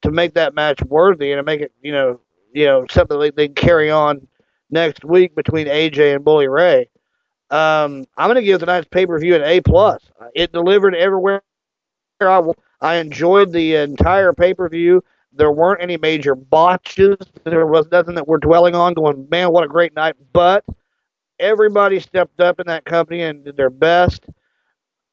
[0.02, 2.20] to make that match worthy and to make it, you know,
[2.52, 4.26] you know, something that they, can carry on
[4.70, 6.88] next week between AJ and Bully Ray.
[7.50, 10.02] Um, I'm going to give tonight's pay per view an A plus.
[10.34, 11.42] It delivered everywhere.
[12.20, 12.42] I,
[12.80, 15.04] I enjoyed the entire pay per view.
[15.36, 17.16] There weren't any major botches.
[17.44, 18.94] There was nothing that we're dwelling on.
[18.94, 20.14] Going, man, what a great night!
[20.32, 20.64] But
[21.38, 24.26] everybody stepped up in that company and did their best.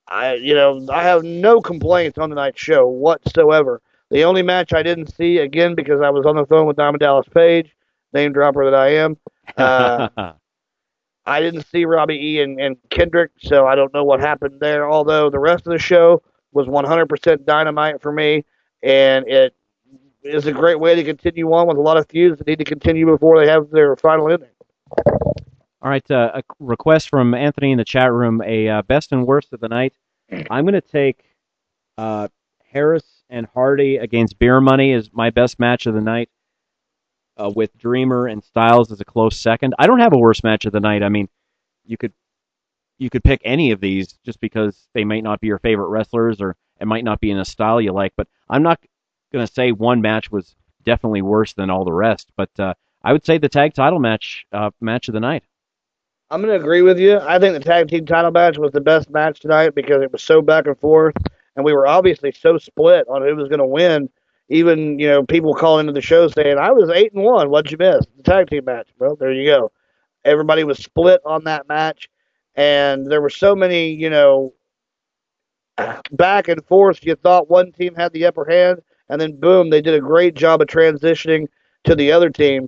[0.08, 3.82] I, you know, I have no complaints on tonight's show whatsoever.
[4.10, 7.00] The only match I didn't see again because I was on the phone with Diamond
[7.00, 7.76] Dallas Page,
[8.14, 9.18] name dropper that I am.
[9.58, 10.10] Uh,
[11.26, 14.90] I didn't see Robbie E and, and Kendrick, so I don't know what happened there.
[14.90, 16.22] Although the rest of the show
[16.52, 18.44] was 100% dynamite for me,
[18.84, 19.56] and it
[20.24, 22.66] is a great way to continue on with a lot of feuds that need to
[22.66, 24.50] continue before they have their final ending.
[25.82, 29.28] All right, uh, a request from Anthony in the chat room: a uh, best and
[29.28, 29.94] worst of the night.
[30.50, 31.24] I'm going to take
[31.98, 32.30] uh,
[32.72, 36.30] Harris and Hardy against Beer Money as my best match of the night
[37.38, 39.76] uh, with Dreamer and Styles as a close second.
[39.78, 41.04] I don't have a worst match of the night.
[41.04, 41.28] I mean,
[41.86, 42.14] you could
[42.98, 46.40] you could pick any of these just because they might not be your favorite wrestlers
[46.40, 48.14] or it might not be in a style you like.
[48.16, 48.80] But I'm not
[49.34, 50.56] going to say one match was
[50.86, 52.30] definitely worse than all the rest.
[52.36, 55.44] But uh, I would say the tag title match uh, match of the night.
[56.30, 57.20] I'm going to agree with you.
[57.20, 60.24] I think the tag team title match was the best match tonight because it was
[60.24, 61.16] so back and forth,
[61.56, 64.10] and we were obviously so split on who was going to win
[64.50, 67.50] even you know people calling into the show saying I was eight and one.
[67.50, 68.06] What'd you miss?
[68.18, 68.88] The tag team match.
[69.00, 69.72] Well, there you go.
[70.26, 72.10] Everybody was split on that match,
[72.56, 74.54] and there were so many you know
[76.12, 77.04] back and forth.
[77.06, 78.82] You thought one team had the upper hand,
[79.14, 81.48] and then boom, they did a great job of transitioning
[81.84, 82.68] to the other team.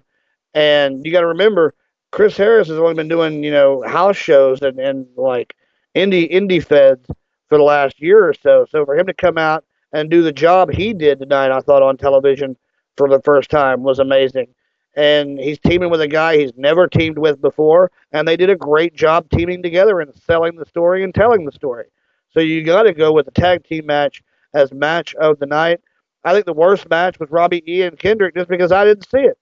[0.54, 1.74] And you got to remember,
[2.12, 5.56] Chris Harris has only been doing you know house shows and and like
[5.96, 7.08] indie indie feds
[7.50, 8.68] for the last year or so.
[8.70, 11.82] So for him to come out and do the job he did tonight, I thought
[11.82, 12.56] on television
[12.96, 14.48] for the first time was amazing.
[14.96, 18.56] And he's teaming with a guy he's never teamed with before, and they did a
[18.56, 21.88] great job teaming together and selling the story and telling the story.
[22.30, 24.22] So you got to go with the tag team match
[24.54, 25.82] as match of the night.
[26.26, 29.20] I think the worst match was Robbie E and Kendrick just because I didn't see
[29.20, 29.38] it.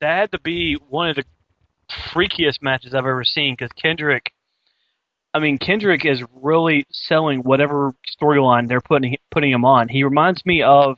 [0.00, 1.24] That had to be one of the
[2.12, 4.30] freakiest matches I've ever seen because Kendrick
[5.36, 9.86] I mean, Kendrick is really selling whatever storyline they're putting putting him on.
[9.86, 10.96] He reminds me of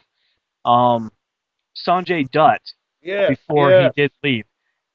[0.64, 1.10] um,
[1.76, 2.60] Sanjay Dutt
[3.02, 3.88] yeah, before yeah.
[3.96, 4.44] he did leave,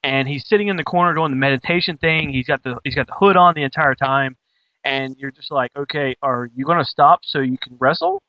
[0.02, 2.30] and he's sitting in the corner doing the meditation thing.
[2.30, 4.38] He's got the he's got the hood on the entire time,
[4.86, 8.24] and you're just like, okay, are you gonna stop so you can wrestle?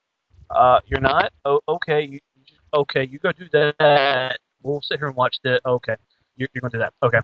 [0.54, 1.32] Uh, you're not.
[1.44, 2.20] Oh, okay, you,
[2.74, 4.38] okay, you go do that.
[4.62, 5.60] We'll sit here and watch that.
[5.66, 5.96] Okay,
[6.36, 6.94] you're, you're gonna do that.
[7.02, 7.18] Okay.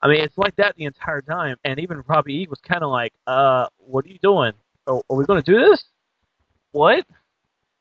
[0.00, 1.56] I mean, it's like that the entire time.
[1.64, 4.52] And even Robbie E was kind of like, uh, what are you doing?
[4.86, 5.84] Are, are we going to do this?
[6.72, 7.04] What?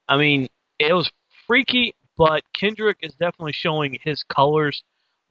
[0.09, 0.47] I mean,
[0.79, 1.11] it was
[1.45, 4.81] freaky, but Kendrick is definitely showing his colors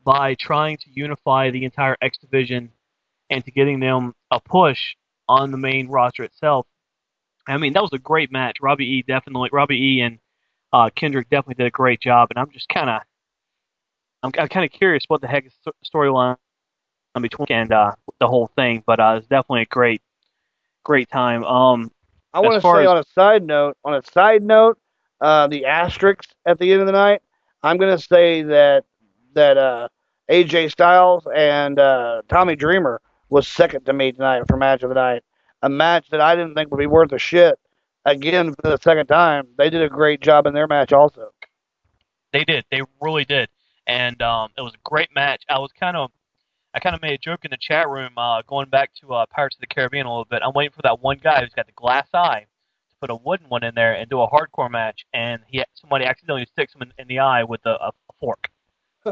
[0.05, 2.71] by trying to unify the entire X Division
[3.31, 4.79] and to getting them a push
[5.29, 6.67] on the main roster itself.
[7.47, 8.57] I mean, that was a great match.
[8.61, 10.19] Robbie E definitely, Robbie E and
[10.73, 13.01] uh, Kendrick definitely did a great job, and I'm just kind of,
[14.23, 16.37] I'm, I'm kind of curious what the heck is storyline
[17.21, 18.83] between and uh, the whole thing.
[18.87, 20.03] But uh, it's definitely a great,
[20.85, 21.45] great time.
[21.45, 21.91] Um,
[22.35, 24.79] I want to say as, on a side note, on a side note,
[25.21, 27.23] uh, the asterisks at the end of the night.
[27.63, 28.85] I'm going to say that
[29.35, 29.89] that uh,
[30.31, 34.95] AJ Styles and uh, Tommy Dreamer was second to me tonight for match of the
[34.95, 35.23] night.
[35.63, 37.59] A match that I didn't think would be worth a shit
[38.05, 39.49] again for the second time.
[39.59, 41.31] They did a great job in their match also.
[42.33, 42.65] They did.
[42.71, 43.49] They really did.
[43.87, 45.43] And um, it was a great match.
[45.49, 46.11] I was kind of,
[46.75, 49.27] I kind of made a joke in the chat room, uh, going back to uh,
[49.27, 50.43] Pirates of the Caribbean a little bit.
[50.45, 52.47] I'm waiting for that one guy who's got the glass eye
[52.91, 56.05] to put a wooden one in there and do a hardcore match, and he somebody
[56.05, 58.49] accidentally sticks him in, in the eye with a, a fork,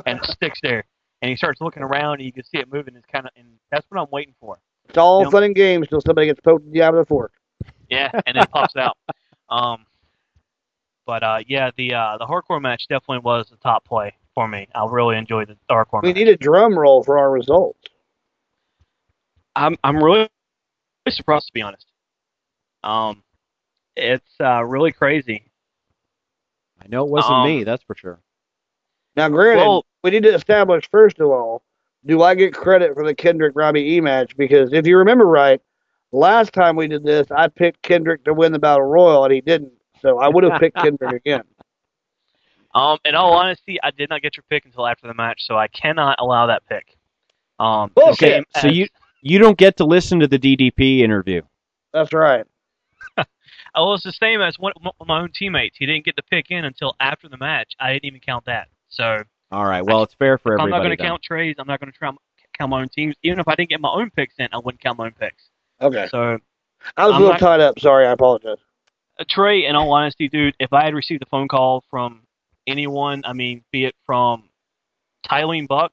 [0.07, 0.85] and it sticks there.
[1.23, 2.97] And he starts looking around, and you can see it moving.
[2.97, 4.59] It's kind of, and that's what I'm waiting for.
[4.89, 7.01] It's all You know- fun and games until somebody gets poked in the eye with
[7.01, 7.33] a fork.
[7.91, 8.97] Yeah, and then it pops out.
[9.51, 9.85] Um,
[11.07, 14.67] but uh, yeah, the uh, the hardcore match definitely was the top play for me.
[14.75, 16.17] I really enjoyed the hardcore We match.
[16.17, 17.79] need a drum roll for our results.
[19.55, 20.29] I'm I'm really
[21.11, 21.87] surprised to be honest.
[22.83, 23.23] Um,
[23.97, 25.45] it's uh, really crazy.
[26.83, 28.21] I know it wasn't Um, me, that's for sure.
[29.15, 31.63] Now, granted, Well- we need to establish first of all,
[32.07, 34.37] do I get credit for the Kendrick Robbie E match?
[34.37, 35.61] Because if you remember right,
[36.13, 39.41] last time we did this, I picked Kendrick to win the battle royal, and he
[39.41, 39.73] didn't.
[40.01, 41.43] So I would have picked Kendrick again.
[42.75, 45.57] Um, in all honesty, I did not get your pick until after the match, so
[45.57, 46.97] I cannot allow that pick.
[47.61, 48.89] Um, Okay, same so you
[49.23, 51.43] you don't get to listen to the DDP interview.
[51.93, 52.45] That's right.
[53.77, 55.77] Oh, it's the same as one of my own teammates.
[55.77, 57.73] He didn't get the pick in until after the match.
[57.81, 58.69] I didn't even count that.
[58.89, 59.25] So
[59.55, 60.65] All right, well, it's fair for everybody.
[60.65, 61.61] I'm not going to count trades.
[61.61, 62.11] I'm not going to try
[62.59, 63.15] count my own teams.
[63.23, 65.45] Even if I didn't get my own picks in, I wouldn't count my own picks.
[65.81, 66.09] Okay.
[66.11, 66.39] So
[66.97, 67.79] I was a I'm little not- tied up.
[67.79, 68.59] Sorry, I apologize.
[69.21, 72.23] uh, Trey, in all honesty, dude, if I had received a phone call from
[72.67, 74.49] anyone, I mean, be it from
[75.25, 75.93] Tylene Buck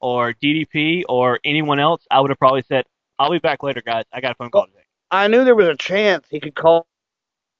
[0.00, 2.84] or DDP or anyone else, I would have probably said,
[3.18, 4.04] "I'll be back later, guys.
[4.12, 6.86] I got a phone call today." I knew there was a chance he could call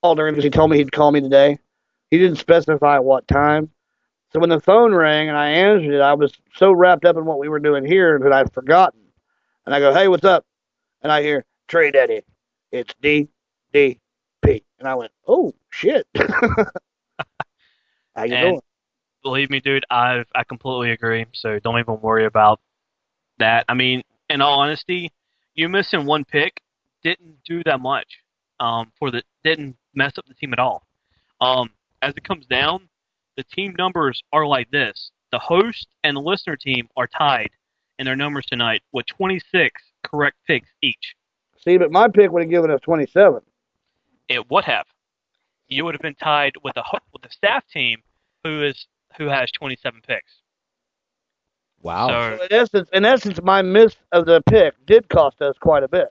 [0.00, 1.58] call during because he told me he'd call me today.
[2.12, 3.70] He didn't specify at what time.
[4.32, 7.24] So when the phone rang and I answered it, I was so wrapped up in
[7.26, 9.00] what we were doing here that I'd forgotten.
[9.66, 10.46] And I go, "Hey, what's up?"
[11.02, 12.22] And I hear, "Trey Daddy,
[12.72, 13.28] it's D
[13.72, 14.00] D
[14.44, 16.06] P." And I went, "Oh shit."
[18.16, 18.60] How you And doing?
[19.22, 21.26] believe me, dude, I I completely agree.
[21.34, 22.60] So don't even worry about
[23.38, 23.66] that.
[23.68, 25.12] I mean, in all honesty,
[25.54, 26.62] you missing one pick
[27.02, 28.20] didn't do that much.
[28.60, 30.86] Um, for the didn't mess up the team at all.
[31.40, 31.70] Um,
[32.02, 32.89] as it comes down,
[33.36, 37.50] the team numbers are like this: the host and the listener team are tied
[37.98, 41.14] in their numbers tonight with 26 correct picks each.
[41.58, 43.40] See, but my pick would have given us 27.
[44.28, 44.86] It would have.
[45.68, 48.00] You would have been tied with the with the staff team,
[48.44, 48.86] who is
[49.18, 50.32] who has 27 picks.
[51.82, 52.08] Wow.
[52.08, 55.82] So So in essence, in essence, my miss of the pick did cost us quite
[55.82, 56.08] a bit.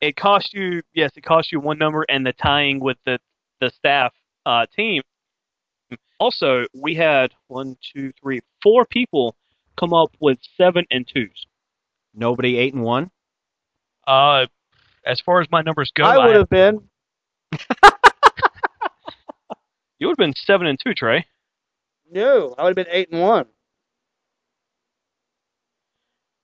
[0.00, 3.18] it cost you yes it cost you one number and the tying with the
[3.60, 4.12] the staff
[4.44, 5.02] uh, team
[6.18, 9.36] also we had one two three four people
[9.78, 11.46] come up with seven and twos
[12.14, 13.10] Nobody eight and one.
[14.06, 14.46] uh
[15.04, 16.80] as far as my numbers go I would have been.
[19.98, 21.26] you would have been seven and two trey
[22.10, 23.46] No, I would have been eight and one.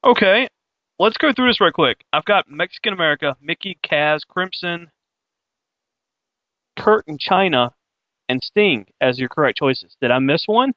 [0.05, 0.49] okay
[0.99, 4.91] let's go through this real quick i've got mexican america Mickie kaz crimson
[6.79, 7.71] kurt and Chyna
[8.29, 10.73] and sting as your correct choices did i miss one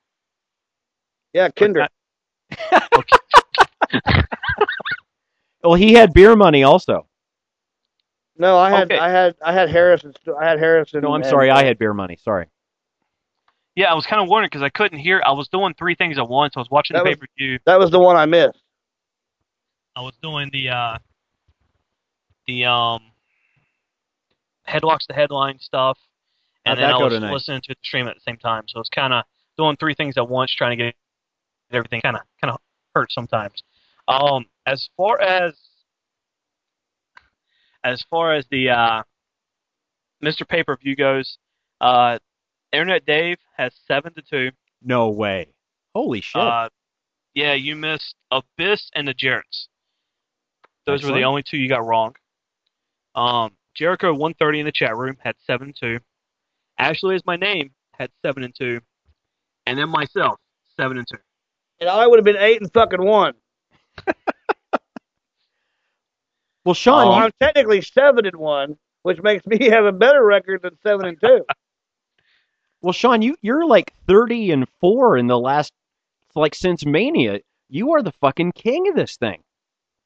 [1.33, 1.91] Yeah, Kendrick.
[5.63, 7.07] Well, he had beer money also.
[8.37, 8.99] No, I had Okay.
[8.99, 10.13] I had I had Harrison.
[10.39, 11.01] I had Harrison.
[11.01, 12.17] No, I'm and- sorry, I had beer money.
[12.21, 12.47] Sorry.
[13.75, 15.21] Yeah, I was kind of wondering because I couldn't hear.
[15.25, 16.53] I was doing three things at once.
[16.55, 17.59] I was watching That the was- pay per view.
[17.65, 18.61] That was the one I missed.
[19.95, 20.97] I was doing the uh,
[22.47, 23.01] the um
[24.67, 25.97] headlocks, the headline stuff,
[26.65, 27.31] and How'd then I was tonight?
[27.33, 28.63] listening to the stream at the same time.
[28.67, 29.23] So it's kind of
[29.57, 30.95] doing three things at once, trying to get
[31.71, 32.01] everything.
[32.01, 32.59] Kind of kind of
[32.93, 33.63] hurt sometimes.
[34.07, 35.53] Um, as far as
[37.83, 39.03] as far as the uh,
[40.23, 40.47] Mr.
[40.47, 41.37] Pay Per View goes,
[41.81, 42.17] uh,
[42.71, 44.51] Internet Dave has seven to two.
[44.81, 45.47] No way.
[45.93, 46.41] Holy shit.
[46.41, 46.69] Uh,
[47.33, 49.67] yeah, you missed Abyss and the Jarretts.
[50.85, 52.15] Those were the only two you got wrong.
[53.15, 55.99] Um, Jericho 130 in the chat room had seven two.
[56.77, 58.81] Ashley is my name had seven and two,
[59.65, 60.37] and then myself
[60.77, 61.17] seven and two.
[61.79, 63.33] And I would have been eight and fucking one.
[66.65, 70.23] well, Sean, So you- I'm technically seven and one, which makes me have a better
[70.23, 71.45] record than seven and two.
[72.81, 75.71] well, Sean, you you're like 30 and four in the last
[76.35, 77.39] like since Mania.
[77.69, 79.41] You are the fucking king of this thing.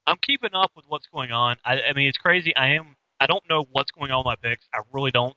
[0.08, 1.58] I'm keeping up with what's going on.
[1.66, 2.56] I, I mean, it's crazy.
[2.56, 2.96] I am.
[3.20, 4.66] I don't know what's going on with my picks.
[4.74, 5.36] I really don't.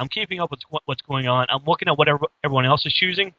[0.00, 1.44] I'm keeping up with what's going on.
[1.50, 2.08] I'm looking at what
[2.42, 3.34] everyone else is choosing,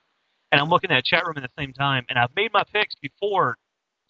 [0.52, 2.06] and I'm looking at the chat room at the same time.
[2.08, 3.58] And I've made my picks before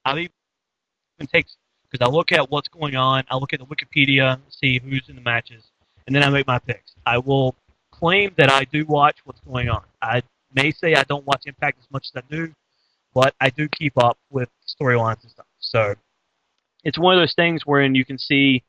[0.03, 1.55] I've even takes
[1.89, 3.23] because I look at what's going on.
[3.31, 5.63] I look at the Wikipedia, see who's in the matches,
[6.05, 6.91] and then I make my picks.
[7.05, 7.55] I will
[7.91, 9.83] claim that I do watch what's going on.
[10.01, 10.21] I
[10.53, 12.51] may say I don't watch Impact as much as I do,
[13.13, 15.47] but I do keep up with storylines and stuff.
[15.59, 15.95] So
[16.83, 18.63] it's one of those things wherein you can see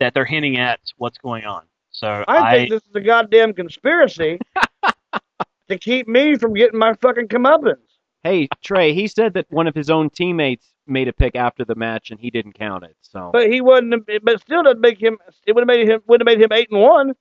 [0.00, 1.64] that they're hinting at what's going on.
[1.96, 4.38] So I think this is a goddamn conspiracy
[5.68, 7.78] to keep me from getting my fucking comeuppance.
[8.22, 11.74] Hey, Trey, he said that one of his own teammates made a pick after the
[11.74, 12.94] match and he didn't count it.
[13.00, 13.94] So But he wouldn't.
[14.10, 15.16] Have, but still, doesn't make him.
[15.46, 16.02] It would have made him.
[16.06, 17.14] Would have made him eight and one.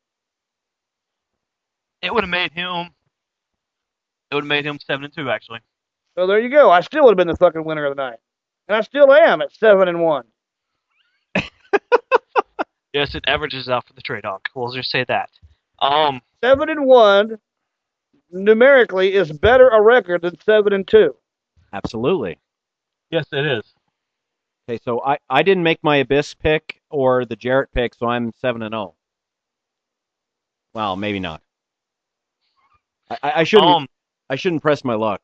[2.02, 2.90] it would have made him.
[4.30, 5.60] It would have made him seven and two actually.
[6.18, 6.70] So there you go.
[6.70, 8.20] I still would have been the fucking winner of the night,
[8.68, 10.26] and I still am at seven and one.
[12.96, 14.42] Yes, it averages out for the trade off.
[14.56, 15.30] We'll just say that.
[15.80, 17.40] Um, Seven and one,
[18.32, 21.14] numerically, is better a record than seven and two.
[21.74, 22.38] absolutely.
[23.12, 23.66] yes, it is.
[24.70, 28.32] Okay, so I, I didn't make my Abyss pick or the Jarrett pick, so I'm
[28.40, 28.96] seven and zero.
[30.74, 31.42] Well, maybe not.
[33.10, 33.70] I, I, I shouldn't.
[33.70, 33.88] Um,
[34.30, 35.22] I shouldn't press my luck.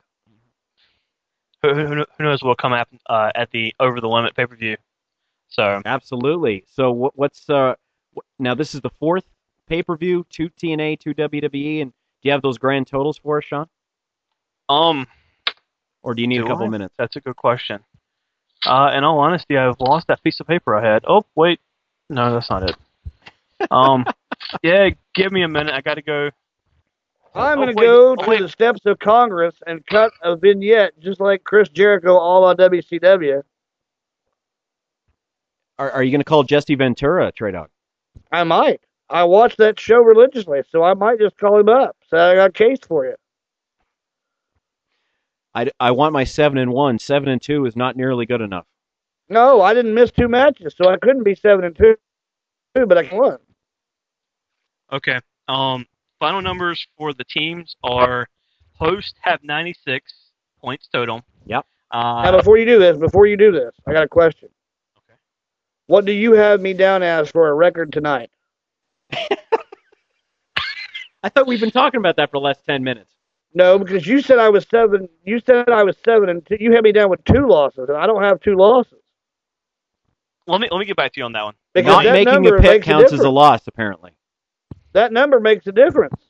[1.62, 4.46] Who, who, who knows what will come up uh, at the Over the Limit pay
[4.46, 4.76] per view?
[5.52, 6.66] So Absolutely.
[6.68, 7.76] So what, what's uh
[8.16, 8.56] wh- now?
[8.56, 9.26] This is the fourth
[9.68, 13.38] pay per view, two TNA, two WWE, and do you have those grand totals for
[13.38, 13.68] us, Sean?
[14.70, 15.08] Um,
[16.04, 16.70] or do you need a couple I?
[16.70, 16.94] minutes?
[16.98, 17.80] That's a good question.
[18.66, 21.04] Uh, in all honesty, I've lost that piece of paper I had.
[21.08, 21.60] Oh wait,
[22.10, 22.76] no, that's not it.
[23.72, 24.06] Um,
[24.64, 25.74] yeah, give me a minute.
[25.74, 26.30] I got to go.
[27.34, 28.40] I'm Oh, going to wait, go oh, to wait.
[28.40, 33.42] the steps of Congress and cut a vignette just like Chris Jericho all on WCW.
[35.82, 37.70] Are, are you going to call Jesse Ventura, Trey Dawg?
[38.32, 38.82] I might.
[39.10, 41.98] I watch that show religiously, so I might just call him up.
[42.08, 43.16] So I got a case for you.
[45.56, 47.00] I, I want my seven and one.
[47.00, 48.68] Seven and two is not nearly good enough.
[49.28, 51.96] No, I didn't miss two matches, so I couldn't be seven and two,
[52.76, 53.38] but I can won.
[54.92, 55.20] Okay.
[55.48, 55.88] Um,
[56.20, 58.28] final numbers for the teams are
[58.74, 60.14] host have 96
[60.62, 61.24] points total.
[61.48, 61.66] Yep.
[61.90, 64.50] Uh, now, before you do this, before you do this, I got a question.
[65.92, 65.96] Okay.
[65.96, 68.30] What do you have me down as for a record tonight?
[71.24, 73.12] I thought we've been talking about that for the last ten minutes.
[73.54, 75.10] No, because you said I was seven.
[75.26, 76.58] You said I was seven and two.
[76.60, 79.00] You had me down with two losses, and I don't have two losses.
[80.48, 81.56] let me let me get back to you on that one.
[81.74, 83.36] Because Not that making number a pick makes a counts as a difference.
[83.36, 84.12] loss, apparently.
[84.94, 86.22] That number makes a difference.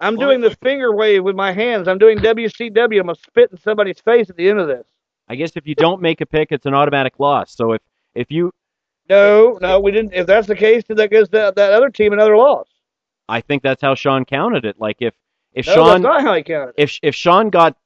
[0.00, 1.88] I'm doing this finger wave with my hands.
[1.88, 3.00] I'm doing WCW.
[3.00, 4.86] I'm gonna spit in somebody's face at the end of this.
[5.28, 7.54] I guess if you don't make a pick, it's an automatic loss.
[7.54, 7.82] So if
[8.18, 8.52] if you,
[9.08, 10.12] No, no, we didn't.
[10.12, 12.66] If that's the case, then that gives that that other team another loss.
[13.28, 14.80] I think that's how Sean counted it.
[14.80, 15.14] Like if
[15.52, 16.70] if No, Sean that's not how he counted.
[16.70, 16.74] it.
[16.82, 17.76] if if Sean got,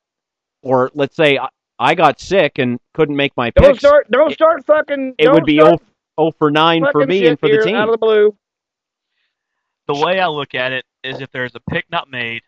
[0.62, 4.11] or let's say I, I got sick and couldn't make my Don't picks, start.
[4.11, 5.15] Don't start fucking.
[5.19, 5.78] it would be oh 0,
[6.19, 7.77] 0 for nine for me and for the team.
[7.77, 8.36] Out of the blue.
[9.89, 12.43] The way I look at it is if there's a pick not made,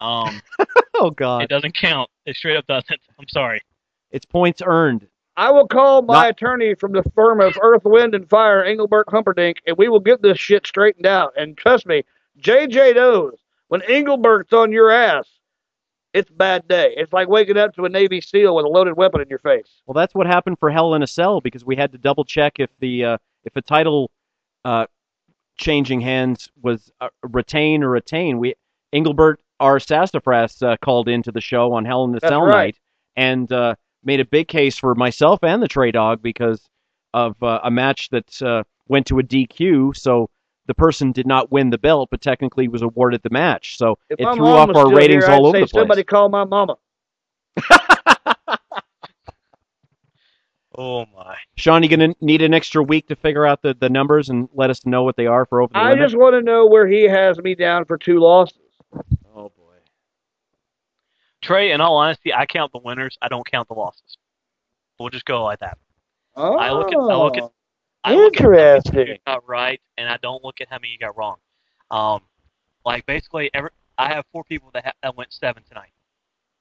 [0.00, 0.42] um,
[0.96, 2.10] oh God, it doesn't count.
[2.26, 3.00] It straight up doesn't.
[3.18, 3.62] I'm sorry.
[4.10, 5.06] it's points earned.
[5.40, 9.08] I will call my Not- attorney from the firm of Earth, Wind, and Fire, Engelbert
[9.08, 11.32] Humperdinck, and we will get this shit straightened out.
[11.34, 12.04] And trust me,
[12.38, 13.38] JJ knows
[13.68, 15.26] when Engelbert's on your ass,
[16.12, 16.92] it's a bad day.
[16.94, 19.80] It's like waking up to a Navy SEAL with a loaded weapon in your face.
[19.86, 22.54] Well, that's what happened for Hell in a Cell because we had to double check
[22.58, 24.10] if the uh, if a title
[24.66, 24.84] uh,
[25.56, 28.38] changing hands was uh, retain or retain.
[28.38, 28.56] We
[28.92, 29.80] Engelbert R.
[29.80, 32.54] Sassafras uh, called into the show on Hell in a Cell right.
[32.54, 32.76] night
[33.16, 36.60] and uh, made a big case for myself and the Trey Dawg because
[37.12, 39.96] of uh, a match that uh, went to a DQ.
[39.96, 40.30] So
[40.66, 43.76] the person did not win the belt, but technically was awarded the match.
[43.76, 45.80] So If it threw off our ratings here, all I'd over say the place.
[45.80, 46.76] Somebody call my mama.
[50.80, 51.36] Oh my.
[51.56, 54.70] Sean, you gonna need an extra week to figure out the, the numbers and let
[54.70, 56.06] us know what they are for over the I limit.
[56.06, 58.56] just want to know where he has me down for two losses.
[61.50, 61.54] Oh.
[61.54, 63.18] Trey, in all honesty, I count the winners.
[63.20, 64.16] I don't count the losses.
[64.98, 65.78] We'll just go like that.
[66.36, 67.50] Oh, I look at I look at
[68.04, 69.18] I look at how you interesting.
[69.26, 71.36] got right, and I don't look at how many you got wrong.
[71.90, 72.20] Um,
[72.84, 75.90] like basically, every I have four people that ha- that went seven tonight.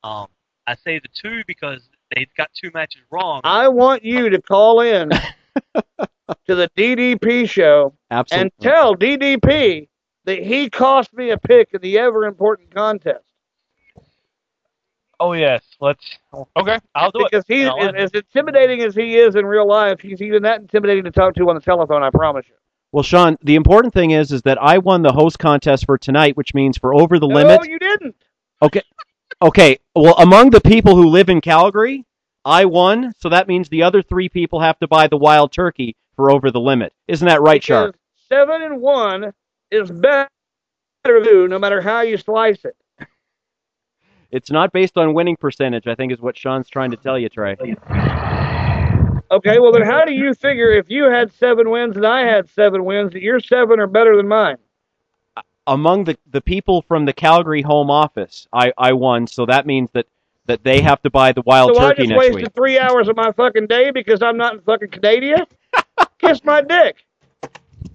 [0.04, 0.28] Um,
[0.68, 3.42] I say the two because they got two matches wrong.
[3.44, 5.10] I want you to call in
[5.76, 8.42] to the DDP show Absolutely.
[8.42, 9.88] and tell DDP
[10.26, 13.29] that he cost me a pick in the ever important contest.
[15.20, 16.18] Oh yes, let's.
[16.56, 17.54] Okay, I'll do because it.
[17.54, 20.62] he's And I'll as, as intimidating as he is in real life, he's even that
[20.62, 22.04] intimidating to talk to on the telephone.
[22.04, 22.56] I promise you.
[22.92, 26.36] Well, Sean, the important thing is is that I won the host contest for tonight,
[26.38, 27.62] which means for over the No, limit.
[27.62, 28.16] No, you didn't.
[28.62, 28.82] Okay.
[29.42, 29.80] Okay.
[29.96, 32.06] Well, among the people who live in Calgary,
[32.46, 35.96] I won, so that means the other three people have to buy the wild turkey
[36.16, 36.94] for over the limit.
[37.08, 37.96] Isn't that right, Shark?
[38.30, 39.34] seven and one
[39.72, 40.30] is better
[41.04, 42.76] than two, no matter how you slice it.
[44.32, 47.30] It's not based on winning percentage, I think is what Sean's trying to tell you,
[47.30, 47.56] Trey.
[49.32, 52.50] Okay, well then how do you figure if you had seven wins and I had
[52.50, 54.58] seven wins that your seven are better than mine?
[55.68, 59.90] Among the, the people from the Calgary home office, I, I won, so that means
[59.94, 60.08] that,
[60.48, 62.54] that they have to buy the wild so I just wasted week.
[62.56, 65.46] three hours of my fucking day because I'm not in fucking Canada?
[66.18, 66.98] Kiss my dick.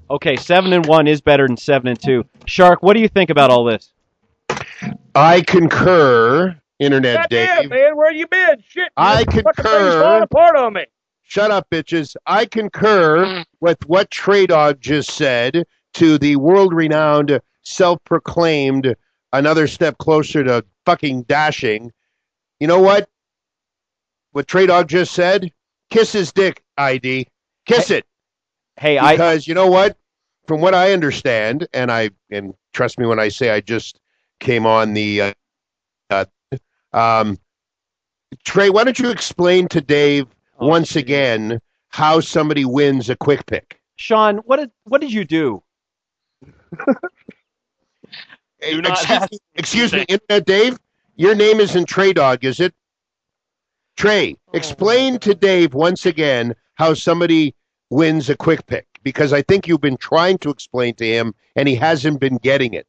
[0.08, 2.24] Okay, seven and one is better than seven and two.
[2.46, 3.90] Shark, what do you think about all this?
[5.14, 7.70] I concur, Internet Goddamn, Dave.
[7.70, 8.62] man, where you been?
[8.66, 10.00] Shit, I this concur.
[10.02, 10.86] falling apart on me.
[11.22, 12.16] Shut up, bitches.
[12.26, 15.64] I concur with what Trey Dawg just said
[15.94, 18.94] to the world renowned, self proclaimed,
[19.32, 21.92] another step closer to fucking dashing.
[22.60, 23.08] You know what?
[24.32, 25.50] What Trey Dawg just said?
[25.90, 27.28] Kiss his dick, ID.
[27.66, 28.04] Kiss it.
[28.78, 29.96] Hey, I- because you know what?
[30.46, 33.98] From what I understand, and I and trust me when I say I just
[34.44, 35.32] came on the uh,
[36.10, 36.24] uh,
[36.92, 37.38] um,
[38.44, 40.26] Trey, why don't you explain to Dave
[40.60, 41.58] Oh, once again
[41.88, 43.80] how somebody wins a quick pick?
[43.96, 45.62] Sean, what did what did you do?
[48.60, 50.78] Hey, not excuse me, excuse me, Internet Dave.
[51.16, 52.72] Your name isn't Trey Dawg, is it?
[53.96, 57.54] Trey, Oh, explain to Dave once again how somebody
[57.90, 61.68] wins a quick pick because I think you've been trying to explain to him and
[61.68, 62.86] he hasn't been getting it.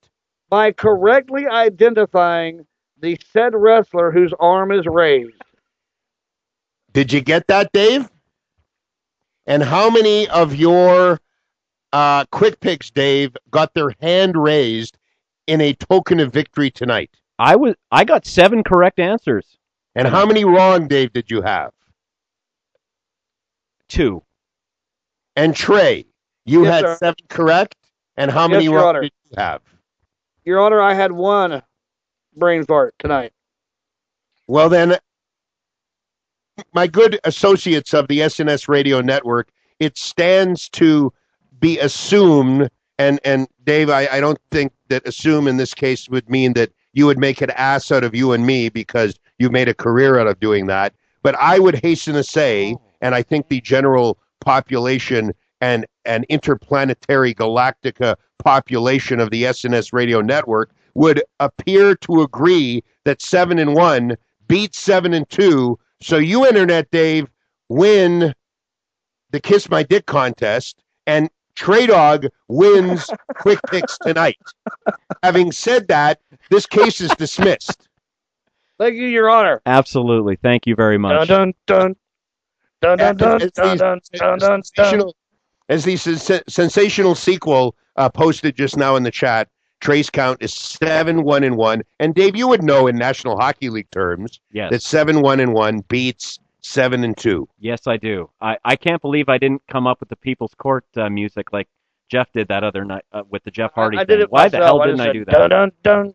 [0.55, 2.65] By correctly identifying
[3.01, 5.33] the said wrestler whose arm is raised.
[6.93, 8.09] Did you get that, Dave?
[9.45, 11.19] And how many of your
[11.91, 14.97] uh, quick picks, Dave, got their hand raised
[15.45, 17.11] in a token of victory tonight?
[17.37, 19.57] I was I got seven correct answers.
[19.93, 21.73] And how many wrong, Dave, did you have?
[23.89, 24.23] Two.
[25.35, 26.05] And Trey,
[26.45, 26.95] you Yes, had sir.
[26.95, 27.75] seven correct.
[28.15, 29.01] And how Yes, many wrong Honor.
[29.01, 29.61] did you have?
[30.45, 31.63] Your Honor, I had one
[32.35, 33.33] brain fart tonight.
[34.47, 34.97] Well, then,
[36.73, 39.49] my good associates of the SNS Radio Network,
[39.79, 41.11] it stands to
[41.59, 46.29] be assumed, and and Dave, I, I don't think that assume in this case would
[46.29, 49.67] mean that you would make an ass out of you and me because you made
[49.67, 50.93] a career out of doing that.
[51.23, 57.33] But I would hasten to say, and I think the general population and an interplanetary
[57.33, 64.17] galactica population of the SNS radio network would appear to agree that seven and one
[64.47, 65.77] beats seven and two.
[66.01, 67.27] So you, Internet Dave,
[67.69, 68.33] win
[69.31, 74.37] the Kiss My Dick contest, and Trey Dawg wins quick picks tonight.
[75.23, 77.87] Having said that, this case is dismissed.
[78.77, 79.61] Thank you, Your Honor.
[79.65, 80.35] Absolutely.
[80.35, 81.27] Thank you very much.
[81.27, 81.95] Dun dun
[82.81, 85.11] dun dun dun As dun the dun dun dun dun.
[85.69, 85.97] As the
[86.47, 89.47] sensational sequel uh, posted just now in the chat,
[89.81, 91.83] Trace count is seven one and one.
[91.99, 94.71] And Dave, you would know in National Hockey League terms Yes.
[94.71, 97.47] that seven one and one beats seven and two.
[97.59, 98.29] Yes, I do.
[98.41, 101.67] I, I can't believe I didn't come up with the People's Court uh, music like
[102.09, 104.07] Jeff did that other night uh, with the Jeff Hardy I thing.
[104.17, 105.31] did it Why the hell I didn't just I do that?
[105.31, 106.13] Dun dun dun.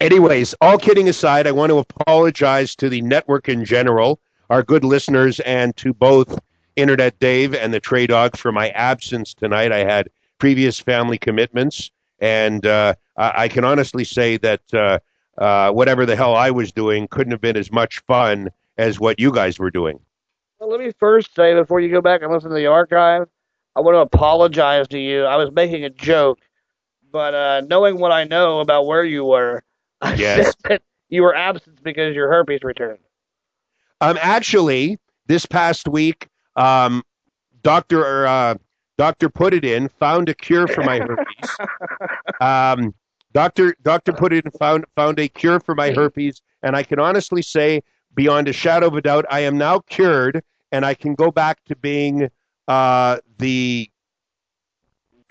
[0.00, 4.18] Anyways, all kidding aside, I want to apologize to the network in general,
[4.48, 6.38] our good listeners, and to both
[6.76, 9.72] Internet Dave and the Trey Dog for my absence tonight.
[9.72, 10.08] I had
[10.40, 14.98] previous family commitments, and uh, I, I can honestly say that uh,
[15.38, 19.20] uh, whatever the hell I was doing couldn't have been as much fun as what
[19.20, 20.00] you guys were doing.
[20.60, 23.28] Well, let me first say before you go back and listen to the archive,
[23.76, 25.24] I want to apologize to you.
[25.24, 26.40] I was making a joke,
[27.12, 29.62] but uh, knowing what I know about where you were,
[30.02, 30.44] I Yes.
[30.44, 33.00] said that you were absent because your herpes returned.
[34.00, 37.02] Um, actually, this past week, um,
[37.62, 38.54] Doctor uh,
[39.00, 41.56] Doctor Put It In found a cure for my herpes.
[42.42, 42.94] um,
[43.32, 47.00] Doctor Doctor Put It In found found a cure for my herpes, and I can
[47.00, 47.80] honestly say,
[48.14, 51.64] beyond a shadow of a doubt, I am now cured, and I can go back
[51.64, 52.28] to being
[52.68, 53.90] uh, the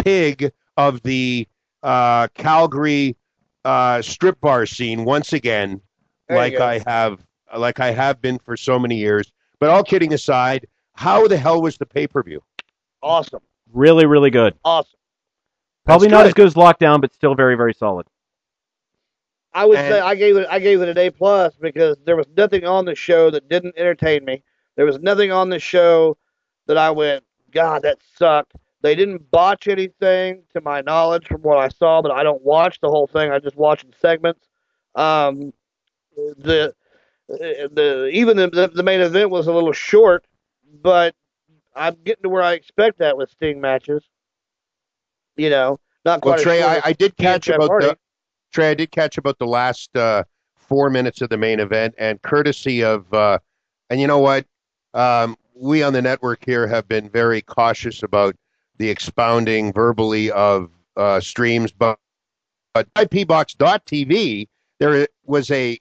[0.03, 1.48] pig of the
[1.83, 3.17] uh, Calgary
[3.65, 5.80] uh, strip bar scene once again,
[6.27, 6.56] There like.
[6.56, 7.23] I have
[7.56, 9.31] like I have been for so many years.
[9.59, 10.65] But all kidding aside,
[10.95, 12.41] how the hell was the pay per view?
[13.03, 13.41] Awesome.
[13.73, 14.56] Really, really good.
[14.65, 14.98] Awesome.
[15.85, 16.27] Probably That's not good.
[16.27, 18.07] as good as Lockdown, but still very, very solid.
[19.53, 22.15] I would And- say I gave it I gave it an A plus because there
[22.15, 24.43] was nothing on the show that didn't entertain me.
[24.75, 26.17] There was nothing on the show
[26.67, 28.53] that I went, God, that sucked.
[28.81, 32.80] They didn't botch anything to my knowledge from what I saw, but I don't watch
[32.80, 33.31] the whole thing.
[33.31, 34.48] I just watch in segments.
[34.95, 35.51] Um,
[36.15, 36.73] the
[37.27, 40.25] the even the, the the main event was a little short,
[40.81, 41.15] but
[41.80, 44.03] I'm getting to where I expect that with Sting matches.
[45.38, 46.35] You know, not quite.
[46.35, 47.88] Well, Trey, I, I did catch Jeff about Hardy.
[47.88, 47.98] the
[48.53, 48.72] Trey.
[48.72, 50.24] I did catch about the last uh,
[50.56, 53.40] four minutes of the main event, and courtesy of, uh,
[53.90, 54.45] and you know what,
[54.93, 58.35] um, we on the network here have been very cautious about
[58.77, 61.98] the expounding verbally of uh, streams, but
[62.74, 64.48] but IPBox.tv
[64.80, 65.77] there was a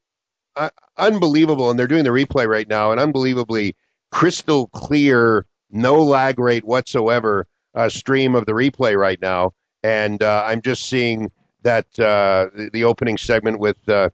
[0.57, 3.77] uh, unbelievable, and they're doing the replay right now, an unbelievably
[4.11, 10.45] crystal clear, no lag rate whatsoever uh, stream of the replay right now, and uh,
[10.47, 11.31] I'm just seeing
[11.63, 14.11] that uh, the, the opening segment with uh,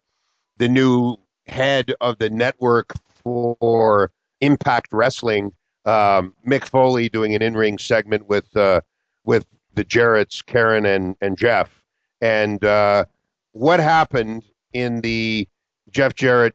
[0.58, 1.16] the new
[1.46, 2.92] head of the network
[3.22, 4.10] for
[4.40, 5.52] Impact Wrestling,
[5.84, 8.80] um, Mick Foley, doing an in-ring segment with uh,
[9.24, 11.82] with the Jarretts, Karen and and Jeff,
[12.20, 13.04] and uh,
[13.52, 14.42] what happened
[14.72, 15.48] in the
[15.90, 16.54] Jeff Jarrett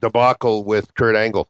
[0.00, 1.48] debacle with Kurt Angle.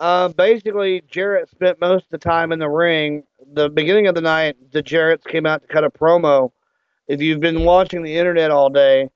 [0.00, 3.24] Uh, basically, Jarrett spent most of the time in the ring.
[3.52, 6.52] The beginning of the night, the Jarretts came out to cut a promo.
[7.08, 9.10] If you've been watching the internet all day,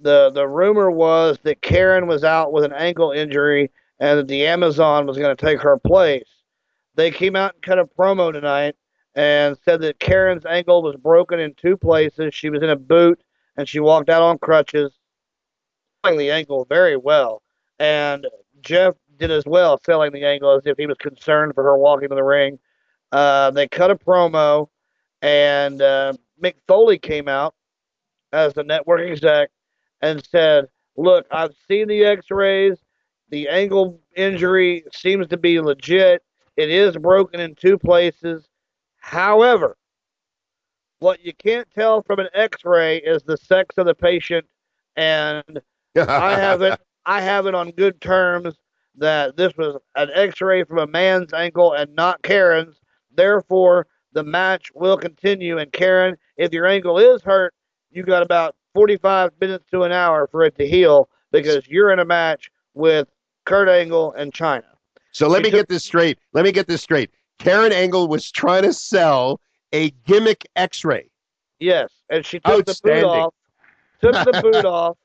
[0.00, 4.46] the the rumor was that Karen was out with an ankle injury and that the
[4.46, 6.28] Amazon was going to take her place.
[6.94, 8.76] They came out and cut a promo tonight
[9.14, 12.34] and said that Karen's ankle was broken in two places.
[12.34, 13.20] She was in a boot
[13.56, 14.92] and she walked out on crutches,
[16.04, 17.42] selling the ankle very well.
[17.80, 18.26] And
[18.60, 22.08] Jeff did as well, selling the angle as if he was concerned for her walking
[22.08, 22.58] to the ring.
[23.12, 24.68] Uh, they cut a promo,
[25.22, 27.54] and uh, Mick Foley came out
[28.32, 29.50] as the network exec
[30.00, 30.66] and said,
[30.96, 32.78] "Look, I've seen the X-rays.
[33.30, 36.22] The ankle injury seems to be legit.
[36.56, 38.48] It is broken in two places.
[38.98, 39.76] However,
[40.98, 44.46] what you can't tell from an X-ray is the sex of the patient,
[44.96, 45.60] and
[45.96, 46.80] I have it.
[47.06, 48.54] I have it on good terms
[48.98, 52.76] that this was an X-ray from a man's ankle and not Karen's.
[53.14, 55.58] Therefore, the match will continue.
[55.58, 57.54] And Karen, if your ankle is hurt,
[57.90, 61.98] you got about 45 minutes to an hour for it to heal because you're in
[61.98, 63.08] a match with
[63.44, 64.64] Kurt Angle and Chyna.
[65.12, 66.18] So let me get this straight.
[66.32, 67.10] Let me get this straight.
[67.38, 69.40] Karen Angle was trying to sell
[69.72, 71.10] a gimmick X-ray.
[71.60, 73.34] Yes, and she took the boot off.
[74.00, 74.96] Took the boot off.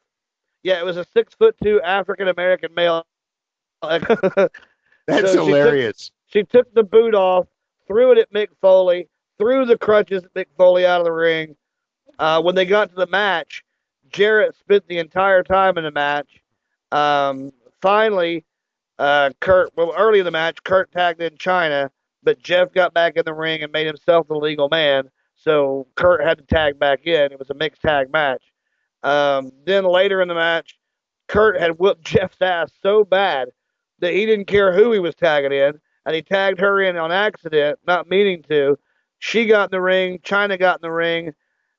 [0.62, 3.06] Yeah, it was a six foot two African American male.
[5.08, 6.12] That's So she took- hilarious.
[6.28, 7.48] She took the boot off,
[7.88, 11.56] threw it at Mick Foley, threw the crutches at Mick Foley out of the ring.
[12.18, 13.64] Uh, when they got to the match,
[14.12, 16.42] Jarrett spent the entire time in the match.
[16.92, 18.46] Um, finally,
[18.98, 21.90] uh, Kurt, well, early in the match, Kurt tagged in Chyna,
[22.24, 25.10] but Jeff got back in the ring and made himself the legal man.
[25.36, 27.32] So Kurt had to tag back in.
[27.32, 28.44] It was a mixed tag match.
[29.04, 30.80] Um, then later in the match,
[31.28, 33.50] Kurt had whooped Jeff's ass so bad
[34.00, 37.12] that he didn't care who he was tagging in, and he tagged her in on
[37.12, 38.78] accident, not meaning to.
[39.20, 40.20] She got in the ring.
[40.20, 41.34] Chyna got in the ring.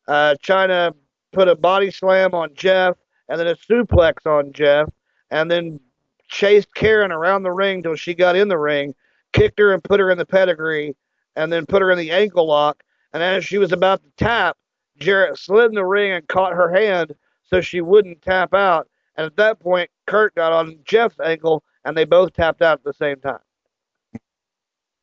[0.08, 0.94] Uh, Chyna
[1.32, 2.96] put a body slam on Jeff,
[3.28, 4.88] and then a suplex on Jeff,
[5.30, 5.80] and then
[6.28, 8.94] chased Karen around the ring till she got in the ring,
[9.32, 10.96] kicked her and put her in the pedigree,
[11.36, 12.82] and then put her in the ankle lock.
[13.12, 14.56] And as she was about to tap,
[14.98, 18.88] Jarrett slid in the ring and caught her hand so she wouldn't tap out.
[19.16, 22.84] And at that point, Kurt got on Jeff's ankle, and they both tapped out at
[22.84, 23.38] the same time.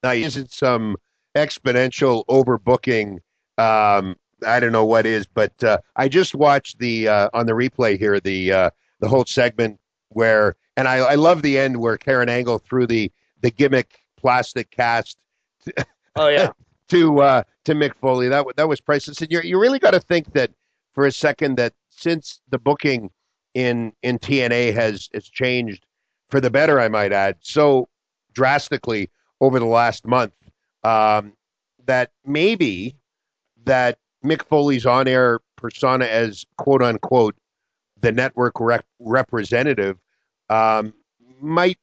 [0.03, 0.97] Now, isn't some
[1.35, 3.19] exponential overbooking?
[3.57, 7.53] Um, I don't know what is, but uh, I just watched the uh, on the
[7.53, 8.69] replay here the uh,
[8.99, 9.79] the whole segment
[10.09, 13.11] where, and I, I love the end where Karen Angle threw the
[13.41, 15.17] the gimmick plastic cast.
[16.17, 16.51] Oh yeah.
[16.89, 19.21] to uh, to Mick Foley, that that was priceless.
[19.21, 20.51] And you you really got to think that
[20.93, 23.09] for a second that since the booking
[23.53, 25.85] in in TNA has has changed
[26.31, 27.89] for the better, I might add, so
[28.33, 29.09] drastically
[29.41, 30.33] over the last month,
[30.83, 31.33] um,
[31.85, 32.95] that maybe
[33.65, 37.35] that Mick Foley's on air persona as quote unquote
[37.99, 39.97] the network rep- representative
[40.49, 40.93] um,
[41.39, 41.77] might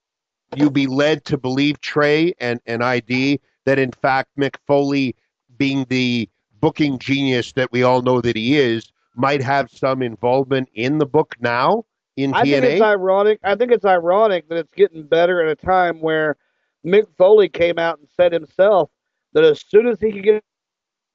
[0.57, 5.15] you be led to believe Trey and, and ID that in fact Mick Foley,
[5.59, 6.28] being the
[6.60, 11.07] booking genius that we all know that he is, might have some involvement in the
[11.07, 11.85] book now
[12.18, 13.38] in I think it's ironic.
[13.44, 16.36] I think it's ironic that it's getting better at a time where
[16.84, 18.90] Mick Foley came out and said himself
[19.34, 20.42] that as soon as he could get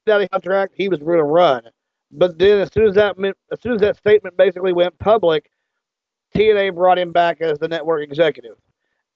[0.10, 1.64] out of contract, he was going to run.
[2.10, 3.18] But then, as soon as that
[3.52, 5.50] as soon as that statement basically went public,
[6.34, 8.56] TNA brought him back as the network executive.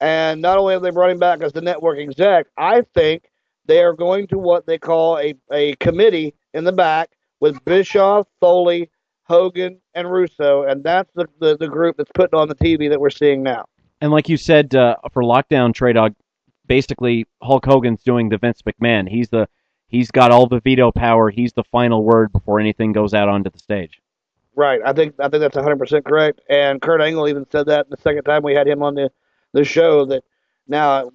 [0.01, 3.29] And not only have they brought him back as the network exec, I think
[3.65, 8.27] they are going to what they call a, a committee in the back with Bischoff,
[8.41, 8.89] Foley,
[9.27, 12.99] Hogan, and Russo, and that's the, the, the group that's putting on the TV that
[12.99, 13.65] we're seeing now.
[14.01, 16.13] And like you said, uh, for lockdown, Trey Dawg,
[16.67, 19.09] basically Hulk Hogan's doing the Vince McMahon.
[19.09, 19.47] He's the
[19.87, 21.29] he's got all the veto power.
[21.29, 24.01] He's the final word before anything goes out onto the stage.
[24.55, 24.81] Right.
[24.85, 26.41] I think I think that's 100% correct.
[26.49, 29.11] And Kurt Angle even said that the second time we had him on the
[29.53, 30.23] the show that
[30.67, 31.09] now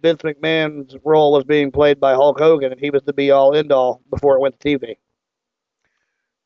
[0.00, 3.54] Vince McMahon's role was being played by Hulk Hogan and he was the be all
[3.54, 4.96] end all before it went to TV.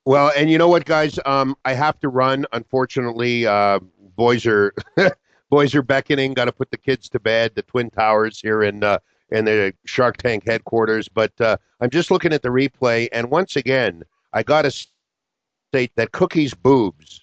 [0.08, 1.20] Well, and you know what, guys?
[1.26, 2.46] Um, I have to run.
[2.54, 3.78] Unfortunately, uh,
[4.16, 4.72] boys are
[5.50, 6.32] boys are beckoning.
[6.32, 7.52] Got to put the kids to bed.
[7.54, 9.00] The Twin Towers here in uh,
[9.32, 11.08] in the Shark Tank headquarters.
[11.08, 15.92] But uh, I'm just looking at the replay, and once again, I got to state
[15.96, 17.20] that Cookie's boobs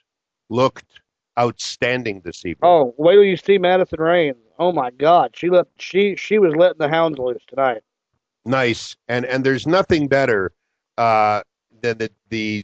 [0.52, 1.02] looked
[1.40, 2.70] outstanding this evening.
[2.70, 4.36] Oh, wait till you see Madison Rayne.
[4.60, 7.82] Oh my God, she let she she was letting the hounds loose tonight.
[8.46, 10.52] Nice, and and there's nothing better
[11.00, 11.42] uh,
[11.82, 12.64] than the the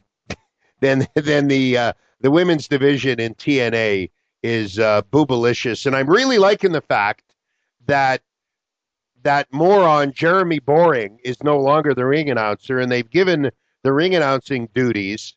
[0.82, 4.10] than than the uh, the women's division in TNA
[4.42, 7.32] is uh, boobalicious, and I'm really liking the fact
[7.86, 8.20] that
[9.22, 13.50] that moron Jeremy Borash is no longer the ring announcer, and they've given
[13.84, 15.34] the ring announcing duties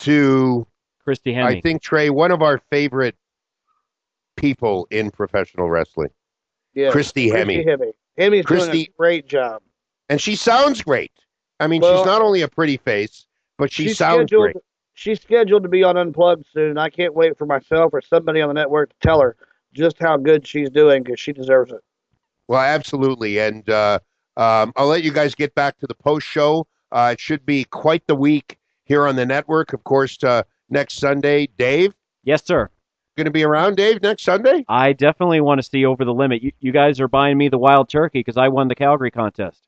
[0.00, 0.66] to
[1.02, 1.44] Christy Hemme.
[1.46, 3.16] I think Trey, one of our favorite
[4.36, 6.10] people in professional wrestling,
[6.74, 7.64] Yeah, Christy Hemme.
[7.64, 7.92] Hemme.
[8.18, 9.62] Hemme's doing a great job.
[10.10, 11.12] and she sounds great.
[11.58, 14.56] I mean, Well, she's not only a pretty face, but she sounds scheduled, great.
[15.02, 16.78] She's scheduled to be on Unplugged soon.
[16.78, 19.34] I can't wait for myself or somebody on the network to tell her
[19.72, 21.80] just how good she's doing because she deserves it.
[22.46, 23.40] Well, absolutely.
[23.40, 23.98] And uh,
[24.36, 26.68] um, I'll let you guys get back to the post show.
[26.92, 29.72] Uh, it should be quite the week here on the network.
[29.72, 31.94] Of course, uh, next Sunday, Dave.
[32.22, 32.70] Yes, sir.
[33.16, 34.64] Going to be around, Dave, next Sunday?
[34.68, 36.44] I definitely want to see over the limit.
[36.44, 39.58] You, you guys are buying me the wild turkey because I won the Calgary contest.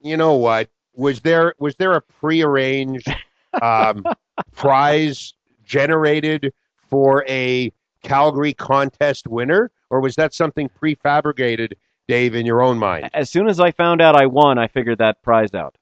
[0.00, 0.68] You know what?
[0.94, 3.08] Was there was there a prearranged
[3.60, 4.04] um,
[4.52, 6.52] prize generated
[6.88, 7.72] for a
[8.02, 11.72] Calgary contest winner, or was that something prefabricated,
[12.08, 13.10] Dave, in your own mind?
[13.12, 15.76] As soon as I found out I won, I figured that prize out.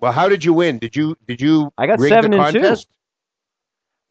[0.00, 0.78] Well, how did you win?
[0.78, 1.72] Did you did you?
[1.78, 2.60] I got seven the and two.
[2.60, 2.88] contest?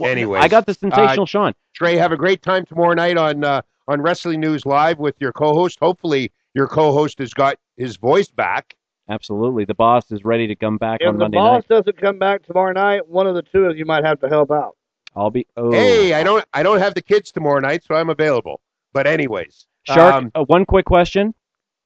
[0.01, 1.53] Anyway, I got the sensational Sean.
[1.73, 5.31] Trey, have a great time tomorrow night on uh, on Wrestling News Live with your
[5.31, 5.79] co-host.
[5.79, 8.75] Hopefully, your co-host has got his voice back.
[9.11, 11.57] Absolutely, the boss is ready to come back If on Monday night.
[11.57, 14.05] If the boss doesn't come back tomorrow night, one of the two of you might
[14.05, 14.77] have to help out.
[15.17, 15.45] I'll be.
[15.57, 18.61] Oh, Hey, I don't I don't have the kids tomorrow night, so I'm available.
[18.93, 20.13] But anyways, Shark.
[20.15, 21.33] um, uh, one quick question: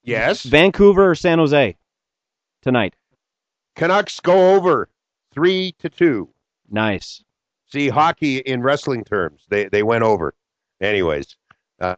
[0.04, 1.76] yes, Vancouver or San Jose
[2.62, 2.94] tonight?
[3.76, 4.90] Canucks go over
[5.34, 6.30] three to two.
[6.70, 7.24] Nice.
[7.72, 10.36] See hockey in wrestling terms, they they went over.
[10.80, 11.36] Anyways,
[11.82, 11.96] uh,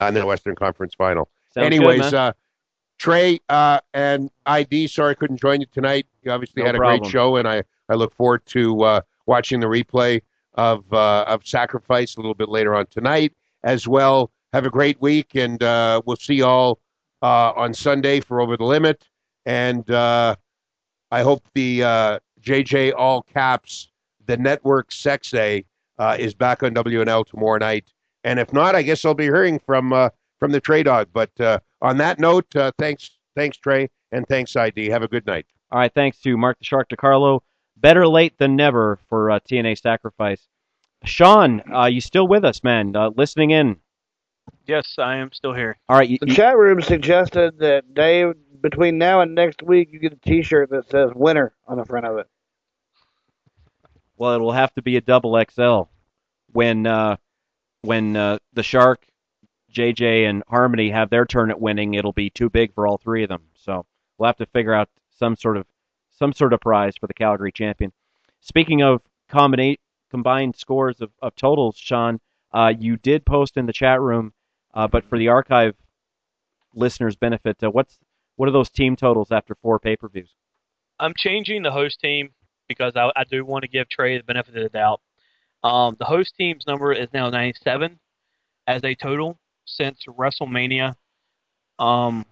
[0.00, 1.28] on the Western Conference Final.
[1.54, 2.14] Sounds Anyways, good, man.
[2.14, 2.32] uh,
[3.00, 6.06] Trey uh, and ID, sorry I couldn't join you tonight.
[6.22, 7.00] You obviously No had a problem.
[7.00, 10.20] great show, and I, I look forward to uh, watching the replay
[10.54, 13.32] of uh, of Sacrifice a little bit later on tonight
[13.64, 14.30] as well.
[14.52, 16.78] Have a great week, and uh, we'll see you all
[17.22, 19.06] uh, on Sunday for Over the Limit.
[19.46, 20.36] And uh,
[21.10, 23.88] I hope the uh, JJ All Caps,
[24.26, 25.64] the network Sex A,
[25.98, 27.86] uh, is back on WNL tomorrow night.
[28.24, 31.08] And if not, I guess I'll be hearing from uh, from the Trey Dawg.
[31.14, 34.88] But uh, on that note, uh, thanks, thanks Trey, and thanks ID.
[34.90, 35.46] Have a good night.
[35.72, 37.40] All right, thanks to Mark the Shark DiCarlo.
[37.76, 40.46] Better late than never for uh, TNA Sacrifice.
[41.04, 42.94] Sean, uh, you still with us, man?
[42.94, 43.76] Uh, listening in.
[44.66, 45.78] Yes, I am still here.
[45.88, 49.88] All right, you, The you- chat room suggested that Dave, between now and next week,
[49.92, 52.26] you get a T-shirt that says "winner" on the front of it.
[54.16, 55.82] well, it will have to be a double XL
[56.52, 57.16] when uh,
[57.82, 59.00] when uh, the Shark,
[59.74, 61.94] JJ, and Harmony have their turn at winning.
[61.94, 63.42] It'll be too big for all three of them.
[63.54, 63.86] So
[64.18, 65.66] we'll have to figure out some sort of
[66.18, 67.92] some sort of prize for the Calgary champion.
[68.40, 69.00] Speaking of
[69.30, 69.78] combinate
[70.10, 72.20] combined scores of, of totals, Sean,
[72.52, 74.32] uh, you did post in the chat room,
[74.74, 75.74] uh, but for the archive
[76.74, 77.98] listeners' benefit, uh, what's
[78.36, 80.34] what are those team totals after four pay per views?
[80.98, 82.30] I'm changing the host team
[82.68, 85.00] because I, I do want to give Trey the benefit of the doubt.
[85.62, 87.98] Um, the host team's number is now 97
[88.66, 89.38] as a total
[89.76, 90.94] since WrestleMania.
[91.78, 92.24] Um,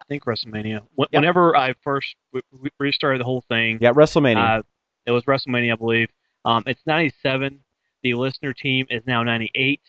[0.00, 0.80] I think WrestleMania.
[0.98, 1.18] Wh- Yeah.
[1.20, 4.58] Whenever I first w- w- restarted the whole thing, Yeah, WrestleMania.
[4.58, 4.62] uh,
[5.06, 6.08] it was WrestleMania, I believe.
[6.44, 7.60] Um, it's 97.
[8.02, 9.80] The listener team is now 98,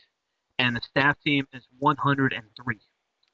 [0.60, 2.80] and the staff team is 103.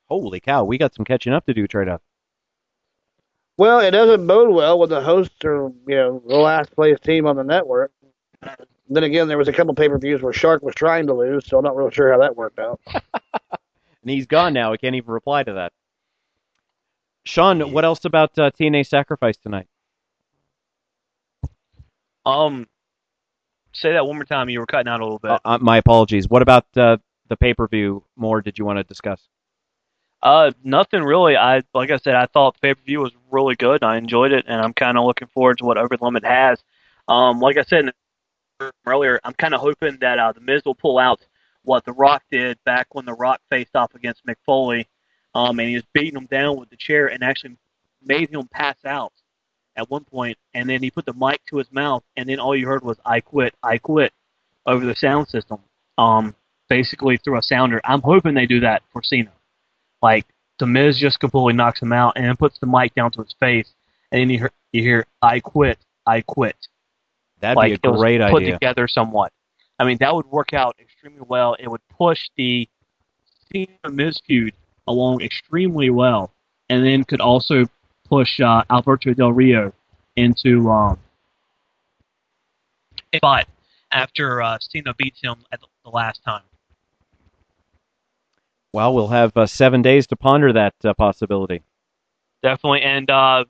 [0.05, 2.01] Holy cow, we got some catching up to do, trade up.
[3.57, 7.25] Well, it doesn't bode well when the hosts are, you know, the last place team
[7.25, 7.91] on the network.
[8.89, 11.63] Then again, there was a couple pay-per-views where Shark was trying to lose, so I'm
[11.63, 12.79] not real sure how that worked out.
[14.07, 14.71] And he's gone now.
[14.71, 15.73] We can't even reply to that.
[17.25, 19.67] Sean, what else about uh, TNA Sacrifice tonight?
[22.25, 22.67] Um,
[23.73, 24.49] say that one more time.
[24.49, 25.31] You were cutting out a little bit.
[25.31, 26.29] Uh, uh, my apologies.
[26.29, 26.95] What about uh,
[27.27, 28.01] the pay per view?
[28.15, 29.19] More did you want to discuss?
[30.23, 31.35] Uh, nothing really.
[31.35, 33.83] I like I said, I thought the pay per view was really good.
[33.83, 36.63] I enjoyed it, and I'm kind of looking forward to what Over the Limit has.
[37.09, 37.91] Um, like I said
[38.85, 41.19] earlier, I'm kind of hoping that uh, the Miz will pull out
[41.63, 44.87] what The Rock did back when The Rock faced off against Mick Foley,
[45.35, 47.57] um, and he was beating him down with the chair and actually
[48.03, 49.13] made him pass out
[49.75, 52.55] at one point, and then he put the mic to his mouth, and then all
[52.55, 54.11] you heard was "I quit, I quit"
[54.65, 55.59] over the sound system,
[55.97, 56.35] um,
[56.67, 57.79] basically through a sounder.
[57.83, 59.31] I'm hoping they do that for Cena.
[60.01, 60.25] Like
[60.57, 63.71] the Miz just completely knocks him out and puts the mic down to his face,
[64.11, 65.77] and then you hear, you hear "I quit,
[66.07, 66.55] I quit."
[67.39, 68.53] That'd like be a great put idea.
[68.53, 69.31] together somewhat.
[69.79, 71.55] I mean, that would work out extremely well.
[71.59, 72.67] It would push the
[73.51, 74.53] Cena Miz feud
[74.87, 76.31] along extremely well,
[76.69, 77.65] and then could also
[78.09, 79.73] push uh, Alberto Del Rio
[80.15, 80.97] into um,
[83.13, 83.47] a fight
[83.91, 86.43] after uh, Cena beats him at the, the last time.
[88.73, 91.61] Well, we'll have uh, seven days to ponder that uh, possibility.
[92.43, 93.45] Definitely, and uh,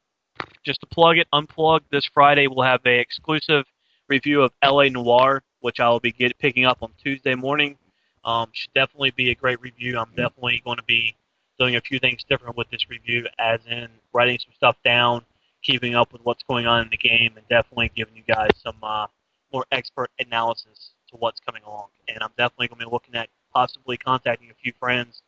[0.64, 3.66] just to plug it, unplug this Friday, we'll have a exclusive
[4.08, 7.78] review of LA Noire, which I will be get, picking up on Tuesday morning.
[8.24, 9.98] Um, should definitely be a great review.
[9.98, 11.16] I'm definitely going to be
[11.60, 15.24] doing a few things different with this review, as in writing some stuff down,
[15.64, 18.76] keeping up with what's going on in the game, and definitely giving you guys some
[18.84, 19.08] uh,
[19.54, 21.88] more expert analysis to what's coming along.
[22.08, 25.22] And I'm definitely going to be looking at possibly contacting a few friends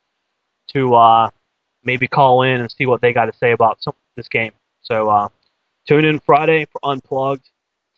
[0.73, 1.29] to uh,
[1.83, 4.51] maybe call in and see what they got to say about some, this game.
[4.81, 5.29] So uh,
[5.87, 7.49] tune in Friday for Unplugged,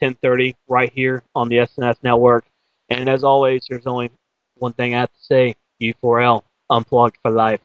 [0.01, 2.45] 10:30, right here on the SNS Network.
[2.89, 4.11] And as always, there's only
[4.55, 7.61] one thing I have to say: U4L, Unplugged for life.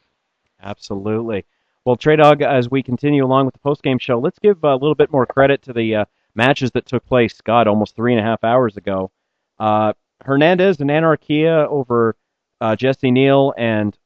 [0.60, 1.44] Absolutely.
[1.84, 4.96] Well, Trey Dawg, as we continue along with the post-game show, let's give a little
[4.96, 8.24] bit more credit to the uh, matches that took place, God, almost three and a
[8.24, 9.12] half hours ago.
[9.60, 9.92] Uh,
[10.24, 12.16] Hernandez and Anarquia over
[12.60, 13.96] uh, Jesse Neal and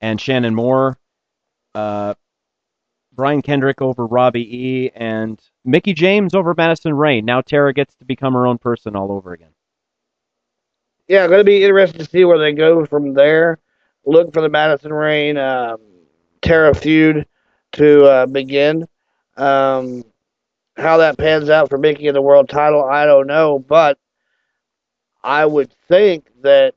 [0.00, 0.98] and Shannon Moore.
[1.74, 2.14] Uh,
[3.14, 4.90] Brian Kendrick over Robbie E.
[4.94, 7.24] and Mickie James over Madison Rayne.
[7.24, 9.50] Now Tara gets to become her own person all over again.
[11.08, 13.58] Yeah, going to be interesting to see where they go from there.
[14.06, 15.78] Look for the Madison Rayne um,
[16.40, 17.26] Tara feud
[17.72, 18.86] to uh, begin.
[19.36, 20.04] Um,
[20.76, 23.98] how that pans out for Mickey in the world title, I don't know, but
[25.22, 26.74] I would think that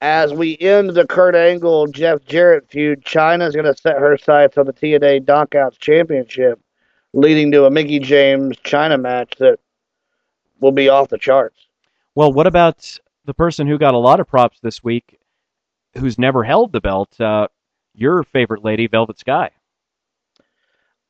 [0.00, 4.56] as we end the Kurt Angle Jeff Jarrett feud, Chyna's going to set her sights
[4.56, 6.58] on the TNA Knockouts Championship,
[7.12, 9.58] leading to a Mickie James China match that
[10.60, 11.66] will be off the charts.
[12.14, 15.20] Well, what about the person who got a lot of props this week,
[15.96, 17.20] who's never held the belt?
[17.20, 17.48] Uh,
[17.94, 19.50] your favorite lady, Velvet Sky.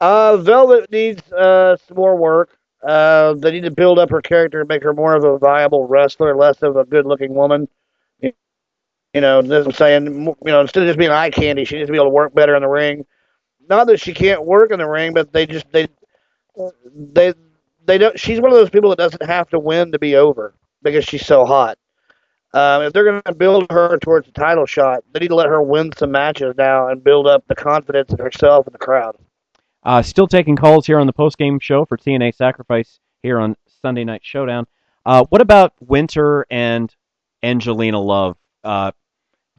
[0.01, 2.57] Uh, Velvet needs uh, some more work.
[2.83, 5.87] Uh, they need to build up her character and make her more of a viable
[5.87, 7.69] wrestler, less of a good-looking woman.
[9.15, 10.25] You know, that's what I'm saying.
[10.25, 12.35] You know, instead of just being eye candy, she needs to be able to work
[12.35, 13.05] better in the ring.
[13.69, 15.89] Not that she can't work in the ring, but they just they
[16.95, 17.35] they
[17.85, 18.19] they don't.
[18.19, 21.27] She's one of those people that doesn't have to win to be over because she's
[21.27, 21.79] so hot.
[22.53, 25.47] Um, if they're going to build her towards a title shot, they need to let
[25.47, 29.17] her win some matches now and build up the confidence in herself and the crowd.
[29.85, 34.03] Uh, still taking calls here on the post-game show for TNA Sacrifice here on Sunday
[34.03, 34.67] Night Showdown.
[35.07, 36.95] Uh, what about Winter and
[37.43, 38.37] Angelina Love?
[38.65, 38.91] Uh,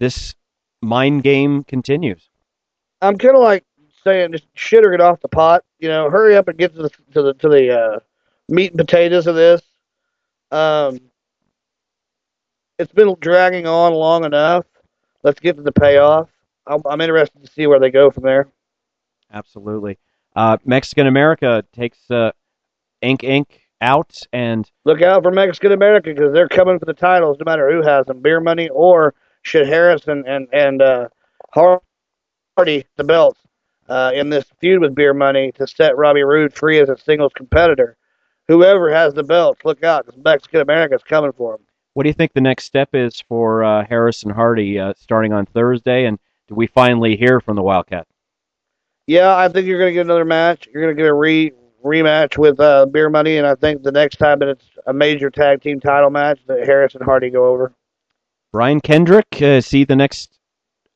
[0.01, 0.33] this
[0.81, 2.27] mind game continues.
[3.03, 3.63] I'm kind of like
[4.03, 5.63] saying, just shit or get off the pot.
[5.80, 7.99] You know, hurry up and get to the to the to the uh,
[8.49, 9.61] meat and potatoes of this.
[10.49, 10.99] Um,
[12.80, 14.65] it's been dragging on long enough.
[15.23, 16.30] Let's get to the payoff.
[16.65, 18.47] I'm, I'm interested to see where they go from there.
[19.31, 19.99] Absolutely.
[20.35, 22.31] Uh, Mexican America takes uh,
[23.03, 23.45] Ink Inc
[23.81, 27.71] out, and Look out for Mexican America because they're coming for the titles, no matter
[27.71, 28.19] who has them.
[28.19, 29.13] Beer Money or
[29.43, 31.09] should Harris and and and uh,
[31.53, 33.39] Hardy the belts
[33.89, 37.33] uh, in this feud with Beer Money to set Robbie Roode free as a singles
[37.35, 37.97] competitor.
[38.47, 41.65] Whoever has the belts, look out because Mexican America's coming for them.
[41.93, 45.33] what do you think the next step is for uh, Harris and Hardy uh, starting
[45.33, 46.05] on Thursday?
[46.05, 48.07] And do we finally hear from the Wildcat?
[49.07, 50.67] Yeah, I think you're going to get another match.
[50.71, 51.51] You're going to get a re
[51.83, 55.29] rematch with uh, Beer Money, and I think the next time that it's a major
[55.29, 57.73] tag team title match, that Harris and Hardy go over.
[58.51, 60.39] Brian Kendrick uh, see the next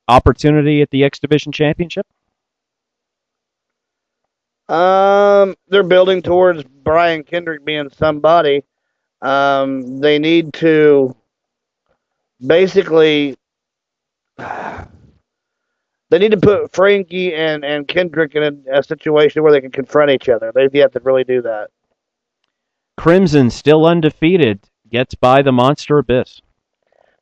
[0.07, 2.05] opportunity at the X Division Championship?
[4.67, 8.63] Um, they're building towards Brian Kendrick being somebody.
[9.21, 11.15] Um, they need to
[12.45, 13.37] basically
[14.37, 19.71] they need to put Frankie and and Kendrick in a, a situation where they can
[19.71, 20.51] confront each other.
[20.53, 21.69] They've yet to really do that.
[22.97, 26.41] Crimson, still undefeated, gets by the Monster Abyss.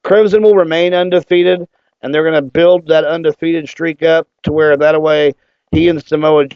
[0.04, 1.68] Crimson will remain undefeated
[2.04, 5.34] and they're going to build that undefeated streak up to where that way
[5.72, 6.48] he and Samoa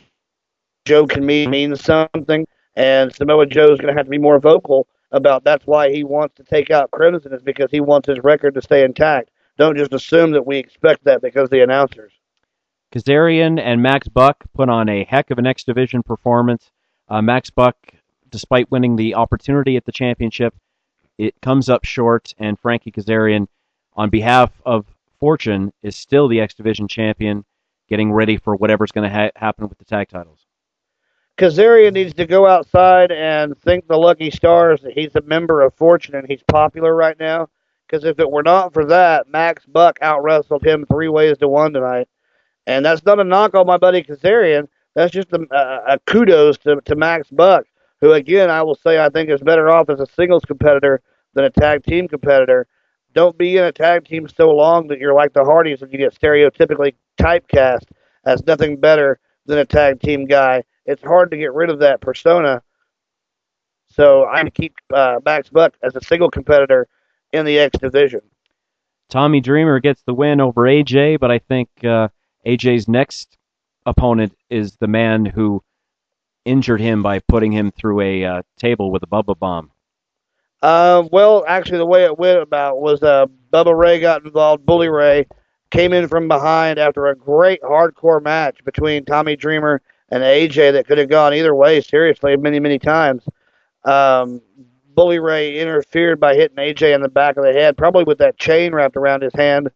[0.85, 4.87] Joe can mean mean something, and Samoa Joe's going to have to be more vocal
[5.11, 8.53] about that's why he wants to take out Crimson is because he wants his record
[8.53, 9.31] to stay intact.
[9.57, 12.13] Don't just assume that we expect that because the announcers.
[12.93, 16.71] Kazarian and Max Buck put on a heck of an X Division performance.
[17.09, 17.75] Uh, Max Buck,
[18.29, 20.53] despite winning the opportunity at the championship,
[21.17, 23.47] it comes up short, and Frankie Kazarian,
[23.93, 24.85] on behalf of
[25.19, 27.45] Fortune, is still the X Division champion,
[27.89, 30.45] getting ready for whatever's going to ha- happen with the tag titles.
[31.37, 35.73] Kazarian needs to go outside and thank the lucky stars that he's a member of
[35.75, 37.47] Fortune and he's popular right now.
[37.87, 41.47] Because if it were not for that, Max Buck out wrestled him three ways to
[41.47, 42.07] one tonight.
[42.65, 44.67] And that's not a knock on my buddy Kazarian.
[44.95, 47.65] That's just a, a, a kudos to, to Max Buck,
[48.01, 51.01] who, again, I will say I think is better off as a singles competitor
[51.33, 52.67] than a tag team competitor.
[53.13, 55.97] Don't be in a tag team so long that you're like the Hardys and you
[55.97, 57.85] get stereotypically typecast
[58.25, 60.63] as nothing better than a tag team guy.
[60.85, 62.61] It's hard to get rid of that persona.
[63.89, 66.87] So I'm going to keep uh, Max Buck as a single competitor
[67.33, 68.21] in the X division.
[69.09, 72.09] Tommy Dreamer gets the win over AJ, but I think uh,
[72.45, 73.37] AJ's next
[73.85, 75.63] opponent is the man who
[76.47, 79.71] injured him by putting him through a uh, table with a Bubba bomb.
[80.61, 84.65] Uh, well, actually, the way it went about was uh, Bubba Ray got involved.
[84.65, 85.27] Bully Ray
[85.69, 90.87] came in from behind after a great hardcore match between Tommy Dreamer and AJ that
[90.87, 93.23] could have gone either way, seriously, many, many times.
[93.83, 94.41] Um,
[94.95, 98.37] Bully Ray interfered by hitting AJ in the back of the head, probably with that
[98.37, 99.69] chain wrapped around his hand,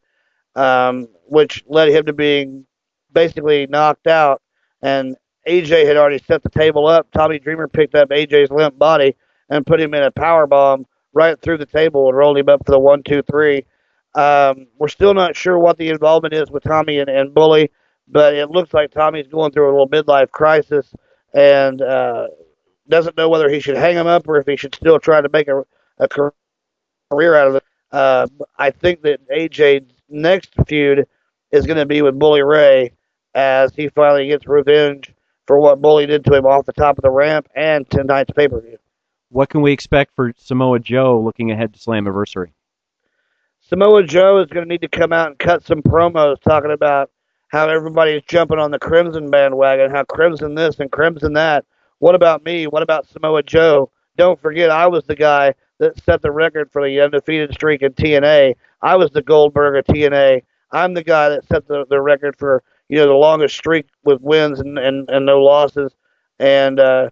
[0.55, 2.65] um, which led him to being
[3.13, 4.41] basically knocked out.
[4.81, 5.15] And
[5.47, 7.07] AJ had already set the table up.
[7.11, 9.15] Tommy Dreamer picked up AJ's limp body
[9.49, 12.65] and put him in a power bomb right through the table and rolled him up
[12.65, 13.65] for the one, two, three.
[14.13, 17.71] Um, we're still not sure what the involvement is with Tommy and, and Bully,
[18.07, 20.93] but it looks like Tommy's going through a little midlife crisis
[21.33, 22.27] and uh,
[22.89, 25.29] doesn't know whether he should hang him up or if he should still try to
[25.29, 25.63] make a,
[25.97, 27.63] a career out of it.
[27.91, 31.07] Uh, I think that AJ's next feud
[31.51, 32.93] is going to be with Bully Ray
[33.33, 35.13] as he finally gets revenge
[35.51, 38.47] for what Bully did to him off the top of the ramp and tonight's pay
[38.47, 38.77] per view.
[39.27, 42.53] What can we expect for Samoa Joe looking ahead to Slammiversary?
[43.59, 47.11] Samoa Joe is going to need to come out and cut some promos talking about
[47.49, 51.65] how everybody's jumping on the Crimson bandwagon, how Crimson this and Crimson that.
[51.99, 52.67] What about me?
[52.67, 53.91] What about Samoa Joe?
[54.15, 57.91] Don't forget, I was the guy that set the record for the undefeated streak in
[57.91, 58.53] TNA.
[58.81, 60.43] I was the Goldberg of TNA.
[60.71, 64.21] I'm the guy that set the, the record for you know the longest streak with
[64.21, 65.95] wins and and, and no losses.
[66.39, 67.09] And uh,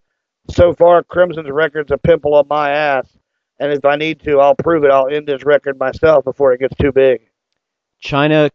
[0.50, 3.08] so far, Crimson's record's a pimple on my ass.
[3.60, 4.92] And if I need to, I'll prove it.
[4.92, 7.22] I'll end this record myself before it gets too big.
[8.04, 8.52] Chyna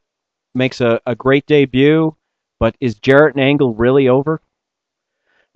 [0.55, 2.15] makes a, a great debut,
[2.59, 4.41] but is Jarrett and Angle really over?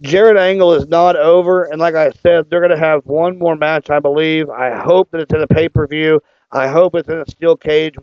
[0.01, 3.57] Jarrett Angle is not over, and like I said, they're going to have one more
[3.57, 4.49] match, I believe.
[4.49, 6.21] I hope that it's in a pay per view.
[6.53, 7.97] I hope it's in a steel cage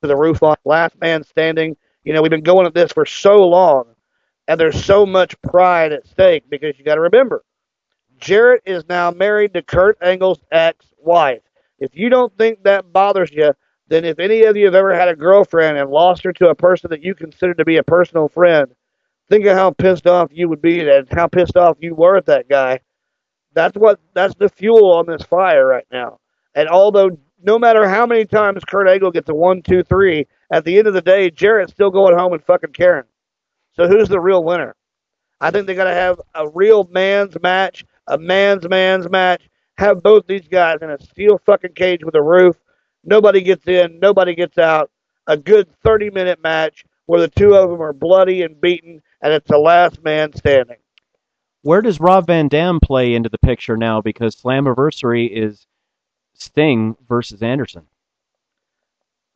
[0.00, 0.56] with a roof on.
[0.64, 1.76] Last man standing.
[2.04, 3.84] You know, we've been going at this for so long,
[4.48, 7.44] and there's so much pride at stake because you got to remember,
[8.18, 11.42] Jarrett is now married to Kurt Angle's ex-wife.
[11.78, 13.54] If you don't think that bothers you,
[13.88, 16.54] then if any of you have ever had a girlfriend and lost her to a
[16.54, 18.72] person that you consider to be a personal friend,
[19.28, 22.26] think of how pissed off you would be and how pissed off you were at
[22.26, 22.80] that guy.
[23.52, 26.20] That's what that's the fuel on this fire right now.
[26.54, 30.64] And although no matter how many times Kurt Angle gets a one, two, three, at
[30.64, 33.04] the end of the day, Jarrett's still going home and fucking Karen.
[33.74, 34.74] So who's the real winner?
[35.40, 39.48] I think they got to have a real man's match, a man's man's match.
[39.78, 42.56] Have both these guys in a steel fucking cage with a roof.
[43.02, 44.90] Nobody gets in, nobody gets out.
[45.26, 49.32] A good 30 minute match where the two of them are bloody and beaten, and
[49.32, 50.76] it's the last man standing.
[51.62, 54.00] Where does Rob Van Dam play into the picture now?
[54.00, 55.66] Because Slammiversary is
[56.34, 57.86] Sting versus Anderson.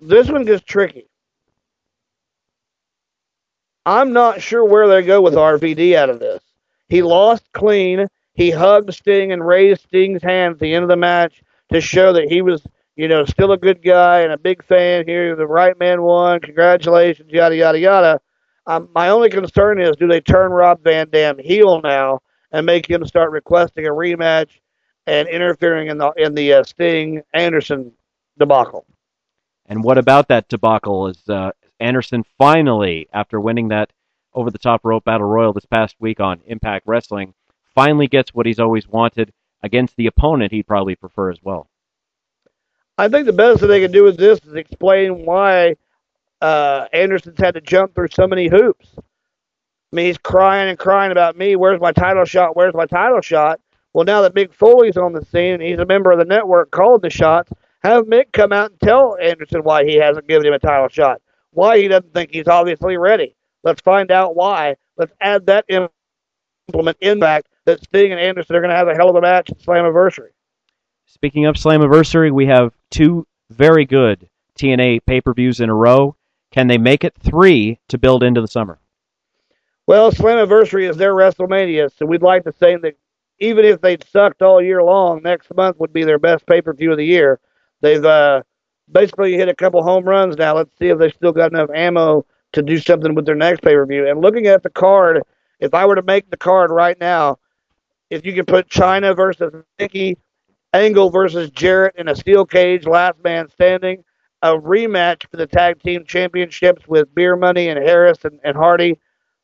[0.00, 1.08] This one gets tricky.
[3.86, 6.42] I'm not sure where they go with RVD out of this.
[6.88, 8.08] He lost clean.
[8.34, 12.12] He hugged Sting and raised Sting's hand at the end of the match to show
[12.12, 12.66] that he was,
[12.96, 15.36] you know, still a good guy and a big fan here.
[15.36, 16.40] The right man won.
[16.40, 18.20] Congratulations, yada, yada, yada.
[18.66, 22.88] Um, my only concern is do they turn Rob Van Dam heel now and make
[22.88, 24.60] him start requesting a rematch
[25.06, 27.92] and interfering in the in the uh, Sting Anderson
[28.38, 28.86] debacle?
[29.66, 31.08] And what about that debacle?
[31.08, 33.92] Is uh, Anderson finally, after winning that
[34.34, 37.34] over the top rope battle royal this past week on Impact Wrestling,
[37.74, 41.68] finally gets what he's always wanted against the opponent he'd probably prefer as well?
[42.96, 45.76] I think the best that they can do with this is explain why
[46.40, 48.88] uh, Anderson's had to jump through so many hoops.
[48.96, 51.56] I mean, he's crying and crying about me.
[51.56, 52.56] Where's my title shot?
[52.56, 53.60] Where's my title shot?
[53.92, 57.02] Well, now that Mick Foley's on the scene, he's a member of the network called
[57.02, 57.52] the shots.
[57.84, 61.20] Have Mick come out and tell Anderson why he hasn't given him a title shot.
[61.50, 63.36] Why he doesn't think he's obviously ready.
[63.62, 64.76] Let's find out why.
[64.96, 68.94] Let's add that implement in fact that Sting and Anderson are going to have a
[68.94, 70.30] hell of a match at Slammiversary.
[71.04, 76.16] Speaking of Slammiversary, we have two very good TNA pay per views in a row.
[76.52, 78.78] Can they make it three to build into the summer?
[79.86, 82.96] Well, Slammiversary is their WrestleMania, so we'd like to say that
[83.40, 86.72] even if they'd sucked all year long, next month would be their best pay per
[86.72, 87.40] view of the year.
[87.84, 88.42] They've uh,
[88.90, 90.56] basically hit a couple home runs now.
[90.56, 93.74] Let's see if they still got enough ammo to do something with their next pay
[93.74, 94.08] per view.
[94.08, 95.22] And looking at the card,
[95.60, 97.36] if I were to make the card right now,
[98.08, 100.16] if you could put Chyna versus Nikki,
[100.72, 104.02] Angle versus Jarrett in a steel cage, last man standing,
[104.40, 108.98] a rematch for the tag team championships with Beer Money and Harris and, and Hardy.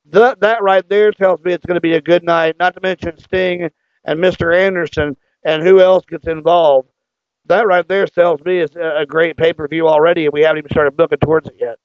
[0.07, 2.57] That that right there tells me it's going to be a good night.
[2.59, 3.69] Not to mention Sting
[4.07, 4.57] and Mr.
[4.57, 6.89] Anderson and who else gets involved.
[7.47, 10.59] That right there tells me it's a great pay per view already, and we haven't
[10.59, 11.79] even started booking towards it yet.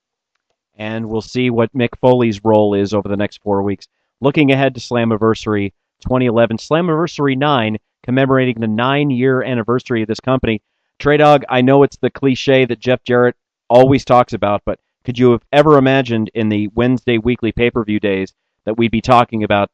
[0.78, 3.88] And we'll see what Mick Foley's role is over the next four weeks.
[4.22, 10.62] Looking ahead to Slammiversary 2011, Slammiversary 9, commemorating the nine year anniversary of this company.
[11.00, 13.36] Trey Dawg, I know it's the cliche that Jeff Jarrett
[13.70, 17.84] always talks about, but could you have ever imagined in the Wednesday weekly pay per
[17.84, 18.34] view days
[18.66, 19.70] that we'd be talking about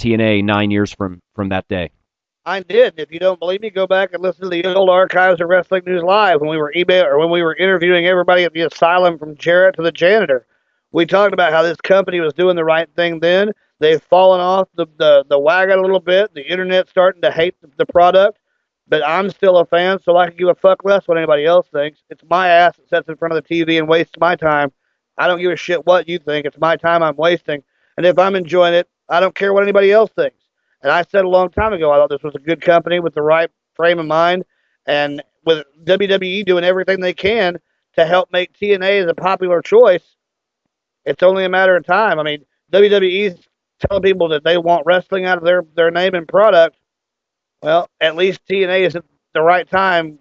[0.00, 1.90] TNA nine years from, from that day?
[2.44, 2.94] I did.
[2.96, 5.84] If you don't believe me, go back and listen to the old archives of Wrestling
[5.86, 9.16] News Live when we were email or when we were interviewing everybody at the asylum
[9.16, 10.44] from Jarrett to the janitor.
[10.90, 13.52] We talked about how this company was doing the right thing then.
[13.78, 16.34] They've fallen off the, the, the wagon a little bit.
[16.34, 18.38] The internet's starting to hate the, the product,
[18.88, 21.68] but I'm still a fan, so I can give a fuck less what anybody else
[21.72, 22.00] thinks.
[22.10, 24.72] It's my ass that sits in front of the TV and wastes my time.
[25.16, 26.46] I don't give a shit what you think.
[26.46, 27.62] It's my time I'm wasting.
[27.96, 30.41] And if I'm enjoying it, I don't care what anybody else thinks.
[30.82, 33.14] And I said a long time ago, I thought this was a good company with
[33.14, 34.44] the right frame of mind,
[34.86, 37.58] and with WWE doing everything they can
[37.94, 40.16] to help make TNA as a popular choice.
[41.04, 42.18] It's only a matter of time.
[42.18, 43.38] I mean, WWE's
[43.80, 46.76] telling people that they want wrestling out of their their name and product.
[47.62, 49.04] Well, at least TNA is at
[49.34, 50.18] the right time,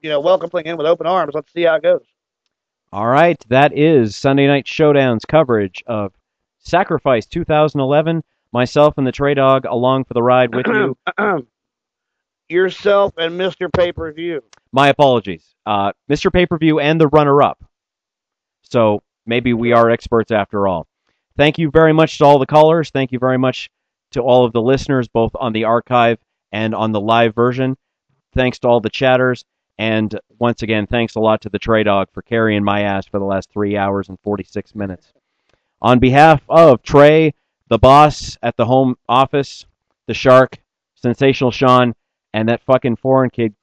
[0.00, 1.32] you know, welcoming in with open arms.
[1.34, 2.04] Let's see how it goes.
[2.92, 6.12] All right, that is Sunday Night Showdown's coverage of
[6.58, 8.22] Sacrifice 2011
[8.52, 10.96] myself and the Trey Dawg along for the ride with you.
[12.48, 13.72] Yourself and Mr.
[13.72, 14.42] Pay Per View.
[14.72, 15.54] My apologies.
[15.66, 16.32] Uh, Mr.
[16.32, 17.62] Pay Per View and the runner up.
[18.62, 20.86] So maybe we are experts after all.
[21.36, 22.90] Thank you very much to all the callers.
[22.90, 23.70] Thank you very much
[24.12, 26.18] to all of the listeners, both on the archive
[26.52, 27.76] and on the live version.
[28.34, 29.44] Thanks to all the chatters.
[29.78, 33.18] And once again, thanks a lot to the Trey Dawg for carrying my ass for
[33.18, 35.12] the last three hours and 46 minutes.
[35.80, 37.32] On behalf of Trey,
[37.70, 39.64] the boss at the home office,
[40.06, 40.58] the shark,
[40.96, 41.94] sensational Sean,
[42.34, 43.54] and that fucking foreign kid,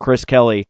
[0.00, 0.66] Chris Kelly.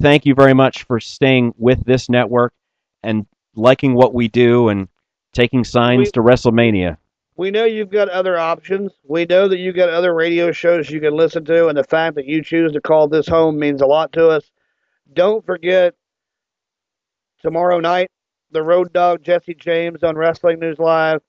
[0.00, 2.54] Thank you very much for staying with this network
[3.02, 4.88] and liking what we do and
[5.32, 6.96] taking signs We- to WrestleMania.
[7.36, 8.92] We know you've got other options.
[9.02, 12.14] We know that you've got other radio shows you can listen to, and the fact
[12.14, 14.52] that you choose to call this home means a lot to us.
[15.12, 15.94] Don't forget
[17.42, 18.08] tomorrow night,
[18.52, 21.22] the Road Dogg Jesse James on Wrestling News Live.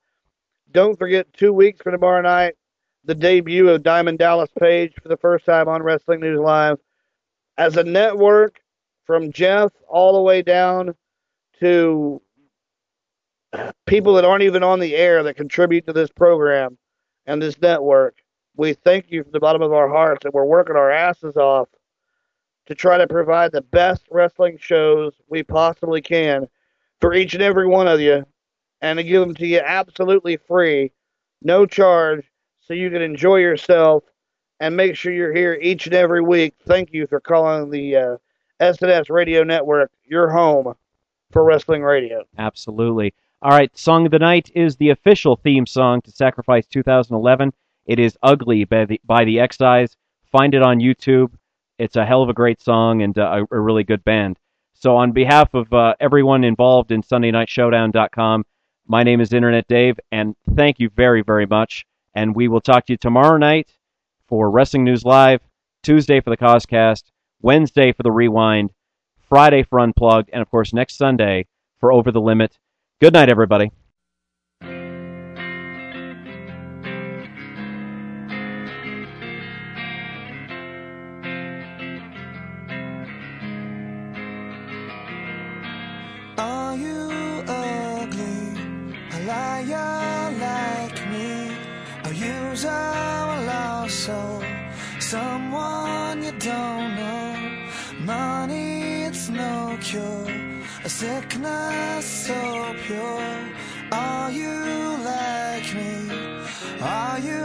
[0.75, 2.55] Don't forget two weeks from tomorrow night,
[3.05, 6.79] the debut of Diamond Dallas Page for the first time on Wrestling News Live.
[7.57, 8.59] As a network,
[9.05, 10.93] from Jeff all the way down
[11.61, 12.21] to
[13.85, 16.77] people that aren't even on the air that contribute to this program
[17.25, 18.17] and this network,
[18.57, 21.69] we thank you from the bottom of our hearts and we're working our asses off
[22.65, 26.49] to try to provide the best wrestling shows we possibly can
[26.99, 28.25] for each and every one of you
[28.85, 30.91] and to give them to you absolutely free,
[31.41, 34.03] no charge, so you can enjoy yourself
[34.59, 36.53] and make sure you're here each and every week.
[36.67, 38.19] Thank you for calling the
[38.61, 40.75] uh, Radio Network your home
[41.31, 42.23] for wrestling radio.
[42.38, 43.15] Absolutely.
[43.41, 47.53] All right, Song of the Night is the official theme song to Sacrifice 2011.
[47.88, 49.97] It is Ugly by the, by the X-Eyes.
[50.31, 51.31] Find it on YouTube.
[51.80, 54.38] It's a hell of a great song and uh, a, a really good band.
[54.75, 58.45] So, on behalf of uh, everyone involved in SundayNightShowdown.com,
[58.88, 61.85] my name is Internet Dave, and thank you very, very much.
[62.14, 63.73] And we will talk to you tomorrow night
[64.27, 65.41] for Wrestling News Live,
[65.83, 67.03] Tuesday for the Coscast,
[67.41, 68.72] Wednesday for the Rewind,
[69.27, 71.45] Friday for Unplugged, and of course next Sunday
[71.80, 72.57] for Over the Limit.
[73.01, 73.72] Good night, everybody.
[94.06, 94.40] So,
[95.00, 97.67] Someone you don't know.
[98.01, 100.30] Money, it's no cure.
[100.84, 103.35] A sickness so pure.
[103.92, 104.53] Are you
[105.11, 105.92] like me?
[106.82, 107.42] Are you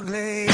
[0.00, 0.51] ugly?